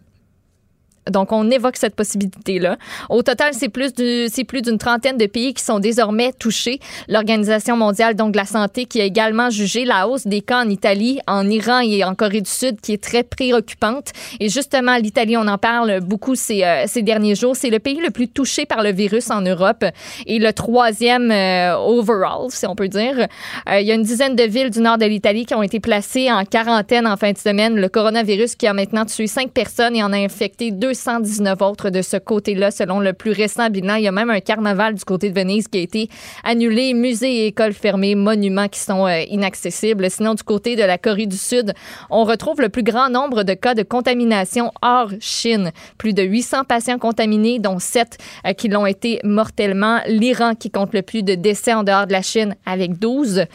Donc, 1.10 1.32
on 1.32 1.50
évoque 1.50 1.78
cette 1.78 1.95
possibilité-là. 1.95 2.78
Au 3.10 3.24
total, 3.24 3.54
c'est 3.54 3.70
plus 3.70 3.93
d'une 3.93 4.78
trentaine 4.78 5.18
de 5.18 5.26
pays 5.26 5.54
qui 5.54 5.64
sont 5.64 5.80
désormais 5.80 6.34
touchés. 6.34 6.80
L'Organisation 7.08 7.78
mondiale 7.78 8.16
donc 8.16 8.32
de 8.32 8.38
la 8.38 8.45
santé 8.45 8.86
qui 8.86 9.02
a 9.02 9.04
également 9.04 9.50
jugé 9.50 9.86
la 9.86 10.08
hausse 10.08 10.28
des 10.28 10.41
cas 10.41 10.64
en 10.64 10.70
Italie, 10.70 11.20
en 11.28 11.50
Iran 11.50 11.80
et 11.80 12.04
en 12.04 12.16
Corée 12.16 12.41
du 12.41 12.50
Sud 12.50 12.82
qui 12.82 12.93
est 12.93 13.04
très 13.04 13.24
préoccupante. 13.24 14.12
Et 14.39 14.50
justement, 14.50 14.97
l'Italie, 14.97 15.38
on 15.38 15.47
en 15.47 15.58
parle 15.58 16.02
beaucoup 16.02 16.36
ces, 16.36 16.64
euh, 16.64 16.84
ces 16.88 17.02
derniers 17.02 17.36
jours. 17.36 17.56
C'est 17.56 17.70
le 17.70 17.80
pays 17.80 18.00
le 18.00 18.12
plus 18.12 18.28
touché 18.28 18.66
par 18.66 18.84
le 18.84 18.91
virus 18.91 19.32
en 19.32 19.41
Europe 19.41 19.86
et 20.26 20.39
le 20.39 20.54
troisième 20.54 21.32
euh, 21.32 21.76
overall, 21.78 22.50
si 22.50 22.66
on 22.66 22.76
peut 22.76 22.88
dire. 22.88 23.28
Euh, 23.70 23.80
il 23.80 23.88
y 23.88 23.91
a 23.91 23.95
une 23.95 24.04
dizaine 24.04 24.36
de 24.36 24.43
villes 24.43 24.70
du 24.70 24.80
nord 24.80 24.97
de 24.97 25.06
l'Italie 25.06 25.45
qui 25.45 25.56
ont 25.56 25.64
été 25.64 25.80
placées 25.80 26.32
en 26.32 26.43
quarantaine 26.45 27.08
en 27.08 27.18
fin 27.18 27.32
de 27.32 27.38
semaine. 27.38 27.76
Le 27.76 27.89
coronavirus 27.89 28.56
qui 28.56 28.68
a 28.68 28.74
maintenant 28.74 29.06
tué 29.06 29.28
cinq 29.28 29.52
personnes 29.52 29.95
et 29.95 30.04
en 30.04 30.14
a 30.14 30.18
infecté 30.18 30.72
219 31.00 31.62
autres 31.62 31.89
de 31.89 32.02
ce 32.02 32.18
côté-là, 32.18 32.72
selon 32.72 33.00
le 33.00 33.14
plus 33.14 33.32
récent 33.32 33.70
bilan. 33.70 33.95
Il 33.95 34.04
y 34.04 34.08
a 34.08 34.12
même 34.12 34.30
un 34.30 34.41
carnaval 34.41 34.95
du 34.95 35.06
côté 35.06 35.30
de 35.30 35.39
Venise 35.39 35.68
qui 35.68 35.80
a 35.80 35.82
été 35.82 36.10
annulé, 36.43 36.93
musées 36.93 37.43
et 37.43 37.47
écoles 37.47 37.74
fermées, 37.74 38.16
monuments 38.16 38.68
qui 38.68 38.80
sont 38.80 39.08
euh, 39.08 39.22
inaccessibles. 39.30 40.10
Sinon, 40.10 40.34
du 40.34 40.43
côté 40.43 40.76
de 40.76 40.84
la 40.84 40.97
Corée 40.97 41.26
du 41.26 41.38
Sud, 41.38 41.74
on 42.10 42.24
retrouve 42.26 42.62
le 42.62 42.70
plus 42.70 42.84
grand 42.84 43.10
nombre 43.10 43.43
de 43.43 43.54
cas 43.54 43.74
de 43.74 43.84
contamination 43.84 44.72
hors 44.82 45.12
Chine. 45.20 45.72
Plus 45.97 46.14
de 46.14 46.24
800 46.24 46.66
patients 46.66 47.00
contaminés, 47.00 47.60
dont 47.60 47.80
7 47.80 48.18
euh, 48.45 48.54
qui 48.54 48.68
l'ont 48.68 48.86
été 48.86 49.20
mortellement. 49.24 50.00
L'Iran 50.08 50.56
qui 50.56 50.70
compte 50.70 50.93
le 50.93 51.02
plus 51.02 51.24
de 51.24 51.36
décès 51.36 51.74
en 51.74 51.84
dehors 51.84 52.08
de 52.08 52.12
la 52.12 52.22
Chine 52.22 52.56
avec 52.66 53.00
12. 53.00 53.45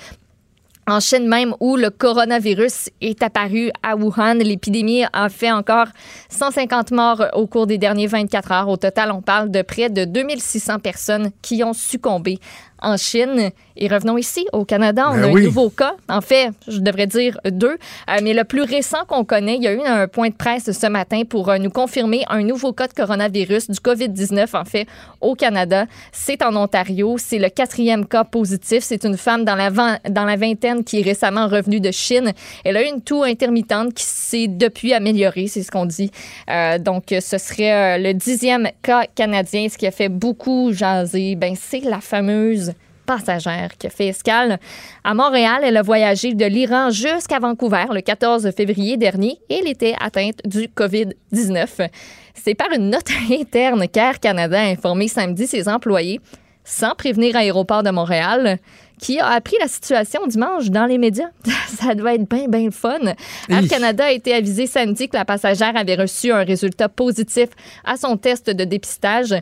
En 0.86 1.00
Chine 1.00 1.26
même, 1.26 1.54
où 1.60 1.76
le 1.76 1.88
coronavirus 1.88 2.90
est 3.00 3.22
apparu 3.22 3.70
à 3.82 3.96
Wuhan, 3.96 4.34
l'épidémie 4.34 5.04
a 5.14 5.30
fait 5.30 5.50
encore 5.50 5.86
150 6.28 6.90
morts 6.90 7.24
au 7.32 7.46
cours 7.46 7.66
des 7.66 7.78
derniers 7.78 8.06
24 8.06 8.52
heures. 8.52 8.68
Au 8.68 8.76
total, 8.76 9.10
on 9.10 9.22
parle 9.22 9.50
de 9.50 9.62
près 9.62 9.88
de 9.88 10.04
2600 10.04 10.80
personnes 10.80 11.30
qui 11.40 11.64
ont 11.64 11.72
succombé 11.72 12.38
en 12.82 12.98
Chine. 12.98 13.50
Et 13.76 13.88
revenons 13.88 14.16
ici, 14.16 14.46
au 14.52 14.64
Canada, 14.64 15.06
on 15.10 15.14
Ben 15.14 15.24
a 15.24 15.28
oui. 15.28 15.42
un 15.42 15.44
nouveau 15.46 15.68
cas. 15.68 15.94
En 16.08 16.20
fait, 16.20 16.50
je 16.68 16.78
devrais 16.78 17.06
dire 17.08 17.38
deux. 17.44 17.76
Euh, 18.08 18.18
mais 18.22 18.32
le 18.32 18.44
plus 18.44 18.62
récent 18.62 19.04
qu'on 19.08 19.24
connaît, 19.24 19.56
il 19.56 19.62
y 19.64 19.66
a 19.68 19.72
eu 19.72 19.80
un 19.84 20.06
point 20.06 20.28
de 20.28 20.34
presse 20.34 20.70
ce 20.70 20.86
matin 20.86 21.22
pour 21.28 21.48
euh, 21.48 21.58
nous 21.58 21.70
confirmer 21.70 22.22
un 22.28 22.42
nouveau 22.42 22.72
cas 22.72 22.86
de 22.86 22.92
coronavirus, 22.92 23.70
du 23.70 23.78
COVID-19, 23.80 24.56
en 24.56 24.64
fait, 24.64 24.86
au 25.20 25.34
Canada. 25.34 25.86
C'est 26.12 26.42
en 26.42 26.54
Ontario. 26.54 27.16
C'est 27.18 27.38
le 27.38 27.48
quatrième 27.48 28.06
cas 28.06 28.22
positif. 28.24 28.84
C'est 28.84 29.04
une 29.04 29.16
femme 29.16 29.44
dans 29.44 29.56
la, 29.56 29.70
vin- 29.70 29.98
dans 30.08 30.24
la 30.24 30.36
vingtaine 30.36 30.84
qui 30.84 31.00
est 31.00 31.02
récemment 31.02 31.48
revenue 31.48 31.80
de 31.80 31.90
Chine. 31.90 32.32
Elle 32.64 32.76
a 32.76 32.82
eu 32.84 32.88
une 32.88 33.00
toux 33.02 33.24
intermittente 33.24 33.94
qui 33.94 34.04
s'est 34.04 34.46
depuis 34.46 34.92
améliorée, 34.94 35.48
c'est 35.48 35.62
ce 35.64 35.70
qu'on 35.70 35.86
dit. 35.86 36.10
Euh, 36.48 36.78
donc, 36.78 37.06
ce 37.10 37.38
serait 37.38 37.98
le 37.98 38.12
dixième 38.14 38.68
cas 38.82 39.04
canadien, 39.14 39.68
ce 39.68 39.76
qui 39.76 39.86
a 39.86 39.90
fait 39.90 40.08
beaucoup 40.08 40.72
jaser. 40.72 41.34
Ben, 41.34 41.54
c'est 41.60 41.80
la 41.80 42.00
fameuse 42.00 42.72
passagère 43.04 43.76
qui 43.78 43.86
a 43.86 43.90
fait 43.90 44.08
escale 44.08 44.58
à 45.04 45.14
Montréal. 45.14 45.62
Elle 45.62 45.76
a 45.76 45.82
voyagé 45.82 46.34
de 46.34 46.44
l'Iran 46.44 46.90
jusqu'à 46.90 47.38
Vancouver 47.38 47.84
le 47.92 48.00
14 48.00 48.50
février 48.56 48.96
dernier 48.96 49.38
et 49.48 49.60
elle 49.60 49.68
était 49.68 49.94
atteinte 50.00 50.40
du 50.44 50.68
COVID-19. 50.68 51.88
C'est 52.34 52.54
par 52.54 52.72
une 52.72 52.90
note 52.90 53.10
interne 53.30 53.88
qu'Air 53.88 54.20
Canada 54.20 54.60
a 54.60 54.64
informé 54.64 55.08
samedi 55.08 55.46
ses 55.46 55.68
employés 55.68 56.20
sans 56.64 56.94
prévenir 56.94 57.36
Aéroport 57.36 57.82
de 57.82 57.90
Montréal 57.90 58.58
qui 58.98 59.18
a 59.18 59.28
appris 59.28 59.56
la 59.60 59.68
situation 59.68 60.26
dimanche 60.26 60.70
dans 60.70 60.86
les 60.86 60.98
médias. 60.98 61.28
Ça 61.68 61.94
doit 61.94 62.14
être 62.14 62.28
bien, 62.28 62.48
bien 62.48 62.70
fun. 62.70 63.00
Air. 63.48 63.68
Canada 63.68 64.04
a 64.06 64.12
été 64.12 64.34
avisé 64.34 64.66
samedi 64.66 65.08
que 65.08 65.16
la 65.16 65.24
passagère 65.24 65.76
avait 65.76 65.96
reçu 65.96 66.32
un 66.32 66.44
résultat 66.44 66.88
positif 66.88 67.48
à 67.84 67.96
son 67.96 68.16
test 68.16 68.50
de 68.50 68.64
dépistage. 68.64 69.34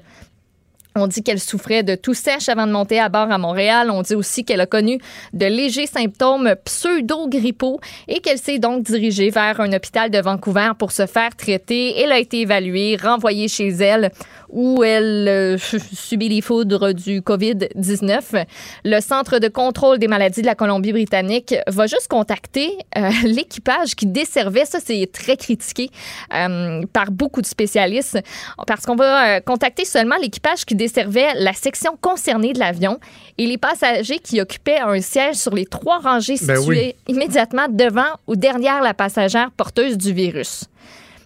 On 0.94 1.06
dit 1.06 1.22
qu'elle 1.22 1.40
souffrait 1.40 1.82
de 1.82 1.94
tout 1.94 2.12
sèche 2.12 2.48
avant 2.48 2.66
de 2.66 2.72
monter 2.72 3.00
à 3.00 3.08
bord 3.08 3.30
à 3.30 3.38
Montréal. 3.38 3.90
On 3.90 4.02
dit 4.02 4.14
aussi 4.14 4.44
qu'elle 4.44 4.60
a 4.60 4.66
connu 4.66 4.98
de 5.32 5.46
légers 5.46 5.86
symptômes 5.86 6.54
pseudo-grippaux 6.64 7.80
et 8.08 8.20
qu'elle 8.20 8.38
s'est 8.38 8.58
donc 8.58 8.82
dirigée 8.82 9.30
vers 9.30 9.60
un 9.60 9.72
hôpital 9.72 10.10
de 10.10 10.18
Vancouver 10.18 10.72
pour 10.78 10.92
se 10.92 11.06
faire 11.06 11.34
traiter. 11.34 11.98
Elle 11.98 12.12
a 12.12 12.18
été 12.18 12.40
évaluée, 12.40 12.98
renvoyée 13.02 13.48
chez 13.48 13.68
elle 13.68 14.10
où 14.52 14.84
elle 14.84 15.26
euh, 15.28 15.58
subit 15.92 16.28
les 16.28 16.40
foudres 16.40 16.94
du 16.94 17.20
COVID-19. 17.20 18.44
Le 18.84 19.00
Centre 19.00 19.38
de 19.38 19.48
contrôle 19.48 19.98
des 19.98 20.08
maladies 20.08 20.42
de 20.42 20.46
la 20.46 20.54
Colombie-Britannique 20.54 21.54
va 21.66 21.86
juste 21.86 22.08
contacter 22.08 22.70
euh, 22.96 23.10
l'équipage 23.24 23.96
qui 23.96 24.06
desservait, 24.06 24.64
ça 24.64 24.78
c'est 24.84 25.10
très 25.10 25.36
critiqué 25.36 25.90
euh, 26.34 26.82
par 26.92 27.10
beaucoup 27.10 27.40
de 27.40 27.46
spécialistes, 27.46 28.18
parce 28.66 28.84
qu'on 28.84 28.96
va 28.96 29.40
contacter 29.40 29.84
seulement 29.84 30.16
l'équipage 30.20 30.64
qui 30.64 30.74
desservait 30.74 31.34
la 31.36 31.54
section 31.54 31.96
concernée 32.00 32.52
de 32.52 32.58
l'avion 32.58 32.98
et 33.38 33.46
les 33.46 33.58
passagers 33.58 34.18
qui 34.18 34.40
occupaient 34.40 34.78
un 34.78 35.00
siège 35.00 35.36
sur 35.36 35.54
les 35.54 35.66
trois 35.66 35.98
rangées 35.98 36.36
Ben 36.42 36.56
situées 36.56 36.96
oui. 37.08 37.14
immédiatement 37.14 37.66
devant 37.68 38.18
ou 38.26 38.36
derrière 38.36 38.82
la 38.82 38.94
passagère 38.94 39.50
porteuse 39.52 39.96
du 39.96 40.12
virus. 40.12 40.64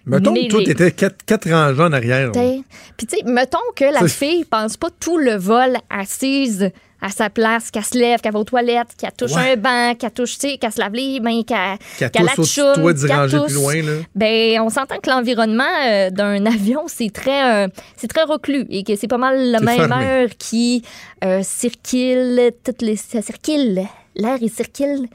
Mettons 0.07 0.33
Mais 0.33 0.47
que 0.47 0.53
toi, 0.53 0.63
t'étais 0.65 0.93
quatre, 0.93 1.25
quatre 1.27 1.51
rangées 1.51 1.83
en 1.83 1.93
arrière. 1.93 2.31
Puis, 2.33 3.07
tu 3.07 3.17
sais, 3.17 3.23
mettons 3.25 3.59
que 3.75 3.85
la 3.85 4.07
fille 4.09 4.45
pense 4.45 4.77
pas 4.77 4.89
tout 5.01 5.19
le 5.19 5.35
vol 5.37 5.77
assise 5.91 6.71
à 7.03 7.11
sa 7.11 7.29
place, 7.29 7.71
qu'elle 7.71 7.85
se 7.85 7.99
lève, 7.99 8.21
qu'elle 8.21 8.33
va 8.33 8.39
aux 8.39 8.45
toilettes, 8.45 8.89
qu'elle 8.97 9.13
touche 9.13 9.33
Ouais. 9.33 9.53
un 9.53 9.57
banc, 9.57 9.95
qu'elle 9.99 10.11
touche, 10.13 10.39
tu 10.39 10.49
sais, 10.49 10.57
qu'elle 10.59 10.73
se 10.73 10.81
lave 10.81 10.95
les 10.95 11.21
mains, 11.21 11.43
qu'elle 11.43 11.77
au-dessus 12.39 12.61
de 12.61 12.65
atchoune, 12.67 12.83
toi, 12.83 13.29
qu'elle 13.29 13.43
plus 13.45 13.55
loin, 13.55 13.75
là. 13.83 13.93
Ben, 14.15 14.61
on 14.63 14.71
s'entend 14.71 14.99
que 14.99 15.11
l'environnement 15.11 15.65
euh, 15.87 16.09
d'un 16.11 16.47
avion, 16.47 16.85
c'est 16.87 17.13
très, 17.13 17.65
euh, 17.67 17.69
c'est 17.97 18.09
très 18.09 18.23
reclus 18.23 18.65
et 18.71 18.83
que 18.83 18.97
c'est 18.97 19.09
pas 19.09 19.19
mal 19.19 19.51
la 19.51 19.59
C'est 19.59 19.65
même 19.65 19.77
fermé. 19.89 20.05
heure 20.07 20.29
qui 20.39 20.83
euh, 21.23 21.43
circule, 21.43 22.53
toutes 22.65 22.81
les, 22.83 22.97
ça 22.97 23.21
circule, 23.23 23.83
l'air, 24.15 24.39
il 24.41 24.51
circule 24.51 25.07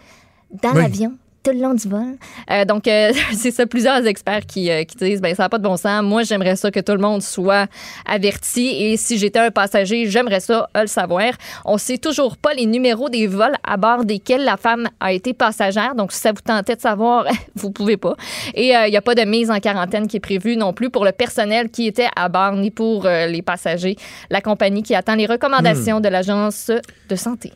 dans 0.61 0.73
Oui. 0.73 0.81
l'avion 0.84 1.13
tout 1.43 1.51
le 1.51 1.59
long 1.59 1.73
du 1.73 1.88
vol. 1.88 2.18
Euh, 2.49 2.65
donc, 2.65 2.88
euh, 2.88 3.11
c'est 3.34 3.51
ça, 3.51 3.65
plusieurs 3.65 4.05
experts 4.05 4.45
qui, 4.45 4.69
euh, 4.72 4.84
qui 4.84 4.95
disent, 4.97 5.22
ben 5.22 5.35
ça 5.35 5.43
n'a 5.43 5.49
pas 5.49 5.57
de 5.57 5.63
bon 5.63 5.77
sens. 5.77 6.03
Moi, 6.03 6.23
j'aimerais 6.23 6.55
ça 6.55 6.72
que 6.72 6.80
tout 6.80 6.93
le 6.93 6.99
monde 6.99 7.22
soit 7.22 7.68
averti. 8.05 8.68
Et 8.68 8.97
si 8.97 9.18
j'étais 9.18 9.39
un 9.39 9.51
passager, 9.51 10.09
j'aimerais 10.09 10.39
ça 10.39 10.69
le 10.76 10.88
savoir. 10.88 11.34
On 11.65 11.77
sait 11.77 11.97
toujours 11.97 12.38
pas 12.38 12.53
les 12.53 12.65
numéros 12.65 13.09
des 13.09 13.27
vols 13.27 13.55
à 13.63 13.77
bord 13.77 14.05
desquels 14.05 14.43
la 14.43 14.57
femme 14.57 14.88
a 14.99 15.11
été 15.13 15.34
passagère. 15.34 15.95
Donc, 15.95 16.11
si 16.11 16.19
ça 16.19 16.31
vous 16.31 16.41
tentait 16.41 16.76
de 16.76 16.81
savoir, 16.81 17.26
vous 17.55 17.72
pouvez 17.72 17.97
pas. 17.97 18.15
Et 18.53 18.69
il 18.69 18.89
n'y 18.89 18.97
a 18.97 19.01
pas 19.01 19.15
de 19.15 19.23
mise 19.23 19.51
en 19.51 19.59
quarantaine 19.59 20.07
qui 20.07 20.18
est 20.18 20.22
prévue 20.22 20.57
non 20.57 20.73
plus 20.73 20.89
pour 20.89 21.05
le 21.05 21.11
personnel 21.11 21.69
qui 21.69 21.88
était 21.88 22.09
à 22.15 22.30
bord, 22.30 22.53
ni 22.53 22.72
pour 22.72 23.03
les 23.05 23.41
passagers. 23.41 23.95
La 24.30 24.41
compagnie 24.41 24.84
qui 24.84 24.95
attend 24.95 25.15
les 25.15 25.26
recommandations 25.26 25.81
Hmm. 25.81 26.01
de 26.01 26.09
l'Agence 26.09 26.72
de 27.09 27.15
santé. 27.15 27.53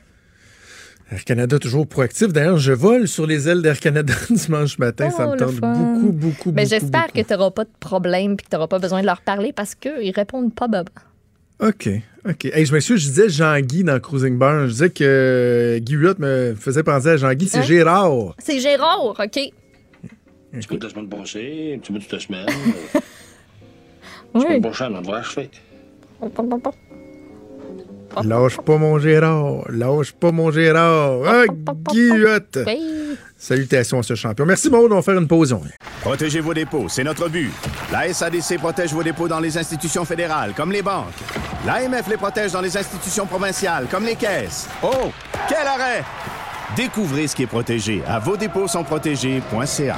Air 1.12 1.24
Canada 1.24 1.60
toujours 1.60 1.86
proactif. 1.88 2.30
D'ailleurs, 2.34 2.58
je 2.58 2.72
vole 2.72 3.08
sur 3.08 3.28
les 3.28 3.48
ailes 3.48 3.62
d'Air 3.62 3.80
Canada 3.80 4.14
dimanche 4.30 4.80
matin. 4.80 5.10
ça 5.12 5.26
Oh, 5.26 5.28
me 5.28 5.34
le 5.34 5.40
tente 5.40 5.52
fun. 5.52 5.74
beaucoup, 5.74 6.12
beaucoup, 6.12 6.52
Mais 6.52 6.64
beaucoup. 6.64 6.70
j'espère 6.70 7.12
que 7.14 7.22
tu 7.22 7.32
n'auras 7.34 7.52
pas 7.52 7.64
de 7.66 7.70
problème 7.80 8.34
et 8.34 8.36
que 8.38 8.44
tu 8.44 8.50
n'auras 8.54 8.68
pas 8.68 8.80
besoin 8.80 9.02
de 9.02 9.06
leur 9.06 9.22
parler 9.22 9.54
parce 9.54 9.76
qu'ils 9.76 10.12
répondent 10.16 10.54
pas 10.54 10.68
baba. 10.68 10.92
OK, 11.60 11.88
OK. 12.28 12.46
Hey, 12.46 12.66
je 12.66 12.74
m'excuse, 12.74 13.02
je 13.02 13.08
disais 13.08 13.30
Jean-Guy 13.30 13.84
dans 13.84 14.00
Cruising 14.00 14.38
Bar. 14.38 14.66
Je 14.66 14.72
disais 14.72 14.90
que 14.90 15.78
Guy 15.80 15.94
Huot 15.94 16.16
me 16.20 16.54
faisait 16.60 16.84
penser 16.84 17.10
à 17.10 17.18
Jean-Guy. 17.18 17.48
C'est 17.48 17.60
Hein? 17.60 17.62
Gérard. 17.62 18.36
C'est 18.40 18.60
Gérard, 18.60 19.16
OK? 19.20 19.40
Écoute, 20.58 20.84
la 20.84 20.90
semaine 20.90 21.08
passée, 21.10 21.80
tu 21.84 21.94
me 21.94 22.00
dis 22.00 22.08
ta 22.08 22.20
semaine. 22.20 22.46
Oui. 22.48 23.02
La 24.34 24.42
semaine 24.42 24.62
prochaine, 24.62 24.96
on 24.96 25.02
devrait 25.02 25.20
achever. 25.20 25.50
Lâche 28.24 28.58
pas 28.58 28.78
mon 28.78 29.00
Gérard. 29.00 29.64
Lâche 29.70 30.14
pas 30.14 30.32
mon 30.32 30.52
Gérard. 30.52 31.20
Ah, 31.26 31.44
Huot. 31.94 32.66
Salutations 33.38 34.00
à 34.00 34.04
ce 34.04 34.16
champion. 34.16 34.46
Merci, 34.46 34.70
Maud. 34.70 34.92
On 34.92 34.96
va 34.96 35.02
faire 35.02 35.18
une 35.20 35.28
pause. 35.28 35.54
On. 35.54 35.62
Protégez 36.02 36.40
vos 36.40 36.54
dépôts, 36.54 36.88
c'est 36.88 37.04
notre 37.04 37.28
but. 37.30 37.52
La 37.92 38.12
SADC 38.14 38.58
protège 38.58 38.94
vos 38.94 39.04
dépôts 39.04 39.28
dans 39.28 39.40
les 39.40 39.58
institutions 39.58 40.06
fédérales, 40.06 40.54
comme 40.56 40.72
les 40.72 40.82
banques. 40.82 41.06
L'AMF 41.66 42.08
les 42.10 42.18
protège 42.18 42.52
dans 42.52 42.62
les 42.62 42.78
institutions 42.78 43.26
provinciales, 43.26 43.88
comme 43.90 44.06
les 44.06 44.16
caisses. 44.16 44.70
Oh, 44.84 45.12
quel 45.50 45.66
arrêt! 45.68 46.04
Découvrez 46.76 47.28
ce 47.28 47.36
qui 47.36 47.44
est 47.44 47.48
protégé 47.48 48.02
à 48.08 48.20
vos 48.20 48.38
dépôts 48.38 48.68
sont 48.68 48.84
protégés.ca. 48.84 49.98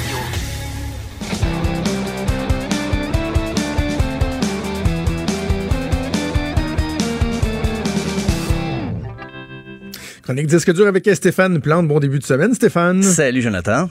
Chronique 10.23 10.45
disque 10.47 10.71
dur 10.73 10.85
avec 10.85 11.09
Stéphane 11.13 11.59
Plante. 11.61 11.87
Bon 11.87 11.99
début 11.99 12.19
de 12.19 12.23
semaine, 12.23 12.53
Stéphane. 12.53 13.01
Salut, 13.01 13.41
Jonathan. 13.41 13.89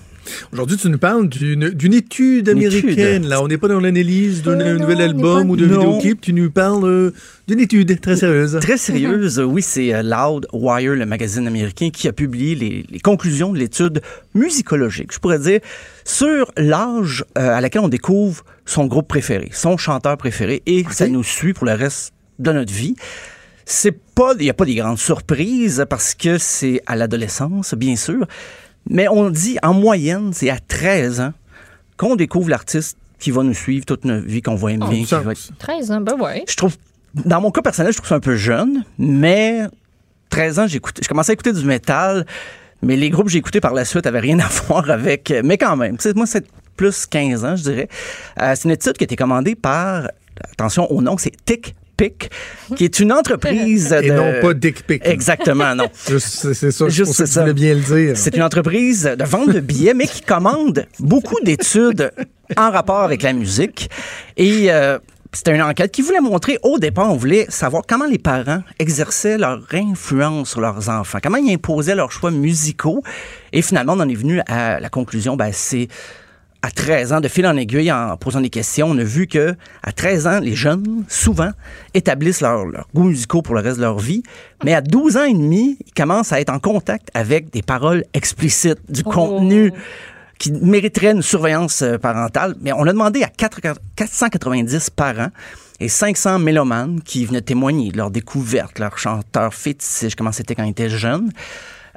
Aujourd'hui, 0.52 0.76
tu 0.76 0.88
nous 0.88 0.98
parles 0.98 1.28
d'une 1.28 1.92
étude 1.92 2.48
américaine. 2.48 3.22
étude. 3.22 3.24
Là, 3.24 3.42
on 3.42 3.48
n'est 3.48 3.58
pas 3.58 3.66
dans 3.66 3.80
l'analyse 3.80 4.42
d'un 4.42 4.60
Euh, 4.60 4.78
nouvel 4.78 5.00
album 5.00 5.50
ou 5.50 5.56
d'un 5.56 5.64
vidéoclip. 5.66 6.20
Tu 6.20 6.32
nous 6.32 6.48
parles 6.50 6.84
euh, 6.84 7.10
d'une 7.48 7.58
étude 7.58 8.00
très 8.00 8.14
sérieuse. 8.16 8.56
Très 8.60 8.76
sérieuse, 8.76 9.40
oui, 9.40 9.60
c'est 9.60 9.92
euh, 9.92 10.02
Loud 10.04 10.46
Wire, 10.52 10.94
le 10.94 11.04
magazine 11.06 11.48
américain, 11.48 11.90
qui 11.90 12.06
a 12.06 12.12
publié 12.12 12.54
les, 12.54 12.84
les 12.88 13.00
conclusions 13.00 13.52
de 13.52 13.58
l'étude 13.58 14.00
musicologique, 14.34 15.12
je 15.12 15.18
pourrais 15.18 15.40
dire, 15.40 15.58
sur 16.04 16.52
l'âge 16.56 17.24
euh, 17.38 17.56
à 17.56 17.60
laquelle 17.60 17.82
on 17.82 17.88
découvre 17.88 18.44
son 18.66 18.86
groupe 18.86 19.08
préféré, 19.08 19.48
son 19.52 19.76
chanteur 19.76 20.16
préféré, 20.16 20.62
et 20.66 20.84
ça 20.92 21.08
nous 21.08 21.24
suit 21.24 21.54
pour 21.54 21.66
le 21.66 21.72
reste 21.72 22.12
de 22.38 22.52
notre 22.52 22.72
vie. 22.72 22.94
C'est 23.72 23.92
pas, 24.16 24.32
il 24.36 24.42
n'y 24.42 24.50
a 24.50 24.54
pas 24.54 24.64
des 24.64 24.74
grandes 24.74 24.98
surprises 24.98 25.86
parce 25.88 26.14
que 26.16 26.38
c'est 26.38 26.82
à 26.86 26.96
l'adolescence, 26.96 27.72
bien 27.74 27.94
sûr, 27.94 28.26
mais 28.88 29.06
on 29.06 29.30
dit 29.30 29.58
en 29.62 29.74
moyenne, 29.74 30.32
c'est 30.32 30.50
à 30.50 30.58
13 30.58 31.20
ans 31.20 31.32
qu'on 31.96 32.16
découvre 32.16 32.48
l'artiste 32.50 32.98
qui 33.20 33.30
va 33.30 33.44
nous 33.44 33.54
suivre 33.54 33.86
toute 33.86 34.04
notre 34.04 34.26
vie, 34.26 34.42
qu'on 34.42 34.56
va 34.56 34.72
aimer. 34.72 34.86
Oh, 35.02 35.04
qui 35.04 35.14
va 35.14 35.30
être- 35.30 35.52
13 35.60 35.92
ans, 35.92 36.00
ben 36.00 36.18
ouais. 36.20 36.42
je 36.48 36.56
trouve, 36.56 36.76
dans 37.14 37.40
mon 37.40 37.52
cas 37.52 37.62
personnel, 37.62 37.92
je 37.92 37.98
trouve 37.98 38.08
ça 38.08 38.16
un 38.16 38.20
peu 38.20 38.34
jeune, 38.34 38.84
mais 38.98 39.60
13 40.30 40.58
ans, 40.58 40.66
j'écoutais, 40.66 41.02
je 41.04 41.08
commençais 41.08 41.30
à 41.30 41.34
écouter 41.34 41.52
du 41.52 41.64
métal, 41.64 42.26
mais 42.82 42.96
les 42.96 43.08
groupes 43.08 43.26
que 43.26 43.30
j'ai 43.32 43.38
écoutés 43.38 43.60
par 43.60 43.72
la 43.72 43.84
suite 43.84 44.04
avaient 44.04 44.18
rien 44.18 44.40
à 44.40 44.48
voir 44.66 44.90
avec, 44.90 45.32
mais 45.44 45.58
quand 45.58 45.76
même, 45.76 45.96
tu 45.96 46.02
sais, 46.02 46.14
moi, 46.14 46.26
c'est 46.26 46.44
plus 46.76 47.06
15 47.06 47.44
ans, 47.44 47.54
je 47.54 47.62
dirais. 47.62 47.88
Euh, 48.42 48.52
c'est 48.56 48.64
une 48.64 48.72
étude 48.72 48.94
qui 48.94 49.04
a 49.04 49.06
été 49.06 49.14
commandée 49.14 49.54
par, 49.54 50.10
attention 50.52 50.90
au 50.90 51.00
nom, 51.00 51.16
c'est 51.18 51.32
Tick 51.44 51.76
Qui 52.76 52.84
est 52.84 52.98
une 53.00 53.12
entreprise 53.12 53.92
Et 54.02 54.08
de- 54.10 54.14
non 54.14 54.40
pas 54.40 54.54
Dick 54.54 54.86
Pic. 54.86 55.02
Exactement, 55.04 55.74
non. 55.74 55.88
C'est 55.94 56.70
ça, 56.70 56.88
Juste 56.88 57.16
que 57.16 57.24
tu 57.24 57.38
voulais 57.40 57.52
bien 57.54 57.74
le 57.74 57.80
dire. 57.80 58.16
C'est 58.16 58.34
une 58.36 58.42
entreprise 58.42 59.04
de 59.18 59.24
vente 59.24 59.50
de 59.50 59.60
billets, 59.60 59.94
mais 59.94 60.06
qui 60.06 60.22
commande 60.22 60.86
beaucoup 60.98 61.38
d'études 61.42 62.10
en 62.56 62.70
rapport 62.70 63.00
avec 63.00 63.22
la 63.22 63.32
musique. 63.32 63.90
Et 64.36 64.72
euh, 64.72 64.98
c'était 65.32 65.54
une 65.54 65.62
enquête 65.62 65.92
qui 65.92 66.02
voulait 66.02 66.20
montrer, 66.20 66.58
au 66.62 66.78
départ, 66.78 67.12
on 67.12 67.16
voulait 67.16 67.46
savoir 67.48 67.82
comment 67.88 68.06
les 68.06 68.18
parents 68.18 68.62
exerçaient 68.78 69.38
leur 69.38 69.60
influence 69.72 70.50
sur 70.50 70.60
leurs 70.60 70.88
enfants, 70.88 71.18
comment 71.22 71.36
ils 71.38 71.54
imposaient 71.54 71.94
leurs 71.94 72.10
choix 72.10 72.30
musicaux. 72.32 73.02
Et 73.52 73.62
finalement, 73.62 73.92
on 73.96 74.00
en 74.00 74.08
est 74.08 74.14
venu 74.14 74.40
à 74.48 74.80
la 74.80 74.88
conclusion, 74.88 75.36
ben, 75.36 75.50
c'est 75.52 75.86
à 76.62 76.70
13 76.70 77.12
ans, 77.14 77.20
de 77.20 77.28
fil 77.28 77.46
en 77.46 77.56
aiguille, 77.56 77.90
en 77.90 78.16
posant 78.16 78.40
des 78.40 78.50
questions, 78.50 78.88
on 78.90 78.98
a 78.98 79.04
vu 79.04 79.26
que 79.26 79.54
à 79.82 79.92
13 79.92 80.26
ans, 80.26 80.40
les 80.40 80.54
jeunes, 80.54 81.04
souvent, 81.08 81.50
établissent 81.94 82.42
leur, 82.42 82.66
leur 82.66 82.86
goût 82.94 83.04
musicaux 83.04 83.42
pour 83.42 83.54
le 83.54 83.62
reste 83.62 83.78
de 83.78 83.82
leur 83.82 83.98
vie. 83.98 84.22
Mais 84.64 84.74
à 84.74 84.80
12 84.80 85.16
ans 85.16 85.24
et 85.24 85.32
demi, 85.32 85.78
ils 85.86 85.92
commencent 85.94 86.32
à 86.32 86.40
être 86.40 86.50
en 86.50 86.58
contact 86.58 87.08
avec 87.14 87.50
des 87.50 87.62
paroles 87.62 88.04
explicites, 88.12 88.80
du 88.90 89.02
contenu 89.02 89.72
qui 90.38 90.52
mériterait 90.52 91.12
une 91.12 91.22
surveillance 91.22 91.82
euh, 91.82 91.98
parentale. 91.98 92.56
Mais 92.60 92.72
on 92.72 92.82
a 92.86 92.92
demandé 92.92 93.22
à 93.22 93.28
4 93.28 93.60
490 93.94 94.90
parents 94.90 95.28
et 95.78 95.88
500 95.88 96.38
mélomanes 96.38 97.00
qui 97.02 97.24
venaient 97.26 97.42
témoigner 97.42 97.92
de 97.92 97.98
leur 97.98 98.10
découverte, 98.10 98.78
leur 98.78 98.98
chanteur 98.98 99.54
fétiche, 99.54 100.14
comment 100.14 100.32
c'était 100.32 100.54
quand 100.54 100.64
ils 100.64 100.70
étaient 100.70 100.88
jeunes. 100.88 101.30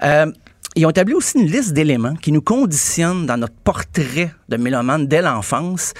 Euh, 0.03 0.31
ils 0.75 0.85
ont 0.85 0.89
établi 0.89 1.13
aussi 1.13 1.39
une 1.39 1.47
liste 1.47 1.73
d'éléments 1.73 2.15
qui 2.15 2.31
nous 2.31 2.41
conditionnent 2.41 3.25
dans 3.25 3.37
notre 3.37 3.53
portrait 3.63 4.31
de 4.49 4.57
mélomane 4.57 5.07
dès 5.07 5.21
l'enfance. 5.21 5.93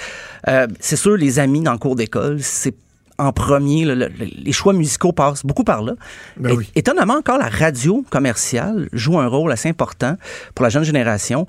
Euh, 0.48 0.68
c'est 0.80 0.95
sûr, 0.95 1.16
les 1.18 1.40
amis 1.40 1.62
dans 1.62 1.74
le 1.74 1.78
cours 1.78 1.95
d'école, 1.95 2.38
c'est 2.41 2.76
en 3.20 3.32
premier. 3.32 3.86
le- 3.86 3.94
le- 3.94 4.10
les 4.20 4.52
choix 4.52 4.74
musicaux 4.74 5.12
passent 5.12 5.45
beaucoup 5.45 5.64
par 5.64 5.84
là. 5.84 5.94
Ben 6.38 6.50
Et- 6.50 6.58
oui. 6.58 6.72
Étonnamment, 6.76 7.18
encore, 7.18 7.38
la 7.38 7.48
radio 7.50 8.04
commerciale 8.10 8.90
joue 8.91 9.20
un 9.20 9.28
rôle 9.28 9.52
assez 9.52 9.70
important 9.70 10.18
pour 10.56 10.64
la 10.64 10.70
jeune 10.70 10.84
génération. 10.84 11.45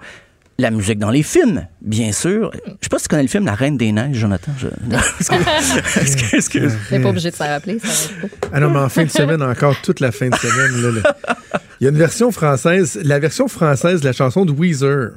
La 0.58 0.70
musique 0.70 0.98
dans 1.00 1.10
les 1.10 1.24
films, 1.24 1.66
bien 1.80 2.12
sûr. 2.12 2.52
Je 2.54 2.60
sais 2.82 2.88
pas 2.88 2.98
si 2.98 3.04
tu 3.04 3.08
connais 3.08 3.22
le 3.24 3.28
film 3.28 3.44
La 3.44 3.54
Reine 3.54 3.76
des 3.76 3.90
Neiges, 3.90 4.16
Jonathan. 4.16 4.52
Je... 4.56 4.68
Excuse- 6.00 6.34
excuse. 6.34 6.72
N'est 6.92 7.00
pas 7.00 7.08
obligé 7.08 7.30
de 7.32 7.34
s'en 7.36 7.46
rappeler. 7.46 7.78
Ça. 7.82 8.10
Ah 8.52 8.60
non, 8.60 8.70
mais 8.70 8.78
en 8.78 8.88
fin 8.88 9.04
de 9.04 9.10
semaine, 9.10 9.42
encore 9.42 9.74
toute 9.82 9.98
la 10.00 10.12
fin 10.12 10.28
de 10.28 10.34
semaine. 10.36 10.80
là, 10.94 11.00
là. 11.02 11.16
Il 11.80 11.84
y 11.84 11.86
a 11.88 11.90
une 11.90 11.98
version 11.98 12.30
française, 12.30 12.98
la 13.02 13.18
version 13.18 13.48
française 13.48 14.00
de 14.00 14.06
la 14.06 14.12
chanson 14.12 14.44
de 14.44 14.52
Weezer. 14.52 15.10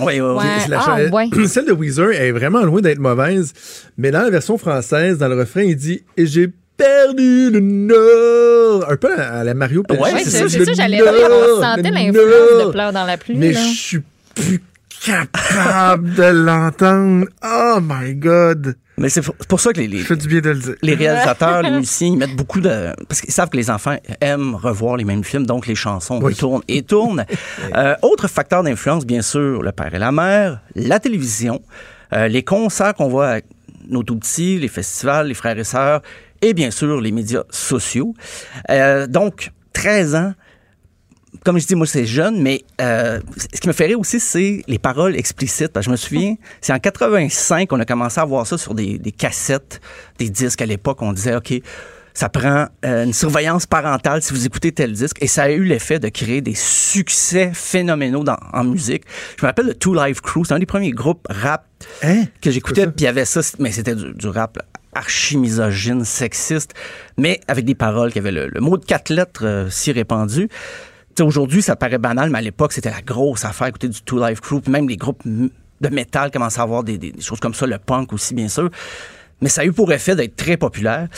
Oui, 0.00 0.20
oui, 0.20 0.36
oui. 0.38 0.74
Ah, 0.74 0.98
ouais. 1.10 1.28
Celle 1.46 1.66
de 1.66 1.72
Weezer 1.72 2.10
est 2.12 2.32
vraiment 2.32 2.62
loin 2.62 2.80
d'être 2.82 2.98
mauvaise, 2.98 3.52
mais 3.96 4.10
dans 4.10 4.22
la 4.22 4.30
version 4.30 4.58
française, 4.58 5.16
dans 5.18 5.28
le 5.28 5.38
refrain, 5.38 5.62
il 5.62 5.76
dit 5.76 6.02
Et 6.18 6.26
j'ai 6.26 6.50
perdu 6.76 7.50
le 7.50 7.60
Nord. 7.60 8.90
Un 8.90 8.96
peu 8.96 9.18
à 9.18 9.42
la 9.44 9.54
Mario 9.54 9.82
Pelchat. 9.84 10.02
Ouais, 10.02 10.12
c'est 10.24 10.30
ça, 10.30 10.48
c'est 10.48 10.58
Le 10.58 10.64
ça, 10.66 10.72
j'allais 10.74 10.98
dire. 10.98 11.06
On 11.06 11.62
sentait 11.62 11.90
l'influence 11.90 12.66
de 12.66 12.70
Pleurs 12.72 12.92
dans 12.92 13.04
la 13.06 13.16
pluie. 13.16 13.36
Mais 13.36 13.52
je 13.54 13.58
suis 13.58 14.02
plus 14.34 14.60
capable 15.04 16.14
de 16.14 16.22
l'entendre. 16.22 17.26
Oh 17.44 17.78
my 17.82 18.14
God. 18.14 18.76
Mais 18.98 19.08
c'est 19.08 19.22
pour, 19.22 19.58
ça 19.58 19.72
que 19.72 19.80
les, 19.80 19.88
les, 19.88 19.98
Je 19.98 20.04
fais 20.04 20.16
du 20.16 20.28
bien 20.28 20.40
de 20.40 20.50
le 20.50 20.58
dire. 20.58 20.74
les 20.82 20.94
réalisateurs, 20.94 21.62
les 21.62 21.70
musiciens, 21.70 22.08
ils 22.08 22.16
mettent 22.16 22.36
beaucoup 22.36 22.60
de... 22.60 22.92
Parce 23.08 23.20
qu'ils 23.20 23.32
savent 23.32 23.48
que 23.48 23.56
les 23.56 23.70
enfants 23.70 23.96
aiment 24.20 24.54
revoir 24.54 24.96
les 24.96 25.04
mêmes 25.04 25.24
films, 25.24 25.46
donc 25.46 25.66
les 25.66 25.74
chansons 25.74 26.20
Oui. 26.22 26.34
tournent 26.34 26.62
et 26.68 26.82
tournent. 26.82 27.24
Euh, 27.74 27.94
autre 28.02 28.28
facteur 28.28 28.62
d'influence, 28.62 29.06
bien 29.06 29.22
sûr, 29.22 29.62
le 29.62 29.72
père 29.72 29.94
et 29.94 29.98
la 29.98 30.12
mère, 30.12 30.60
la 30.74 31.00
télévision, 31.00 31.62
euh, 32.12 32.28
les 32.28 32.42
concerts 32.42 32.94
qu'on 32.94 33.08
voit 33.08 33.28
avec 33.28 33.46
nos 33.88 34.02
tout-petits, 34.02 34.58
les 34.58 34.68
festivals, 34.68 35.28
les 35.28 35.34
frères 35.34 35.58
et 35.58 35.64
sœurs, 35.64 36.02
et 36.42 36.52
bien 36.52 36.70
sûr, 36.70 37.00
les 37.00 37.12
médias 37.12 37.44
sociaux. 37.50 38.14
Euh, 38.68 39.06
donc, 39.06 39.52
13 39.72 40.14
ans, 40.16 40.34
comme 41.44 41.58
je 41.58 41.66
dis, 41.66 41.74
moi, 41.74 41.86
c'est 41.86 42.06
jeune, 42.06 42.40
mais 42.40 42.62
euh, 42.80 43.20
ce 43.54 43.60
qui 43.60 43.68
me 43.68 43.72
fait 43.72 43.86
rire 43.86 43.98
aussi, 44.00 44.20
c'est 44.20 44.62
les 44.68 44.78
paroles 44.78 45.16
explicites. 45.16 45.68
Parce 45.72 45.86
que 45.86 45.90
je 45.90 45.92
me 45.92 45.96
souviens, 45.96 46.34
c'est 46.60 46.72
en 46.72 46.78
85 46.78 47.68
qu'on 47.68 47.80
a 47.80 47.84
commencé 47.84 48.20
à 48.20 48.24
voir 48.24 48.46
ça 48.46 48.56
sur 48.58 48.74
des, 48.74 48.98
des 48.98 49.12
cassettes, 49.12 49.80
des 50.18 50.30
disques. 50.30 50.62
À 50.62 50.66
l'époque, 50.66 51.02
on 51.02 51.12
disait, 51.12 51.34
OK, 51.34 51.52
ça 52.14 52.28
prend 52.28 52.66
euh, 52.84 53.04
une 53.04 53.12
surveillance 53.14 53.64
parentale 53.66 54.22
si 54.22 54.34
vous 54.34 54.44
écoutez 54.46 54.70
tel 54.72 54.92
disque. 54.92 55.16
Et 55.22 55.26
ça 55.26 55.44
a 55.44 55.50
eu 55.50 55.64
l'effet 55.64 55.98
de 55.98 56.08
créer 56.10 56.42
des 56.42 56.54
succès 56.54 57.50
phénoménaux 57.54 58.22
dans- 58.22 58.36
en 58.52 58.64
musique. 58.64 59.04
Je 59.38 59.44
me 59.44 59.48
rappelle 59.48 59.66
le 59.66 59.74
Two 59.74 59.94
Live 59.94 60.20
Crew, 60.20 60.44
c'est 60.46 60.52
un 60.54 60.58
des 60.58 60.66
premiers 60.66 60.90
groupes 60.90 61.26
rap 61.30 61.64
que 62.40 62.50
j'écoutais. 62.50 62.82
Puis 62.86 62.96
il 62.98 63.04
y 63.04 63.08
avait 63.08 63.24
ça, 63.24 63.40
mais 63.58 63.72
c'était 63.72 63.94
du, 63.94 64.12
du 64.12 64.28
rap 64.28 64.58
archi-misogyne, 64.94 66.04
sexiste, 66.04 66.74
mais 67.16 67.40
avec 67.48 67.64
des 67.64 67.74
paroles 67.74 68.12
qui 68.12 68.18
avaient 68.18 68.30
le, 68.32 68.48
le 68.48 68.60
mot 68.60 68.76
de 68.76 68.84
quatre 68.84 69.10
lettres 69.10 69.44
euh, 69.46 69.70
si 69.70 69.90
répandu. 69.92 70.48
Aujourd'hui, 71.20 71.62
ça 71.62 71.76
paraît 71.76 71.98
banal, 71.98 72.30
mais 72.30 72.38
à 72.38 72.42
l'époque, 72.42 72.72
c'était 72.72 72.90
la 72.90 73.02
grosse 73.02 73.44
affaire, 73.44 73.68
écouter 73.68 73.88
du 73.88 74.00
Two 74.02 74.18
Live 74.18 74.40
Crew, 74.40 74.60
même 74.68 74.88
les 74.88 74.96
groupes 74.96 75.22
de 75.24 75.88
métal 75.88 76.30
commençaient 76.30 76.60
à 76.60 76.62
avoir 76.62 76.84
des 76.84 77.12
choses 77.20 77.40
comme 77.40 77.54
ça, 77.54 77.66
le 77.66 77.78
punk 77.78 78.12
aussi, 78.12 78.34
bien 78.34 78.48
sûr. 78.48 78.70
Mais 79.40 79.48
ça 79.48 79.62
a 79.62 79.64
eu 79.64 79.72
pour 79.72 79.92
effet 79.92 80.14
d'être 80.14 80.36
très 80.36 80.56
populaire. 80.56 81.08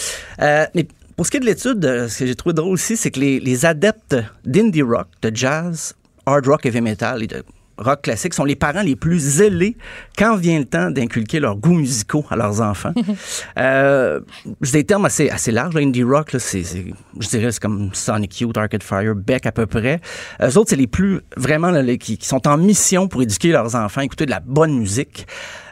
Euh, 0.40 0.66
mais 0.74 0.88
pour 1.16 1.26
ce 1.26 1.30
qui 1.30 1.36
est 1.36 1.40
de 1.40 1.46
l'étude, 1.46 1.84
euh, 1.84 2.08
ce 2.08 2.20
que 2.20 2.26
j'ai 2.26 2.34
trouvé 2.34 2.54
drôle 2.54 2.72
aussi, 2.72 2.96
c'est 2.96 3.10
que 3.10 3.20
les, 3.20 3.38
les 3.38 3.66
adeptes 3.66 4.16
d'indie 4.44 4.82
rock, 4.82 5.06
de 5.22 5.30
jazz, 5.34 5.94
hard 6.26 6.46
rock, 6.46 6.66
heavy 6.66 6.80
metal 6.80 7.22
et 7.22 7.26
de 7.26 7.44
rock 7.78 8.02
classique 8.02 8.34
sont 8.34 8.44
les 8.44 8.56
parents 8.56 8.82
les 8.82 8.96
plus 8.96 9.18
zélés 9.18 9.76
quand 10.16 10.36
vient 10.36 10.58
le 10.58 10.64
temps 10.64 10.90
d'inculquer 10.90 11.40
leurs 11.40 11.56
goûts 11.56 11.74
musicaux 11.74 12.24
à 12.30 12.36
leurs 12.36 12.60
enfants. 12.60 12.92
euh, 13.58 14.20
c'est 14.62 14.78
des 14.78 14.84
termes 14.84 15.04
assez, 15.06 15.28
assez 15.30 15.50
larges. 15.50 15.74
là. 15.74 15.80
Indie 15.80 16.02
rock, 16.04 16.32
là, 16.32 16.38
je 16.38 17.28
dirais, 17.28 17.50
c'est 17.52 17.60
comme 17.62 17.90
Sonic 17.92 18.40
Youth, 18.40 18.56
Arcade 18.56 18.82
Fire, 18.82 19.14
Beck 19.14 19.46
à 19.46 19.52
peu 19.52 19.66
près. 19.66 20.00
Eux 20.42 20.56
autres, 20.58 20.70
c'est 20.70 20.76
les 20.76 20.86
plus 20.86 21.20
vraiment 21.36 21.70
là, 21.70 21.82
les- 21.82 21.98
qui, 21.98 22.16
qui 22.18 22.26
sont 22.28 22.46
en 22.46 22.56
mission 22.56 23.08
pour 23.08 23.22
éduquer 23.22 23.50
leurs 23.52 23.74
enfants, 23.74 24.00
écouter 24.02 24.26
de 24.26 24.30
la 24.30 24.40
bonne 24.40 24.78
musique. 24.78 25.26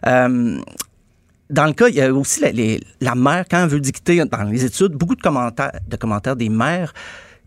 Euh, 0.06 0.58
dans 1.50 1.66
le 1.66 1.72
cas, 1.74 1.88
il 1.88 1.94
y 1.96 2.00
a 2.00 2.12
aussi 2.12 2.40
la, 2.40 2.50
les- 2.50 2.80
la 3.00 3.14
mère, 3.14 3.44
quand 3.50 3.62
elle 3.62 3.68
veut 3.68 3.80
dicter 3.80 4.24
dans 4.24 4.42
les 4.44 4.64
études, 4.64 4.92
beaucoup 4.92 5.14
de 5.16 5.20
commentaires, 5.22 5.72
de 5.86 5.96
commentaires 5.96 6.34
des 6.36 6.48
mères 6.48 6.92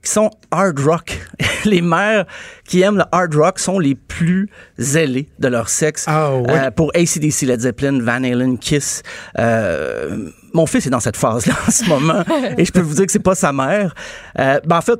qui 0.05 0.11
sont 0.11 0.29
hard 0.51 0.79
rock. 0.79 1.19
les 1.65 1.81
mères 1.81 2.25
qui 2.63 2.81
aiment 2.81 2.97
le 2.97 3.03
hard 3.11 3.35
rock 3.35 3.59
sont 3.59 3.79
les 3.79 3.95
plus 3.95 4.49
zélées 4.77 5.27
de 5.39 5.47
leur 5.47 5.67
sexe. 5.67 6.05
Euh, 6.07 6.71
pour 6.71 6.91
ACDC, 6.95 7.41
Led 7.41 7.61
Zeppelin, 7.61 7.99
Van 8.01 8.23
Halen, 8.23 8.57
Kiss. 8.57 9.03
Euh, 9.37 10.29
mon 10.53 10.65
fils 10.65 10.85
est 10.85 10.89
dans 10.89 10.99
cette 10.99 11.17
phase-là 11.17 11.55
en 11.67 11.71
ce 11.71 11.85
moment 11.85 12.23
et 12.57 12.63
je 12.63 12.71
peux 12.71 12.81
vous 12.81 12.95
dire 12.95 13.05
que 13.05 13.11
c'est 13.11 13.19
pas 13.19 13.35
sa 13.35 13.51
mère. 13.51 13.93
Euh, 14.39 14.59
ben, 14.65 14.77
en 14.77 14.81
fait, 14.81 14.99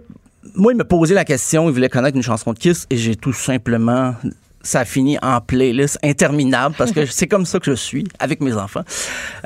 moi, 0.56 0.73
il 0.73 0.77
me 0.77 0.84
posait 0.84 1.15
la 1.15 1.26
question, 1.26 1.69
il 1.69 1.73
voulait 1.73 1.90
connaître 1.90 2.18
une 2.18 2.23
chanson 2.23 2.52
de 2.52 2.60
Kiss 2.60 2.88
et 2.90 2.98
j'ai 2.98 3.15
tout 3.15 3.34
simplement 3.34 4.15
ça 4.61 4.80
a 4.80 4.86
fini 4.86 5.18
en 5.22 5.41
playlist 5.41 5.99
interminable 6.03 6.73
parce 6.76 6.91
que 6.91 7.06
c'est 7.06 7.27
comme 7.27 7.45
ça 7.45 7.60
que 7.60 7.65
je 7.69 7.76
suis 7.76 8.07
avec 8.18 8.41
mes 8.41 8.53
enfants. 8.53 8.84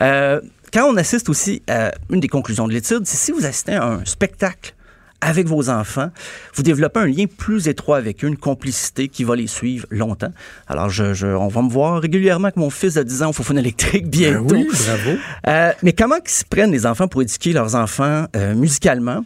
Euh, 0.01 0.39
quand 0.71 0.85
on 0.85 0.95
assiste 0.95 1.27
aussi 1.27 1.61
à 1.67 1.91
une 2.09 2.21
des 2.21 2.29
conclusions 2.29 2.67
de 2.69 2.73
l'étude, 2.73 3.01
c'est 3.03 3.17
si 3.17 3.31
vous 3.33 3.45
assistez 3.45 3.73
à 3.73 3.85
un 3.85 4.05
spectacle 4.05 4.73
avec 5.21 5.47
vos 5.47 5.69
enfants, 5.69 6.09
vous 6.55 6.63
développez 6.63 6.99
un 7.01 7.05
lien 7.07 7.25
plus 7.25 7.67
étroit 7.67 7.97
avec 7.97 8.23
eux, 8.23 8.27
une 8.27 8.37
complicité 8.37 9.07
qui 9.09 9.23
va 9.25 9.35
les 9.35 9.47
suivre 9.47 9.85
longtemps. 9.89 10.31
Alors, 10.67 10.89
je, 10.89 11.13
je- 11.13 11.27
on 11.27 11.49
va 11.49 11.61
me 11.61 11.69
voir 11.69 12.01
régulièrement 12.01 12.45
avec 12.45 12.55
mon 12.55 12.69
fils 12.69 12.93
de 12.93 13.03
10 13.03 13.23
ans 13.23 13.29
au 13.29 13.33
Fofone 13.33 13.57
électrique 13.57 14.09
bientôt. 14.09 14.45
Ben 14.45 14.65
oui, 14.65 14.67
bravo. 14.85 15.17
Euh, 15.47 15.71
mais 15.83 15.93
comment 15.93 16.15
ils 16.23 16.29
se 16.29 16.45
prennent 16.45 16.71
les 16.71 16.85
enfants 16.85 17.07
pour 17.07 17.21
éduquer 17.21 17.51
leurs 17.53 17.75
enfants 17.75 18.25
euh, 18.35 18.55
musicalement? 18.55 19.25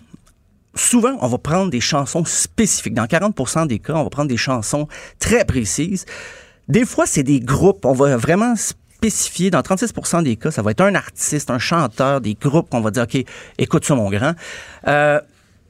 Souvent, 0.75 1.15
on 1.21 1.27
va 1.27 1.37
prendre 1.37 1.69
des 1.69 1.79
chansons 1.81 2.25
spécifiques. 2.25 2.95
Dans 2.95 3.05
40% 3.05 3.67
des 3.67 3.77
cas, 3.77 3.93
on 3.93 4.03
va 4.03 4.09
prendre 4.09 4.29
des 4.29 4.37
chansons 4.37 4.87
très 5.19 5.45
précises. 5.45 6.05
Des 6.67 6.85
fois, 6.85 7.05
c'est 7.05 7.21
des 7.21 7.39
groupes. 7.39 7.85
On 7.85 7.93
va 7.93 8.17
vraiment 8.17 8.55
spécifier. 8.55 9.51
Dans 9.51 9.61
36 9.61 9.93
des 10.23 10.35
cas, 10.37 10.49
ça 10.49 10.63
va 10.63 10.71
être 10.71 10.81
un 10.81 10.95
artiste, 10.95 11.51
un 11.51 11.59
chanteur, 11.59 12.21
des 12.21 12.33
groupes 12.33 12.69
qu'on 12.71 12.81
va 12.81 12.89
dire, 12.89 13.03
OK, 13.03 13.23
écoute 13.59 13.85
ça, 13.85 13.93
mon 13.93 14.09
grand. 14.09 14.33
Euh, 14.87 15.19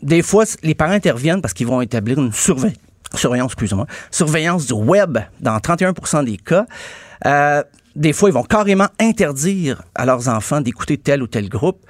des 0.04 0.22
fois, 0.22 0.46
les 0.62 0.76
parents 0.76 0.94
interviennent 0.94 1.42
parce 1.42 1.54
qu'ils 1.54 1.68
vont 1.68 1.82
établir 1.82 2.20
une 2.20 2.32
surveillance 2.34 2.78
excusez-moi, 3.14 3.88
surveillance 4.12 4.66
du 4.66 4.74
web 4.74 5.18
dans 5.40 5.58
31% 5.58 6.26
des 6.26 6.38
cas. 6.38 6.66
Euh, 7.26 7.64
des 7.96 8.14
fois, 8.14 8.30
ils 8.30 8.34
vont 8.34 8.44
carrément 8.44 8.88
interdire 9.00 9.84
à 9.96 10.06
leurs 10.06 10.28
enfants 10.28 10.62
d'écouter 10.62 10.98
tel 10.98 11.22
ou 11.22 11.28
tel 11.28 11.48
groupe. 11.48 11.86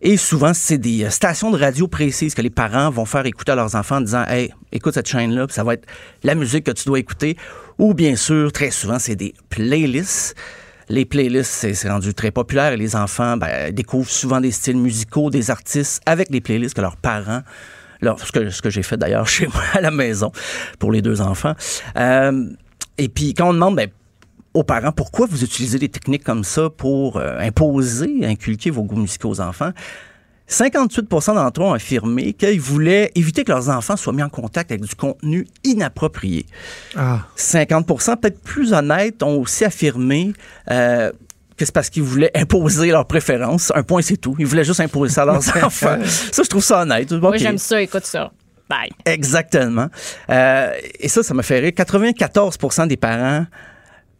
Et 0.00 0.16
souvent, 0.16 0.52
c'est 0.54 0.78
des 0.78 1.04
euh, 1.04 1.10
stations 1.10 1.50
de 1.50 1.58
radio 1.58 1.88
précises 1.88 2.34
que 2.34 2.42
les 2.42 2.50
parents 2.50 2.90
vont 2.90 3.04
faire 3.04 3.26
écouter 3.26 3.52
à 3.52 3.54
leurs 3.56 3.74
enfants 3.74 3.96
en 3.96 4.00
disant 4.02 4.24
Hey, 4.28 4.52
écoute 4.70 4.94
cette 4.94 5.08
chaîne-là, 5.08 5.46
ça 5.50 5.64
va 5.64 5.74
être 5.74 5.86
la 6.22 6.34
musique 6.34 6.64
que 6.64 6.70
tu 6.70 6.84
dois 6.84 7.00
écouter. 7.00 7.36
Ou 7.78 7.94
bien 7.94 8.14
sûr, 8.14 8.52
très 8.52 8.70
souvent, 8.70 8.98
c'est 8.98 9.16
des 9.16 9.34
playlists. 9.48 10.36
Les 10.88 11.04
playlists, 11.04 11.72
c'est 11.74 11.88
rendu 11.88 12.14
très 12.14 12.30
populaire 12.30 12.72
et 12.72 12.76
les 12.76 12.96
enfants 12.96 13.36
ben, 13.36 13.72
découvrent 13.72 14.10
souvent 14.10 14.40
des 14.40 14.50
styles 14.50 14.78
musicaux, 14.78 15.30
des 15.30 15.50
artistes 15.50 16.00
avec 16.06 16.30
les 16.30 16.40
playlists 16.40 16.74
que 16.74 16.80
leurs 16.80 16.96
parents 16.96 17.42
que, 18.00 18.50
ce 18.50 18.62
que 18.62 18.70
j'ai 18.70 18.82
fait 18.82 18.96
d'ailleurs 18.96 19.28
chez 19.28 19.46
moi 19.46 19.62
à 19.74 19.80
la 19.80 19.90
maison 19.90 20.32
pour 20.78 20.92
les 20.92 21.02
deux 21.02 21.20
enfants. 21.20 21.54
Euh, 21.96 22.46
et 22.96 23.08
puis 23.08 23.34
quand 23.34 23.50
on 23.50 23.54
demande 23.54 23.76
ben, 23.76 23.88
aux 24.54 24.64
parents 24.64 24.92
pourquoi 24.92 25.26
vous 25.26 25.44
utilisez 25.44 25.78
des 25.78 25.88
techniques 25.88 26.24
comme 26.24 26.44
ça 26.44 26.70
pour 26.70 27.16
euh, 27.16 27.38
imposer, 27.38 28.24
inculquer 28.24 28.70
vos 28.70 28.82
goûts 28.82 28.96
musicaux 28.96 29.30
aux 29.30 29.40
enfants, 29.40 29.72
58% 30.48 31.34
d'entre 31.34 31.60
eux 31.60 31.64
ont 31.64 31.72
affirmé 31.74 32.32
qu'ils 32.32 32.60
voulaient 32.60 33.10
éviter 33.14 33.44
que 33.44 33.52
leurs 33.52 33.68
enfants 33.68 33.96
soient 33.96 34.12
mis 34.12 34.22
en 34.22 34.28
contact 34.28 34.70
avec 34.70 34.82
du 34.82 34.94
contenu 34.94 35.46
inapproprié. 35.64 36.46
Ah. 36.96 37.20
50% 37.36 38.16
peut-être 38.16 38.40
plus 38.42 38.72
honnêtes, 38.72 39.22
ont 39.22 39.40
aussi 39.40 39.64
affirmé 39.64 40.32
euh, 40.70 41.12
que 41.56 41.64
c'est 41.64 41.74
parce 41.74 41.90
qu'ils 41.90 42.02
voulaient 42.02 42.30
imposer 42.36 42.90
leurs 42.90 43.06
préférences. 43.06 43.72
Un 43.74 43.82
point, 43.82 44.00
c'est 44.00 44.16
tout. 44.16 44.34
Ils 44.38 44.46
voulaient 44.46 44.64
juste 44.64 44.80
imposer 44.80 45.14
ça 45.14 45.22
à 45.22 45.26
leurs 45.26 45.36
enfants. 45.64 45.98
Ça, 46.04 46.42
je 46.42 46.48
trouve 46.48 46.64
ça 46.64 46.82
honnête. 46.82 47.10
Moi, 47.12 47.30
Ok. 47.30 47.36
j'aime 47.38 47.58
ça, 47.58 47.82
écoute 47.82 48.06
ça. 48.06 48.30
Bye. 48.70 48.90
Exactement. 49.06 49.88
Euh, 50.30 50.72
et 51.00 51.08
ça, 51.08 51.22
ça 51.22 51.34
me 51.34 51.42
fait 51.42 51.58
rire. 51.58 51.72
94% 51.72 52.86
des 52.86 52.96
parents 52.98 53.46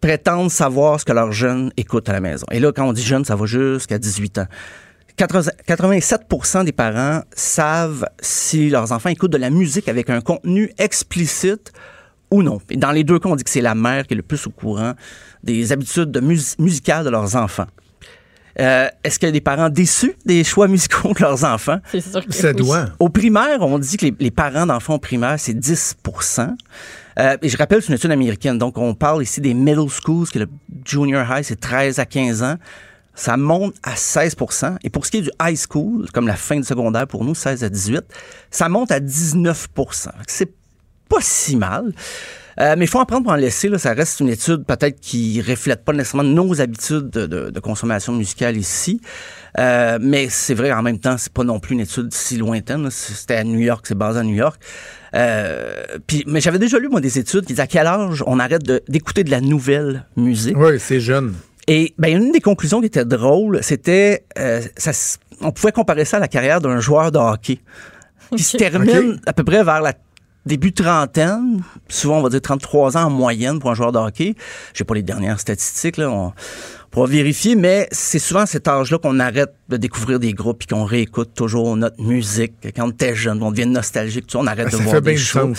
prétendent 0.00 0.50
savoir 0.50 1.00
ce 1.00 1.05
que 1.05 1.12
leurs 1.12 1.32
jeunes 1.32 1.70
écoutent 1.76 2.09
à 2.09 2.12
la 2.12 2.20
maison. 2.20 2.46
Et 2.50 2.60
là, 2.60 2.72
quand 2.72 2.86
on 2.86 2.92
dit 2.92 3.02
jeunes, 3.02 3.24
ça 3.24 3.34
va 3.36 3.46
jusqu'à 3.46 3.98
18 3.98 4.38
ans. 4.38 4.46
80 5.19 5.51
87% 5.66 6.65
des 6.65 6.73
parents 6.73 7.23
savent 7.35 8.07
si 8.20 8.70
leurs 8.70 8.93
enfants 8.93 9.11
écoutent 9.11 9.32
de 9.32 9.39
la 9.39 9.51
musique 9.51 9.89
avec 9.89 10.09
un 10.11 10.20
contenu 10.20 10.70
explicite 10.78 11.73
ou 12.31 12.43
non. 12.43 12.59
Et 12.70 12.77
dans 12.77 12.93
les 12.93 13.05
deux 13.05 13.19
cas, 13.19 13.28
on 13.28 13.36
dit 13.36 13.45
que 13.45 13.51
c'est 13.51 13.61
la 13.61 13.74
mère 13.74 14.07
qui 14.07 14.15
est 14.15 14.16
le 14.16 14.23
plus 14.23 14.47
au 14.47 14.51
courant 14.51 14.93
des 15.43 15.73
habitudes 15.73 16.11
de 16.11 16.20
mus- 16.20 16.57
musicales 16.59 17.05
de 17.05 17.11
leurs 17.11 17.36
enfants. 17.36 17.66
Euh, 18.61 18.89
Est-ce 19.05 19.19
qu'il 19.20 19.28
y 19.28 19.31
a 19.31 19.32
des 19.32 19.40
parents 19.40 19.69
déçus 19.69 20.15
des 20.27 20.43
choix 20.43 20.66
musicaux 20.69 21.12
de 21.15 21.20
leurs 21.20 21.45
enfants? 21.45 21.78
C'est 21.93 22.01
sûr 22.01 22.24
que 22.27 22.32
Ça 22.32 22.53
doit. 22.53 22.86
Au 22.99 23.09
primaire, 23.09 23.59
on 23.61 23.78
dit 23.78 23.97
que 23.97 24.07
les, 24.07 24.15
les 24.19 24.31
parents 24.32 24.66
d'enfants 24.66 24.95
au 24.95 24.99
primaire, 24.99 25.36
c'est 25.39 25.55
10 25.55 25.97
Euh, 27.20 27.36
Et 27.40 27.49
je 27.49 27.57
rappelle, 27.57 27.82
c'est 27.82 27.89
une 27.89 27.95
étude 27.95 28.11
américaine. 28.11 28.59
Donc, 28.59 28.77
on 28.78 28.95
parle 28.95 29.23
ici 29.23 29.40
des 29.40 29.55
middle 29.55 29.89
schools, 29.89 30.28
que 30.28 30.40
le 30.40 30.49
junior 30.85 31.24
high, 31.31 31.45
c'est 31.45 31.59
13 31.61 31.99
à 32.01 32.05
15 32.07 32.43
ans. 32.43 32.57
Ça 33.19 33.36
monte 33.36 33.74
à 33.82 33.97
16 33.97 34.36
Et 34.85 34.90
pour 34.90 35.05
ce 35.05 35.11
qui 35.11 35.16
est 35.19 35.23
du 35.23 35.31
high 35.43 35.59
school, 35.59 36.09
comme 36.15 36.28
la 36.28 36.36
fin 36.36 36.55
du 36.57 36.62
secondaire 36.62 37.09
pour 37.09 37.24
nous, 37.24 37.35
16 37.35 37.65
à 37.65 37.69
18, 37.69 38.03
ça 38.53 38.69
monte 38.69 38.93
à 38.93 39.01
19% 39.01 40.09
C'est 40.28 40.53
pas 41.09 41.19
si 41.20 41.57
mal. 41.57 41.93
Euh, 42.61 42.74
mais 42.78 42.85
il 42.85 42.89
faut 42.89 43.01
en 43.01 43.05
prendre 43.07 43.24
pour 43.24 43.32
en 43.32 43.36
laisser. 43.36 43.69
Là, 43.69 43.78
ça 43.78 43.93
reste 43.93 44.20
une 44.20 44.28
étude 44.28 44.65
peut-être 44.65 45.01
qui 45.01 45.40
reflète 45.43 45.85
pas 45.85 45.93
nécessairement 45.93 46.28
nos 46.28 46.61
habitudes 46.61 47.11
de, 47.11 47.27
de- 47.27 47.51
de 47.51 47.61
consommation 47.61 48.12
musicale 48.12 48.57
ici. 48.57 49.01
Euh, 49.59 49.99
mais 50.01 50.28
c'est 50.28 50.55
vrai, 50.55 50.70
en 50.73 50.82
même 50.82 50.99
temps, 51.01 51.16
c'est 51.19 51.32
pas 51.32 51.45
non 51.45 51.59
plus 51.59 51.74
une 51.74 51.81
étude 51.81 52.12
si 52.15 52.36
lointaine. 52.36 52.89
C'était 52.90 53.35
à 53.36 53.45
New 53.45 53.59
York, 53.61 53.85
c'est 53.89 53.97
basé 53.99 54.20
à 54.20 54.23
New 54.23 54.35
York. 54.35 54.61
Euh, 55.15 55.73
puis, 56.07 56.23
mais 56.27 56.40
j'avais 56.40 56.59
déjà 56.59 56.78
lu, 56.78 56.89
moi, 56.89 57.01
des 57.01 57.19
études 57.19 57.43
qui 57.43 57.53
disaient 57.55 57.62
à 57.62 57.66
quel 57.66 57.86
âge 57.86 58.23
on 58.27 58.39
arrête 58.39 58.62
de- 58.65 58.82
d'écouter 58.89 59.24
de, 59.24 59.31
la 59.31 59.40
nouvelle 59.40 60.05
musique. 60.16 60.57
Oui, 60.57 60.78
c'est 60.78 61.01
jeune. 61.01 61.35
Et 61.69 61.95
ben, 61.99 62.16
une 62.16 62.32
des 62.32 62.40
conclusions 62.40 62.81
qui 62.81 62.86
était 62.86 63.05
drôle, 63.05 63.62
c'était, 63.62 64.24
euh, 64.39 64.62
ça, 64.77 64.93
on 65.43 65.53
pouvait 65.53 65.70
comparer 65.70 66.07
ça 66.07 66.16
à 66.16 66.20
la 66.20 66.28
carrière 66.28 66.62
d'un 66.62 66.81
joueur 66.81 67.12
de 67.12 67.19
hockey. 67.19 67.61
Qui 68.35 68.43
se 68.43 68.57
termine 68.57 69.20
à 69.27 69.32
peu 69.35 69.45
près 69.45 69.62
vers 69.62 69.82
la 69.82 69.93
début 70.47 70.73
trentaine, 70.73 71.62
souvent 71.89 72.19
on 72.19 72.23
va 72.23 72.31
dire 72.31 72.40
33 72.40 72.97
ans 72.97 73.05
en 73.05 73.11
moyenne 73.11 73.59
pour 73.59 73.70
un 73.70 73.74
joueur 73.74 73.93
de 73.93 73.99
hockey. 73.99 74.35
J'ai 74.73 74.85
pas 74.85 74.95
les 74.95 75.03
dernières 75.03 75.40
statistiques 75.40 75.99
là, 75.99 76.11
on 76.11 76.32
pourra 76.90 77.07
vérifier, 77.07 77.55
mais 77.55 77.86
c'est 77.93 78.19
souvent 78.19 78.40
à 78.40 78.47
cet 78.47 78.66
âge-là 78.66 78.99
qu'on 78.99 79.20
arrête 79.20 79.53
de 79.69 79.77
découvrir 79.77 80.19
des 80.19 80.32
groupes 80.32 80.62
et 80.62 80.66
qu'on 80.66 80.85
réécoute 80.85 81.35
toujours 81.35 81.77
notre 81.77 82.01
musique. 82.03 82.55
Quand 82.74 82.89
on 82.89 82.90
était 82.90 83.15
jeune, 83.15 83.43
on 83.43 83.51
devient 83.51 83.66
nostalgique, 83.66 84.24
on 84.35 84.47
arrête 84.47 84.69
Ah, 84.69 84.70
de 84.70 84.77
ça 84.77 84.82
voir 84.82 84.95
fait 84.97 85.01
des 85.03 85.15
bien 85.15 85.53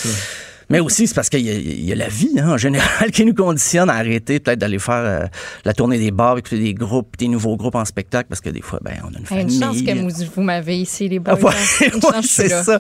Mais 0.70 0.80
aussi, 0.80 1.08
c'est 1.08 1.16
parce 1.16 1.30
qu'il 1.30 1.42
y, 1.42 1.50
a- 1.50 1.54
il 1.54 1.84
y 1.84 1.92
a 1.92 1.96
la 1.96 2.08
vie, 2.08 2.40
hein, 2.40 2.50
en 2.52 2.58
général, 2.58 3.12
qui 3.14 3.26
nous 3.26 3.34
conditionne 3.34 3.90
à 3.90 3.94
arrêter 3.96 4.40
peut-être 4.40 4.60
d'aller 4.60 4.78
faire 4.80 4.94
euh, 4.96 5.26
la 5.66 5.74
tournée 5.74 5.98
des 5.98 6.12
bars, 6.12 6.38
écouter 6.38 6.60
des 6.60 6.74
groupes, 6.74 7.18
des 7.18 7.28
nouveaux 7.28 7.58
groupes 7.58 7.76
en 7.76 7.86
spectacle, 7.86 8.28
parce 8.30 8.42
que 8.42 8.50
des 8.50 8.62
fois, 8.62 8.80
ben, 8.84 8.94
on 9.04 9.14
a 9.16 9.20
une 9.20 9.26
famille. 9.26 9.56
une 9.56 9.62
chance 9.64 9.82
que 9.82 9.92
vous, 10.00 10.32
vous 10.36 10.42
m'avez 10.44 10.78
ici, 10.78 11.10
les 11.10 11.20
boys. 11.20 11.38
Ah 11.42 11.44
ouais, 11.46 11.54
hein. 11.88 12.00
Ouais, 12.04 12.22
c'est 12.24 12.50
ça. 12.50 12.80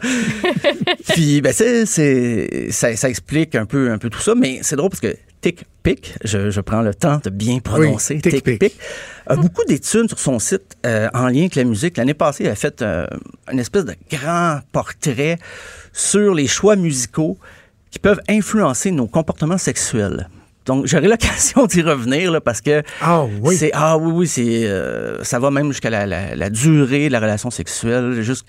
Puis, 1.10 1.41
ben, 1.41 1.53
c'est, 1.53 1.86
c'est, 1.86 2.68
ça, 2.72 2.95
ça 2.95 3.10
explique 3.10 3.56
un 3.56 3.66
peu, 3.66 3.91
un 3.91 3.98
peu 3.98 4.10
tout 4.10 4.20
ça, 4.22 4.36
mais 4.36 4.60
c'est 4.61 4.76
drôle 4.76 4.90
parce 4.90 5.02
que 5.02 5.16
Tick 5.41 5.64
Pick, 5.84 6.14
je, 6.24 6.49
je 6.52 6.61
prends 6.61 6.82
le 6.82 6.94
temps 6.94 7.20
de 7.24 7.30
bien 7.30 7.60
prononcer, 7.60 8.16
Oui, 8.16 8.22
Tick 8.22 8.44
Tick 8.44 8.60
Pick, 8.60 8.76
a 9.26 9.36
beaucoup 9.36 9.64
d'études 9.66 10.10
sur 10.10 10.20
son 10.20 10.38
site 10.38 10.76
euh, 10.86 11.07
en 11.14 11.28
lien 11.28 11.41
avec 11.41 11.56
la 11.56 11.64
musique. 11.64 11.98
L'année 11.98 12.14
passée, 12.14 12.44
il 12.44 12.49
a 12.49 12.56
fait 12.56 12.82
euh, 12.82 13.07
une 13.52 13.60
espèce 13.60 13.86
de 13.86 13.95
grand 14.11 14.60
portrait 14.74 15.38
sur 15.94 16.34
les 16.34 16.48
choix 16.48 16.76
musicaux 16.76 17.38
qui 17.91 17.99
peuvent 17.99 18.22
influencer 18.30 18.91
nos 18.91 19.07
comportements 19.07 19.57
sexuels. 19.57 20.28
Donc, 20.66 20.86
j'aurai 20.86 21.07
l'occasion 21.14 21.66
d'y 21.66 21.82
revenir 21.82 22.32
là, 22.32 22.41
parce 22.41 22.61
que 22.61 22.84
ah 23.02 23.24
oui, 23.41 23.56
c'est 23.57 23.72
ah 23.74 23.98
oui 23.98 24.11
oui 24.14 24.28
c'est 24.28 24.66
euh, 24.68 25.24
ça 25.24 25.40
va 25.40 25.49
même 25.52 25.68
jusqu'à 25.72 25.90
la, 25.90 26.06
la- 26.06 26.36
la 26.36 26.49
durée 26.49 27.07
de 27.07 27.11
la 27.14 27.20
relation 27.20 27.49
sexuelle. 27.49 28.22
Juste 28.22 28.48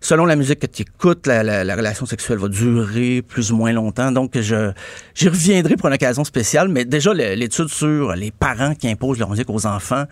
selon 0.00 0.26
la 0.26 0.36
musique 0.36 0.58
que 0.58 0.66
tu 0.66 0.82
écoutes, 0.82 1.26
la, 1.26 1.42
la- 1.42 1.62
la 1.64 1.76
relation 1.76 2.06
sexuelle 2.06 2.38
va 2.38 2.48
durer 2.48 3.22
plus 3.22 3.52
ou 3.52 3.56
moins 3.56 3.72
longtemps. 3.72 4.10
Donc, 4.10 4.32
je 4.38 4.72
j'y 5.14 5.28
reviendrai 5.28 5.76
pour 5.76 5.86
une 5.88 5.94
occasion 5.94 6.24
spéciale. 6.24 6.68
Mais 6.68 6.84
déjà 6.84 7.14
l'étude 7.14 7.68
sur 7.68 8.14
les 8.16 8.32
parents 8.32 8.74
qui 8.74 8.88
imposent 8.88 9.18
leur 9.20 9.30
musique 9.30 9.48
aux 9.50 9.64
enfants, 9.66 10.04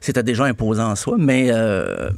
c'était 0.00 0.22
déjà 0.22 0.44
imposant 0.44 0.90
en 0.90 0.96
soi. 0.96 1.16
Mais 1.18 1.48
euh, 1.50 2.08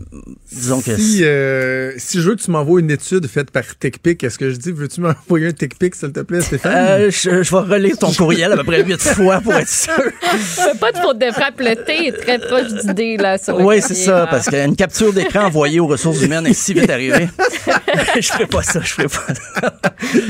disons 0.53 0.81
que 0.81 0.97
Si, 0.97 1.25
euh, 1.25 1.93
si 1.99 2.21
je 2.21 2.29
veux 2.29 2.37
que 2.37 2.41
tu 2.43 2.51
m'envoies 2.51 2.81
une 2.81 2.91
étude 2.91 3.27
faite 3.27 3.51
par 3.51 3.63
TechPic, 3.77 4.23
est-ce 4.25 4.39
que 4.39 4.51
je 4.51 4.57
dis, 4.57 4.71
veux-tu 4.73 5.01
m'envoyer 5.01 5.49
un 5.49 5.53
TechPic, 5.53 5.95
s'il 5.95 6.13
te 6.13 6.21
plaît, 6.21 6.41
Stéphane? 6.43 6.73
Euh, 6.77 7.11
je, 7.11 7.43
je 7.43 7.51
vais 7.51 7.75
relire 7.75 7.99
ton 7.99 8.13
courriel 8.13 8.53
à 8.53 8.57
peu 8.57 8.65
près 8.65 8.83
huit 8.85 9.01
fois 9.03 9.41
pour 9.41 9.55
être 9.55 9.69
sûr. 9.69 9.93
Fais 10.21 10.79
pas 10.79 10.93
de 10.93 10.99
faute 10.99 11.19
de 11.19 11.31
frappe. 11.33 11.59
Le 11.59 11.75
thé 11.85 12.07
est 12.09 12.13
très 12.13 12.39
proche 12.39 12.73
du 12.85 12.95
dé, 12.95 13.17
là, 13.17 13.37
sur 13.39 13.59
Oui, 13.61 13.81
c'est 13.83 13.95
ça, 13.95 14.21
là. 14.21 14.27
parce 14.29 14.47
qu'une 14.49 14.77
capture 14.77 15.13
d'écran 15.13 15.47
envoyée 15.47 15.81
aux 15.81 15.87
ressources 15.89 16.23
humaines 16.23 16.47
est 16.47 16.55
si 16.55 16.75
vite 16.75 16.89
arrivée. 16.91 17.29
je 18.21 18.29
ferai 18.29 18.47
pas 18.47 18.63
ça, 18.63 18.81
je 18.83 18.93
ferai 18.93 19.09
pas 19.09 19.27
ça. 19.61 19.75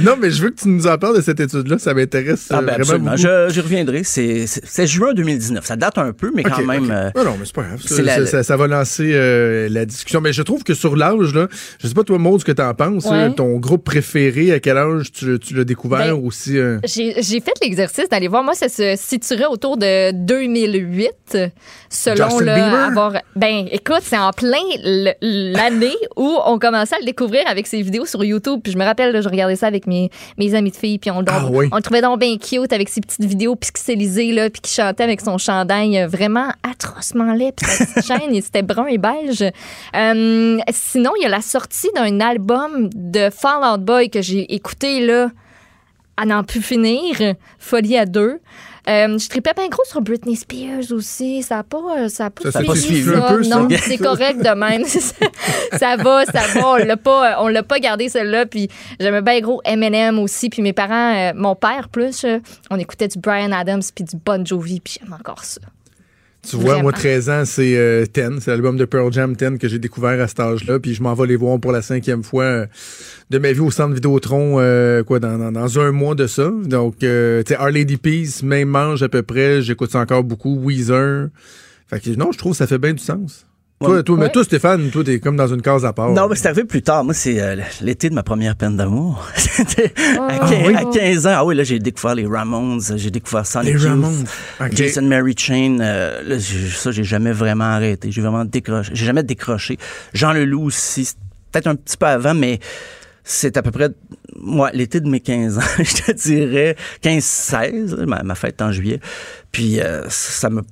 non, 0.01 0.17
mais 0.21 0.31
je 0.31 0.43
veux 0.43 0.51
que 0.51 0.61
tu 0.61 0.69
nous 0.69 0.87
en 0.87 0.97
parles 0.99 1.17
de 1.17 1.23
cette 1.23 1.41
étude-là, 1.41 1.79
ça 1.79 1.93
m'intéresse 1.95 2.47
Ah 2.51 2.59
euh, 2.59 2.63
ben 2.63 2.65
vraiment 2.83 3.11
absolument, 3.11 3.11
beaucoup. 3.11 3.23
Je- 3.23 3.53
j'y 3.55 3.61
reviendrai. 3.61 4.03
C'est 4.05 4.87
juin 4.87 5.13
2019. 5.15 5.65
Ça 5.67 5.77
date 5.77 5.99
un 5.99 6.13
peu, 6.13 6.31
mais 6.35 6.43
quand 6.43 6.65
même... 6.65 6.85
ok. 6.85 6.91
euh, 6.91 7.11
Non, 7.17 7.25
non, 7.25 7.37
mais 7.43 7.47
c'est 7.47 7.55
pas 7.55 7.63
grave. 7.63 7.81
Ça, 7.83 7.97
c'est 7.97 8.03
la- 8.03 8.15
ça- 8.17 8.27
ça- 8.27 8.43
ça 8.43 8.57
va 8.57 8.67
lancer 8.67 9.11
euh, 9.13 9.69
la 9.71 9.85
discussion. 9.85 10.21
Mais 10.21 10.33
je 10.33 10.43
trouve 10.43 10.63
que 10.65 10.75
sur 10.75 10.97
l'âge, 10.97 11.35
là, 11.35 11.49
je 11.81 11.87
sais 11.89 11.95
pas 11.95 12.05
toi, 12.05 12.19
Maud, 12.19 12.41
ce 12.41 12.45
que 12.45 12.53
t'en 12.53 12.73
penses. 12.75 13.05
Ouais. 13.07 13.33
ton 13.35 13.59
groupe 13.59 13.85
préféré, 13.85 14.53
à 14.53 14.61
quel 14.61 14.77
âge 14.79 15.11
tu, 15.13 15.39
tu 15.39 15.55
l'as 15.55 15.65
découvert 15.65 15.99
Ben, 15.99 16.13
aussi? 16.25 16.57
euh, 16.59 16.79
J'ai 16.85 17.13
fait 17.41 17.53
l'exercice 17.63 18.09
d'aller 18.09 18.29
voir. 18.29 18.43
Moi, 18.45 18.55
ça 18.55 18.69
se 18.69 18.95
situerait 18.97 19.47
autour 19.47 19.77
de 19.77 20.13
2008, 20.13 21.39
selon 21.89 22.29
Justin 22.31 22.39
Bieber? 22.45 22.75
avoir. 22.87 23.13
Ben, 23.37 23.67
écoute, 23.71 24.01
c'est 24.03 24.19
en 24.19 24.31
plein 24.33 24.57
le- 24.85 25.13
l'année 25.53 25.97
où 26.17 26.37
on 26.47 26.59
commençait 26.59 26.97
à 26.97 26.99
le 27.01 27.07
découvrir 27.07 27.43
avec 27.49 27.67
ses 27.67 27.83
vidéos 27.83 28.07
sur 28.07 28.23
YouTube. 28.25 28.61
Puis 28.63 28.73
je 28.73 28.79
me 28.79 28.85
rappelle, 28.85 29.13
là, 29.13 29.21
je 29.21 29.29
regardais 29.29 29.57
ça 29.57 29.67
avec 29.67 29.87
mes, 29.87 30.11
mes 30.39 30.55
amis 30.55 30.71
de 30.71 30.77
filles, 30.77 30.99
puis 30.99 31.11
on, 31.11 31.21
le- 31.21 31.27
Ah 31.29 31.47
oui. 31.51 31.69
on 31.73 31.77
le 31.77 31.83
trouvait 31.83 32.03
donc 32.03 32.21
bien 32.21 32.37
cute 32.39 32.73
avec 32.73 32.89
ses 32.89 33.01
petites 33.01 33.25
vidéos 33.25 33.57
pixelisées, 33.57 34.33
là, 34.33 34.51
puis 34.51 34.61
qui 34.63 34.73
chantait 34.75 35.03
avec 35.05 35.21
son 35.21 35.39
chandail 35.39 35.99
euh, 35.99 36.07
vraiment 36.07 36.49
atrocement 36.63 37.32
puis 37.35 37.71
sa 37.71 37.87
petite 37.87 38.07
chaîne, 38.07 38.35
et 38.35 38.41
c'était 38.41 38.63
brun 38.63 38.87
et 38.87 38.99
beige. 38.99 39.43
Euh, 39.43 40.59
sinon, 40.71 41.13
il 41.19 41.23
y 41.23 41.27
a 41.27 41.29
la 41.29 41.43
sortie 41.43 41.91
d'un 41.95 42.21
album 42.21 42.91
de 42.95 43.31
Fall 43.31 43.63
Out 43.65 43.85
Boy 43.85 44.11
que 44.11 44.23
j'ai 44.23 44.55
écouté, 44.55 45.05
là 45.05 45.29
à 46.17 46.27
n'en 46.27 46.45
plus 46.45 46.63
finir. 46.63 47.17
Folie 47.59 47.97
à 47.97 48.07
deux. 48.07 48.41
Euh, 48.89 49.17
je 49.17 49.29
tripais 49.29 49.53
bien 49.55 49.69
gros 49.69 49.85
sur 49.85 50.01
Britney 50.01 50.35
Spears 50.35 50.91
aussi. 50.91 51.43
Ça 51.43 51.57
n'a 51.57 51.63
pas, 51.63 51.99
euh, 51.99 52.09
ça 52.09 52.27
a 52.27 52.31
pas, 52.31 52.51
Ça 52.51 52.61
suivi, 52.75 53.11
un 53.15 53.21
peu, 53.33 53.43
ça? 53.45 53.61
Non, 53.61 53.69
c'est 53.81 53.97
correct 53.97 54.39
de 54.39 54.55
même. 54.55 54.85
ça 55.79 55.97
va, 55.97 56.25
ça 56.27 56.41
va. 56.55 56.73
On 56.73 56.77
l'a 56.77 56.97
pas, 56.97 57.41
on 57.43 57.49
l'a 57.49 57.63
pas 57.63 57.79
gardé 57.79 58.09
celle-là. 58.09 58.47
Puis 58.47 58.69
j'aimais 58.99 59.23
bien 59.23 59.41
gros 59.41 59.61
Eminem 59.65 60.19
aussi. 60.19 60.51
Puis 60.51 60.63
mes 60.63 60.73
parents, 60.73 61.15
euh, 61.15 61.33
mon 61.35 61.55
père 61.55 61.89
plus, 61.89 62.25
euh, 62.25 62.41
on 62.71 62.79
écoutait 62.79 63.09
du 63.09 63.19
Brian 63.21 63.53
Adams 63.53 63.83
puis 63.95 64.05
du 64.05 64.17
Bon 64.17 64.45
Jovi. 64.45 64.81
Puis 64.81 64.99
j'aime 65.01 65.13
encore 65.13 65.45
ça. 65.45 65.61
Tu 66.49 66.57
vois, 66.57 66.83
moi, 66.83 66.91
Vraiment. 66.91 66.91
13 66.91 67.31
ans, 67.31 67.45
c'est 67.45 67.77
euh, 67.77 68.05
Ten. 68.05 68.41
C'est 68.41 68.51
l'album 68.51 68.77
de 68.77 68.85
Pearl 68.85 69.13
Jam 69.13 69.35
10 69.37 69.59
que 69.59 69.69
j'ai 69.69 69.79
découvert 69.79 70.21
à 70.21 70.27
cet 70.27 70.41
âge-là. 70.41 70.81
Puis 70.81 70.95
je 70.95 71.03
m'en 71.03 71.15
vais 71.15 71.27
les 71.29 71.37
voir 71.37 71.61
pour 71.61 71.71
la 71.71 71.83
cinquième 71.83 72.25
fois 72.25 72.45
euh, 72.45 72.67
de 73.31 73.39
ma 73.39 73.53
vie 73.53 73.61
au 73.61 73.71
centre 73.71 73.95
Vidéotron, 73.95 74.57
euh, 74.59 75.05
quoi, 75.05 75.21
dans, 75.21 75.39
dans, 75.39 75.53
dans 75.53 75.79
un 75.79 75.93
mois 75.93 76.17
de 76.17 76.27
ça. 76.27 76.51
Donc, 76.65 77.05
euh, 77.05 77.45
tu 77.45 77.55
sais, 77.55 77.61
Our 77.61 77.71
Lady 77.71 77.97
Peace, 77.97 78.43
même 78.43 78.69
mange 78.69 79.05
à 79.05 79.09
peu 79.09 79.23
près. 79.23 79.63
J'écoute 79.63 79.93
ça 79.93 80.01
encore 80.01 80.25
beaucoup. 80.25 80.59
Weezer. 80.65 81.29
Fait 81.87 82.01
que 82.01 82.11
non, 82.11 82.33
je 82.33 82.39
trouve 82.39 82.53
que 82.53 82.59
ça 82.59 82.67
fait 82.67 82.79
bien 82.79 82.93
du 82.93 83.03
sens. 83.03 83.47
Toi, 83.83 83.97
Ouais. 83.97 84.03
toi, 84.03 84.17
mais 84.19 84.31
toi, 84.31 84.45
Stéphane, 84.45 84.91
toi, 84.91 85.05
t'es 85.05 85.21
comme 85.21 85.37
dans 85.37 85.47
une 85.49 85.63
case 85.63 85.85
à 85.85 85.93
part. 85.93 86.11
Non, 86.11 86.29
mais 86.29 86.37
c'est 86.37 86.47
arrivé 86.49 86.65
plus 86.65 86.83
tard. 86.83 87.05
Moi, 87.05 87.15
c'est 87.15 87.41
euh, 87.41 87.57
l'été 87.81 88.09
de 88.11 88.15
ma 88.15 88.23
première 88.23 88.57
peine 88.57 88.77
d'amour. 88.77 89.27
C'était 89.37 89.93
à, 90.19 90.29
Ah, 90.41 90.49
15, 90.49 90.67
oui. 90.67 90.75
à 90.75 90.85
15 90.85 91.27
ans. 91.27 91.33
Ah 91.35 91.45
oui, 91.45 91.55
là, 91.55 91.65
j'ai 91.65 91.79
découvert 91.79 92.15
les 92.15 92.27
Ramones, 92.27 92.81
j'ai 92.97 93.11
découvert 93.11 93.47
Sonic 93.47 93.75
Les 93.75 93.89
Ramones. 93.89 94.25
Jason 94.73 95.03
Mary 95.03 95.35
Chain. 95.37 95.79
euh, 95.81 96.23
là, 96.23 96.39
j'ai- 96.39 96.69
ça, 96.71 96.91
j'ai 96.91 97.05
jamais 97.05 97.33
vraiment 97.33 97.65
arrêté. 97.65 98.11
J'ai 98.11 98.21
vraiment 98.23 98.45
décroché. 98.45 98.91
J'ai 98.95 99.07
jamais 99.07 99.23
décroché. 99.23 99.79
Jean 100.15 100.33
Leloup 100.33 100.65
aussi, 100.67 101.13
peut-être 101.51 101.67
un 101.67 101.75
petit 101.77 101.97
peu 101.97 102.07
avant, 102.07 102.35
mais 102.35 102.61
c'est 103.25 103.57
à 103.57 103.63
peu 103.63 103.71
près 103.71 103.89
moi 104.41 104.71
l'été 104.73 104.99
de 105.01 105.09
mes 105.09 105.21
15 105.21 105.59
ans, 105.59 105.63
je 105.79 106.03
te 106.03 106.13
dirais 106.13 106.75
15-16, 107.05 108.05
ma, 108.07 108.23
ma 108.23 108.35
fête 108.35 108.61
est 108.61 108.65
en 108.65 108.73
juillet. 108.73 108.99
Puis 109.53 109.81
euh, 109.81 110.05
ça 110.09 110.51
me 110.51 110.63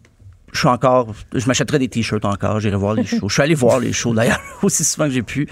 je 0.53 0.59
suis 0.59 0.69
encore 0.69 1.15
je 1.35 1.47
m'achèterais 1.47 1.79
des 1.79 1.89
t-shirts 1.89 2.25
encore, 2.25 2.61
j'irai 2.61 2.77
voir 2.77 2.95
les 2.95 3.05
shows. 3.05 3.29
Je 3.29 3.33
suis 3.33 3.43
allé 3.43 3.55
voir 3.55 3.81
les 3.81 3.93
shows 3.93 4.15
d'ailleurs 4.15 4.41
aussi 4.63 4.85
souvent 4.85 5.07
que 5.07 5.13
j'ai 5.13 5.23
pu. 5.23 5.49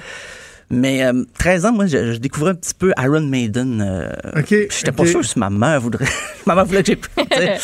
Mais 0.70 1.02
euh, 1.02 1.24
13 1.38 1.64
ans, 1.66 1.72
moi, 1.72 1.86
je, 1.86 2.12
je 2.12 2.18
découvrais 2.18 2.50
un 2.50 2.54
petit 2.54 2.74
peu 2.74 2.92
Iron 2.98 3.22
Maiden. 3.22 3.80
euh, 3.80 4.38
OK, 4.38 4.48
J'étais 4.48 4.92
pas 4.92 5.06
sûr 5.06 5.24
si 5.24 5.38
ma 5.38 5.48
mère 5.48 5.80
voudrait. 5.80 6.04
ma 6.46 6.54
mère 6.54 6.66
voulait 6.66 6.82
que 6.82 6.92
sais. 7.16 7.58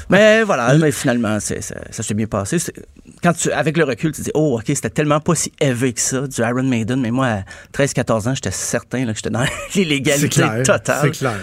mais 0.08 0.42
voilà, 0.42 0.74
mais 0.78 0.92
finalement, 0.92 1.38
ça, 1.40 1.56
ça 1.60 2.02
s'est 2.02 2.14
bien 2.14 2.26
passé. 2.26 2.56
Quand 3.22 3.34
tu, 3.34 3.52
avec 3.52 3.76
le 3.76 3.84
recul, 3.84 4.12
tu 4.12 4.22
dis, 4.22 4.30
oh, 4.32 4.58
OK, 4.58 4.64
c'était 4.66 4.88
tellement 4.88 5.20
pas 5.20 5.34
si 5.34 5.52
élevé 5.60 5.92
que 5.92 6.00
ça, 6.00 6.26
du 6.26 6.40
Iron 6.40 6.62
Maiden. 6.62 7.00
Mais 7.02 7.10
moi, 7.10 7.26
à 7.26 7.42
13-14 7.78 8.28
ans, 8.30 8.34
j'étais 8.34 8.50
certain 8.50 9.04
là, 9.04 9.12
que 9.12 9.18
j'étais 9.18 9.30
dans 9.30 9.44
l'illégalité 9.74 10.42
totale. 10.64 11.00
C'est 11.02 11.10
clair. 11.10 11.38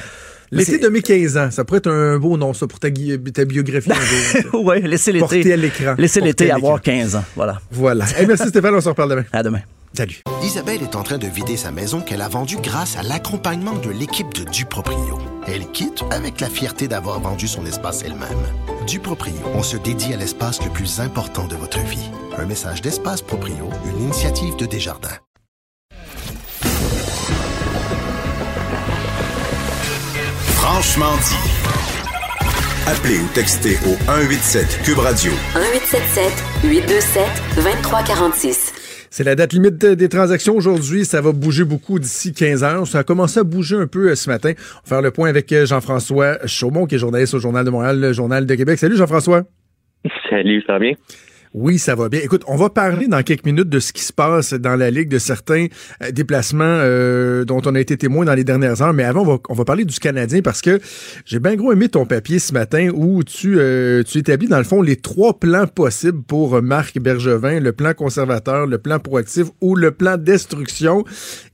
L'été 0.52 0.78
de 0.78 0.88
mes 0.90 1.02
15 1.02 1.38
ans, 1.38 1.52
ça 1.52 1.64
pourrait 1.64 1.80
être 1.80 1.92
un 1.92 2.18
beau 2.18 2.38
nom, 2.38 2.54
ça, 2.54 2.68
pour 2.68 2.80
ta, 2.80 2.90
ta 2.90 3.46
biographie 3.46 3.92
un 3.92 4.42
jour. 4.42 4.64
ouais, 4.66 4.82
laissez 4.82 5.12
l'été. 5.12 5.54
À 5.54 5.56
l'écran. 5.56 5.96
Laissez 5.98 6.22
l'été 6.22 6.52
avoir 6.52 6.78
l'écran. 6.78 7.00
15 7.00 7.16
ans. 7.16 7.26
Voilà. 7.36 7.60
Voilà. 7.72 8.06
Hey, 8.18 8.26
merci 8.26 8.48
Stéphane, 8.48 8.76
on 8.76 8.82
se 8.82 8.90
reparle 8.90 9.10
demain. 9.12 9.26
À 9.32 9.44
demain. 9.44 9.62
Salut. 9.94 10.22
Isabelle 10.44 10.84
est 10.84 10.96
en 10.96 11.04
train 11.04 11.18
de 11.18 11.28
vider 11.28 11.58
sa 11.58 11.72
maison 11.72 12.02
qu'elle 12.02 12.22
a 12.22 12.30
vendue 12.30 12.58
grâce 12.62 12.96
à 12.98 13.04
l'accompagnement 13.04 13.76
de 13.76 13.90
l'équipe 13.90 14.34
de 14.34 14.44
Duproprio. 14.50 15.18
Elle 15.48 15.66
quitte 15.72 16.04
avec 16.12 16.40
la 16.42 16.48
fierté 16.50 16.88
d'avoir 16.88 17.20
vendu 17.20 17.48
son 17.48 17.66
espace 17.66 18.04
elle-même. 18.04 18.86
Duproprio, 18.88 19.34
on 19.56 19.64
se 19.64 19.78
dédie 19.78 20.14
à 20.14 20.18
l'espace 20.18 20.64
le 20.64 20.72
plus 20.72 21.00
important 21.00 21.48
de 21.48 21.56
votre 21.56 21.80
vie. 21.86 22.10
Un 22.38 22.46
message 22.46 22.82
d'Espace 22.82 23.22
Proprio, 23.22 23.70
une 23.86 24.04
initiative 24.04 24.56
de 24.58 24.66
Desjardins. 24.66 25.18
Franchement 30.62 31.16
dit. 31.24 31.40
Appelez 32.88 33.20
ou 33.20 33.28
textez 33.34 33.76
au 33.88 33.96
187 34.06 34.82
Cube 34.84 34.98
Radio 35.00 35.32
1877 35.56 36.70
827 36.70 37.24
2346. 37.56 39.08
C'est 39.12 39.24
la 39.24 39.36
date 39.36 39.54
limite 39.54 39.78
de- 39.78 39.94
des 39.96 40.10
transactions 40.10 40.56
aujourd'hui. 40.56 41.06
Ça 41.06 41.22
va 41.22 41.32
bouger 41.32 41.64
beaucoup 41.64 41.98
d'ici 42.00 42.34
15 42.34 42.64
heures. 42.64 42.88
Ça 42.88 43.00
a 43.00 43.04
commencé 43.04 43.40
à 43.40 43.44
bouger 43.44 43.76
un 43.78 43.88
peu 43.88 44.10
euh, 44.10 44.16
ce 44.16 44.30
matin. 44.30 44.52
On 44.58 44.90
va 44.90 44.96
faire 44.98 45.02
le 45.02 45.12
point 45.12 45.30
avec 45.30 45.52
euh, 45.52 45.66
Jean-François 45.66 46.38
Chaumont, 46.46 46.86
qui 46.86 46.96
est 46.96 47.00
journaliste 47.00 47.34
au 47.34 47.40
Journal 47.40 47.66
de 47.66 47.70
Montréal, 47.70 48.00
le 48.00 48.14
Journal 48.14 48.46
de 48.46 48.56
Québec. 48.56 48.78
Salut 48.80 48.98
Jean-François. 48.98 49.44
Salut, 50.30 50.62
ça 50.68 50.74
va 50.74 50.80
bien? 50.80 50.94
Oui, 51.56 51.80
ça 51.80 51.96
va 51.96 52.10
bien. 52.10 52.20
Écoute, 52.24 52.44
on 52.48 52.56
va 52.56 52.70
parler 52.70 53.08
dans 53.08 53.24
quelques 53.24 53.46
minutes 53.46 53.70
de 53.70 53.80
ce 53.80 53.92
qui 53.92 54.04
se 54.04 54.14
passe 54.14 54.54
dans 54.54 54.76
la 54.76 54.92
Ligue, 54.92 55.10
de 55.10 55.18
certains 55.18 55.66
euh, 56.04 56.12
déplacements 56.12 56.64
euh, 56.64 57.44
dont 57.44 57.60
on 57.66 57.74
a 57.74 57.80
été 57.80 57.98
témoin 57.98 58.24
dans 58.24 58.36
les 58.36 58.44
dernières 58.44 58.84
heures. 58.84 58.94
Mais 58.94 59.04
avant, 59.04 59.42
on 59.50 59.54
va, 59.56 59.66
parler 59.66 59.84
du 59.84 60.00
Canadien 60.00 60.42
parce 60.44 60.62
que 60.62 60.80
j'ai 61.26 61.40
bien 61.40 61.56
gros 61.56 61.72
aimé 61.72 61.90
ton 61.90 62.06
papier 62.06 62.38
ce 62.38 62.54
matin 62.54 62.90
où 62.94 63.24
tu, 63.24 63.60
euh, 63.60 64.04
tu 64.04 64.20
établis, 64.20 64.48
dans 64.48 64.60
le 64.60 64.64
fond, 64.64 64.84
les 64.84 64.96
trois 64.96 65.40
plans 65.40 65.66
possibles 65.66 66.22
pour 66.22 66.62
Marc 66.62 67.00
Bergevin, 67.00 67.60
le 67.60 67.72
plan 67.72 67.96
conservateur, 67.96 68.68
le 68.68 68.78
plan 68.78 69.00
proactif 69.00 69.48
ou 69.60 69.76
le 69.76 69.90
plan 69.90 70.18
destruction. 70.18 71.04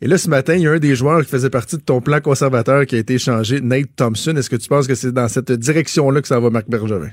Et 0.01 0.07
là, 0.07 0.17
ce 0.17 0.29
matin, 0.29 0.55
il 0.55 0.63
y 0.63 0.67
a 0.67 0.71
un 0.71 0.79
des 0.79 0.95
joueurs 0.95 1.21
qui 1.21 1.29
faisait 1.29 1.49
partie 1.49 1.77
de 1.77 1.81
ton 1.81 2.01
plan 2.01 2.19
conservateur 2.19 2.85
qui 2.85 2.95
a 2.95 2.99
été 2.99 3.17
changé, 3.17 3.61
Nate 3.61 3.95
Thompson. 3.95 4.35
Est-ce 4.35 4.49
que 4.49 4.57
tu 4.57 4.67
penses 4.67 4.87
que 4.87 4.95
c'est 4.95 5.13
dans 5.13 5.29
cette 5.29 5.53
direction-là 5.53 6.21
que 6.21 6.27
ça 6.27 6.39
va, 6.41 6.49
Marc 6.49 6.69
Bergevin? 6.69 7.11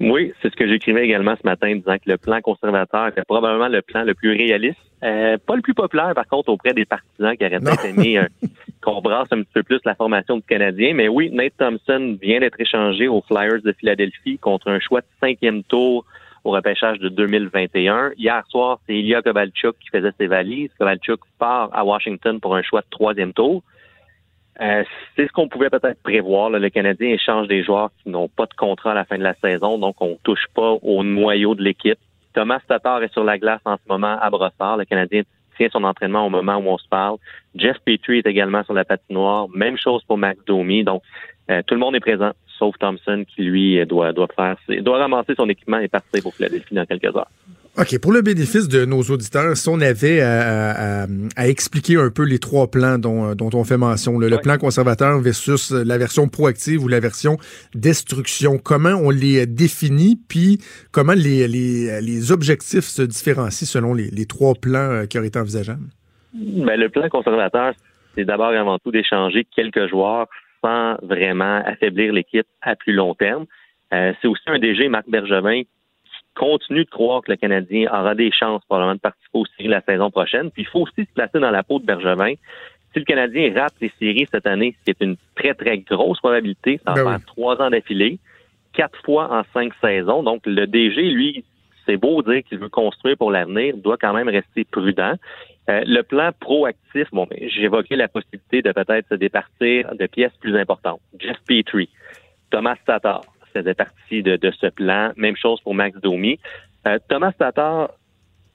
Oui, 0.00 0.32
c'est 0.42 0.50
ce 0.50 0.56
que 0.56 0.66
j'écrivais 0.66 1.04
également 1.04 1.34
ce 1.40 1.46
matin, 1.46 1.74
disant 1.74 1.96
que 1.96 2.10
le 2.10 2.18
plan 2.18 2.40
conservateur 2.40 3.08
était 3.08 3.22
probablement 3.22 3.68
le 3.68 3.80
plan 3.80 4.02
le 4.02 4.14
plus 4.14 4.32
réaliste. 4.32 4.78
Euh, 5.04 5.36
pas 5.38 5.54
le 5.54 5.62
plus 5.62 5.74
populaire, 5.74 6.14
par 6.14 6.26
contre, 6.26 6.48
auprès 6.48 6.72
des 6.72 6.84
partisans 6.84 7.36
qui 7.36 7.44
auraient 7.44 7.60
peut-être 7.60 7.84
aimé 7.84 8.18
euh, 8.18 8.26
qu'on 8.82 9.00
brasse 9.00 9.28
un 9.30 9.42
petit 9.42 9.52
peu 9.52 9.62
plus 9.62 9.80
la 9.84 9.94
formation 9.94 10.36
du 10.36 10.42
Canadien. 10.42 10.94
Mais 10.94 11.08
oui, 11.08 11.30
Nate 11.30 11.52
Thompson 11.58 12.18
vient 12.20 12.40
d'être 12.40 12.60
échangé 12.60 13.06
aux 13.06 13.22
Flyers 13.22 13.62
de 13.62 13.72
Philadelphie 13.72 14.38
contre 14.38 14.68
un 14.68 14.80
choix 14.80 15.00
de 15.00 15.06
cinquième 15.20 15.62
tour 15.62 16.04
au 16.42 16.50
repêchage 16.50 16.98
de 16.98 17.08
2021. 17.08 18.12
Hier 18.16 18.42
soir, 18.48 18.78
c'est 18.86 18.94
Ilya 18.94 19.22
Kovalchuk 19.22 19.76
qui 19.78 19.88
faisait 19.90 20.12
ses 20.18 20.26
valises. 20.26 20.70
Kovalchuk 20.78 21.20
part 21.38 21.70
à 21.72 21.84
Washington 21.84 22.40
pour 22.40 22.56
un 22.56 22.62
choix 22.62 22.80
de 22.80 22.86
troisième 22.90 23.32
tour. 23.32 23.62
Euh, 24.60 24.84
c'est 25.16 25.26
ce 25.26 25.32
qu'on 25.32 25.48
pouvait 25.48 25.70
peut-être 25.70 26.02
prévoir. 26.02 26.50
Le 26.50 26.68
Canadien 26.70 27.08
échange 27.08 27.48
des 27.48 27.64
joueurs 27.64 27.90
qui 28.02 28.10
n'ont 28.10 28.28
pas 28.28 28.46
de 28.46 28.54
contrat 28.54 28.92
à 28.92 28.94
la 28.94 29.04
fin 29.04 29.18
de 29.18 29.22
la 29.22 29.34
saison, 29.34 29.78
donc 29.78 29.96
on 30.00 30.18
touche 30.22 30.46
pas 30.54 30.74
au 30.82 31.02
noyau 31.02 31.54
de 31.54 31.62
l'équipe. 31.62 31.98
Thomas 32.34 32.60
Tatar 32.66 33.02
est 33.02 33.12
sur 33.12 33.24
la 33.24 33.38
glace 33.38 33.60
en 33.64 33.76
ce 33.76 33.82
moment 33.88 34.16
à 34.20 34.30
Brossard. 34.30 34.76
Le 34.76 34.84
Canadien 34.84 35.22
tient 35.56 35.68
son 35.70 35.84
entraînement 35.84 36.26
au 36.26 36.30
moment 36.30 36.56
où 36.56 36.68
on 36.68 36.78
se 36.78 36.88
parle. 36.88 37.16
Jeff 37.54 37.78
Petrie 37.84 38.18
est 38.18 38.26
également 38.26 38.64
sur 38.64 38.74
la 38.74 38.84
patinoire. 38.84 39.48
Même 39.54 39.76
chose 39.76 40.02
pour 40.04 40.18
Max. 40.18 40.40
Donc, 40.44 41.02
euh, 41.50 41.62
tout 41.66 41.74
le 41.74 41.80
monde 41.80 41.94
est 41.94 42.00
présent, 42.00 42.32
sauf 42.58 42.76
Thompson 42.78 43.24
qui, 43.28 43.42
lui, 43.42 43.84
doit, 43.86 44.12
doit 44.12 44.28
faire, 44.34 44.56
doit 44.80 44.98
ramasser 44.98 45.34
son 45.36 45.48
équipement 45.48 45.78
et 45.78 45.88
partir 45.88 46.22
pour 46.22 46.34
Philadelphie 46.34 46.74
dans 46.74 46.86
quelques 46.86 47.16
heures. 47.16 47.30
OK, 47.76 47.98
pour 48.00 48.12
le 48.12 48.22
bénéfice 48.22 48.68
de 48.68 48.84
nos 48.84 49.02
auditeurs, 49.02 49.56
si 49.56 49.68
on 49.68 49.80
avait 49.80 50.20
à, 50.20 51.06
expliquer 51.44 51.96
un 51.96 52.08
peu 52.08 52.22
les 52.22 52.38
trois 52.38 52.70
plans 52.70 52.98
dont, 52.98 53.34
dont 53.34 53.50
on 53.52 53.64
fait 53.64 53.76
mention, 53.76 54.16
le 54.18 54.38
plan 54.38 54.58
conservateur 54.58 55.18
versus 55.18 55.72
la 55.72 55.98
version 55.98 56.28
proactive 56.28 56.84
ou 56.84 56.88
la 56.88 57.00
version 57.00 57.36
destruction, 57.74 58.58
comment 58.58 58.94
on 58.94 59.10
les 59.10 59.46
définit, 59.46 60.16
puis 60.28 60.58
comment 60.92 61.14
les, 61.14 61.48
les, 61.48 62.00
les 62.00 62.30
objectifs 62.30 62.84
se 62.84 63.02
différencient 63.02 63.66
selon 63.66 63.92
les, 63.92 64.08
les 64.08 64.26
trois 64.26 64.54
plans 64.54 64.78
euh, 64.78 65.06
qui 65.06 65.18
auraient 65.18 65.26
été 65.26 65.40
envisageables? 65.40 65.88
Ben, 66.32 66.78
le 66.78 66.88
plan 66.88 67.08
conservateur, 67.08 67.74
c'est 68.14 68.24
d'abord 68.24 68.48
avant 68.48 68.78
tout 68.78 68.92
d'échanger 68.92 69.46
quelques 69.54 69.88
joueurs 69.88 70.28
sans 70.62 70.96
vraiment 71.02 71.62
affaiblir 71.66 72.12
l'équipe 72.12 72.46
à 72.62 72.76
plus 72.76 72.92
long 72.92 73.14
terme. 73.14 73.46
Euh, 73.92 74.12
c'est 74.20 74.28
aussi 74.28 74.42
un 74.46 74.58
DG, 74.58 74.88
Marc 74.88 75.08
Bergevin, 75.08 75.62
continue 76.34 76.84
de 76.84 76.90
croire 76.90 77.22
que 77.22 77.30
le 77.30 77.36
Canadien 77.36 77.88
aura 77.88 78.14
des 78.14 78.30
chances 78.32 78.64
probablement 78.64 78.94
de 78.94 79.00
participer 79.00 79.38
aux 79.38 79.46
séries 79.56 79.68
la 79.68 79.80
saison 79.82 80.10
prochaine. 80.10 80.50
Puis 80.50 80.62
il 80.62 80.66
faut 80.66 80.80
aussi 80.80 81.04
se 81.04 81.12
placer 81.14 81.38
dans 81.38 81.50
la 81.50 81.62
peau 81.62 81.78
de 81.78 81.84
Bergevin. 81.84 82.34
Si 82.92 83.00
le 83.00 83.04
Canadien 83.04 83.52
rate 83.54 83.74
les 83.80 83.92
séries 83.98 84.26
cette 84.30 84.46
année, 84.46 84.76
ce 84.78 84.84
qui 84.84 84.90
est 84.90 85.04
une 85.04 85.16
très, 85.34 85.54
très 85.54 85.78
grosse 85.78 86.18
probabilité, 86.18 86.80
ça 86.84 86.92
va 86.92 87.04
ben 87.04 87.10
faire 87.10 87.26
trois 87.26 87.60
ans 87.60 87.70
d'affilée, 87.70 88.18
quatre 88.72 89.00
fois 89.04 89.32
en 89.32 89.42
cinq 89.52 89.72
saisons. 89.80 90.22
Donc 90.22 90.42
le 90.46 90.66
DG, 90.66 91.02
lui, 91.10 91.44
c'est 91.86 91.96
beau 91.96 92.22
dire 92.22 92.42
qu'il 92.44 92.58
veut 92.58 92.68
construire 92.68 93.16
pour 93.16 93.30
l'avenir, 93.30 93.76
doit 93.76 93.96
quand 93.96 94.14
même 94.14 94.28
rester 94.28 94.64
prudent. 94.64 95.14
Euh, 95.70 95.82
le 95.86 96.02
plan 96.02 96.30
proactif, 96.38 97.08
bon, 97.12 97.26
ben, 97.28 97.38
j'évoquais 97.48 97.96
la 97.96 98.08
possibilité 98.08 98.62
de 98.62 98.72
peut-être 98.72 99.08
se 99.08 99.14
départir 99.14 99.94
de 99.94 100.06
pièces 100.06 100.36
plus 100.40 100.56
importantes. 100.56 101.00
Jeff 101.18 101.38
Petrie, 101.46 101.88
Thomas 102.50 102.76
Tatar, 102.86 103.22
faisait 103.54 103.74
partie 103.74 104.22
de, 104.22 104.38
ce 104.60 104.66
plan. 104.68 105.12
Même 105.16 105.36
chose 105.36 105.60
pour 105.60 105.74
Max 105.74 105.98
Domi. 106.00 106.38
Euh, 106.86 106.98
Thomas 107.08 107.32
Tatar 107.32 107.90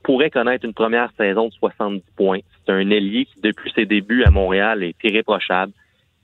pourrait 0.03 0.29
connaître 0.29 0.65
une 0.65 0.73
première 0.73 1.11
saison 1.17 1.47
de 1.47 1.53
70 1.53 2.03
points. 2.15 2.39
C'est 2.65 2.71
un 2.71 2.89
ailier 2.89 3.25
qui, 3.25 3.41
depuis 3.41 3.71
ses 3.73 3.85
débuts 3.85 4.23
à 4.23 4.31
Montréal, 4.31 4.83
est 4.83 4.95
irréprochable. 5.03 5.73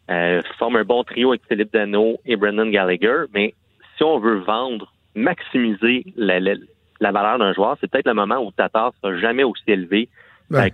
Euh, 0.09 0.41
forme 0.59 0.75
un 0.75 0.83
bon 0.83 1.03
trio 1.03 1.29
avec 1.29 1.41
Philippe 1.47 1.73
Dano 1.73 2.19
et 2.25 2.35
Brendan 2.35 2.69
Gallagher. 2.69 3.23
Mais 3.33 3.53
si 3.97 4.03
on 4.03 4.19
veut 4.19 4.39
vendre, 4.39 4.93
maximiser 5.15 6.05
la, 6.15 6.39
la, 6.39 7.11
valeur 7.11 7.39
d'un 7.39 7.53
joueur, 7.53 7.77
c'est 7.81 7.89
peut-être 7.89 8.07
le 8.07 8.13
moment 8.13 8.37
où 8.37 8.51
Tatar 8.51 8.93
sera 9.01 9.17
jamais 9.17 9.43
aussi 9.43 9.63
élevé 9.67 10.09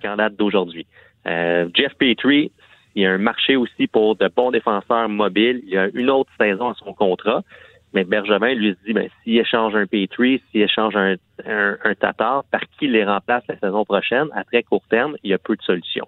qu'en 0.02 0.18
date 0.18 0.36
d'aujourd'hui. 0.36 0.86
Euh, 1.28 1.70
Jeff 1.74 1.94
Petrie, 1.96 2.52
il 2.96 3.04
y 3.04 3.06
a 3.06 3.12
un 3.12 3.18
marché 3.18 3.56
aussi 3.56 3.88
pour 3.88 4.16
de 4.16 4.30
bons 4.36 4.52
défenseurs 4.52 5.08
mobiles. 5.08 5.62
Il 5.64 5.70
y 5.70 5.78
a 5.78 5.88
une 5.94 6.10
autre 6.10 6.32
saison 6.40 6.70
à 6.70 6.74
son 6.76 6.94
contrat. 6.94 7.44
Mais 7.94 8.06
Bergevin 8.06 8.54
lui 8.54 8.72
se 8.72 8.86
dit, 8.86 8.94
ben, 8.94 9.10
s'il 9.24 9.38
échange 9.38 9.76
un 9.76 9.86
Petrie, 9.86 10.42
s'il 10.50 10.62
échange 10.62 10.96
un, 10.96 11.16
un, 11.46 11.96
Tatar, 11.96 12.46
par 12.46 12.62
qui 12.80 12.88
les 12.88 13.04
remplace 13.04 13.44
la 13.50 13.58
saison 13.58 13.84
prochaine, 13.84 14.28
à 14.34 14.44
très 14.44 14.64
court 14.64 14.84
terme, 14.90 15.18
il 15.24 15.32
y 15.32 15.34
a 15.34 15.38
peu 15.38 15.56
de 15.56 15.62
solutions. 15.62 16.08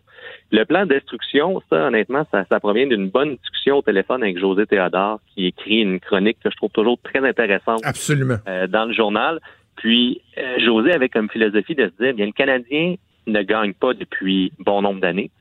Le 0.52 0.64
plan 0.64 0.86
de 0.86 0.94
destruction, 0.94 1.62
ça, 1.70 1.88
honnêtement, 1.88 2.26
ça, 2.32 2.46
ça 2.50 2.60
provient 2.60 2.88
d'une 2.88 3.10
bonne 3.10 3.36
discussion 3.36 3.78
au 3.78 3.82
téléphone 3.82 4.24
avec 4.24 4.38
José 4.40 4.66
Théodore, 4.66 5.20
qui 5.34 5.48
écrit 5.48 5.82
une 5.82 6.00
chronique 6.00 6.38
que 6.42 6.50
je 6.50 6.56
trouve 6.56 6.72
toujours 6.72 6.98
très 7.04 7.20
intéressante. 7.20 7.82
Absolument. 7.84 8.38
Euh, 8.48 8.68
dans 8.68 8.86
le 8.86 8.94
journal. 8.94 9.40
Puis, 9.76 10.22
euh, 10.38 10.60
José 10.60 10.94
avait 10.94 11.10
comme 11.10 11.30
philosophie 11.30 11.76
de 11.76 11.92
se 11.98 12.04
dire, 12.04 12.14
bien, 12.14 12.28
le 12.28 12.32
Canadien 12.32 12.96
ne 13.28 13.42
gagne 13.42 13.74
pas 13.74 13.94
depuis 13.94 14.54
bon 14.60 14.82
nombre 14.82 15.02
d'années. 15.02 15.32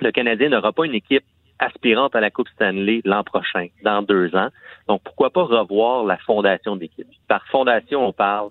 Le 0.00 0.10
Canadien 0.10 0.48
n'aura 0.48 0.72
pas 0.72 0.86
une 0.86 0.94
équipe 0.94 1.24
aspirante 1.58 2.14
à 2.14 2.20
la 2.20 2.30
Coupe 2.30 2.48
Stanley 2.48 3.00
l'an 3.04 3.24
prochain, 3.24 3.68
dans 3.82 4.02
deux 4.02 4.34
ans. 4.34 4.48
Donc, 4.86 5.02
pourquoi 5.02 5.30
pas 5.30 5.42
revoir 5.42 6.04
la 6.04 6.16
fondation 6.18 6.76
d'équipe? 6.76 7.08
Par 7.26 7.46
fondation, 7.48 8.06
on 8.06 8.12
parle 8.12 8.50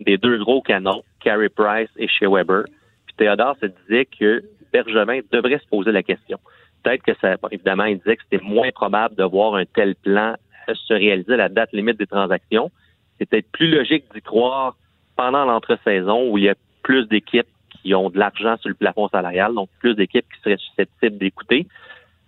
des 0.00 0.18
deux 0.18 0.38
gros 0.38 0.62
canons, 0.62 1.02
Carey 1.20 1.48
Price 1.48 1.90
et 1.96 2.08
Shea 2.08 2.28
Weber. 2.28 2.64
Puis 3.06 3.14
Théodore 3.16 3.56
se 3.60 3.66
disait 3.66 4.06
que 4.06 4.42
Bergevin 4.72 5.20
devrait 5.32 5.58
se 5.58 5.66
poser 5.68 5.92
la 5.92 6.02
question. 6.02 6.38
Peut-être 6.82 7.02
que 7.02 7.14
ça, 7.20 7.36
évidemment, 7.50 7.84
il 7.84 7.98
disait 7.98 8.16
que 8.16 8.22
c'était 8.30 8.44
moins 8.44 8.70
probable 8.70 9.16
de 9.16 9.24
voir 9.24 9.54
un 9.54 9.64
tel 9.64 9.94
plan 9.96 10.34
se 10.74 10.92
réaliser 10.92 11.34
à 11.34 11.36
la 11.36 11.48
date 11.48 11.72
limite 11.72 11.98
des 11.98 12.06
transactions. 12.06 12.70
C'est 13.18 13.28
peut-être 13.28 13.50
plus 13.52 13.68
logique 13.68 14.04
d'y 14.14 14.22
croire 14.22 14.76
pendant 15.16 15.44
l'entre-saison 15.44 16.30
où 16.30 16.38
il 16.38 16.44
y 16.44 16.48
a 16.48 16.54
plus 16.82 17.06
d'équipes 17.08 17.48
qui 17.82 17.94
ont 17.94 18.10
de 18.10 18.18
l'argent 18.18 18.56
sur 18.58 18.68
le 18.68 18.74
plafond 18.74 19.08
salarial, 19.08 19.54
donc 19.54 19.68
plus 19.80 19.94
d'équipes 19.94 20.26
qui 20.32 20.40
seraient 20.40 20.56
susceptibles 20.56 21.18
d'écouter. 21.18 21.66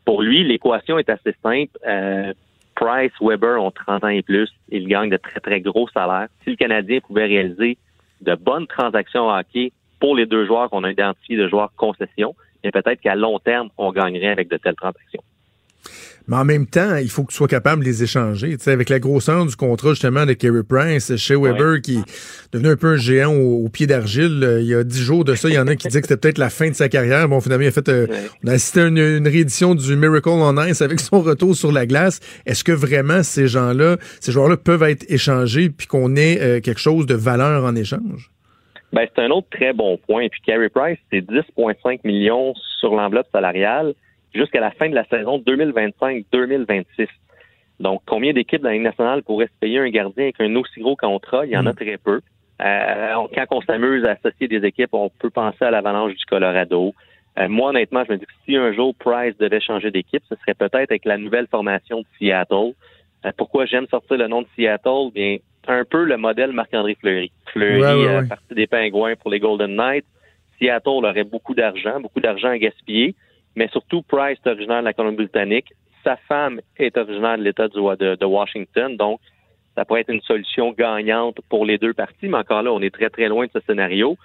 Pour 0.04 0.22
lui, 0.22 0.44
l'équation 0.44 0.98
est 0.98 1.08
assez 1.08 1.34
simple. 1.42 1.78
Euh, 1.86 2.32
Price, 2.74 3.12
Weber 3.20 3.62
ont 3.62 3.70
30 3.70 4.04
ans 4.04 4.08
et 4.08 4.22
plus. 4.22 4.48
Ils 4.70 4.88
gagnent 4.88 5.10
de 5.10 5.16
très, 5.16 5.40
très 5.40 5.60
gros 5.60 5.88
salaires. 5.88 6.28
Si 6.44 6.50
le 6.50 6.56
Canadien 6.56 7.00
pouvait 7.00 7.26
réaliser 7.26 7.76
de 8.20 8.34
bonnes 8.34 8.66
transactions 8.66 9.28
hockey 9.28 9.72
pour 9.98 10.16
les 10.16 10.26
deux 10.26 10.46
joueurs 10.46 10.70
qu'on 10.70 10.84
a 10.84 10.90
identifiés 10.90 11.36
de 11.36 11.48
joueurs 11.48 11.72
concession, 11.76 12.34
peut-être 12.62 13.00
qu'à 13.00 13.14
long 13.14 13.38
terme, 13.38 13.68
on 13.76 13.92
gagnerait 13.92 14.28
avec 14.28 14.48
de 14.48 14.56
telles 14.56 14.76
transactions. 14.76 15.22
Mais 16.30 16.36
en 16.36 16.44
même 16.44 16.66
temps, 16.66 16.96
il 16.96 17.10
faut 17.10 17.24
que 17.24 17.32
tu 17.32 17.36
sois 17.36 17.48
capable 17.48 17.82
de 17.82 17.88
les 17.88 18.04
échanger. 18.04 18.56
Tu 18.56 18.62
sais, 18.62 18.70
avec 18.70 18.88
la 18.88 19.00
grosseur 19.00 19.44
du 19.46 19.56
contrat 19.56 19.90
justement 19.90 20.26
de 20.26 20.32
Kerry 20.32 20.62
Prince, 20.62 21.16
chez 21.16 21.34
Weber, 21.34 21.80
qui 21.82 21.96
est 21.96 22.52
devenu 22.52 22.68
un 22.68 22.76
peu 22.76 22.88
un 22.88 22.96
géant 22.96 23.34
au, 23.34 23.68
pied 23.68 23.88
d'argile, 23.88 24.40
euh, 24.44 24.60
il 24.60 24.68
y 24.68 24.74
a 24.74 24.84
dix 24.84 25.02
jours 25.02 25.24
de 25.24 25.34
ça, 25.34 25.48
il 25.48 25.54
y 25.54 25.58
en 25.58 25.66
a 25.66 25.74
qui 25.74 25.88
disaient 25.88 26.00
que 26.00 26.06
c'était 26.06 26.20
peut-être 26.20 26.38
la 26.38 26.50
fin 26.50 26.68
de 26.68 26.74
sa 26.74 26.88
carrière. 26.88 27.28
Bon, 27.28 27.40
finalement, 27.40 27.64
il 27.64 27.68
a 27.68 27.72
fait, 27.72 27.88
euh, 27.88 28.06
on 28.44 28.48
a 28.48 28.52
assisté 28.52 28.80
à 28.80 28.86
une, 28.86 29.26
réédition 29.26 29.74
du 29.74 29.96
Miracle 29.96 30.28
on 30.28 30.56
Ice 30.66 30.82
avec 30.82 31.00
son 31.00 31.20
retour 31.20 31.56
sur 31.56 31.72
la 31.72 31.84
glace. 31.84 32.20
Est-ce 32.46 32.62
que 32.62 32.72
vraiment 32.72 33.24
ces 33.24 33.48
gens-là, 33.48 33.96
ces 34.20 34.30
joueurs-là 34.30 34.56
peuvent 34.56 34.84
être 34.84 35.04
échangés 35.10 35.68
puis 35.70 35.88
qu'on 35.88 36.14
ait 36.14 36.40
euh, 36.40 36.60
quelque 36.60 36.80
chose 36.80 37.06
de 37.06 37.14
valeur 37.14 37.64
en 37.64 37.74
échange? 37.74 38.30
Ben, 38.92 39.06
c'est 39.14 39.22
un 39.22 39.30
autre 39.30 39.48
très 39.50 39.72
bon 39.72 39.98
point. 40.06 40.28
Puis 40.28 40.40
Carey 40.46 40.68
Price, 40.68 40.98
c'est 41.10 41.20
10,5 41.20 42.00
millions 42.04 42.54
sur 42.78 42.94
l'enveloppe 42.94 43.28
salariale 43.32 43.94
jusqu'à 44.34 44.60
la 44.60 44.70
fin 44.70 44.88
de 44.88 44.94
la 44.94 45.04
saison 45.04 45.38
2025-2026. 45.38 47.08
Donc, 47.80 48.02
combien 48.06 48.32
d'équipes 48.32 48.60
dans 48.60 48.68
la 48.68 48.74
Ligue 48.74 48.84
nationale 48.84 49.22
pourraient 49.22 49.46
se 49.46 49.58
payer 49.58 49.78
un 49.78 49.88
gardien 49.88 50.24
avec 50.24 50.40
un 50.40 50.54
aussi 50.56 50.80
gros 50.80 50.96
contrat? 50.96 51.46
Il 51.46 51.52
y 51.52 51.56
en 51.56 51.66
a 51.66 51.72
hmm. 51.72 51.76
très 51.76 51.96
peu. 51.96 52.20
Euh, 52.62 53.14
quand 53.34 53.46
on 53.52 53.62
s'amuse 53.62 54.04
à 54.04 54.12
associer 54.12 54.48
des 54.48 54.64
équipes, 54.66 54.90
on 54.92 55.08
peut 55.08 55.30
penser 55.30 55.64
à 55.64 55.70
l'Avalanche 55.70 56.14
du 56.14 56.24
Colorado. 56.26 56.94
Euh, 57.38 57.48
moi, 57.48 57.70
honnêtement, 57.70 58.04
je 58.06 58.12
me 58.12 58.18
dis 58.18 58.26
que 58.26 58.32
si 58.44 58.56
un 58.56 58.72
jour 58.72 58.94
Price 58.96 59.36
devait 59.38 59.60
changer 59.60 59.90
d'équipe, 59.90 60.22
ce 60.28 60.34
serait 60.36 60.54
peut-être 60.54 60.90
avec 60.90 61.06
la 61.06 61.16
nouvelle 61.16 61.46
formation 61.46 62.00
de 62.00 62.06
Seattle. 62.18 62.74
Euh, 63.24 63.32
pourquoi 63.36 63.64
j'aime 63.64 63.86
sortir 63.86 64.18
le 64.18 64.28
nom 64.28 64.42
de 64.42 64.46
Seattle? 64.56 65.10
Bien, 65.14 65.38
un 65.68 65.84
peu 65.84 66.04
le 66.04 66.18
modèle 66.18 66.52
Marc-André 66.52 66.96
Fleury. 67.00 67.32
Fleury, 67.46 68.06
ouais, 68.06 68.28
partie 68.28 68.54
des 68.54 68.66
Pingouins 68.66 69.14
pour 69.16 69.30
les 69.30 69.40
Golden 69.40 69.74
Knights. 69.74 70.06
Seattle 70.58 71.06
aurait 71.06 71.24
beaucoup 71.24 71.54
d'argent, 71.54 71.98
beaucoup 72.00 72.20
d'argent 72.20 72.48
à 72.48 72.58
gaspiller 72.58 73.14
mais 73.56 73.68
surtout 73.68 74.02
Price 74.02 74.38
est 74.44 74.48
originaire 74.48 74.80
de 74.80 74.84
la 74.84 74.92
Colombie-Britannique. 74.92 75.72
Sa 76.04 76.16
femme 76.16 76.60
est 76.76 76.96
originaire 76.96 77.38
de 77.38 77.42
l'État 77.42 77.68
de, 77.68 78.24
Washington, 78.24 78.96
donc 78.96 79.20
ça 79.74 79.84
pourrait 79.84 80.00
être 80.00 80.10
une 80.10 80.22
solution 80.22 80.72
gagnante 80.72 81.38
pour 81.48 81.64
les 81.64 81.78
deux 81.78 81.94
parties, 81.94 82.28
mais 82.28 82.38
encore 82.38 82.62
là, 82.62 82.72
on 82.72 82.80
est 82.80 82.94
très, 82.94 83.10
très 83.10 83.28
loin 83.28 83.46
de 83.46 83.50
ce 83.52 83.60
scénario. 83.60 84.16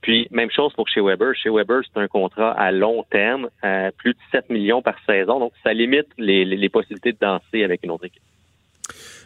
Puis, 0.00 0.26
même 0.30 0.50
chose 0.50 0.72
pour 0.74 0.88
chez 0.88 1.00
Weber. 1.00 1.32
Chez 1.36 1.48
Weber, 1.48 1.82
c'est 1.84 2.00
un 2.00 2.08
contrat 2.08 2.50
à 2.52 2.72
long 2.72 3.04
terme, 3.04 3.48
euh, 3.64 3.90
plus 3.96 4.14
de 4.14 4.18
7 4.32 4.50
millions 4.50 4.82
par 4.82 4.96
saison. 5.06 5.38
Donc, 5.38 5.52
ça 5.62 5.72
limite 5.72 6.08
les 6.18 6.68
possibilités 6.68 7.12
de 7.12 7.18
danser 7.20 7.62
avec 7.62 7.84
une 7.84 7.92
autre 7.92 8.06
équipe. 8.06 8.22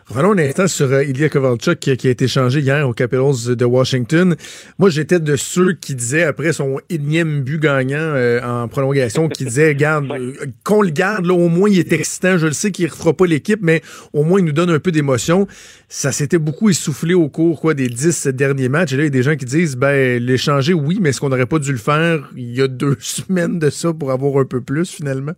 Revenons 0.09 0.35
un 0.35 0.39
instant 0.39 0.69
sur 0.69 0.93
euh, 0.93 1.03
Ilya 1.03 1.29
Kovalchuk 1.29 1.81
qui, 1.81 1.97
qui, 1.97 2.07
a 2.07 2.11
été 2.13 2.29
changé 2.29 2.61
hier 2.61 2.89
aux 2.89 2.93
Capitals 2.93 3.57
de 3.57 3.65
Washington. 3.65 4.37
Moi, 4.79 4.89
j'étais 4.89 5.19
de 5.19 5.35
ceux 5.35 5.73
qui 5.73 5.97
disaient, 5.97 6.23
après 6.23 6.53
son 6.53 6.79
énième 6.89 7.43
but 7.43 7.59
gagnant 7.59 7.99
euh, 7.99 8.41
en 8.41 8.69
prolongation, 8.69 9.29
qui 9.29 9.45
disaient, 9.45 9.75
garde, 9.75 10.09
euh, 10.13 10.33
qu'on 10.63 10.83
le 10.83 10.91
garde, 10.91 11.27
là, 11.27 11.35
au 11.35 11.49
moins 11.49 11.69
il 11.69 11.81
est 11.81 11.93
excitant. 11.93 12.39
Je 12.39 12.47
le 12.47 12.53
sais 12.53 12.71
qu'il 12.71 12.87
ne 12.87 12.91
refera 12.93 13.15
pas 13.15 13.27
l'équipe, 13.27 13.59
mais 13.61 13.83
au 14.13 14.23
moins 14.23 14.39
il 14.39 14.45
nous 14.45 14.53
donne 14.53 14.71
un 14.71 14.79
peu 14.79 14.93
d'émotion. 14.93 15.49
Ça 15.89 16.13
s'était 16.13 16.39
beaucoup 16.39 16.71
essoufflé 16.71 17.15
au 17.15 17.29
cours 17.29 17.61
quoi, 17.61 17.75
des 17.75 17.89
dix 17.89 18.29
derniers 18.29 18.69
matchs. 18.69 18.93
Et 18.93 18.97
là, 18.97 19.03
il 19.03 19.07
y 19.07 19.09
a 19.09 19.11
des 19.11 19.25
gens 19.25 19.35
qui 19.35 19.45
disent, 19.45 19.75
ben, 19.75 20.23
l'échanger, 20.23 20.73
oui, 20.73 20.99
mais 21.01 21.09
est-ce 21.09 21.21
qu'on 21.21 21.31
n'aurait 21.31 21.47
pas 21.47 21.59
dû 21.59 21.73
le 21.73 21.79
faire 21.79 22.31
il 22.37 22.55
y 22.55 22.63
a 22.63 22.69
deux 22.69 22.97
semaines 23.01 23.59
de 23.59 23.71
ça 23.71 23.93
pour 23.93 24.13
avoir 24.13 24.41
un 24.41 24.45
peu 24.45 24.61
plus, 24.61 24.89
finalement? 24.89 25.35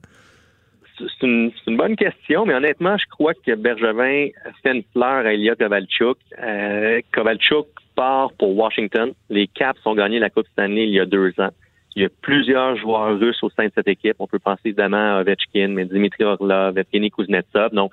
C'est 0.98 1.26
une, 1.26 1.52
bonne 1.76 1.96
question, 1.96 2.44
mais 2.46 2.54
honnêtement, 2.54 2.96
je 2.96 3.06
crois 3.10 3.34
que 3.34 3.54
Bergevin 3.54 4.28
fait 4.62 4.74
une 4.74 4.82
fleur 4.92 5.26
à 5.26 5.32
Ilya 5.32 5.54
Kovalchuk. 5.54 6.18
Euh, 6.42 7.00
Kovalchuk 7.12 7.66
part 7.94 8.32
pour 8.38 8.56
Washington. 8.56 9.12
Les 9.30 9.46
Caps 9.46 9.80
ont 9.86 9.94
gagné 9.94 10.18
la 10.18 10.30
Coupe 10.30 10.46
Stanley 10.52 10.84
il 10.84 10.94
y 10.94 11.00
a 11.00 11.06
deux 11.06 11.32
ans. 11.38 11.50
Il 11.96 12.02
y 12.02 12.04
a 12.04 12.08
plusieurs 12.22 12.76
joueurs 12.76 13.18
russes 13.18 13.42
au 13.42 13.50
sein 13.50 13.66
de 13.66 13.72
cette 13.74 13.88
équipe. 13.88 14.16
On 14.18 14.26
peut 14.26 14.38
penser 14.38 14.60
évidemment 14.66 15.16
à 15.16 15.20
Ovechkin, 15.20 15.68
mais 15.68 15.84
Dimitri 15.84 16.24
Orlov, 16.24 16.78
Evgeny 16.78 17.10
Kuznetsov. 17.10 17.72
Donc, 17.72 17.92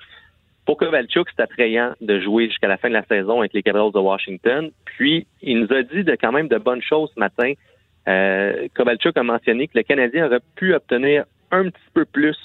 pour 0.64 0.76
Kovalchuk, 0.76 1.28
c'est 1.34 1.42
attrayant 1.42 1.92
de 2.00 2.20
jouer 2.20 2.48
jusqu'à 2.48 2.68
la 2.68 2.76
fin 2.76 2.88
de 2.88 2.94
la 2.94 3.04
saison 3.04 3.40
avec 3.40 3.52
les 3.52 3.62
Capitals 3.62 3.92
de 3.92 3.98
Washington. 3.98 4.70
Puis, 4.84 5.26
il 5.42 5.60
nous 5.60 5.72
a 5.72 5.82
dit 5.82 6.04
de 6.04 6.12
quand 6.12 6.32
même 6.32 6.48
de 6.48 6.58
bonnes 6.58 6.82
choses 6.82 7.10
ce 7.14 7.20
matin. 7.20 7.52
Euh, 8.08 8.68
Kovalchuk 8.74 9.16
a 9.16 9.22
mentionné 9.22 9.66
que 9.66 9.76
le 9.76 9.82
Canadien 9.82 10.26
aurait 10.26 10.40
pu 10.54 10.74
obtenir 10.74 11.24
un 11.50 11.64
petit 11.64 11.90
peu 11.94 12.04
plus 12.04 12.36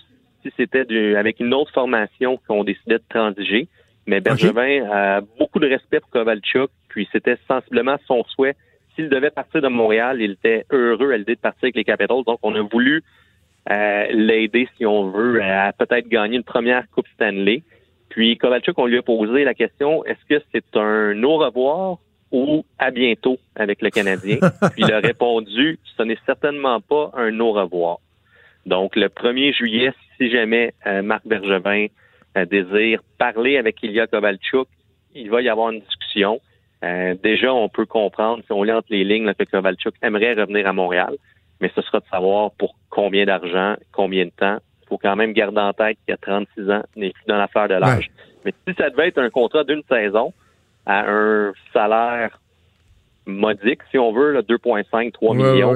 si 0.43 0.51
c'était 0.57 1.15
avec 1.15 1.39
une 1.39 1.53
autre 1.53 1.71
formation 1.71 2.39
qu'on 2.47 2.63
décidait 2.63 2.97
de 2.97 3.03
transiger. 3.09 3.67
Mais 4.07 4.19
Bergevin 4.19 4.89
a 4.91 5.21
beaucoup 5.21 5.59
de 5.59 5.67
respect 5.67 5.99
pour 5.99 6.09
Kovalchuk, 6.09 6.69
puis 6.89 7.07
c'était 7.11 7.37
sensiblement 7.47 7.97
son 8.07 8.23
souhait. 8.23 8.55
S'il 8.95 9.09
devait 9.09 9.29
partir 9.29 9.61
de 9.61 9.67
Montréal, 9.67 10.21
il 10.21 10.31
était 10.31 10.65
heureux 10.71 11.11
à 11.11 11.17
l'idée 11.17 11.35
de 11.35 11.39
partir 11.39 11.65
avec 11.65 11.75
les 11.75 11.83
Capitals. 11.83 12.23
Donc, 12.25 12.39
on 12.43 12.55
a 12.55 12.61
voulu 12.61 13.03
euh, 13.69 14.07
l'aider, 14.11 14.67
si 14.77 14.85
on 14.85 15.11
veut, 15.11 15.41
à 15.41 15.71
peut-être 15.71 16.07
gagner 16.07 16.37
une 16.37 16.43
première 16.43 16.89
Coupe 16.89 17.07
Stanley. 17.13 17.63
Puis 18.09 18.37
Kovalchuk, 18.37 18.77
on 18.77 18.87
lui 18.87 18.97
a 18.97 19.01
posé 19.01 19.43
la 19.43 19.53
question 19.53 20.03
est-ce 20.05 20.25
que 20.27 20.43
c'est 20.51 20.75
un 20.75 21.23
au 21.23 21.37
revoir 21.37 21.99
ou 22.31 22.65
à 22.79 22.91
bientôt 22.91 23.37
avec 23.55 23.81
le 23.81 23.89
Canadien? 23.89 24.37
Puis 24.73 24.83
il 24.83 24.91
a 24.91 24.99
répondu 24.99 25.79
ce 25.97 26.03
n'est 26.03 26.17
certainement 26.25 26.81
pas 26.81 27.11
un 27.15 27.39
au 27.39 27.53
revoir. 27.53 27.99
Donc, 28.65 28.95
le 28.95 29.07
1er 29.07 29.53
juillet, 29.55 29.91
si 30.17 30.29
jamais 30.29 30.73
euh, 30.85 31.01
Marc 31.01 31.25
Bergevin 31.25 31.87
euh, 32.37 32.45
désire 32.45 33.01
parler 33.17 33.57
avec 33.57 33.81
Ilya 33.83 34.07
Kovalchuk, 34.07 34.67
il 35.15 35.29
va 35.29 35.41
y 35.41 35.49
avoir 35.49 35.71
une 35.71 35.81
discussion. 35.81 36.39
Euh, 36.83 37.15
déjà, 37.21 37.53
on 37.53 37.69
peut 37.69 37.85
comprendre, 37.85 38.43
si 38.45 38.51
on 38.51 38.63
lit 38.63 38.71
entre 38.71 38.87
les 38.89 39.03
lignes, 39.03 39.31
que 39.33 39.43
Kovalchuk 39.43 39.95
aimerait 40.01 40.33
revenir 40.33 40.67
à 40.67 40.73
Montréal, 40.73 41.15
mais 41.59 41.71
ce 41.75 41.81
sera 41.81 41.99
de 41.99 42.05
savoir 42.09 42.51
pour 42.51 42.75
combien 42.89 43.25
d'argent, 43.25 43.75
combien 43.91 44.25
de 44.25 44.31
temps. 44.31 44.57
Il 44.83 44.87
faut 44.87 44.97
quand 44.97 45.15
même 45.15 45.33
garder 45.33 45.59
en 45.59 45.73
tête 45.73 45.97
qu'il 46.05 46.11
y 46.11 46.13
a 46.13 46.17
36 46.17 46.69
ans, 46.69 46.83
n'est 46.95 47.11
plus 47.11 47.23
dans 47.27 47.37
l'affaire 47.37 47.67
de 47.67 47.75
l'âge. 47.75 48.09
Mais 48.45 48.53
si 48.67 48.73
ça 48.75 48.89
devait 48.89 49.07
être 49.07 49.19
un 49.19 49.29
contrat 49.29 49.63
d'une 49.63 49.83
saison 49.89 50.33
à 50.85 51.05
un 51.07 51.53
salaire 51.71 52.39
modique, 53.25 53.81
si 53.91 53.97
on 53.97 54.11
veut, 54.11 54.41
2,5, 54.41 55.11
3 55.11 55.35
millions, 55.35 55.75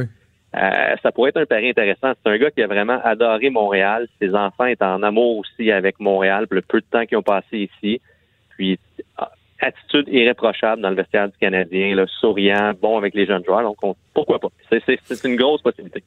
euh, 0.56 0.96
ça 1.04 1.12
pourrait 1.12 1.30
être 1.30 1.38
un 1.38 1.46
pari 1.46 1.70
intéressant. 1.70 2.14
C'est 2.24 2.32
un 2.32 2.38
gars 2.38 2.52
qui 2.52 2.62
a 2.62 2.68
vraiment 2.68 3.00
adoré 3.04 3.50
Montréal. 3.50 4.08
Ses 4.22 4.34
enfants 4.34 4.66
étaient 4.66 4.86
en 4.86 5.04
amour 5.04 5.40
aussi 5.40 5.72
avec 5.72 6.00
Montréal 6.00 6.48
le 6.50 6.62
peu 6.62 6.80
de 6.80 6.86
temps 6.90 7.06
qu'ils 7.06 7.18
ont 7.18 7.24
passé 7.24 7.70
ici. 7.70 8.02
Puis, 8.50 8.80
ah, 9.18 9.32
attitude 9.60 10.08
irréprochable 10.08 10.82
dans 10.82 10.90
le 10.90 10.96
vestiaire 10.96 11.28
du 11.28 11.38
Canadien, 11.38 12.06
souriant, 12.22 12.74
bon 12.82 12.98
avec 12.98 13.16
les 13.16 13.26
jeunes 13.26 13.44
joueurs. 13.44 13.64
Donc, 13.64 13.96
pourquoi 14.14 14.40
pas? 14.40 14.50
C'est 14.70 15.24
une 15.26 15.36
grosse 15.36 15.62
possibilité. 15.62 16.04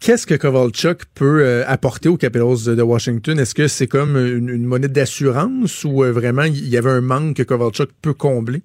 Qu'est-ce 0.00 0.26
que 0.26 0.34
Kovalchuk 0.34 1.06
peut 1.14 1.42
euh, 1.42 1.64
apporter 1.66 2.08
aux 2.08 2.16
Capitals 2.16 2.76
de 2.76 2.82
Washington? 2.82 3.38
Est-ce 3.38 3.54
que 3.54 3.66
c'est 3.66 3.86
comme 3.86 4.16
une, 4.16 4.50
une 4.50 4.64
monnaie 4.64 4.88
d'assurance 4.88 5.84
ou 5.84 6.04
euh, 6.04 6.12
vraiment 6.12 6.42
il 6.42 6.68
y 6.68 6.76
avait 6.76 6.90
un 6.90 7.00
manque 7.00 7.36
que 7.36 7.42
Kovalchuk 7.42 7.90
peut 8.02 8.14
combler? 8.14 8.62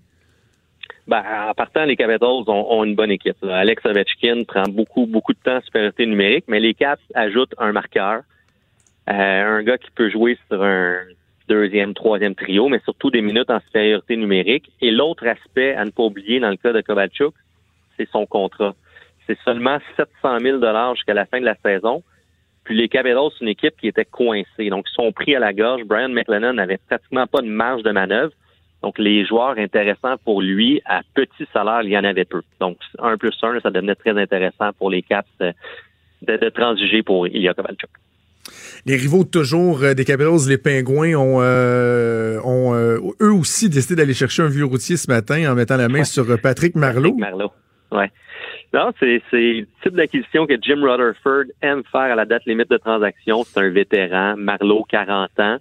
Ben, 1.07 1.23
en 1.49 1.53
partant, 1.53 1.85
les 1.85 1.95
Capitals 1.95 2.43
ont, 2.47 2.83
une 2.83 2.95
bonne 2.95 3.11
équipe. 3.11 3.43
Alex 3.43 3.85
Ovechkin 3.85 4.43
prend 4.47 4.63
beaucoup, 4.69 5.05
beaucoup 5.05 5.33
de 5.33 5.39
temps 5.39 5.57
en 5.57 5.61
supériorité 5.61 6.05
numérique, 6.05 6.45
mais 6.47 6.59
les 6.59 6.73
Caps 6.73 7.01
ajoutent 7.15 7.55
un 7.57 7.71
marqueur, 7.71 8.21
euh, 9.09 9.57
un 9.57 9.63
gars 9.63 9.77
qui 9.77 9.89
peut 9.91 10.09
jouer 10.09 10.37
sur 10.47 10.63
un 10.63 10.97
deuxième, 11.47 11.93
troisième 11.93 12.35
trio, 12.35 12.69
mais 12.69 12.79
surtout 12.83 13.09
des 13.09 13.21
minutes 13.21 13.49
en 13.49 13.59
supériorité 13.61 14.15
numérique. 14.15 14.71
Et 14.79 14.91
l'autre 14.91 15.25
aspect 15.27 15.73
à 15.73 15.85
ne 15.85 15.89
pas 15.89 16.03
oublier 16.03 16.39
dans 16.39 16.49
le 16.49 16.57
cas 16.57 16.71
de 16.71 16.81
Kovalchuk, 16.81 17.33
c'est 17.97 18.09
son 18.09 18.25
contrat. 18.25 18.75
C'est 19.27 19.37
seulement 19.43 19.79
700 19.97 20.39
000 20.39 20.59
jusqu'à 20.95 21.13
la 21.13 21.25
fin 21.25 21.39
de 21.39 21.45
la 21.45 21.55
saison. 21.55 22.03
Puis 22.63 22.77
les 22.77 22.89
Capitals, 22.89 23.29
c'est 23.33 23.43
une 23.43 23.49
équipe 23.49 23.75
qui 23.79 23.87
était 23.87 24.05
coincée. 24.05 24.69
Donc, 24.69 24.85
ils 24.89 24.93
sont 24.93 25.11
pris 25.11 25.35
à 25.35 25.39
la 25.39 25.51
gorge. 25.51 25.83
Brian 25.83 26.09
McLennan 26.09 26.53
n'avait 26.53 26.79
pratiquement 26.87 27.27
pas 27.27 27.41
de 27.41 27.47
marge 27.47 27.83
de 27.83 27.91
manœuvre. 27.91 28.33
Donc, 28.81 28.97
les 28.97 29.25
joueurs 29.25 29.57
intéressants 29.57 30.17
pour 30.23 30.41
lui, 30.41 30.81
à 30.85 31.01
petit 31.13 31.45
salaire, 31.53 31.81
il 31.83 31.89
y 31.89 31.97
en 31.97 32.03
avait 32.03 32.25
peu. 32.25 32.41
Donc, 32.59 32.77
un 32.99 33.17
plus 33.17 33.37
un, 33.43 33.59
ça 33.59 33.69
devenait 33.69 33.95
très 33.95 34.19
intéressant 34.19 34.71
pour 34.77 34.89
les 34.89 35.03
Caps 35.03 35.29
de, 35.39 35.53
de, 36.37 36.49
transiger 36.49 37.03
pour 37.03 37.27
Ilya 37.27 37.53
Kovalchuk. 37.53 37.89
Les 38.87 38.95
rivaux 38.95 39.23
toujours 39.23 39.83
euh, 39.83 39.93
des 39.93 40.03
Capitals, 40.03 40.49
les 40.49 40.57
Pingouins, 40.57 41.13
ont, 41.13 41.41
euh, 41.41 42.39
ont 42.43 42.73
euh, 42.73 42.97
eux 43.21 43.31
aussi 43.31 43.69
décidé 43.69 43.95
d'aller 43.95 44.15
chercher 44.15 44.41
un 44.41 44.47
vieux 44.47 44.65
routier 44.65 44.97
ce 44.97 45.11
matin 45.11 45.51
en 45.51 45.53
mettant 45.53 45.77
la 45.77 45.87
main 45.87 46.03
sur 46.03 46.25
Patrick 46.41 46.75
Marleau. 46.75 47.11
Patrick 47.11 47.19
Marleau, 47.19 47.51
ouais. 47.91 48.11
Non, 48.73 48.91
c'est 48.99 49.21
le 49.31 49.67
type 49.83 49.93
d'acquisition 49.93 50.47
que 50.47 50.55
Jim 50.59 50.81
Rutherford 50.81 51.51
aime 51.61 51.83
faire 51.91 52.01
à 52.01 52.15
la 52.15 52.25
date 52.25 52.45
limite 52.45 52.69
de 52.71 52.77
transaction. 52.77 53.43
C'est 53.43 53.59
un 53.59 53.69
vétéran, 53.69 54.35
Marleau, 54.37 54.85
40 54.89 55.29
ans 55.39 55.57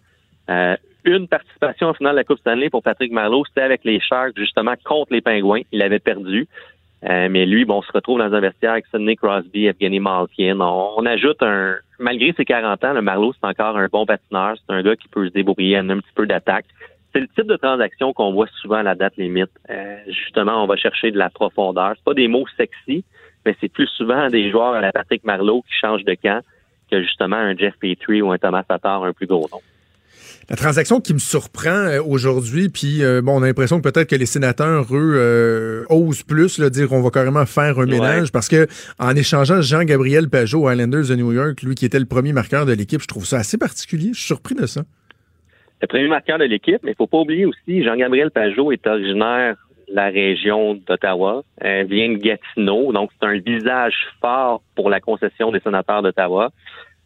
une 1.04 1.28
participation 1.28 1.90
au 1.90 1.94
final 1.94 2.12
de 2.12 2.18
la 2.18 2.24
Coupe 2.24 2.38
Stanley 2.38 2.70
pour 2.70 2.82
Patrick 2.82 3.12
Marleau, 3.12 3.44
c'était 3.46 3.62
avec 3.62 3.84
les 3.84 4.00
Sharks, 4.00 4.36
justement, 4.36 4.74
contre 4.84 5.12
les 5.12 5.20
Pingouins. 5.20 5.62
Il 5.72 5.82
avait 5.82 5.98
perdu. 5.98 6.46
Euh, 7.08 7.28
mais 7.30 7.46
lui, 7.46 7.64
bon, 7.64 7.78
on 7.78 7.82
se 7.82 7.92
retrouve 7.92 8.18
dans 8.18 8.32
un 8.32 8.40
vestiaire 8.40 8.72
avec 8.72 8.86
Sidney 8.86 9.16
Crosby, 9.16 9.66
Evgeny 9.66 10.00
Malkin. 10.00 10.60
On, 10.60 11.06
ajoute 11.06 11.42
un, 11.42 11.76
malgré 11.98 12.32
ses 12.34 12.44
40 12.44 12.84
ans, 12.84 12.92
le 12.92 13.00
Marleau, 13.00 13.32
c'est 13.32 13.46
encore 13.46 13.76
un 13.76 13.86
bon 13.86 14.04
patineur. 14.04 14.56
C'est 14.56 14.74
un 14.74 14.82
gars 14.82 14.96
qui 14.96 15.08
peut 15.08 15.26
se 15.26 15.32
débrouiller, 15.32 15.78
un 15.78 15.86
petit 15.86 16.12
peu 16.14 16.26
d'attaque. 16.26 16.66
C'est 17.12 17.20
le 17.20 17.28
type 17.28 17.46
de 17.46 17.56
transaction 17.56 18.12
qu'on 18.12 18.32
voit 18.32 18.46
souvent 18.60 18.76
à 18.76 18.82
la 18.82 18.94
date 18.94 19.16
limite. 19.16 19.50
Euh, 19.70 19.96
justement, 20.06 20.62
on 20.62 20.66
va 20.66 20.76
chercher 20.76 21.10
de 21.10 21.18
la 21.18 21.30
profondeur. 21.30 21.94
C'est 21.96 22.04
pas 22.04 22.14
des 22.14 22.28
mots 22.28 22.46
sexy, 22.56 23.04
mais 23.44 23.56
c'est 23.60 23.72
plus 23.72 23.88
souvent 23.88 24.28
des 24.28 24.50
joueurs 24.50 24.74
à 24.74 24.80
la 24.80 24.92
Patrick 24.92 25.24
Marleau 25.24 25.62
qui 25.62 25.74
changent 25.80 26.04
de 26.04 26.14
camp 26.14 26.40
que 26.90 27.02
justement 27.02 27.36
un 27.36 27.56
Jeff 27.56 27.74
Petrie 27.80 28.20
ou 28.20 28.30
un 28.30 28.38
Thomas 28.38 28.62
Tatar 28.62 29.04
un 29.04 29.12
plus 29.12 29.26
gros 29.26 29.48
nom. 29.50 29.60
La 30.48 30.56
transaction 30.56 31.00
qui 31.00 31.14
me 31.14 31.18
surprend 31.18 31.70
euh, 31.70 32.02
aujourd'hui, 32.02 32.68
puis 32.68 33.04
euh, 33.04 33.22
bon, 33.22 33.38
on 33.38 33.42
a 33.42 33.46
l'impression 33.46 33.80
que 33.80 33.88
peut-être 33.88 34.08
que 34.08 34.16
les 34.16 34.26
sénateurs, 34.26 34.86
eux, 34.92 35.14
euh, 35.16 35.84
osent 35.90 36.22
plus, 36.22 36.58
là, 36.58 36.70
dire 36.70 36.88
qu'on 36.88 37.02
va 37.02 37.10
carrément 37.10 37.46
faire 37.46 37.78
un 37.78 37.86
ménage, 37.86 38.32
parce 38.32 38.48
que 38.48 38.66
en 38.98 39.14
échangeant 39.14 39.60
Jean-Gabriel 39.60 40.28
Pajot, 40.28 40.70
Islanders 40.70 41.08
de 41.08 41.14
New 41.14 41.32
York, 41.32 41.62
lui 41.62 41.74
qui 41.74 41.84
était 41.84 41.98
le 41.98 42.06
premier 42.06 42.32
marqueur 42.32 42.66
de 42.66 42.72
l'équipe, 42.72 43.00
je 43.00 43.06
trouve 43.06 43.26
ça 43.26 43.38
assez 43.38 43.58
particulier. 43.58 44.10
Je 44.12 44.18
suis 44.18 44.26
surpris 44.26 44.54
de 44.54 44.66
ça. 44.66 44.82
Le 45.82 45.86
premier 45.86 46.08
marqueur 46.08 46.38
de 46.38 46.44
l'équipe, 46.44 46.80
mais 46.82 46.92
il 46.92 46.96
faut 46.96 47.06
pas 47.06 47.18
oublier 47.18 47.46
aussi, 47.46 47.84
Jean-Gabriel 47.84 48.30
Pajot 48.30 48.72
est 48.72 48.86
originaire 48.86 49.56
de 49.88 49.94
la 49.94 50.08
région 50.08 50.74
d'Ottawa, 50.74 51.42
vient 51.62 52.12
de 52.12 52.16
Gatineau, 52.16 52.92
donc 52.92 53.10
c'est 53.18 53.26
un 53.26 53.38
visage 53.38 53.94
fort 54.20 54.62
pour 54.74 54.90
la 54.90 55.00
concession 55.00 55.52
des 55.52 55.60
sénateurs 55.60 56.02
d'Ottawa 56.02 56.50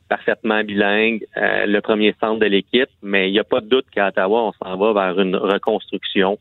parfaitement 0.08 0.62
bilingue, 0.62 1.26
euh, 1.36 1.66
le 1.66 1.80
premier 1.80 2.14
centre 2.20 2.40
de 2.40 2.46
l'équipe, 2.46 2.88
mais 3.02 3.28
il 3.28 3.32
n'y 3.32 3.38
a 3.38 3.44
pas 3.44 3.60
de 3.60 3.66
doute 3.66 3.86
qu'à 3.90 4.08
Ottawa, 4.08 4.42
on 4.42 4.52
s'en 4.52 4.76
va 4.76 4.92
vers 4.92 5.20
une 5.20 5.36
reconstruction. 5.36 6.38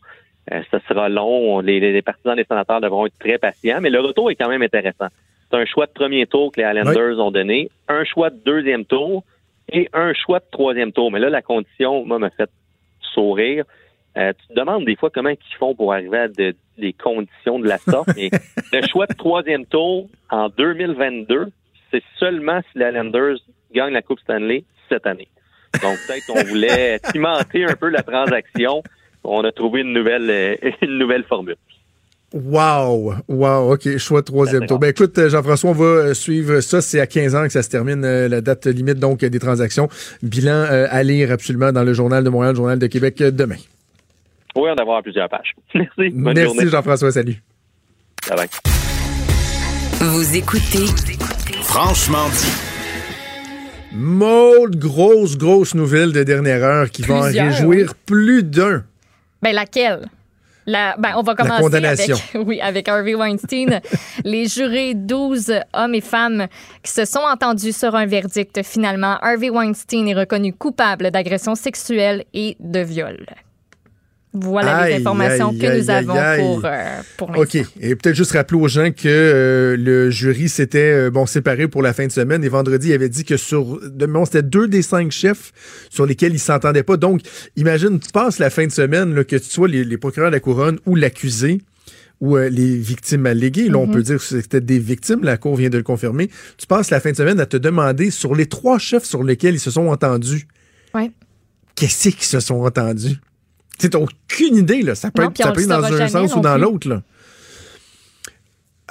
Euh, 0.52 0.62
ça 0.72 0.80
sera 0.88 1.10
long. 1.10 1.60
Les, 1.60 2.02
partisans 2.02 2.36
des 2.36 2.44
sénateurs 2.44 2.82
devront 2.82 3.06
être 3.06 3.18
très 3.20 3.38
patients, 3.38 3.80
mais 3.82 3.90
le 3.90 4.00
retour 4.00 4.30
est 4.30 4.36
quand 4.36 4.50
même 4.50 4.62
intéressant. 4.62 5.08
C'est 5.50 5.58
un 5.58 5.66
choix 5.66 5.86
de 5.86 5.92
premier 5.92 6.26
tour 6.26 6.52
que 6.52 6.62
les 6.62 6.68
Islanders 6.68 7.20
ont 7.20 7.32
donné, 7.32 7.70
un 7.88 8.04
choix 8.04 8.30
de 8.30 8.40
deuxième 8.44 8.86
tour 8.86 9.24
et 9.72 9.90
un 9.94 10.14
choix 10.14 10.40
de 10.40 10.46
troisième 10.52 10.92
tour. 10.92 11.12
Mais 11.12 11.20
là, 11.20 11.30
la 11.30 11.42
condition, 11.42 12.06
moi, 12.06 12.20
m'a 12.20 12.32
fait 12.32 12.50
sourire. 13.14 13.64
Euh, 14.18 14.34
tu 14.34 14.48
te 14.54 14.60
demandes 14.60 14.86
des 14.86 14.96
fois 14.96 15.10
comment 15.10 15.30
ils 15.30 15.58
font 15.58 15.74
pour 15.74 15.94
arriver 15.94 16.18
à 16.18 16.28
des 16.28 16.94
conditions 16.94 17.60
de 17.60 17.68
la 17.68 17.78
sorte. 17.78 18.10
mais 18.16 18.30
le 18.74 18.88
choix 18.88 19.08
de 19.08 19.14
troisième 19.14 19.66
tour 19.66 20.10
en 20.30 20.50
2022, 20.50 21.48
c'est 21.94 22.04
seulement 22.20 22.60
si 22.72 22.80
les 22.80 22.90
Islanders 22.90 23.38
gagnent 23.74 23.94
la 23.94 24.02
Coupe 24.02 24.20
Stanley 24.20 24.64
cette 24.90 25.06
année. 25.06 25.28
Donc, 25.82 25.98
peut-être 26.08 26.26
qu'on 26.28 26.44
voulait 26.44 27.00
cimenter 27.12 27.66
un 27.66 27.76
peu 27.76 27.90
la 27.90 28.04
transaction. 28.04 28.84
on 29.24 29.44
a 29.44 29.52
trouvé 29.52 29.82
une 29.82 29.94
nouvelle, 29.94 30.30
euh, 30.30 30.56
une 30.82 30.98
nouvelle 30.98 31.24
formule. 31.24 31.56
Wow! 32.34 33.14
Wow! 33.28 33.74
OK, 33.74 33.98
choix 33.98 34.24
troisième 34.24 34.66
tour. 34.66 34.80
Ben 34.80 34.88
écoute, 34.88 35.20
Jean-François, 35.28 35.70
on 35.70 35.74
va 35.74 35.86
euh, 35.86 36.14
suivre 36.16 36.62
ça. 36.62 36.82
C'est 36.82 37.00
à 37.00 37.06
15 37.06 37.36
ans 37.36 37.44
que 37.44 37.52
ça 37.52 37.62
se 37.62 37.70
termine, 37.70 38.04
euh, 38.04 38.28
la 38.28 38.42
date 38.42 38.66
limite 38.66 38.98
donc 38.98 39.20
des 39.20 39.40
transactions. 39.40 39.88
Bilan 40.24 40.66
à 40.90 41.04
lire 41.04 41.32
absolument 41.32 41.72
dans 41.72 41.84
le 41.84 41.94
Journal 41.94 42.24
de 42.24 42.30
Montréal, 42.30 42.54
le 42.54 42.58
Journal 42.58 42.80
de 42.80 42.88
Québec 42.88 43.18
demain. 43.18 43.58
Oui, 44.56 44.70
on 44.70 44.76
va 44.76 44.82
avoir 44.82 45.04
plusieurs 45.04 45.30
pages. 45.30 45.54
Merci. 45.76 46.10
Bonne 46.10 46.34
Merci 46.34 46.70
Jean-François, 46.70 47.12
salut. 47.12 47.42
Bye 48.28 48.38
bye. 48.38 48.48
Vous 50.02 50.36
écoutez 50.36 51.23
Franchement 51.64 52.30
dit. 52.30 52.74
Maud, 53.94 54.76
grosse, 54.78 55.38
grosse 55.38 55.74
nouvelle 55.74 56.12
de 56.12 56.24
dernière 56.24 56.64
heure 56.64 56.90
qui 56.90 57.02
va 57.04 57.16
en 57.16 57.22
réjouir 57.22 57.96
plus 57.96 58.44
d'un. 58.44 58.84
Ben, 59.42 59.54
laquelle? 59.54 60.08
La, 60.66 60.96
ben, 60.98 61.14
on 61.18 61.22
va 61.24 61.36
commencer 61.36 61.64
condamnation. 61.64 62.16
avec, 62.16 62.48
oui, 62.48 62.62
avec 62.62 62.88
Harvey 62.88 63.16
Weinstein. 63.16 63.82
les 64.24 64.48
jurés, 64.48 64.94
12 64.94 65.54
hommes 65.74 65.96
et 65.96 66.02
femmes 66.02 66.48
qui 66.82 66.92
se 66.92 67.06
sont 67.06 67.20
entendus 67.20 67.74
sur 67.74 67.96
un 67.96 68.06
verdict. 68.06 68.64
Finalement, 68.64 69.18
Harvey 69.22 69.50
Weinstein 69.50 70.08
est 70.08 70.16
reconnu 70.16 70.54
coupable 70.54 71.12
d'agression 71.12 71.56
sexuelle 71.56 72.24
et 72.34 72.56
de 72.60 72.80
viol. 72.80 73.26
Voilà 74.36 74.90
les 74.90 74.96
informations 74.96 75.50
aïe, 75.50 75.58
que 75.60 75.66
aïe, 75.68 75.82
nous 75.82 75.90
avons 75.92 76.38
pour, 76.40 76.62
euh, 76.66 77.02
pour 77.18 77.32
l'instant. 77.32 77.60
OK. 77.60 77.66
Et 77.80 77.96
peut-être 77.96 78.16
juste 78.16 78.32
rappeler 78.32 78.60
aux 78.60 78.68
gens 78.68 78.90
que 78.92 79.08
euh, 79.08 79.78
le 79.78 80.10
jury 80.10 80.50
s'était 80.50 80.80
euh, 80.80 81.12
bon 81.12 81.28
séparé 81.28 81.68
pour 81.68 81.84
la 81.84 81.94
fin 81.94 82.08
de 82.08 82.12
semaine 82.12 82.44
et 82.44 82.50
vendredi, 82.50 82.90
il 82.90 82.94
avait 82.94 83.10
dit 83.10 83.26
que 83.26 83.38
sur 83.38 83.80
mémoire, 84.00 84.26
c'était 84.26 84.42
deux 84.42 84.68
des 84.68 84.82
cinq 84.82 85.12
chefs 85.12 85.52
sur 85.92 86.08
lesquels 86.08 86.34
ils 86.34 86.40
s'entendaient 86.40 86.82
pas. 86.84 86.98
Donc, 86.98 87.22
imagine, 87.56 88.00
tu 88.00 88.10
passes 88.12 88.40
la 88.40 88.50
fin 88.50 88.66
de 88.66 88.72
semaine, 88.72 89.14
là, 89.14 89.24
que 89.24 89.36
tu 89.36 89.50
sois 89.50 89.68
les, 89.68 89.84
les 89.84 89.98
procureurs 89.98 90.32
de 90.32 90.36
la 90.36 90.40
couronne 90.40 90.80
ou 90.88 90.96
l'accusé 90.96 91.62
ou 92.20 92.36
euh, 92.36 92.50
les 92.50 92.76
victimes 92.76 93.28
alléguées. 93.28 93.70
Là, 93.70 93.78
on 93.78 93.86
Mhm. 93.86 93.94
peut 93.94 94.02
dire 94.02 94.18
que 94.18 94.24
c'était 94.24 94.62
des 94.62 94.80
victimes, 94.80 95.20
la 95.24 95.38
Cour 95.38 95.58
vient 95.58 95.70
de 95.70 95.78
le 95.78 95.84
confirmer. 95.84 96.30
Tu 96.58 96.66
passes 96.66 96.90
la 96.90 97.00
fin 97.00 97.12
de 97.12 97.16
semaine 97.18 97.40
à 97.40 97.46
te 97.46 97.58
demander 97.58 98.10
sur 98.10 98.34
les 98.34 98.48
trois 98.48 98.80
chefs 98.80 99.04
sur 99.06 99.24
lesquels 99.24 99.54
ils 99.56 99.60
se 99.60 99.70
sont 99.72 99.90
entendus, 99.90 100.48
Ouais. 100.96 101.12
qu'est-ce 101.76 102.10
qu'ils 102.10 102.24
se 102.24 102.40
sont 102.40 102.62
entendus? 102.64 103.18
Tu 103.80 103.90
n'as 103.90 104.00
aucune 104.00 104.56
idée, 104.58 104.82
là. 104.82 104.96
Ça 104.96 105.12
peut 105.12 105.24
Non, 105.24 105.30
être, 105.30 105.38
ça 105.38 105.52
peut 105.52 105.62
être 105.62 105.68
dans 105.68 105.84
un 105.84 106.08
sens 106.08 106.36
ou 106.36 106.40
dans 106.42 106.58
l'autre, 106.58 106.88
là. 106.88 107.02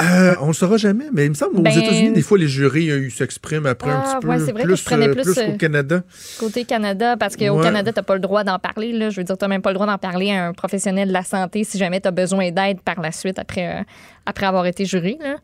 Euh, 0.01 0.35
on 0.41 0.49
le 0.49 0.53
saura 0.55 0.79
jamais, 0.79 1.05
mais 1.13 1.27
il 1.27 1.29
me 1.29 1.35
semble 1.35 1.55
qu'aux 1.55 1.61
Ben- 1.63 1.79
États-Unis, 1.79 2.13
des 2.13 2.23
fois, 2.23 2.39
les 2.39 2.49
jurys 2.49 2.91
euh, 2.91 3.05
ils 3.05 3.11
s'expriment 3.11 3.67
après 3.67 3.91
un 3.91 4.03
Ah, 4.05 4.15
petit 4.17 4.21
peu 4.27 4.29
ouais, 4.33 4.39
c'est 4.41 4.53
vrai 4.53 4.65
que 4.65 4.75
je 4.75 4.83
prenais 4.85 5.09
euh, 5.09 5.13
plus, 5.15 5.37
euh, 5.39 5.51
qu'au 5.53 5.57
Canada. 5.59 6.03
Côté 6.41 6.65
Canada, 6.65 7.17
parce 7.19 7.37
qu'au 7.37 7.45
Ouais. 7.59 7.63
Canada, 7.63 7.93
tu 7.93 7.99
n'as 7.99 8.03
pas 8.03 8.15
le 8.15 8.21
droit 8.21 8.43
d'en 8.43 8.59
parler. 8.59 8.93
Là. 8.93 9.11
Je 9.11 9.19
veux 9.21 9.25
dire, 9.25 9.37
tu 9.37 9.45
n'as 9.45 9.49
même 9.49 9.61
pas 9.61 9.69
le 9.69 9.75
droit 9.75 9.87
d'en 9.87 9.99
parler 9.99 10.33
à 10.33 10.47
un 10.47 10.55
professionnel 10.55 11.09
de 11.09 11.13
la 11.13 11.23
santé 11.23 11.63
si 11.63 11.77
jamais 11.77 12.01
tu 12.01 12.09
as 12.09 12.11
besoin 12.11 12.51
d'aide 12.51 12.81
par 12.81 13.03
la 13.03 13.13
suite 13.13 13.39
après, 13.39 13.81
euh, 13.81 13.83
après 14.25 14.47
avoir 14.47 14.65
été 14.67 14.87
juré. 14.87 15.19
Là. 15.21 15.37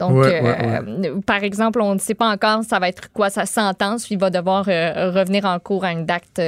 Donc, 0.00 0.16
Ouais, 0.16 0.42
euh, 0.44 0.80
euh, 1.04 1.20
par 1.24 1.44
exemple, 1.44 1.80
on 1.80 1.94
ne 1.94 2.00
sait 2.00 2.14
pas 2.14 2.26
encore 2.28 2.64
ça 2.64 2.80
va 2.80 2.88
être 2.88 3.12
quoi 3.12 3.30
sa 3.30 3.46
sentence. 3.46 4.10
Il 4.10 4.18
va 4.18 4.30
devoir 4.30 4.64
euh, 4.68 5.12
revenir 5.12 5.44
en 5.44 5.58
cours 5.60 5.84
à 5.84 5.92
une 5.92 6.06
date 6.06 6.40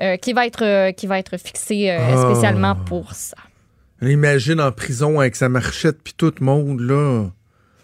euh, 0.00 0.16
qui, 0.16 0.32
va 0.32 0.46
être, 0.46 0.64
euh, 0.64 0.92
qui 0.92 1.06
va 1.06 1.18
être 1.18 1.36
fixée 1.38 1.90
euh, 1.90 1.98
Ah. 2.00 2.30
spécialement 2.30 2.74
pour 2.74 3.14
ça. 3.14 3.36
Imagine 4.02 4.60
en 4.60 4.72
prison 4.72 5.20
avec 5.20 5.36
sa 5.36 5.48
marchette 5.48 5.98
puis 6.04 6.12
tout 6.16 6.32
le 6.38 6.44
monde, 6.44 6.80
là. 6.80 7.30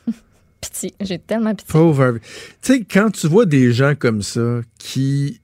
Pitié, 0.60 0.94
j'ai 1.01 1.18
tellement 1.18 1.55
pitié. 1.55 1.72
Pauvre. 1.72 2.18
Tu 2.60 2.72
sais, 2.74 2.84
quand 2.84 3.10
tu 3.10 3.26
vois 3.28 3.47
des 3.47 3.72
gens 3.72 3.94
comme 3.94 4.22
ça 4.22 4.60
qui 4.78 5.40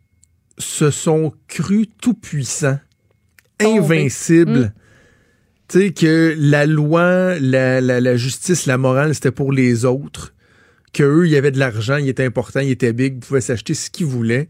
se 0.59 0.91
sont 0.91 1.33
crus 1.49 1.87
tout 2.01 2.15
puissants, 2.15 2.79
invincibles, 3.61 4.59
Mm. 4.67 4.73
tu 5.69 5.79
sais, 5.81 5.93
que 5.93 6.35
la 6.39 6.67
loi, 6.67 7.39
la, 7.41 7.81
la- 7.81 8.01
la 8.01 8.17
justice, 8.17 8.67
la 8.67 8.79
morale, 8.79 9.15
c'était 9.15 9.31
pour 9.31 9.53
les 9.53 9.85
autres, 9.85 10.35
qu'eux, 10.93 11.27
il 11.27 11.33
y 11.33 11.37
avait 11.37 11.51
de 11.51 11.59
l'argent, 11.59 11.97
ils 11.97 12.09
étaient 12.09 12.25
importants, 12.25 12.61
ils 12.61 12.71
étaient 12.71 12.93
big, 12.93 13.15
ils 13.17 13.21
pouvaient 13.21 13.41
s'acheter 13.41 13.75
ce 13.75 13.91
qu'ils 13.91 14.07
voulaient, 14.07 14.49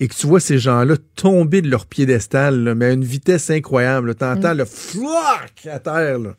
et 0.00 0.08
que 0.08 0.14
tu 0.14 0.26
vois 0.26 0.40
ces 0.40 0.58
gens-là 0.58 0.96
tomber 1.16 1.60
de 1.62 1.68
leur 1.70 1.86
piédestal, 1.86 2.62
là, 2.64 2.74
mais 2.74 2.86
à 2.86 2.90
une 2.92 3.04
vitesse 3.04 3.50
incroyable. 3.50 4.14
Tu 4.14 4.24
entends 4.24 4.54
Mm. 4.54 4.58
le 4.58 4.64
flac 4.64 5.66
à 5.70 5.78
terre, 5.78 6.18
là 6.18 6.34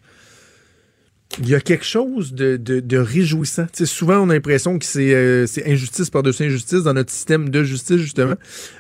il 1.40 1.48
y 1.48 1.54
a 1.54 1.60
quelque 1.62 1.86
chose 1.86 2.34
de, 2.34 2.58
de- 2.58 2.80
de 2.80 2.98
réjouissant. 2.98 3.68
Souvent, 3.86 4.18
on 4.18 4.30
a 4.32 4.34
l'impression 4.34 4.80
que 4.80 4.84
c'est 4.86 5.14
euh, 5.14 5.46
c'est 5.46 5.72
injustice 5.72 6.10
par-dessus 6.10 6.44
injustice 6.44 6.82
dans 6.82 6.94
notre 6.96 7.12
système 7.12 7.50
de 7.50 7.64
justice, 7.64 7.98
justement. 7.98 8.34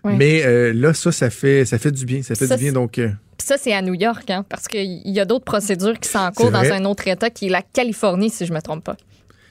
Mais 0.03 0.43
euh, 0.43 0.73
là, 0.73 0.95
ça, 0.95 1.11
ça 1.11 1.29
fait, 1.29 1.63
ça 1.65 1.77
fait 1.77 1.91
du 1.91 2.05
bien. 2.05 2.23
Ça 2.23 2.33
fait 2.33 2.47
Ça, 2.47 2.55
du 2.57 2.63
bien. 2.63 2.71
c'est- 2.71 2.73
Donc, 2.75 2.97
euh, 2.97 3.09
Puis 3.37 3.47
ça, 3.47 3.57
c'est 3.59 3.71
à 3.71 3.83
New 3.83 3.93
York, 3.93 4.27
hein, 4.31 4.43
parce 4.49 4.67
qu'il 4.67 4.99
y 5.05 5.19
a 5.19 5.25
d'autres 5.25 5.45
procédures 5.45 5.97
qui 5.99 6.09
sont 6.09 6.17
en 6.17 6.31
cours 6.31 6.49
dans 6.49 6.63
un 6.63 6.85
autre 6.85 7.07
État 7.07 7.29
qui 7.29 7.45
est 7.45 7.49
la 7.49 7.61
Californie, 7.61 8.31
si 8.31 8.47
je 8.47 8.51
me 8.51 8.61
trompe 8.61 8.83
pas. 8.83 8.97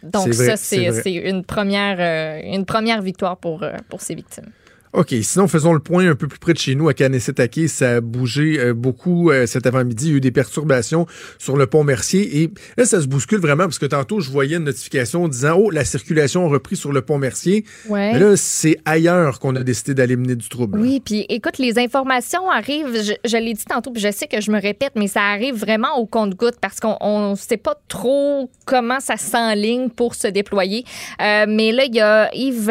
Donc 0.02 0.28
vrai, 0.30 0.46
ça, 0.46 0.56
c'est 0.56 1.12
une 1.14 1.44
première, 1.44 2.42
une 2.44 2.64
première 2.64 3.00
victoire 3.00 3.36
pour, 3.36 3.64
pour 3.88 4.00
ces 4.00 4.16
victimes. 4.16 4.50
OK. 4.92 5.14
Sinon, 5.22 5.48
faisons 5.48 5.72
le 5.72 5.80
point 5.80 6.08
un 6.08 6.14
peu 6.14 6.28
plus 6.28 6.38
près 6.38 6.52
de 6.54 6.58
chez 6.58 6.74
nous, 6.74 6.88
à 6.88 6.94
Kanesetake. 6.94 7.68
Ça 7.68 7.96
a 7.96 8.00
bougé 8.00 8.58
euh, 8.58 8.74
beaucoup 8.74 9.30
euh, 9.30 9.46
cet 9.46 9.66
avant-midi. 9.66 10.06
Il 10.06 10.10
y 10.10 10.14
a 10.14 10.16
eu 10.16 10.20
des 10.20 10.30
perturbations 10.30 11.06
sur 11.38 11.56
le 11.56 11.66
pont 11.66 11.84
Mercier. 11.84 12.42
Et 12.42 12.50
là, 12.76 12.84
ça 12.84 13.00
se 13.00 13.06
bouscule 13.06 13.38
vraiment 13.38 13.64
parce 13.64 13.78
que 13.78 13.86
tantôt, 13.86 14.20
je 14.20 14.30
voyais 14.30 14.56
une 14.56 14.64
notification 14.64 15.28
disant 15.28 15.56
Oh, 15.58 15.70
la 15.70 15.84
circulation 15.84 16.46
a 16.46 16.48
repris 16.48 16.76
sur 16.76 16.92
le 16.92 17.02
pont 17.02 17.18
Mercier. 17.18 17.64
Ouais. 17.88 18.12
Mais 18.12 18.18
là, 18.18 18.36
c'est 18.36 18.78
ailleurs 18.84 19.38
qu'on 19.40 19.54
a 19.56 19.62
décidé 19.62 19.94
d'aller 19.94 20.16
mener 20.16 20.36
du 20.36 20.48
trouble. 20.48 20.78
Oui, 20.78 21.00
puis 21.04 21.26
écoute, 21.28 21.58
les 21.58 21.78
informations 21.78 22.50
arrivent, 22.50 22.94
je, 22.94 23.12
je 23.24 23.36
l'ai 23.36 23.54
dit 23.54 23.64
tantôt, 23.64 23.90
puis 23.90 24.02
je 24.02 24.10
sais 24.10 24.26
que 24.26 24.40
je 24.40 24.50
me 24.50 24.60
répète, 24.60 24.92
mais 24.96 25.06
ça 25.06 25.22
arrive 25.22 25.54
vraiment 25.54 25.98
au 25.98 26.06
compte-goutte 26.06 26.56
parce 26.60 26.80
qu'on 26.80 27.30
ne 27.30 27.36
sait 27.36 27.56
pas 27.56 27.78
trop 27.88 28.50
comment 28.64 29.00
ça 29.00 29.16
s'enligne 29.16 29.90
pour 29.90 30.14
se 30.14 30.28
déployer. 30.28 30.84
Euh, 31.20 31.46
mais 31.48 31.72
là, 31.72 31.84
il 31.84 31.94
y 31.94 32.00
a 32.00 32.34
Yves, 32.34 32.70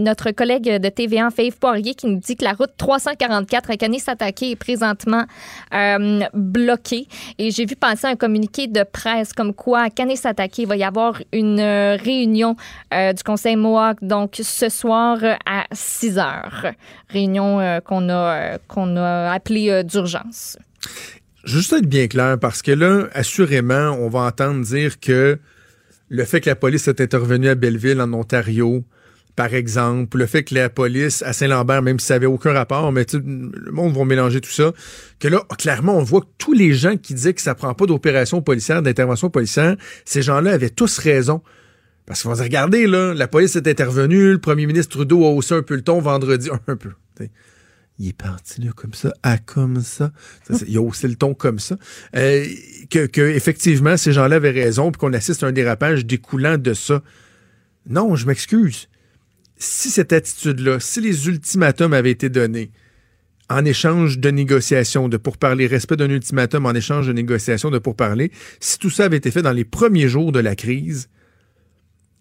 notre 0.00 0.30
collègue 0.30 0.80
de 0.80 0.88
TVA, 0.88 1.30
fait 1.30 1.49
Poirier, 1.56 1.94
qui 1.94 2.06
nous 2.06 2.18
dit 2.18 2.36
que 2.36 2.44
la 2.44 2.52
route 2.52 2.70
344 2.76 3.70
à 3.70 3.76
Kanesatake 3.76 4.42
est 4.42 4.56
présentement 4.56 5.24
euh, 5.74 6.20
bloquée. 6.34 7.06
Et 7.38 7.50
j'ai 7.50 7.66
vu 7.66 7.76
passer 7.76 8.06
un 8.06 8.16
communiqué 8.16 8.66
de 8.66 8.84
presse 8.84 9.32
comme 9.32 9.54
quoi 9.54 9.82
à 9.82 9.90
Kanesatake, 9.90 10.58
il 10.58 10.66
va 10.66 10.76
y 10.76 10.84
avoir 10.84 11.20
une 11.32 11.60
euh, 11.60 11.96
réunion 11.96 12.56
euh, 12.94 13.12
du 13.12 13.22
Conseil 13.22 13.56
Mohawk, 13.56 13.98
donc 14.02 14.40
ce 14.42 14.68
soir 14.68 15.18
à 15.46 15.64
6 15.72 16.18
heures. 16.18 16.66
Réunion 17.08 17.80
qu'on 17.84 18.08
a, 18.08 18.58
qu'on 18.68 18.96
a 18.96 19.32
appelée 19.32 19.82
d'urgence. 19.84 20.56
Juste 21.44 21.72
être 21.72 21.86
bien 21.86 22.06
clair, 22.06 22.38
parce 22.38 22.62
que 22.62 22.70
là, 22.70 23.08
assurément, 23.12 23.96
on 23.98 24.08
va 24.08 24.20
entendre 24.20 24.64
dire 24.64 25.00
que 25.00 25.38
le 26.10 26.24
fait 26.24 26.40
que 26.40 26.50
la 26.50 26.56
police 26.56 26.88
est 26.88 27.00
intervenue 27.00 27.48
à 27.48 27.54
Belleville, 27.54 28.00
en 28.00 28.12
Ontario, 28.12 28.84
par 29.36 29.54
exemple, 29.54 30.18
le 30.18 30.26
fait 30.26 30.44
que 30.44 30.54
la 30.54 30.68
police 30.68 31.22
à 31.22 31.32
Saint-Lambert, 31.32 31.82
même 31.82 31.98
si 31.98 32.06
ça 32.06 32.14
n'avait 32.14 32.26
aucun 32.26 32.52
rapport, 32.52 32.92
mais 32.92 33.06
le 33.12 33.72
monde 33.72 33.96
va 33.96 34.04
mélanger 34.04 34.40
tout 34.40 34.50
ça, 34.50 34.72
que 35.18 35.28
là, 35.28 35.44
clairement, 35.58 35.96
on 35.96 36.02
voit 36.02 36.20
que 36.20 36.26
tous 36.38 36.52
les 36.52 36.72
gens 36.74 36.96
qui 36.96 37.14
disaient 37.14 37.34
que 37.34 37.42
ça 37.42 37.54
prend 37.54 37.74
pas 37.74 37.86
d'opération 37.86 38.42
policière, 38.42 38.82
d'intervention 38.82 39.30
policière, 39.30 39.76
ces 40.04 40.22
gens-là 40.22 40.52
avaient 40.52 40.70
tous 40.70 40.98
raison. 40.98 41.42
Parce 42.06 42.22
qu'on 42.22 42.32
va 42.32 42.42
regarder, 42.42 42.86
là, 42.86 43.14
la 43.14 43.28
police 43.28 43.54
est 43.56 43.68
intervenue, 43.68 44.32
le 44.32 44.40
premier 44.40 44.66
ministre 44.66 44.96
Trudeau 44.96 45.24
a 45.24 45.30
haussé 45.30 45.54
un 45.54 45.62
peu 45.62 45.76
le 45.76 45.82
ton 45.82 46.00
vendredi, 46.00 46.50
un 46.66 46.76
peu. 46.76 46.90
Il 48.00 48.08
est 48.08 48.12
parti 48.14 48.62
là 48.62 48.72
comme 48.74 48.94
ça, 48.94 49.12
à 49.22 49.36
comme 49.36 49.82
ça. 49.82 50.10
Il 50.66 50.78
a 50.78 50.80
haussé 50.80 51.06
le 51.06 51.16
ton 51.16 51.34
comme 51.34 51.58
ça. 51.58 51.76
Euh, 52.16 52.46
que, 52.88 53.04
que, 53.04 53.20
effectivement, 53.20 53.98
ces 53.98 54.12
gens-là 54.12 54.36
avaient 54.36 54.50
raison, 54.50 54.90
puis 54.90 54.98
qu'on 54.98 55.12
assiste 55.12 55.42
à 55.42 55.48
un 55.48 55.52
dérapage 55.52 56.06
découlant 56.06 56.56
de 56.56 56.72
ça. 56.72 57.02
Non, 57.86 58.16
je 58.16 58.26
m'excuse. 58.26 58.88
Si 59.60 59.90
cette 59.90 60.14
attitude-là, 60.14 60.80
si 60.80 61.02
les 61.02 61.28
ultimatums 61.28 61.92
avaient 61.92 62.10
été 62.10 62.30
donnés 62.30 62.70
en 63.50 63.64
échange 63.64 64.18
de 64.18 64.30
négociations, 64.30 65.08
de 65.08 65.18
pourparlers, 65.18 65.66
respect 65.66 65.96
d'un 65.96 66.08
ultimatum 66.08 66.64
en 66.64 66.72
échange 66.72 67.06
de 67.06 67.12
négociations, 67.12 67.70
de 67.70 67.78
pourparlers, 67.78 68.32
si 68.58 68.78
tout 68.78 68.88
ça 68.88 69.04
avait 69.04 69.18
été 69.18 69.30
fait 69.30 69.42
dans 69.42 69.52
les 69.52 69.64
premiers 69.64 70.08
jours 70.08 70.32
de 70.32 70.40
la 70.40 70.56
crise, 70.56 71.10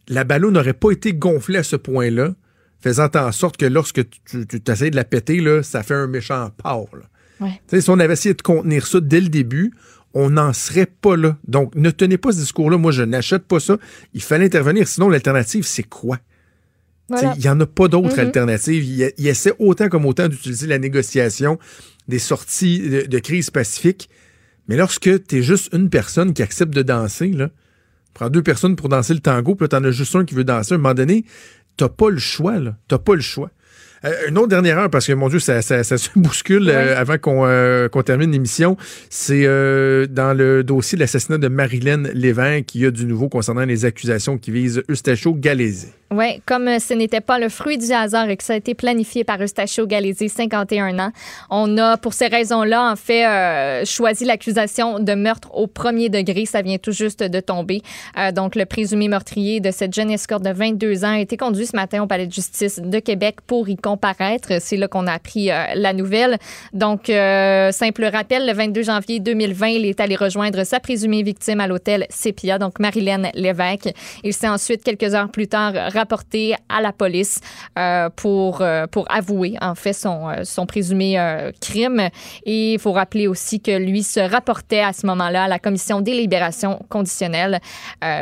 la 0.09 0.25
ballon 0.25 0.51
n'aurait 0.51 0.73
pas 0.73 0.91
été 0.91 1.13
gonflée 1.13 1.59
à 1.59 1.63
ce 1.63 1.77
point-là, 1.77 2.33
faisant 2.81 3.09
en 3.15 3.31
sorte 3.31 3.55
que 3.55 3.65
lorsque 3.65 4.01
tu, 4.25 4.45
essaies 4.67 4.89
de 4.89 4.97
la 4.97 5.05
péter, 5.05 5.39
là, 5.39 5.63
ça 5.63 5.81
fait 5.81 5.93
un 5.93 6.07
méchant. 6.07 6.51
Ouais. 7.39 7.61
Sais, 7.67 7.79
Si 7.79 7.89
on 7.89 7.99
avait 7.99 8.13
essayé 8.13 8.35
de 8.35 8.41
contenir 8.41 8.85
ça 8.85 8.99
dès 8.99 9.21
le 9.21 9.29
début, 9.29 9.71
on 10.13 10.31
n'en 10.31 10.51
serait 10.51 10.87
pas 10.87 11.15
là. 11.15 11.37
Donc, 11.47 11.73
ne 11.75 11.89
tenez 11.89 12.17
pas 12.17 12.31
ce 12.33 12.39
discours-là. 12.39 12.77
Moi, 12.77 12.91
je 12.91 13.03
n'achète 13.03 13.43
pas 13.43 13.59
ça. 13.59 13.77
Il 14.13 14.23
fallait 14.23 14.45
intervenir. 14.45 14.87
Sinon, 14.87 15.07
l'alternative, 15.07 15.63
c'est 15.63 15.83
quoi? 15.83 16.17
Voilà. 17.09 17.33
Il 17.37 17.41
n'y 17.41 17.49
en 17.49 17.59
a 17.59 17.65
pas 17.65 17.87
d'autres 17.87 18.13
Mhm. 18.13 18.19
alternatives. 18.19 18.83
Il, 18.85 19.11
il 19.17 19.27
essaie 19.27 19.53
autant 19.59 19.89
comme 19.89 20.05
autant 20.05 20.27
d'utiliser 20.27 20.67
la 20.67 20.79
négociation 20.79 21.59
des 22.07 22.19
sorties 22.19 22.79
de, 22.89 23.01
de 23.07 23.19
crise 23.19 23.49
pacifique. 23.49 24.09
Mais 24.67 24.77
lorsque 24.77 25.09
tu 25.27 25.37
es 25.37 25.41
juste 25.41 25.69
une 25.73 25.89
personne 25.89 26.33
qui 26.33 26.41
accepte 26.43 26.73
de 26.73 26.81
danser, 26.83 27.27
là, 27.29 27.49
prends 28.13 28.29
deux 28.29 28.43
personnes 28.43 28.75
pour 28.75 28.89
danser 28.89 29.13
le 29.13 29.19
tango, 29.19 29.55
puis 29.55 29.67
tu 29.67 29.75
en 29.75 29.83
as 29.83 29.91
juste 29.91 30.15
un 30.15 30.25
qui 30.25 30.35
veut 30.35 30.43
danser, 30.43 30.73
à 30.73 30.75
un 30.75 30.77
moment 30.77 30.93
donné, 30.93 31.25
t'as 31.77 31.89
pas 31.89 32.09
le 32.09 32.19
choix. 32.19 32.59
là. 32.59 32.75
T'as 32.87 32.99
pas 32.99 33.15
le 33.15 33.21
choix. 33.21 33.49
Euh, 34.05 34.13
une 34.29 34.37
autre 34.37 34.47
dernière 34.47 34.77
heure, 34.77 34.89
parce 34.89 35.07
que 35.07 35.11
mon 35.13 35.27
Dieu, 35.27 35.39
ça, 35.39 35.61
ça, 35.61 35.83
ça 35.83 35.97
se 35.97 36.09
bouscule 36.15 36.69
euh, 36.69 36.97
avant 36.97 37.17
qu'on 37.17 37.45
euh, 37.45 37.89
qu'on 37.89 38.01
termine 38.03 38.31
l'émission. 38.31 38.77
C'est 39.09 39.43
euh, 39.45 40.05
dans 40.07 40.33
le 40.37 40.63
dossier 40.63 40.95
de 40.95 41.01
l'assassinat 41.01 41.37
de 41.37 41.47
Marilyn 41.49 42.03
Lévin 42.13 42.61
qu'il 42.61 42.81
y 42.81 42.85
a 42.85 42.91
du 42.91 43.05
nouveau 43.05 43.27
concernant 43.27 43.65
les 43.65 43.83
accusations 43.85 44.37
qui 44.37 44.51
visent 44.51 44.83
Eustachio 44.87 45.33
Galézé. 45.33 45.89
Oui, 46.11 46.41
comme 46.47 46.67
euh, 46.67 46.79
ce 46.79 46.95
n'était 46.95 47.21
pas 47.21 47.37
le 47.37 47.49
fruit 47.49 47.77
du 47.77 47.91
hasard 47.91 48.29
et 48.29 48.37
que 48.37 48.43
ça 48.43 48.53
a 48.53 48.55
été 48.55 48.73
planifié 48.73 49.23
par 49.23 49.39
Eustachio 49.39 49.85
Galézé, 49.85 50.27
51 50.27 50.97
ans, 50.97 51.11
on 51.51 51.77
a, 51.77 51.97
pour 51.97 52.13
ces 52.13 52.25
raisons-là, 52.25 52.91
en 52.91 52.95
fait, 52.95 53.27
euh, 53.27 53.85
choisi 53.85 54.25
l'accusation 54.25 54.99
de 54.99 55.13
meurtre 55.13 55.49
au 55.53 55.67
premier 55.67 56.09
degré. 56.09 56.47
Ça 56.47 56.63
vient 56.63 56.79
tout 56.79 56.93
juste 56.93 57.21
de 57.21 57.39
tomber. 57.39 57.83
Euh, 58.17 58.31
donc, 58.31 58.55
le 58.55 58.65
présumé 58.65 59.07
meurtrier 59.07 59.59
de 59.59 59.69
cette 59.69 59.93
jeune 59.93 60.09
escorte 60.09 60.43
de 60.43 60.49
22 60.49 61.05
ans 61.05 61.13
a 61.13 61.19
été 61.19 61.37
conduit 61.37 61.67
ce 61.67 61.75
matin 61.75 62.01
au 62.01 62.07
palais 62.07 62.25
de 62.25 62.33
justice 62.33 62.79
de 62.79 62.97
Québec 62.97 63.35
pour 63.45 63.69
y 63.69 63.77
comparaître. 63.77 64.53
C'est 64.59 64.77
là 64.77 64.87
qu'on 64.87 65.05
a 65.05 65.13
appris 65.13 65.49
la 65.75 65.93
nouvelle. 65.93 66.37
Donc, 66.73 67.05
simple 67.05 68.05
rappel, 68.05 68.47
le 68.47 68.53
22 68.53 68.81
janvier 68.81 69.19
2020, 69.19 69.67
il 69.67 69.85
est 69.85 69.99
allé 69.99 70.15
rejoindre 70.15 70.63
sa 70.63 70.79
présumée 70.79 71.21
victime 71.21 71.59
à 71.59 71.67
l'hôtel 71.67 72.07
Sepia, 72.09 72.57
donc 72.57 72.79
Marilyn 72.79 73.29
Lévesque. 73.35 73.93
Il 74.23 74.33
s'est 74.33 74.47
ensuite, 74.47 74.83
quelques 74.83 75.13
heures 75.13 75.29
plus 75.29 75.47
tard, 75.47 75.73
rapporté 75.99 76.55
à 76.69 76.81
la 76.81 76.93
police 76.93 77.39
euh, 77.77 78.09
pour, 78.15 78.61
euh, 78.61 78.87
pour 78.87 79.05
avouer, 79.11 79.55
en 79.61 79.75
fait, 79.75 79.93
son, 79.93 80.29
euh, 80.29 80.43
son 80.43 80.65
présumé 80.65 81.19
euh, 81.19 81.51
crime. 81.59 82.09
Et 82.45 82.73
il 82.73 82.79
faut 82.79 82.93
rappeler 82.93 83.27
aussi 83.27 83.59
que 83.59 83.77
lui 83.77 84.03
se 84.03 84.19
rapportait 84.19 84.81
à 84.81 84.93
ce 84.93 85.05
moment-là 85.07 85.43
à 85.43 85.47
la 85.47 85.59
commission 85.59 86.01
des 86.01 86.13
libérations 86.13 86.79
conditionnelles, 86.89 87.59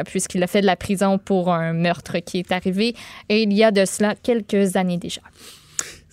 puisqu'il 0.06 0.44
a 0.44 0.48
fait 0.48 0.62
de 0.62 0.66
la 0.66 0.76
prison 0.76 1.18
pour 1.18 1.52
un 1.52 1.74
meurtre 1.74 2.18
qui 2.20 2.40
est 2.40 2.52
arrivé 2.52 2.96
et 3.30 3.44
il 3.44 3.54
y 3.54 3.64
a 3.64 3.72
de 3.72 3.86
cela 3.86 4.16
quelques 4.16 4.76
années 4.76 4.98
déjà. 4.98 5.22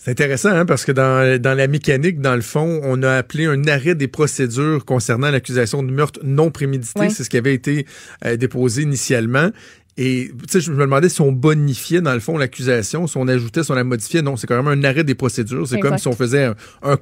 C'est 0.05 0.11
intéressant 0.11 0.51
hein, 0.51 0.67
parce 0.67 0.85
que 0.85 0.93
dans, 0.93 1.41
dans 1.41 1.55
la 1.55 1.67
mécanique, 1.67 2.21
dans 2.21 2.35
le 2.37 2.43
fond, 2.43 2.79
on 2.83 3.03
a 3.03 3.13
appelé 3.13 3.47
un 3.47 3.67
arrêt 3.69 3.95
des 3.95 4.07
procédures 4.07 4.85
concernant 4.85 5.31
l'accusation 5.31 5.83
de 5.83 5.91
meurtre 5.91 6.21
non 6.23 6.51
prémédité. 6.51 7.09
C'est 7.09 7.25
ce 7.25 7.31
qui 7.31 7.39
avait 7.39 7.55
été 7.55 7.87
euh, 8.27 8.37
déposé 8.37 8.83
initialement. 8.83 9.49
Et 9.97 10.31
tu 10.33 10.45
sais, 10.49 10.61
je 10.61 10.73
me 10.73 10.79
demandais 10.81 11.09
si 11.09 11.21
on 11.21 11.31
bonifiait 11.31 12.01
dans 12.01 12.15
le 12.15 12.21
fond 12.21 12.37
l'accusation, 12.37 13.07
si 13.07 13.17
on 13.17 13.29
ajoutait, 13.29 13.63
si 13.63 13.71
on 13.71 13.75
la 13.75 13.85
modifiait. 13.85 14.23
Non, 14.23 14.37
c'est 14.37 14.47
quand 14.47 14.61
même 14.61 14.67
un 14.67 14.85
arrêt 14.89 15.05
des 15.05 15.15
procédures. 15.15 15.69
C'est 15.69 15.79
comme 15.79 15.99
si 15.99 16.09
on 16.09 16.13
faisait 16.13 16.45
un, 16.45 16.55
un 16.83 16.97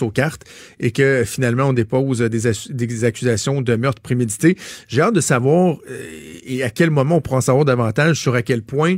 aux 0.00 0.10
cartes 0.10 0.42
et 0.78 0.92
que 0.92 1.24
finalement 1.24 1.64
on 1.64 1.72
dépose 1.72 2.20
des, 2.20 2.46
ac- 2.46 2.72
des 2.72 3.04
accusations 3.04 3.60
de 3.60 3.76
meurtre 3.76 4.00
prémédité. 4.02 4.56
J'ai 4.86 5.00
hâte 5.00 5.14
de 5.14 5.20
savoir 5.20 5.78
euh, 5.90 6.04
et 6.44 6.62
à 6.62 6.70
quel 6.70 6.90
moment 6.90 7.16
on 7.16 7.20
pourra 7.20 7.38
en 7.38 7.40
savoir 7.40 7.64
davantage 7.64 8.20
sur 8.20 8.34
à 8.34 8.42
quel 8.42 8.62
point 8.62 8.96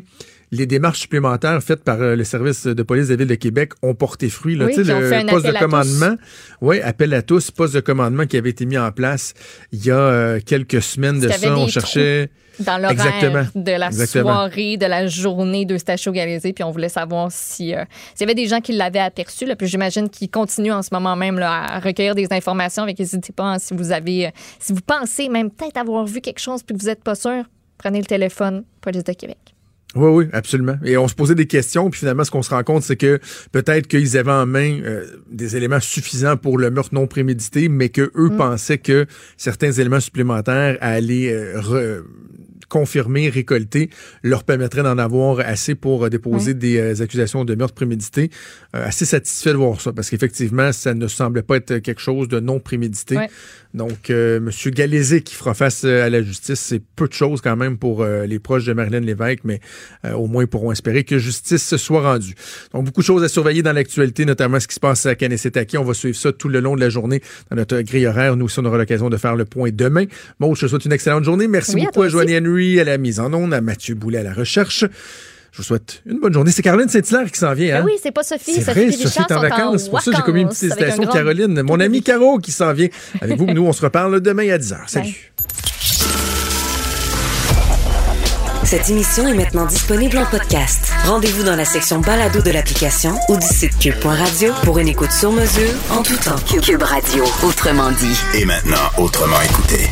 les 0.53 0.67
démarches 0.67 1.01
supplémentaires 1.01 1.63
faites 1.63 1.85
par 1.85 2.01
euh, 2.03 2.17
le 2.17 2.25
service 2.25 2.67
de 2.67 2.83
police 2.83 3.07
de 3.07 3.13
la 3.13 3.17
Ville 3.19 3.29
de 3.29 3.35
Québec 3.37 3.73
ont 3.83 3.95
porté 3.95 4.29
fruit. 4.29 4.57
Là. 4.57 4.67
Oui, 4.67 4.75
le 4.77 4.85
fait 4.85 5.17
un 5.17 5.27
poste 5.27 5.47
de 5.47 5.51
appel 5.51 5.57
à 5.57 5.61
tous. 5.61 5.65
commandement, 5.65 6.17
oui, 6.61 6.81
appel 6.81 7.15
à 7.15 7.23
tous, 7.23 7.51
poste 7.53 7.75
de 7.75 7.81
commandement 7.81 8.27
qui 8.27 8.37
avait 8.37 8.51
été 8.51 8.67
mis 8.67 8.77
en 8.77 8.91
place 8.91 9.35
il 9.73 9.85
y 9.85 9.91
a 9.91 9.99
euh, 9.99 10.41
quelques 10.45 10.83
semaines 10.83 11.21
de 11.21 11.29
ça. 11.29 11.57
On 11.57 11.69
cherchait 11.69 12.31
dans 12.61 12.79
l'horaire 12.79 13.51
de 13.55 13.73
la 13.73 13.87
Exactement. 13.89 14.25
soirée, 14.25 14.77
de 14.77 14.87
la 14.87 15.07
journée 15.07 15.65
de 15.65 15.77
Stachio 15.79 16.13
Galézé, 16.13 16.53
puis 16.53 16.65
on 16.65 16.71
voulait 16.71 16.89
savoir 16.89 17.29
si 17.31 17.75
euh, 17.75 17.85
s'il 18.15 18.23
y 18.23 18.25
avait 18.25 18.35
des 18.35 18.47
gens 18.47 18.61
qui 18.61 18.73
l'avaient 18.73 18.99
aperçu, 19.01 19.47
là, 19.47 19.57
puis 19.57 19.67
j'imagine 19.67 20.09
qu'ils 20.09 20.31
continuent 20.31 20.73
en 20.73 20.83
ce 20.83 20.91
moment 20.93 21.17
même 21.17 21.39
là, 21.39 21.53
à 21.75 21.81
recueillir 21.81 22.15
des 22.15 22.29
informations, 22.31 22.83
avec 22.83 22.99
n'hésitez 22.99 23.33
pas 23.33 23.45
hein, 23.55 23.59
si 23.59 23.75
vous 23.75 23.93
avez, 23.93 24.27
euh, 24.27 24.31
si 24.59 24.73
vous 24.73 24.81
pensez 24.87 25.29
même 25.29 25.51
peut-être 25.51 25.77
avoir 25.77 26.05
vu 26.07 26.21
quelque 26.21 26.41
chose 26.41 26.63
puis 26.63 26.77
que 26.77 26.81
vous 26.83 26.89
n'êtes 26.89 27.03
pas 27.05 27.15
sûr, 27.15 27.45
prenez 27.79 27.99
le 28.01 28.07
téléphone, 28.07 28.65
police 28.81 29.05
de 29.05 29.13
Québec. 29.13 29.39
Oui, 29.97 30.09
oui, 30.09 30.27
absolument. 30.33 30.77
Et 30.85 30.97
on 30.97 31.09
se 31.09 31.17
posait 31.17 31.35
des 31.35 31.49
questions, 31.49 31.91
puis 31.91 31.99
finalement, 31.99 32.23
ce 32.23 32.31
qu'on 32.31 32.43
se 32.43 32.51
rend 32.51 32.63
compte, 32.63 32.85
c'est 32.85 32.95
que 32.97 33.19
peut-être 33.51 33.89
qu'ils 33.89 34.17
avaient 34.17 34.31
en 34.31 34.47
main 34.47 34.81
euh, 34.85 35.05
des 35.33 35.57
éléments 35.57 35.81
suffisants 35.81 36.37
pour 36.37 36.59
le 36.59 36.71
meurtre 36.71 36.95
non 36.95 37.09
prémédité, 37.09 37.69
mais 37.69 37.89
que 37.89 38.13
eux 38.15 38.29
Mm. 38.31 38.37
pensaient 38.37 38.79
que 38.79 39.07
certains 39.37 39.73
éléments 39.73 39.99
supplémentaires 39.99 40.79
allaient 40.81 41.33
euh, 41.33 41.61
re- 41.61 42.03
confirmer, 42.71 43.29
récolter, 43.29 43.91
leur 44.23 44.45
permettraient 44.45 44.83
d'en 44.83 44.97
avoir 44.97 45.41
assez 45.41 45.75
pour 45.75 46.05
euh, 46.05 46.09
déposer 46.09 46.55
des 46.55 46.79
euh, 46.79 47.03
accusations 47.03 47.45
de 47.45 47.55
meurtre 47.55 47.75
prémédité. 47.75 48.31
Euh, 48.77 48.87
assez 48.87 49.05
satisfait 49.05 49.51
de 49.51 49.57
voir 49.57 49.81
ça, 49.81 49.93
parce 49.93 50.11
qu'effectivement, 50.11 50.73
ça 50.73 50.95
ne 50.95 51.09
semblait 51.09 51.43
pas 51.43 51.57
être 51.57 51.79
quelque 51.79 52.01
chose 52.01 52.29
de 52.29 52.39
non 52.39 52.61
prémédité. 52.61 53.17
Ouais. 53.17 53.29
Donc, 53.75 54.11
euh, 54.11 54.39
M. 54.39 54.51
Galézé 54.73 55.23
qui 55.23 55.35
fera 55.35 55.55
face 55.55 55.85
euh, 55.85 56.05
à 56.05 56.11
la 56.11 56.23
justice, 56.23 56.59
c'est 56.59 56.83
peu 56.97 57.07
de 57.07 57.13
choses 57.13 57.41
quand 57.41 57.57
même 57.57 57.79
pour 57.79 58.05
les 58.05 58.39
proches 58.39 58.65
de 58.65 58.73
Marilyn 58.73 59.01
Lévesque, 59.01 59.41
mais 59.45 59.61
euh, 60.05 60.13
au 60.13 60.27
moins 60.27 60.43
ils 60.43 60.49
pourront 60.49 60.73
espérer 60.73 61.05
que 61.05 61.19
justice 61.19 61.65
se 61.65 61.77
soit 61.77 62.03
rendue. 62.03 62.35
Donc, 62.73 62.85
beaucoup 62.85 63.01
de 63.01 63.07
choses 63.07 63.23
à 63.23 63.29
surveiller 63.29 63.63
dans 63.63 63.73
l'actualité, 63.73 64.25
notamment 64.25 64.59
ce 64.59 64.67
qui 64.67 64.75
se 64.75 64.81
passe 64.81 65.07
à 65.07 65.15
Kanesetaki. 65.15 65.79
On 65.79 65.85
va 65.85 65.95
suivre 65.95 66.17
ça 66.17 66.33
tout 66.33 66.49
le 66.49 66.61
long 66.61 66.75
de 66.75 66.81
la 66.81 66.89
journée 66.89 67.23
dans 67.51 67.57
notre 67.57 67.81
grille 67.83 68.07
horaire. 68.07 68.37
Nous 68.37 68.47
aussi, 68.47 68.59
on 68.59 68.65
aura 68.65 68.79
l'occasion 68.79 69.09
de 69.09 69.17
faire 69.17 69.37
le 69.37 69.45
point 69.45 69.71
demain. 69.73 70.05
Bon, 70.41 70.55
je 70.55 70.63
te 70.63 70.71
souhaite 70.71 70.85
une 70.85 70.93
excellente 70.93 71.25
journée. 71.25 71.47
Merci 71.47 71.75
Oui, 71.75 71.83
à 71.83 71.85
beaucoup 71.87 72.03
à, 72.03 72.07
aussi. 72.07 72.13
Joanie 72.13 72.39
Henry 72.39 72.81
à 72.81 72.85
la 72.85 72.99
mise 72.99 73.21
en 73.21 73.33
onde, 73.33 73.55
à 73.55 73.61
Mathieu 73.61 73.95
Boulet 73.95 74.19
à 74.19 74.23
la 74.23 74.33
recherche. 74.33 74.85
Je 75.53 75.59
vous 75.59 75.63
souhaite 75.65 76.03
une 76.07 76.21
bonne 76.21 76.33
journée. 76.33 76.51
C'est 76.53 76.63
Caroline 76.63 76.89
Saint-Hilaire 76.89 77.31
qui 77.31 77.39
s'en 77.39 77.53
vient. 77.55 77.75
Ben 77.77 77.81
Hein? 77.83 77.87
oui, 77.87 77.93
c'est 78.03 78.13
pas 78.13 78.23
Sophie, 78.23 78.53
C'est 78.55 78.63
Sophie 78.65 78.87
vrai, 78.87 78.93
Sophie 78.93 79.19
est 79.29 79.33
en 79.33 79.41
vacances. 79.41 79.85
C'est 79.85 79.91
pour 79.91 80.01
ça 80.01 80.11
que 80.13 80.17
j'ai 80.17 80.23
commis 80.23 80.43
une 80.43 80.49
petite 80.49 80.63
hésitation. 80.65 81.05
Caroline, 81.07 81.63
mon 81.63 81.81
ami 81.81 82.03
Caro 82.03 82.39
qui 82.39 82.53
s'en 82.53 82.73
vient 82.73 82.89
avec 83.21 83.37
vous. 83.37 83.47
Nous, 83.47 83.65
on 83.67 83.73
se 83.73 83.83
reparle 83.83 84.21
demain 84.21 84.49
à 84.53 84.59
10h. 84.59 84.77
Salut. 84.87 85.33
Cette 88.65 88.89
émission 88.89 89.27
est 89.27 89.35
maintenant 89.35 89.67
disponible 89.67 90.19
en 90.19 90.27
podcast. 90.27 90.93
Rendez-vous 91.05 91.43
dans 91.43 91.57
la 91.57 91.65
section 91.65 91.99
balado 91.99 92.41
de 92.41 92.51
l'application 92.53 93.13
ou 93.29 93.37
du 93.37 93.47
site 93.47 93.77
cube.radio 93.81 94.53
pour 94.63 94.79
une 94.79 94.87
écoute 94.87 95.11
sur 95.11 95.33
mesure 95.33 95.73
en 95.91 96.03
tout 96.03 96.17
temps. 96.17 96.37
Cube 96.63 96.83
Radio, 96.83 97.25
autrement 97.43 97.91
dit. 97.91 98.17
Et 98.39 98.45
maintenant, 98.45 98.77
autrement 98.99 99.41
écouté. 99.43 99.89